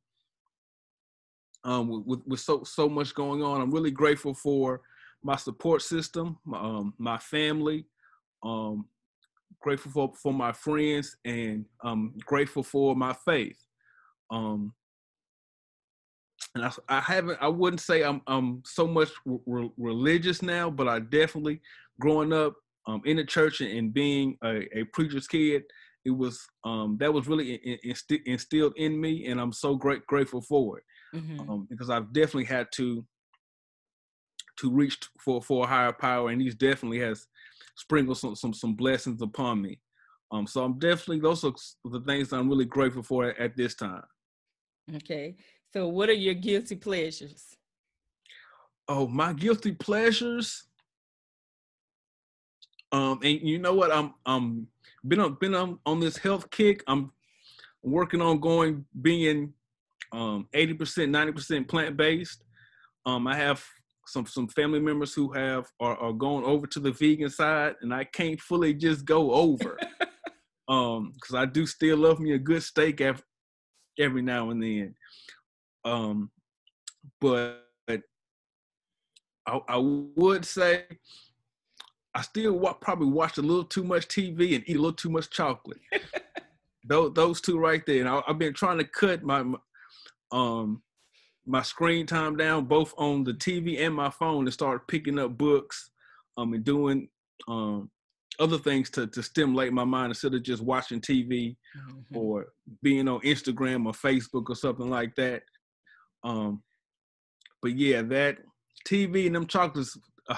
Um, 1.64 1.88
with, 1.88 2.06
with 2.06 2.28
with 2.28 2.40
so 2.42 2.64
so 2.64 2.90
much 2.90 3.16
going 3.16 3.42
on, 3.42 3.62
I'm 3.62 3.72
really 3.72 3.92
grateful 3.92 4.34
for 4.34 4.82
my 5.24 5.38
support 5.38 5.82
system, 5.82 6.38
my, 6.44 6.60
um, 6.60 6.94
my 6.98 7.18
family, 7.18 7.86
um, 8.44 8.86
grateful 9.64 9.92
for 9.92 10.14
for 10.22 10.34
my 10.34 10.52
friends, 10.52 11.18
and 11.26 11.66
um, 11.84 12.14
grateful 12.26 12.62
for 12.62 12.96
my 12.96 13.14
faith. 13.26 13.60
Um, 14.30 14.74
and 16.54 16.66
I, 16.66 16.72
I 16.90 17.00
haven't, 17.00 17.40
I 17.42 17.48
wouldn't 17.48 17.82
say 17.82 18.04
I'm 18.04 18.22
I'm 18.28 18.62
so 18.66 18.86
much 18.86 19.10
re- 19.26 19.72
religious 19.78 20.42
now, 20.42 20.70
but 20.70 20.88
I 20.88 21.00
definitely 21.00 21.62
growing 22.00 22.34
up 22.34 22.54
um, 22.86 23.02
in 23.06 23.18
the 23.18 23.24
church 23.24 23.62
and, 23.62 23.94
being 23.94 24.38
a, 24.44 24.68
a 24.78 24.84
preacher's 24.86 25.28
kid, 25.28 25.64
it 26.06 26.12
was 26.12 26.46
um, 26.66 26.98
that 27.00 27.14
was 27.14 27.28
really 27.28 27.54
in, 27.56 27.78
in, 27.84 27.92
insti- 27.94 28.24
instilled 28.26 28.74
in 28.76 29.00
me, 29.00 29.28
and 29.28 29.40
I'm 29.40 29.54
so 29.54 29.76
great 29.76 30.06
grateful 30.06 30.42
for 30.42 30.80
it 30.80 30.84
Mhm. 31.16 31.50
um, 31.50 31.68
because 31.70 31.90
I've 31.90 32.12
definitely 32.12 32.46
had 32.46 32.68
to 32.74 33.06
to 34.60 34.72
reach 34.72 35.00
for 35.20 35.42
for 35.42 35.64
a 35.64 35.68
higher 35.68 35.94
power, 35.94 36.30
and 36.30 36.42
He's 36.42 36.56
definitely 36.56 37.00
has 37.00 37.28
sprinkled 37.76 38.18
some 38.18 38.36
some 38.36 38.54
some 38.54 38.76
blessings 38.76 39.22
upon 39.22 39.62
me. 39.62 39.80
Um, 40.32 40.48
so 40.48 40.64
I'm 40.64 40.80
definitely 40.80 41.20
those 41.20 41.44
are 41.44 41.54
the 41.86 42.02
things 42.02 42.34
I'm 42.34 42.50
really 42.50 42.66
grateful 42.66 43.04
for 43.04 43.26
at, 43.26 43.38
at 43.38 43.58
this 43.58 43.76
time. 43.76 44.04
Okay. 44.96 45.36
So 45.72 45.88
what 45.88 46.10
are 46.10 46.14
your 46.14 46.34
guilty 46.34 46.76
pleasures? 46.76 47.56
Oh, 48.88 49.08
my 49.08 49.34
guilty 49.34 49.72
pleasures. 49.72 50.66
Um, 52.92 53.20
and 53.24 53.42
you 53.42 53.60
know 53.60 53.74
what? 53.74 53.92
I'm 53.92 54.14
um 54.26 54.68
been 55.08 55.20
on 55.20 55.38
been 55.40 55.56
on 55.56 55.80
on 55.86 56.00
this 56.00 56.18
health 56.18 56.50
kick. 56.52 56.84
I'm 56.88 57.12
working 57.82 58.22
on 58.22 58.40
going 58.40 58.86
being 59.02 59.54
um 60.12 60.48
80%, 60.54 60.78
90% 61.10 61.68
plant 61.68 61.98
based. 61.98 62.44
Um, 63.06 63.28
I 63.28 63.36
have 63.36 63.64
some 64.06 64.26
some 64.26 64.48
family 64.48 64.80
members 64.80 65.14
who 65.14 65.32
have 65.34 65.68
are, 65.80 65.98
are 65.98 66.14
going 66.14 66.46
over 66.46 66.68
to 66.68 66.80
the 66.80 66.92
vegan 66.92 67.30
side, 67.30 67.76
and 67.82 67.94
I 67.94 68.04
can't 68.04 68.40
fully 68.40 68.74
just 68.74 69.06
go 69.06 69.32
over. 69.32 69.78
um, 70.68 71.12
because 71.14 71.36
I 71.36 71.46
do 71.46 71.66
still 71.66 71.98
love 71.98 72.20
me 72.20 72.34
a 72.34 72.40
good 72.40 72.64
steak 72.64 73.02
every 73.02 73.24
every 74.00 74.22
now 74.22 74.50
and 74.50 74.62
then. 74.62 74.96
Um, 75.86 76.32
but 77.20 77.64
I, 79.48 79.60
I 79.68 79.78
would 79.78 80.46
say 80.46 80.86
I 82.16 82.22
still 82.22 82.54
wa- 82.54 82.74
probably 82.74 83.08
watch 83.08 83.38
a 83.38 83.42
little 83.42 83.64
too 83.64 83.84
much 83.84 84.08
TV 84.08 84.56
and 84.56 84.64
eat 84.68 84.78
a 84.78 84.80
little 84.80 84.94
too 84.94 85.10
much 85.10 85.30
chocolate. 85.30 85.80
those, 86.88 87.14
those 87.14 87.42
two 87.42 87.60
right 87.60 87.84
there. 87.86 88.02
And 88.02 88.10
I, 88.10 88.22
I've 88.28 88.38
been 88.38 88.54
trying 88.54 88.78
to 88.78 88.84
cut 88.84 89.24
my, 89.24 89.44
my 89.44 89.58
um 90.32 90.82
my 91.46 91.62
screen 91.62 92.06
time 92.06 92.38
down 92.38 92.66
both 92.66 92.94
on 92.98 93.24
the 93.24 93.34
TV 93.34 93.80
and 93.82 93.94
my 93.94 94.10
phone 94.10 94.46
and 94.46 94.54
start 94.54 94.88
picking 94.88 95.20
up 95.20 95.38
books 95.38 95.92
um 96.38 96.54
and 96.54 96.64
doing 96.64 97.08
um 97.48 97.90
other 98.40 98.58
things 98.58 98.90
to 98.90 99.06
to 99.08 99.22
stimulate 99.22 99.74
my 99.74 99.84
mind 99.84 100.10
instead 100.12 100.34
of 100.34 100.42
just 100.44 100.64
watching 100.64 101.00
TV 101.02 101.56
Mhm. 101.78 102.04
or 102.16 102.48
being 102.82 103.08
on 103.08 103.20
Instagram 103.22 103.86
or 103.86 103.92
Facebook 103.94 104.50
or 104.50 104.56
something 104.56 104.90
like 104.90 105.14
that. 105.16 105.44
Um, 106.24 106.64
but 107.62 107.76
yeah, 107.76 108.02
that 108.04 108.38
TV 108.88 109.28
and 109.28 109.36
them 109.36 109.46
chocolates. 109.48 109.98
Uh, 110.30 110.36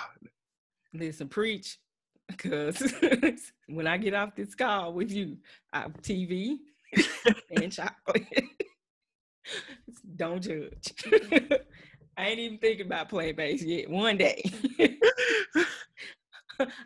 Listen, 0.93 1.27
preach, 1.29 1.77
because 2.27 2.77
when 3.67 3.85
I 3.87 3.97
get 3.97 4.13
off 4.13 4.35
this 4.35 4.55
call 4.55 4.93
with 4.93 5.11
you, 5.11 5.37
I 5.71 5.81
have 5.81 5.93
TV 6.01 6.57
and 7.51 7.71
chocolate. 7.71 8.25
Don't 10.15 10.41
judge. 10.41 10.93
I 12.17 12.27
ain't 12.27 12.39
even 12.39 12.57
thinking 12.59 12.85
about 12.85 13.09
playing 13.09 13.35
bass 13.35 13.61
yet. 13.63 13.89
One 13.89 14.17
day, 14.17 14.43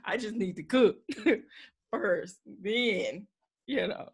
I 0.06 0.18
just 0.18 0.36
need 0.36 0.56
to 0.56 0.64
cook 0.64 0.98
first, 1.92 2.40
then 2.46 3.28
you 3.68 3.88
know, 3.88 4.10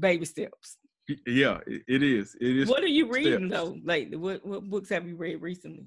baby 0.00 0.24
steps. 0.24 0.78
yeah, 1.26 1.58
it, 1.66 2.02
is. 2.02 2.36
It 2.40 2.58
is. 2.58 2.68
What 2.68 2.82
are 2.82 2.88
you 2.88 3.10
reading 3.10 3.48
steps. 3.48 3.64
though? 3.64 3.76
Like, 3.84 4.12
what 4.14 4.44
what 4.44 4.68
books 4.68 4.88
have 4.88 5.06
you 5.06 5.16
read 5.16 5.40
recently? 5.40 5.86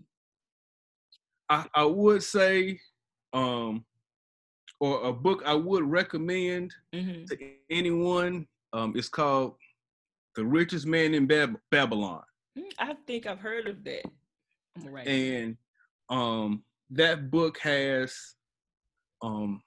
I, 1.50 1.66
I 1.76 1.84
would 1.84 2.24
say, 2.24 2.80
um, 3.34 3.84
or 4.80 5.04
a 5.04 5.14
book 5.14 5.44
I 5.46 5.54
would 5.54 5.84
recommend 5.84 6.74
hmm 6.94 7.26
to 7.26 7.38
anyone. 7.70 8.48
Um, 8.72 8.94
it's 8.96 9.10
called 9.10 9.56
"The 10.36 10.46
Richest 10.46 10.86
Man 10.86 11.14
in 11.14 11.26
Bab- 11.28 11.60
Babylon." 11.72 12.24
I 12.80 12.96
think 13.08 13.26
I've 13.26 13.40
heard 13.40 13.68
of 13.68 13.84
that. 13.84 14.06
I'm 14.76 14.82
gonna 14.84 14.92
write 14.92 15.08
it 15.08 15.44
and 15.44 15.58
um 16.10 16.64
that 16.92 17.30
book 17.32 17.58
has 17.60 18.36
um 19.22 19.62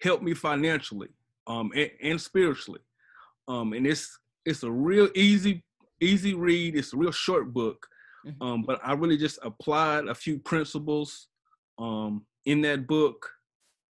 helped 0.00 0.22
me 0.22 0.34
financially 0.34 1.08
um 1.46 1.70
and, 1.74 1.90
and 2.02 2.20
spiritually 2.20 2.80
um 3.48 3.72
and 3.72 3.86
it's 3.86 4.18
it's 4.44 4.62
a 4.62 4.70
real 4.70 5.08
easy 5.14 5.62
easy 6.00 6.34
read 6.34 6.76
it's 6.76 6.92
a 6.94 6.96
real 6.96 7.12
short 7.12 7.52
book 7.52 7.86
Mhm. 8.24 8.34
um 8.40 8.62
but 8.62 8.80
i 8.84 8.92
really 8.94 9.16
just 9.16 9.38
applied 9.42 10.06
a 10.06 10.14
few 10.14 10.38
principles 10.38 11.28
um 11.78 12.24
in 12.46 12.60
that 12.62 12.86
book 12.86 13.30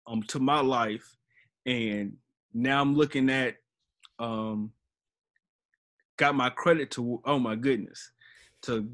um 0.06 0.22
to 0.24 0.39
my 0.40 0.60
life 0.60 1.16
and 1.66 2.16
now 2.55 2.80
i'm 2.80 2.94
looking 2.97 3.28
at 3.30 3.56
um 4.18 4.72
got 6.19 6.35
my 6.35 6.51
credit 6.51 6.90
to 6.93 7.20
oh 7.24 7.39
my 7.39 7.57
goodness 7.57 8.11
to 8.62 8.90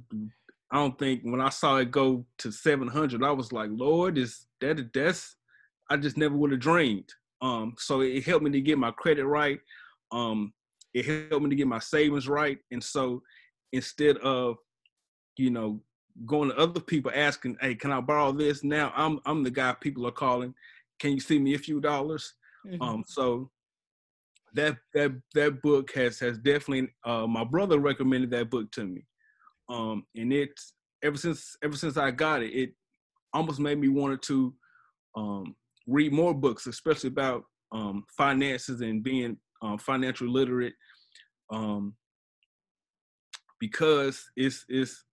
I 0.70 0.76
don't 0.76 0.98
think 0.98 1.22
when 1.22 1.40
I 1.40 1.50
saw 1.50 1.76
it 1.76 1.90
go 1.92 2.26
to 2.38 2.50
700, 2.50 3.22
I 3.22 3.30
was 3.30 3.52
like, 3.52 3.70
Lord, 3.72 4.18
is 4.18 4.46
that 4.60 4.92
that's 4.92 5.36
I 5.88 5.96
just 5.96 6.16
never 6.16 6.34
would 6.36 6.50
have 6.50 6.60
dreamed. 6.60 7.12
Um, 7.42 7.74
so 7.78 8.00
it 8.00 8.24
helped 8.24 8.44
me 8.44 8.50
to 8.50 8.60
get 8.60 8.78
my 8.78 8.90
credit 8.90 9.26
right. 9.26 9.60
Um, 10.10 10.52
it 10.94 11.04
helped 11.04 11.44
me 11.44 11.50
to 11.50 11.56
get 11.56 11.68
my 11.68 11.78
savings 11.78 12.28
right. 12.28 12.58
And 12.72 12.82
so 12.82 13.22
instead 13.72 14.16
of, 14.18 14.56
you 15.36 15.50
know, 15.50 15.80
going 16.26 16.48
to 16.48 16.56
other 16.56 16.80
people 16.80 17.12
asking, 17.14 17.56
"Hey, 17.60 17.74
can 17.74 17.92
I 17.92 18.00
borrow 18.00 18.32
this?" 18.32 18.64
Now 18.64 18.92
I'm 18.96 19.20
I'm 19.26 19.42
the 19.42 19.50
guy 19.50 19.74
people 19.80 20.06
are 20.06 20.12
calling. 20.12 20.54
Can 20.98 21.12
you 21.12 21.20
see 21.20 21.38
me 21.38 21.54
a 21.54 21.58
few 21.58 21.80
dollars? 21.80 22.34
Mhm. 22.66 22.80
Um, 22.80 23.04
so 23.06 23.50
that 24.54 24.78
that 24.94 25.12
that 25.34 25.60
book 25.62 25.92
has 25.94 26.18
has 26.20 26.38
definitely 26.38 26.88
uh, 27.04 27.26
my 27.26 27.44
brother 27.44 27.78
recommended 27.78 28.30
that 28.30 28.50
book 28.50 28.70
to 28.72 28.84
me, 28.84 29.06
um, 29.68 30.04
and 30.14 30.32
it's 30.32 30.74
ever 31.02 31.16
since 31.16 31.56
ever 31.62 31.76
since 31.76 31.96
I 31.96 32.10
got 32.10 32.42
it, 32.42 32.52
it 32.54 32.74
almost 33.32 33.60
made 33.60 33.78
me 33.78 33.88
wanted 33.88 34.22
to 34.22 34.54
um, 35.16 35.54
read 35.86 36.12
more 36.12 36.32
books, 36.34 36.66
especially 36.66 37.08
about 37.08 37.44
um, 37.72 38.04
finances 38.16 38.80
and 38.80 39.02
being 39.02 39.36
um, 39.62 39.78
financial 39.78 40.28
literate, 40.28 40.74
um, 41.50 41.94
because 43.60 44.24
it's 44.36 44.64
it's 44.68 45.04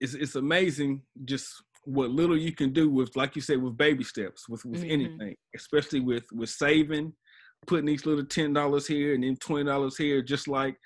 it's 0.00 0.14
it's 0.14 0.34
amazing 0.34 1.02
just 1.24 1.48
what 1.84 2.10
little 2.10 2.36
you 2.36 2.52
can 2.52 2.72
do 2.74 2.90
with, 2.90 3.16
like 3.16 3.34
you 3.34 3.40
said, 3.40 3.62
with 3.62 3.76
baby 3.78 4.04
steps, 4.04 4.48
with 4.48 4.64
with 4.66 4.82
Mhm. 4.82 4.90
anything, 4.90 5.36
especially 5.56 6.00
with 6.00 6.24
with 6.32 6.50
saving, 6.50 7.14
putting 7.66 7.86
these 7.86 8.06
little 8.06 8.24
ten 8.24 8.52
dollars 8.52 8.86
here 8.86 9.14
and 9.14 9.24
then 9.24 9.36
twenty 9.36 9.64
dollars 9.64 9.96
here, 9.96 10.22
just 10.22 10.48
like 10.48 10.76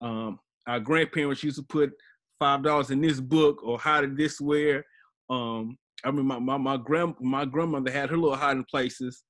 um, 0.00 0.38
our 0.66 0.80
grandparents 0.80 1.42
used 1.42 1.58
to 1.58 1.64
put 1.68 1.90
five 2.38 2.62
dollars 2.62 2.90
in 2.90 3.00
this 3.00 3.20
book 3.20 3.62
or 3.62 3.78
how 3.78 4.00
to 4.00 4.06
this 4.08 4.40
wear. 4.40 4.84
Um, 5.30 5.76
I 6.04 6.10
mean, 6.10 6.26
my 6.26 6.38
my 6.38 6.56
my 6.56 6.76
grand 6.76 7.14
my 7.20 7.44
grandmother 7.44 7.90
had 7.90 8.10
her 8.10 8.16
little 8.16 8.36
hiding 8.36 8.66
places 8.70 9.24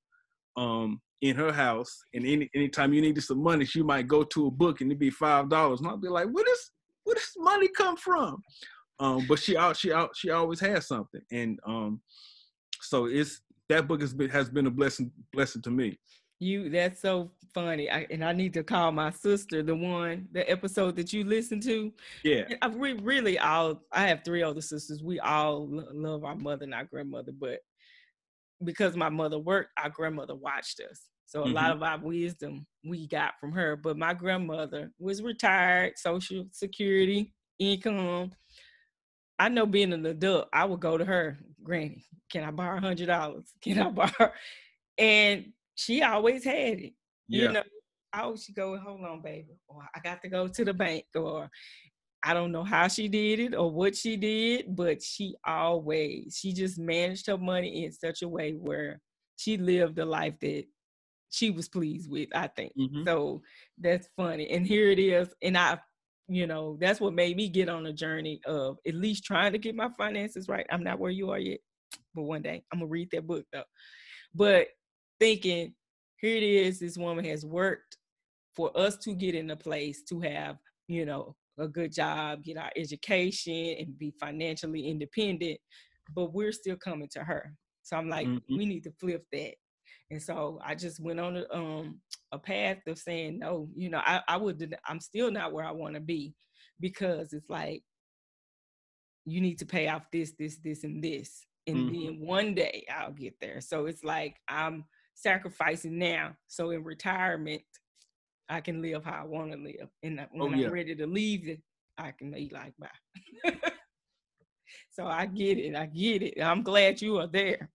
um, 0.56 1.00
in 1.22 1.36
her 1.36 1.52
house, 1.52 2.02
and 2.12 2.26
any 2.26 2.50
anytime 2.54 2.92
you 2.92 3.00
needed 3.00 3.22
some 3.22 3.42
money, 3.42 3.64
she 3.64 3.82
might 3.82 4.08
go 4.08 4.24
to 4.24 4.46
a 4.46 4.50
book 4.50 4.80
and 4.80 4.90
it'd 4.90 4.98
be 4.98 5.10
five 5.10 5.48
dollars, 5.48 5.80
and 5.80 5.88
I'd 5.88 6.00
be 6.00 6.08
like, 6.08 6.28
"Where 6.30 6.44
does 6.44 6.70
where 7.04 7.14
does 7.14 7.32
money 7.38 7.68
come 7.68 7.96
from?" 7.96 8.42
Um, 9.00 9.26
but 9.28 9.38
she 9.38 9.56
out 9.56 9.76
she 9.76 9.92
out 9.92 10.10
she 10.16 10.30
always 10.30 10.60
has 10.60 10.86
something, 10.86 11.22
and 11.32 11.58
um, 11.66 12.00
so 12.80 13.06
it's 13.06 13.40
that 13.68 13.88
book 13.88 14.00
has 14.00 14.14
been 14.14 14.30
has 14.30 14.48
been 14.50 14.66
a 14.66 14.70
blessing 14.70 15.10
blessing 15.32 15.62
to 15.62 15.70
me. 15.70 15.98
You 16.40 16.68
that's 16.68 17.00
so 17.00 17.30
funny. 17.54 17.88
I, 17.90 18.06
and 18.10 18.24
I 18.24 18.32
need 18.32 18.52
to 18.54 18.64
call 18.64 18.90
my 18.92 19.10
sister, 19.10 19.62
the 19.62 19.74
one, 19.74 20.28
the 20.32 20.48
episode 20.50 20.96
that 20.96 21.12
you 21.12 21.24
listened 21.24 21.62
to. 21.62 21.92
Yeah, 22.24 22.44
I 22.60 22.68
we 22.68 22.94
really 22.94 23.38
all 23.38 23.82
I 23.92 24.08
have 24.08 24.22
three 24.24 24.42
older 24.42 24.60
sisters. 24.60 25.02
We 25.02 25.20
all 25.20 25.66
lo- 25.68 25.88
love 25.92 26.24
our 26.24 26.34
mother 26.36 26.64
and 26.64 26.74
our 26.74 26.84
grandmother, 26.84 27.32
but 27.32 27.60
because 28.62 28.96
my 28.96 29.08
mother 29.08 29.38
worked, 29.38 29.70
our 29.78 29.90
grandmother 29.90 30.34
watched 30.34 30.80
us. 30.80 31.08
So 31.26 31.44
a 31.44 31.46
lot 31.46 31.70
Mhm. 31.72 31.76
of 31.76 31.82
our 31.82 31.98
wisdom 31.98 32.66
we 32.84 33.06
got 33.08 33.34
from 33.40 33.52
her. 33.52 33.76
But 33.76 33.96
my 33.96 34.14
grandmother 34.14 34.92
was 34.98 35.22
retired, 35.22 35.94
social 35.98 36.46
security, 36.52 37.32
income. 37.58 38.32
I 39.38 39.48
know 39.48 39.66
being 39.66 39.92
an 39.92 40.06
adult, 40.06 40.48
I 40.52 40.64
would 40.64 40.80
go 40.80 40.96
to 40.98 41.04
her, 41.04 41.38
Granny, 41.62 42.04
can 42.30 42.44
I 42.44 42.50
borrow 42.50 42.76
a 42.78 42.80
hundred 42.80 43.06
dollars? 43.06 43.52
Can 43.62 43.78
I 43.80 43.88
borrow? 43.90 44.32
And 44.98 45.52
she 45.74 46.02
always 46.02 46.44
had 46.44 46.80
it. 46.80 46.92
yeah, 47.28 47.42
You 47.42 47.52
know, 47.52 47.62
I 48.12 48.22
always 48.22 48.46
go, 48.48 48.76
hold 48.78 49.04
on, 49.04 49.22
baby, 49.22 49.58
or 49.68 49.82
I 49.94 50.00
got 50.00 50.22
to 50.22 50.28
go 50.28 50.46
to 50.48 50.64
the 50.64 50.74
bank, 50.74 51.04
or 51.14 51.50
I 52.22 52.32
don't 52.32 52.52
know 52.52 52.64
how 52.64 52.88
she 52.88 53.08
did 53.08 53.40
it 53.40 53.54
or 53.54 53.70
what 53.70 53.94
she 53.96 54.16
did, 54.16 54.74
but 54.74 55.02
she 55.02 55.34
always, 55.46 56.38
she 56.40 56.52
just 56.52 56.78
managed 56.78 57.26
her 57.26 57.36
money 57.38 57.84
in 57.84 57.92
such 57.92 58.22
a 58.22 58.28
way 58.28 58.52
where 58.52 59.00
she 59.36 59.56
lived 59.58 59.98
a 59.98 60.04
life 60.04 60.34
that 60.40 60.64
she 61.30 61.50
was 61.50 61.68
pleased 61.68 62.08
with, 62.08 62.28
I 62.34 62.46
think. 62.46 62.72
Mhm. 62.78 63.04
So 63.04 63.42
that's 63.76 64.08
funny. 64.16 64.48
And 64.50 64.66
here 64.66 64.90
it 64.90 64.98
is. 64.98 65.28
And 65.42 65.58
I, 65.58 65.80
you 66.28 66.46
know, 66.46 66.78
that's 66.80 67.00
what 67.00 67.12
made 67.12 67.36
me 67.36 67.48
get 67.48 67.68
on 67.68 67.84
a 67.86 67.92
journey 67.92 68.40
of 68.46 68.78
at 68.86 68.94
least 68.94 69.24
trying 69.24 69.52
to 69.52 69.58
get 69.58 69.74
my 69.74 69.90
finances 69.98 70.48
right. 70.48 70.66
I'm 70.70 70.84
not 70.84 70.98
where 71.00 71.10
you 71.10 71.30
are 71.30 71.38
yet, 71.38 71.58
but 72.14 72.22
one 72.22 72.40
day 72.42 72.64
I'm 72.72 72.78
going 72.78 72.88
to 72.88 72.92
read 72.92 73.10
that 73.12 73.26
book 73.26 73.44
though. 73.52 73.64
But 74.34 74.68
thinking, 75.20 75.74
here 76.16 76.36
it 76.36 76.42
is, 76.42 76.78
this 76.80 76.96
woman 76.96 77.24
has 77.24 77.44
worked 77.44 77.96
for 78.54 78.76
us 78.78 78.96
to 78.98 79.14
get 79.14 79.34
in 79.34 79.50
a 79.50 79.56
place 79.56 80.02
to 80.04 80.20
have, 80.20 80.56
you 80.88 81.04
know, 81.04 81.36
a 81.58 81.68
good 81.68 81.92
job, 81.92 82.42
get 82.42 82.56
our 82.56 82.70
education, 82.76 83.76
and 83.78 83.98
be 83.98 84.12
financially 84.20 84.88
independent. 84.88 85.58
But 86.14 86.32
we're 86.32 86.52
still 86.52 86.76
coming 86.76 87.08
to 87.12 87.20
her. 87.24 87.54
So 87.82 87.96
I'm 87.96 88.08
like, 88.08 88.28
Mhm. 88.28 88.56
we 88.56 88.66
need 88.66 88.84
to 88.84 88.92
flip 88.92 89.24
that. 89.32 89.54
And 90.10 90.22
so 90.22 90.60
I 90.64 90.74
just 90.74 91.00
went 91.00 91.20
on 91.20 91.36
a, 91.36 91.46
um, 91.54 92.00
a 92.32 92.38
path 92.38 92.78
of 92.86 92.98
saying, 92.98 93.38
no, 93.38 93.68
you 93.74 93.90
know, 93.90 94.00
I, 94.04 94.22
I 94.28 94.36
would, 94.36 94.76
I'm 94.86 95.00
still 95.00 95.30
not 95.30 95.52
where 95.52 95.64
I 95.64 95.72
want 95.72 95.94
to 95.94 96.00
be 96.00 96.34
because 96.80 97.32
it's 97.32 97.48
like, 97.48 97.82
you 99.24 99.40
need 99.40 99.58
to 99.58 99.66
pay 99.66 99.88
off 99.88 100.10
this, 100.12 100.32
this, 100.38 100.58
this, 100.58 100.84
and 100.84 101.02
this. 101.02 101.46
And 101.66 101.88
Mhm. 101.88 101.94
then 101.94 102.20
one 102.20 102.54
day 102.54 102.84
I'll 102.94 103.12
get 103.12 103.34
there. 103.40 103.60
So 103.60 103.86
it's 103.86 104.04
like 104.04 104.36
I'm 104.48 104.84
sacrificing 105.14 105.98
now. 105.98 106.36
So 106.48 106.70
in 106.70 106.84
retirement, 106.84 107.62
I 108.48 108.60
can 108.60 108.82
live 108.82 109.04
how 109.04 109.22
I 109.22 109.24
want 109.24 109.52
to 109.52 109.58
live. 109.58 109.88
And 110.02 110.20
when 110.32 110.54
Oh, 110.54 110.56
yeah. 110.56 110.66
I'm 110.66 110.72
ready 110.72 110.94
to 110.94 111.06
leave 111.06 111.48
it, 111.48 111.60
I 111.96 112.10
can 112.12 112.30
be 112.30 112.50
like, 112.52 112.74
bye. 112.78 113.52
so 114.90 115.06
I 115.06 115.26
get 115.26 115.58
it. 115.58 115.74
I 115.74 115.86
get 115.86 116.22
it. 116.22 116.42
I'm 116.42 116.62
glad 116.62 117.00
you 117.00 117.18
are 117.18 117.26
there. 117.26 117.70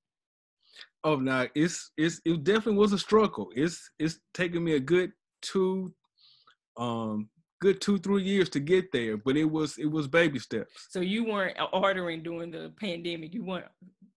Oh 1.04 1.16
no, 1.16 1.48
it's 1.56 1.92
it's 1.96 2.20
it 2.26 2.44
definitely 2.44 2.76
was 2.80 2.92
a 2.92 2.98
struggle. 3.00 3.50
It's 3.56 3.90
it's 4.00 4.20
taken 4.34 4.62
me 4.64 4.74
a 4.74 4.82
good 4.82 5.14
two, 5.42 5.94
um, 6.76 7.30
good 7.62 7.80
two 7.80 8.00
three 8.00 8.24
years 8.24 8.50
to 8.50 8.60
get 8.60 8.92
there, 8.92 9.16
but 9.16 9.38
it 9.38 9.46
was 9.46 9.78
it 9.78 9.86
was 9.86 10.10
baby 10.10 10.40
steps. 10.40 10.88
So 10.90 11.00
you 11.00 11.24
weren't 11.24 11.58
ordering 11.72 12.22
during 12.22 12.52
the 12.52 12.74
pandemic. 12.78 13.34
You 13.34 13.46
weren't, 13.46 13.66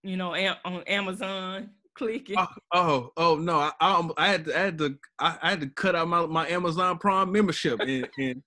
you 0.03 0.17
know, 0.17 0.35
on 0.65 0.83
Amazon 0.89 1.71
clicking. 1.95 2.37
Oh 2.39 2.47
oh, 2.73 3.11
oh 3.17 3.37
no, 3.37 3.59
I, 3.59 3.73
I 3.81 4.09
I 4.17 4.29
had 4.29 4.45
to 4.47 4.59
I 4.59 4.61
had 4.61 4.79
to 4.79 4.99
I, 5.19 5.39
I 5.43 5.51
had 5.51 5.61
to 5.61 5.69
cut 5.69 5.95
out 5.95 6.09
my, 6.09 6.27
my 6.27 6.49
Amazon 6.49 6.99
Prime 6.99 7.33
membership 7.33 7.81
and 7.81 8.09
and 8.19 8.43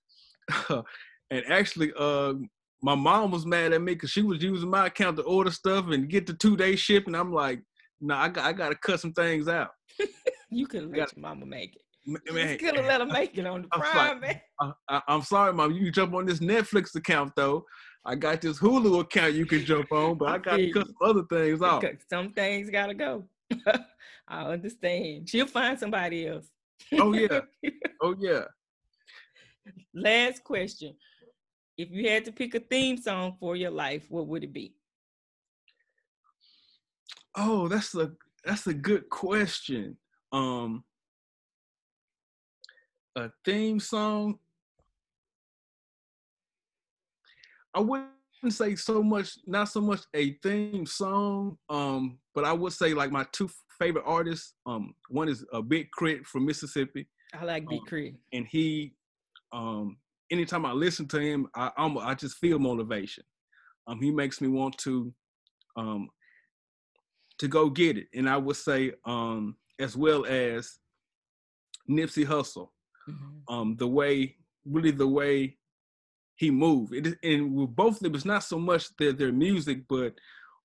and 1.30 1.44
actually 1.48 1.92
uh 1.98 2.34
my 2.82 2.94
mom 2.94 3.30
was 3.30 3.46
mad 3.46 3.72
at 3.72 3.80
me 3.80 3.94
because 3.94 4.10
she 4.10 4.22
was 4.22 4.42
using 4.42 4.70
my 4.70 4.86
account 4.86 5.16
to 5.16 5.22
order 5.22 5.50
stuff 5.50 5.86
and 5.88 6.08
get 6.08 6.26
the 6.26 6.34
two 6.34 6.56
day 6.56 6.76
shipping. 6.76 7.14
I'm 7.14 7.32
like, 7.32 7.60
no, 8.00 8.14
I 8.14 8.28
got 8.28 8.44
I 8.44 8.52
got 8.52 8.68
to 8.68 8.76
cut 8.76 9.00
some 9.00 9.12
things 9.12 9.48
out. 9.48 9.70
you 10.50 10.66
could 10.66 10.90
let 10.90 11.14
your 11.16 11.22
mama 11.22 11.46
make 11.46 11.76
it. 11.76 11.82
You 12.06 12.56
could 12.58 12.76
have 12.76 12.86
let 12.86 13.00
her 13.00 13.06
make 13.06 13.36
it 13.36 13.46
on 13.46 13.62
the 13.62 13.68
I'm 13.72 13.80
prime, 13.80 14.20
man. 14.20 14.40
I, 14.60 14.72
I, 14.88 15.02
I'm 15.08 15.22
sorry, 15.22 15.52
mom. 15.52 15.72
You 15.72 15.84
can 15.84 15.92
jump 15.92 16.14
on 16.14 16.26
this 16.26 16.38
Netflix 16.38 16.94
account 16.94 17.32
though. 17.34 17.64
I 18.04 18.14
got 18.14 18.40
this 18.40 18.60
Hulu 18.60 19.00
account 19.00 19.34
you 19.34 19.46
can 19.46 19.64
jump 19.64 19.90
on, 19.90 20.16
but 20.16 20.28
I 20.28 20.38
got 20.38 20.58
to 20.58 20.70
cut 20.70 20.86
some 20.86 20.94
other 21.02 21.24
things 21.28 21.60
off. 21.60 21.82
Some 22.08 22.32
things 22.32 22.70
gotta 22.70 22.94
go. 22.94 23.24
I 24.28 24.42
understand. 24.44 25.28
She'll 25.28 25.46
find 25.46 25.78
somebody 25.78 26.26
else. 26.26 26.50
Oh 26.92 27.12
yeah, 27.12 27.40
oh 28.02 28.14
yeah. 28.18 28.44
Last 29.94 30.44
question. 30.44 30.94
If 31.76 31.90
you 31.90 32.08
had 32.08 32.24
to 32.24 32.32
pick 32.32 32.54
a 32.54 32.60
theme 32.60 32.96
song 32.96 33.36
for 33.38 33.56
your 33.56 33.70
life, 33.70 34.04
what 34.08 34.26
would 34.26 34.44
it 34.44 34.52
be? 34.52 34.74
Oh, 37.36 37.68
that's 37.68 37.94
a 37.94 38.12
that's 38.44 38.66
a 38.66 38.74
good 38.74 39.08
question. 39.10 39.96
Um, 40.32 40.84
a 43.14 43.30
theme 43.44 43.80
song. 43.80 44.38
I 47.74 47.80
wouldn't 47.80 48.10
say 48.48 48.74
so 48.74 49.02
much, 49.02 49.36
not 49.46 49.68
so 49.68 49.82
much 49.82 50.00
a 50.14 50.32
theme 50.42 50.86
song, 50.86 51.58
um, 51.68 52.18
but 52.36 52.44
I 52.44 52.52
would 52.52 52.72
say 52.74 52.92
like 52.94 53.10
my 53.10 53.26
two 53.32 53.48
favorite 53.78 54.04
artists. 54.06 54.52
Um, 54.66 54.94
one 55.08 55.28
is 55.28 55.44
a 55.52 55.62
Big 55.62 55.88
K.R.I.T. 55.98 56.24
from 56.24 56.44
Mississippi. 56.46 57.08
I 57.34 57.44
like 57.44 57.66
Big 57.68 57.80
Um, 57.80 57.86
Crit. 57.86 58.14
and 58.32 58.46
he 58.46 58.94
um 59.52 59.96
anytime 60.30 60.66
I 60.66 60.72
listen 60.72 61.08
to 61.08 61.18
him, 61.18 61.48
I 61.56 61.72
I'm, 61.78 61.96
I 61.98 62.14
just 62.14 62.36
feel 62.36 62.58
motivation. 62.58 63.24
Um, 63.88 64.00
he 64.00 64.10
makes 64.12 64.40
me 64.40 64.48
want 64.48 64.76
to 64.78 65.12
um 65.76 66.10
to 67.38 67.48
go 67.48 67.68
get 67.70 67.96
it, 67.98 68.08
and 68.14 68.28
I 68.28 68.36
would 68.36 68.56
say 68.56 68.92
um 69.06 69.56
as 69.78 69.96
well 69.96 70.26
as 70.26 70.78
Nipsey 71.88 72.26
Hussle, 72.26 72.68
Mhm. 73.08 73.42
um 73.48 73.76
the 73.76 73.86
way 73.88 74.36
really 74.66 74.90
the 74.90 75.08
way 75.08 75.56
he 76.34 76.50
moved, 76.50 76.92
it, 76.92 77.18
and 77.22 77.54
with 77.54 77.74
both 77.74 77.94
of 77.96 78.00
them, 78.00 78.14
it's 78.14 78.24
not 78.26 78.44
so 78.44 78.58
much 78.58 78.94
their 78.98 79.12
their 79.14 79.32
music, 79.32 79.78
but 79.88 80.14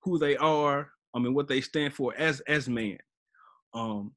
who 0.02 0.18
they 0.18 0.36
are. 0.36 0.90
I 1.14 1.18
mean, 1.18 1.34
what 1.34 1.48
they 1.48 1.60
stand 1.60 1.94
for 1.94 2.14
as 2.16 2.40
as 2.40 2.68
man. 2.68 2.98
Um, 3.74 4.12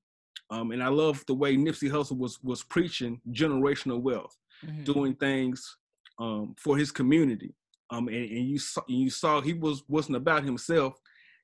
um, 0.50 0.72
and 0.72 0.84
I 0.84 0.90
love 0.90 1.24
the 1.28 1.34
way 1.34 1.56
Nipsey 1.56 1.90
Hussle 1.90 2.18
was 2.18 2.42
was 2.44 2.64
preaching 2.64 3.22
generational 3.32 4.02
wealth 4.02 4.36
Mhm. 4.64 4.86
doing 4.86 5.16
things 5.16 5.78
um, 6.18 6.56
for 6.58 6.78
his 6.78 6.92
community. 6.92 7.54
Um, 7.90 8.08
and, 8.08 8.16
and 8.18 8.48
you 8.48 8.58
saw 8.58 8.82
you 8.88 9.10
saw 9.10 9.42
he 9.42 9.54
was 9.54 9.84
wasn't 9.88 10.18
about 10.18 10.44
himself. 10.44 10.94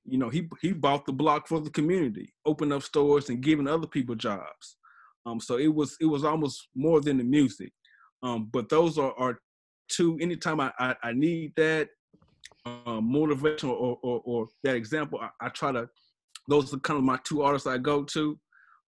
You 0.05 0.17
know, 0.17 0.29
he 0.29 0.47
he 0.61 0.71
bought 0.73 1.05
the 1.05 1.13
block 1.13 1.47
for 1.47 1.59
the 1.59 1.69
community, 1.69 2.33
opened 2.45 2.73
up 2.73 2.83
stores 2.83 3.29
and 3.29 3.41
giving 3.41 3.67
other 3.67 3.87
people 3.87 4.15
jobs. 4.15 4.77
Um, 5.25 5.39
so 5.39 5.57
it 5.57 5.73
was 5.73 5.97
it 5.99 6.05
was 6.05 6.23
almost 6.23 6.69
more 6.75 7.01
than 7.01 7.17
the 7.17 7.23
music. 7.23 7.71
Um, 8.23 8.49
but 8.51 8.69
those 8.69 8.97
are, 8.97 9.13
are 9.17 9.39
two. 9.89 10.17
Anytime 10.21 10.59
I, 10.59 10.71
I, 10.79 10.95
I 11.03 11.13
need 11.13 11.53
that 11.57 11.89
um, 12.65 13.11
motivation 13.11 13.69
or, 13.69 13.97
or 14.01 14.21
or 14.23 14.47
that 14.63 14.75
example, 14.75 15.19
I, 15.21 15.29
I 15.45 15.49
try 15.49 15.71
to. 15.71 15.89
Those 16.47 16.73
are 16.73 16.79
kind 16.79 16.97
of 16.97 17.03
my 17.03 17.19
two 17.23 17.43
artists 17.43 17.67
I 17.67 17.77
go 17.77 18.03
to, 18.03 18.39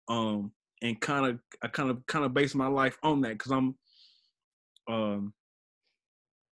um, 0.10 0.52
and 0.82 1.00
kind 1.00 1.26
of 1.26 1.40
I 1.62 1.68
kind 1.68 1.90
of 1.90 2.06
kind 2.08 2.26
of 2.26 2.34
base 2.34 2.56
my 2.56 2.68
life 2.68 2.98
on 3.04 3.22
that 3.22 3.34
because 3.38 3.52
I'm 3.52 3.76
um 4.90 5.34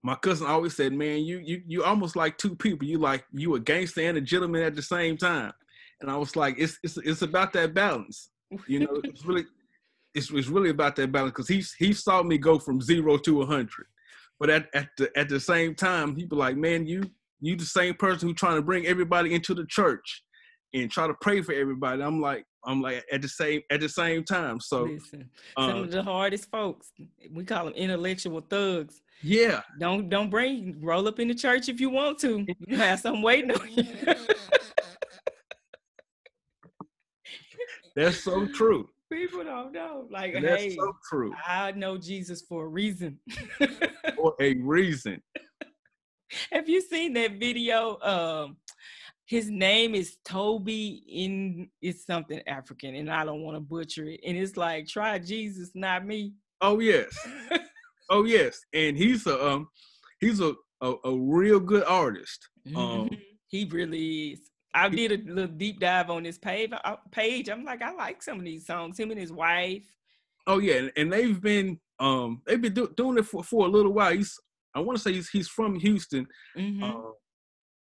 my 0.03 0.15
cousin 0.15 0.47
always 0.47 0.77
said, 0.77 0.93
"Man, 0.93 1.24
you 1.24 1.39
you 1.39 1.62
you 1.66 1.85
almost 1.85 2.16
like 2.16 2.39
two 2.39 2.55
people. 2.55 2.86
You 2.86 2.99
like 2.99 3.24
you 3.32 3.55
a 3.55 3.61
gangster 3.61 4.03
and 4.03 4.19
a 4.19 4.20
gentleman 4.20 4.62
at 4.62 4.74
the 4.74 4.82
same 4.82 5.16
time." 5.16 5.53
And 6.01 6.11
I 6.11 6.16
was 6.16 6.36
like, 6.36 6.55
"It's 6.59 6.78
it's 6.82 6.97
it's 6.99 7.23
about 7.23 7.53
that 7.55 7.74
balance, 7.74 8.31
you 8.66 8.81
know. 8.81 9.01
It's 9.05 9.24
really 9.24 9.45
it's 10.15 10.31
it's 10.31 10.49
really 10.49 10.70
about 10.70 10.97
that 10.97 11.11
balance 11.11 11.32
because 11.32 11.49
he 11.49 11.65
he 11.78 11.93
saw 11.93 12.23
me 12.23 12.39
go 12.39 12.59
from 12.59 12.81
zero 12.81 13.19
to 13.19 13.43
a 13.43 13.47
hundred, 13.47 13.86
but 14.40 14.51
at 14.51 14.66
at 14.74 14.89
the 14.97 15.10
at 15.16 15.28
the 15.28 15.40
same 15.40 15.74
time, 15.74 16.16
he 16.16 16.24
be 16.24 16.36
like, 16.36 16.56
"Man, 16.56 16.86
you 16.86 17.02
you 17.40 17.56
the 17.56 17.65
same 17.65 17.94
person 17.94 18.28
who 18.28 18.35
trying 18.35 18.56
to 18.56 18.62
bring 18.62 18.86
everybody 18.86 19.35
into 19.35 19.55
the 19.55 19.66
church 19.66 20.23
and 20.74 20.90
try 20.90 21.06
to 21.06 21.15
pray 21.20 21.40
for 21.43 21.52
everybody. 21.52 22.02
I'm 22.02 22.20
like, 22.20 22.44
I'm 22.65 22.82
like 22.82 23.05
at 23.12 23.23
the 23.23 23.28
same 23.28 23.62
at 23.70 23.81
the 23.81 23.89
same 23.89 24.24
time. 24.24 24.60
So 24.60 24.82
Listen, 24.82 25.31
some 25.59 25.70
um, 25.70 25.82
of 25.85 25.90
the 25.90 26.02
hardest 26.02 26.51
folks, 26.51 26.93
we 27.32 27.44
call 27.44 27.66
them 27.66 27.74
intellectual 27.74 28.40
thugs. 28.40 29.01
yeah, 29.23 29.62
Don't 29.81 30.09
don't 30.09 30.31
bring 30.31 30.78
roll 30.82 31.06
up 31.09 31.20
in 31.20 31.28
the 31.28 31.35
church 31.35 31.69
if 31.69 31.81
you 31.81 31.90
want 31.90 32.19
to. 32.20 32.44
You 32.66 32.77
have 32.77 33.01
some 33.01 33.23
waiting 33.23 33.52
on 33.52 33.69
you. 33.70 33.85
that's 37.97 38.23
so 38.23 38.47
true. 38.48 38.89
People 39.11 39.45
don't 39.45 39.73
know. 39.73 40.07
Like, 40.11 40.35
That's 40.35 40.63
hey, 40.63 40.77
so 40.77 40.93
true. 41.09 41.33
I 41.47 41.73
know 41.73 41.97
Jesus 41.97 42.43
for 42.43 42.65
a 42.65 42.69
reason. 42.69 43.19
For 44.17 44.35
a 44.41 44.55
reason. 44.55 45.23
Have 46.53 46.69
you 46.69 46.83
seen 46.83 47.15
that 47.15 47.39
video? 47.39 47.99
Um, 48.03 48.59
his 49.25 49.51
name 49.51 49.95
is 49.95 50.17
Tobe 50.25 50.69
in 50.69 51.69
it's 51.81 52.05
something 52.05 52.41
African, 52.47 52.95
and 52.97 53.11
I 53.11 53.25
don't 53.25 53.43
want 53.43 53.57
to 53.57 53.61
butcher 53.61 54.05
it. 54.05 54.21
And 54.27 54.37
it's 54.37 54.57
like, 54.57 54.87
try 54.87 55.19
Jesus, 55.19 55.71
not 55.75 56.05
me. 56.05 56.33
Oh 56.61 56.81
yes. 56.81 57.17
Oh 58.11 58.25
yes. 58.25 58.61
And 58.73 58.97
he's 58.97 59.27
a 59.27 59.47
um 59.47 59.69
he's 60.19 60.41
a 60.41 60.55
a, 60.81 60.95
a 61.05 61.15
real 61.15 61.61
good 61.61 61.85
artist. 61.85 62.49
Um 62.75 63.11
Mhm. 63.11 63.21
he 63.49 63.69
really 63.71 64.31
is. 64.31 64.41
I 64.74 64.89
did 64.89 65.12
a 65.12 65.32
little 65.32 65.55
deep 65.55 65.81
dive 65.81 66.11
on 66.11 66.23
this 66.23 66.39
page. 66.39 66.70
uh, 66.85 66.97
Page. 67.11 67.49
I'm 67.49 67.65
like, 67.65 67.82
I 67.82 67.93
like 67.93 68.23
some 68.23 68.39
of 68.39 68.45
these 68.45 68.66
songs. 68.66 68.99
Him 68.99 69.11
and 69.11 69.20
his 69.20 69.32
wife. 69.32 69.85
Oh 70.47 70.59
yeah, 70.59 70.89
and, 70.97 71.12
they've 71.12 71.40
been 71.40 71.78
um 72.01 72.43
they've 72.47 72.61
been 72.61 72.74
do, 72.74 72.93
doing 72.97 73.19
it 73.19 73.27
for, 73.27 73.43
for 73.43 73.66
a 73.66 73.70
little 73.70 73.93
while. 73.93 74.12
He's 74.12 74.39
I 74.74 74.81
want 74.81 74.97
to 74.99 75.03
say 75.03 75.12
he's 75.12 75.28
he's 75.28 75.49
from 75.49 75.74
Houston, 75.78 76.27
Mhm. 76.57 76.82
uh, 76.82 77.11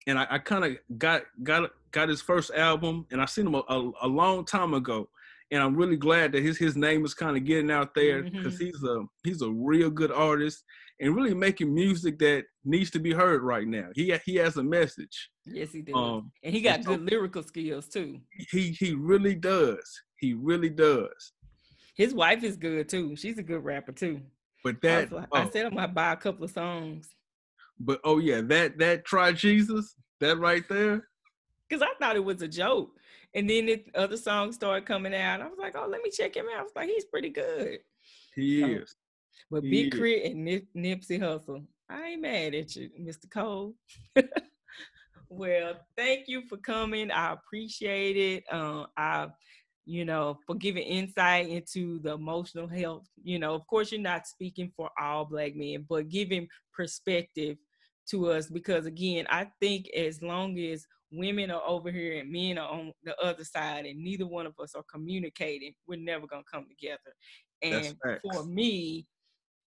and 0.06 0.18
I, 0.18 0.26
I 0.30 0.38
kind 0.38 0.64
of 0.64 0.76
got 0.98 1.22
got 1.42 1.70
got 1.92 2.08
his 2.08 2.22
first 2.22 2.50
album, 2.52 3.06
and 3.10 3.20
I 3.20 3.26
seen 3.26 3.46
him 3.46 3.54
a, 3.54 3.62
a, 3.68 3.90
a 4.02 4.08
long 4.08 4.44
time 4.44 4.74
ago, 4.74 5.08
and 5.50 5.62
I'm 5.62 5.76
really 5.76 5.96
glad 5.96 6.32
that 6.32 6.42
his 6.42 6.58
his 6.58 6.76
name 6.76 7.04
is 7.04 7.14
kind 7.14 7.36
of 7.36 7.44
getting 7.44 7.70
out 7.70 7.94
there 7.94 8.22
because 8.22 8.56
Mhm. 8.56 8.58
he's 8.66 8.82
a 8.82 9.04
he's 9.24 9.42
a 9.42 9.50
real 9.50 9.90
good 9.90 10.10
artist 10.10 10.64
and 11.00 11.14
really 11.14 11.34
making 11.34 11.74
music 11.74 12.18
that 12.20 12.44
needs 12.64 12.90
to 12.92 12.98
be 12.98 13.12
heard 13.12 13.42
right 13.42 13.66
now. 13.66 13.88
He 13.94 14.16
he 14.24 14.36
has 14.36 14.56
a 14.56 14.62
message. 14.64 15.30
yes, 15.44 15.70
he 15.72 15.82
does, 15.82 15.94
Um, 15.94 16.32
and 16.42 16.54
he 16.54 16.60
got 16.60 16.76
and 16.76 16.84
so- 16.84 16.96
good 16.96 17.10
lyrical 17.10 17.42
skills 17.42 17.88
too. 17.88 18.20
he 18.50 18.70
he 18.72 18.94
really 18.94 19.34
does. 19.34 20.02
He 20.18 20.32
really 20.34 20.70
does. 20.70 21.32
His 21.96 22.12
wife 22.14 22.42
is 22.42 22.56
good 22.56 22.88
too. 22.88 23.16
She's 23.16 23.38
a 23.38 23.42
good 23.42 23.62
rapper 23.64 23.92
too. 23.92 24.22
But 24.64 24.80
that 24.82 25.12
I, 25.12 25.16
like, 25.16 25.28
oh, 25.32 25.36
I 25.38 25.50
said 25.50 25.66
I 25.66 25.68
might 25.70 25.94
buy 25.94 26.12
a 26.12 26.16
couple 26.16 26.44
of 26.44 26.50
songs 26.50 27.08
but 27.78 28.00
oh 28.04 28.18
yeah, 28.18 28.40
that 28.40 28.78
that 28.78 29.04
try 29.04 29.30
Jesus, 29.32 29.94
that 30.20 30.38
right 30.38 30.66
there. 30.68 31.06
because 31.68 31.82
I 31.82 31.92
thought 32.00 32.16
it 32.16 32.24
was 32.24 32.40
a 32.40 32.48
joke. 32.48 32.95
And 33.36 33.48
then 33.48 33.66
the 33.66 33.84
other 33.94 34.16
songs 34.16 34.56
started 34.56 34.86
coming 34.86 35.14
out. 35.14 35.40
I 35.42 35.46
was 35.46 35.58
like, 35.58 35.74
oh, 35.76 35.86
let 35.88 36.02
me 36.02 36.10
check 36.10 36.34
him 36.34 36.46
out. 36.52 36.60
I 36.60 36.62
was 36.62 36.72
like, 36.74 36.88
he's 36.88 37.04
pretty 37.04 37.28
good. 37.30 37.78
He 38.34 38.60
So- 38.62 38.66
is. 38.68 38.96
But 39.50 39.62
He 39.62 39.70
Big 39.70 39.94
is. 39.94 40.00
K.R.I.T. 40.00 40.24
and 40.32 40.44
Nip- 40.44 40.74
Nipsey 40.76 41.20
Hussle, 41.20 41.64
I 41.88 42.02
ain't 42.08 42.22
mad 42.22 42.54
at 42.54 42.74
you, 42.74 42.90
Mr. 43.00 43.30
Cole. 43.30 43.74
well, 45.28 45.74
thank 45.96 46.28
you 46.28 46.42
for 46.48 46.56
coming. 46.56 47.10
I 47.10 47.32
appreciate 47.34 48.16
it. 48.16 48.44
Uh, 48.50 48.86
I, 48.96 49.28
you 49.84 50.04
know, 50.04 50.38
for 50.46 50.54
giving 50.56 50.82
insight 50.82 51.48
into 51.48 52.00
the 52.00 52.14
emotional 52.14 52.66
health. 52.66 53.06
You 53.22 53.38
know, 53.38 53.54
of 53.54 53.66
course, 53.66 53.92
you're 53.92 54.00
not 54.00 54.26
speaking 54.26 54.72
for 54.76 54.90
all 55.00 55.24
Black 55.26 55.54
men, 55.54 55.84
but 55.88 56.08
giving 56.08 56.48
perspective 56.72 57.56
to 58.10 58.30
us 58.30 58.48
because, 58.48 58.86
again, 58.86 59.26
I 59.30 59.48
think 59.60 59.88
as 59.96 60.22
long 60.22 60.58
as 60.58 60.86
women 61.12 61.50
are 61.50 61.62
over 61.66 61.90
here 61.90 62.20
and 62.20 62.30
men 62.30 62.58
are 62.58 62.68
on 62.68 62.92
the 63.04 63.16
other 63.22 63.44
side, 63.44 63.86
and 63.86 63.98
neither 63.98 64.26
one 64.26 64.46
of 64.46 64.54
us 64.60 64.74
are 64.74 64.84
communicating, 64.92 65.72
we're 65.86 65.98
never 65.98 66.26
gonna 66.26 66.42
come 66.52 66.66
together. 66.68 67.12
And 67.62 67.96
for 68.22 68.44
me, 68.44 69.06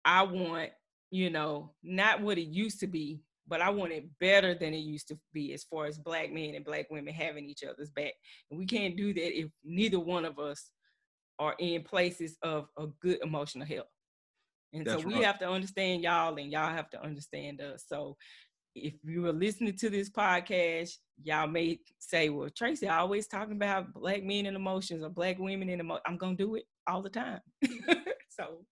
I 0.05 0.23
want, 0.23 0.69
you 1.11 1.29
know, 1.29 1.73
not 1.83 2.21
what 2.21 2.37
it 2.37 2.47
used 2.47 2.79
to 2.81 2.87
be, 2.87 3.21
but 3.47 3.61
I 3.61 3.69
want 3.71 3.91
it 3.91 4.05
better 4.19 4.53
than 4.53 4.73
it 4.73 4.79
used 4.79 5.07
to 5.07 5.19
be 5.33 5.53
as 5.53 5.63
far 5.63 5.87
as 5.87 5.97
black 5.97 6.31
men 6.31 6.53
and 6.53 6.63
black 6.63 6.85
women 6.91 7.13
having 7.13 7.45
each 7.45 7.63
other's 7.63 7.89
back. 7.89 8.13
And 8.51 8.59
we 8.59 8.65
can't 8.65 8.95
do 8.95 9.13
that 9.13 9.39
if 9.39 9.49
neither 9.63 9.99
one 9.99 10.23
of 10.23 10.37
us 10.37 10.69
are 11.39 11.55
in 11.57 11.83
places 11.83 12.37
of 12.43 12.67
a 12.77 12.87
good 13.01 13.17
emotional 13.23 13.65
health. 13.65 13.87
And 14.71 14.85
That's 14.85 15.01
so 15.01 15.07
we 15.07 15.15
right. 15.15 15.23
have 15.23 15.39
to 15.39 15.49
understand 15.49 16.03
y'all 16.03 16.37
and 16.37 16.51
y'all 16.51 16.69
have 16.69 16.91
to 16.91 17.03
understand 17.03 17.59
us. 17.59 17.85
So 17.87 18.17
if 18.75 18.93
you 19.03 19.21
were 19.23 19.33
listening 19.33 19.75
to 19.77 19.89
this 19.89 20.09
podcast, 20.09 20.91
y'all 21.23 21.47
may 21.47 21.79
say, 21.99 22.29
well, 22.29 22.49
Tracy 22.55 22.87
always 22.87 23.27
talking 23.27 23.55
about 23.55 23.93
black 23.93 24.23
men 24.23 24.45
and 24.45 24.55
emotions 24.55 25.03
or 25.03 25.09
black 25.09 25.37
women 25.39 25.69
and 25.69 25.81
emotions. 25.81 26.03
I'm 26.05 26.17
to 26.19 26.35
do 26.35 26.55
it 26.55 26.63
all 26.87 27.01
the 27.01 27.09
time. 27.09 27.39
so 28.29 28.65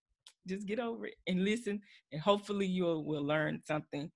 just 0.46 0.66
get 0.66 0.78
over 0.78 1.06
it 1.06 1.14
and 1.26 1.44
listen, 1.44 1.80
and 2.12 2.20
hopefully 2.20 2.66
you 2.66 2.84
will 2.84 3.24
learn 3.24 3.60
something. 3.66 4.10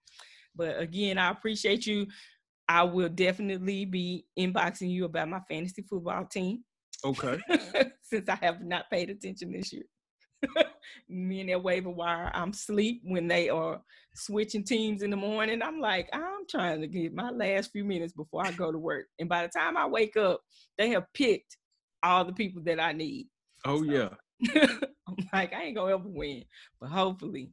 But 0.54 0.78
again, 0.80 1.18
I 1.18 1.30
appreciate 1.30 1.86
you. 1.86 2.06
I 2.68 2.84
will 2.84 3.08
definitely 3.08 3.84
be 3.84 4.24
inboxing 4.38 4.90
you 4.90 5.04
about 5.04 5.28
my 5.28 5.40
fantasy 5.48 5.82
football 5.82 6.26
team 6.26 6.64
Okay. 7.04 7.40
since 8.02 8.28
I 8.28 8.36
have 8.36 8.62
not 8.62 8.90
paid 8.90 9.10
attention 9.10 9.52
this 9.52 9.72
year. 9.72 9.82
Me 11.08 11.40
and 11.40 11.50
that 11.50 11.62
waiver 11.62 11.90
wire, 11.90 12.30
I'm 12.34 12.52
sleep 12.52 13.02
when 13.04 13.28
they 13.28 13.48
are 13.48 13.80
switching 14.14 14.64
teams 14.64 15.02
in 15.02 15.10
the 15.10 15.16
morning. 15.16 15.62
I'm 15.62 15.80
like, 15.80 16.08
I'm 16.12 16.46
trying 16.48 16.80
to 16.80 16.86
get 16.86 17.14
my 17.14 17.30
last 17.30 17.72
few 17.72 17.84
minutes 17.84 18.12
before 18.12 18.44
I 18.46 18.52
go 18.52 18.72
to 18.72 18.78
work. 18.78 19.06
And 19.18 19.28
by 19.28 19.42
the 19.42 19.48
time 19.48 19.76
I 19.76 19.86
wake 19.86 20.16
up, 20.16 20.40
they 20.78 20.90
have 20.90 21.12
picked 21.14 21.56
all 22.02 22.24
the 22.24 22.32
people 22.32 22.62
that 22.64 22.80
I 22.80 22.92
need. 22.92 23.28
Oh 23.64 23.78
So- 23.84 23.90
yeah. 23.92 24.08
I'm 25.08 25.16
like, 25.32 25.52
I 25.52 25.64
ain't 25.64 25.76
gonna 25.76 25.94
ever 25.94 26.08
win, 26.08 26.44
but 26.80 26.88
hopefully, 26.90 27.50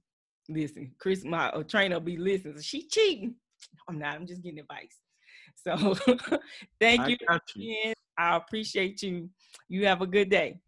listen, 0.47 0.91
Chris, 0.99 1.23
my 1.23 1.49
uh, 1.49 1.63
trainer 1.63 1.95
will 1.95 2.01
be 2.01 2.17
listening. 2.17 2.55
So 2.55 2.61
she 2.61 2.87
cheating. 2.87 3.35
I'm 3.87 3.99
not. 3.99 4.15
I'm 4.15 4.25
just 4.25 4.41
getting 4.41 4.59
advice. 4.59 4.97
So, 5.55 5.95
thank 6.79 7.01
I 7.01 7.07
you 7.07 7.17
you. 7.55 7.93
I 8.17 8.35
appreciate 8.37 9.01
you. 9.01 9.29
You 9.67 9.85
have 9.85 10.01
a 10.01 10.07
good 10.07 10.29
day. 10.29 10.59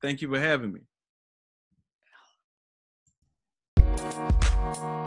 Thank 0.00 0.22
you 0.22 0.28
for 0.30 0.38
having 0.38 0.72
me. 0.72 0.80
We'll 4.66 5.06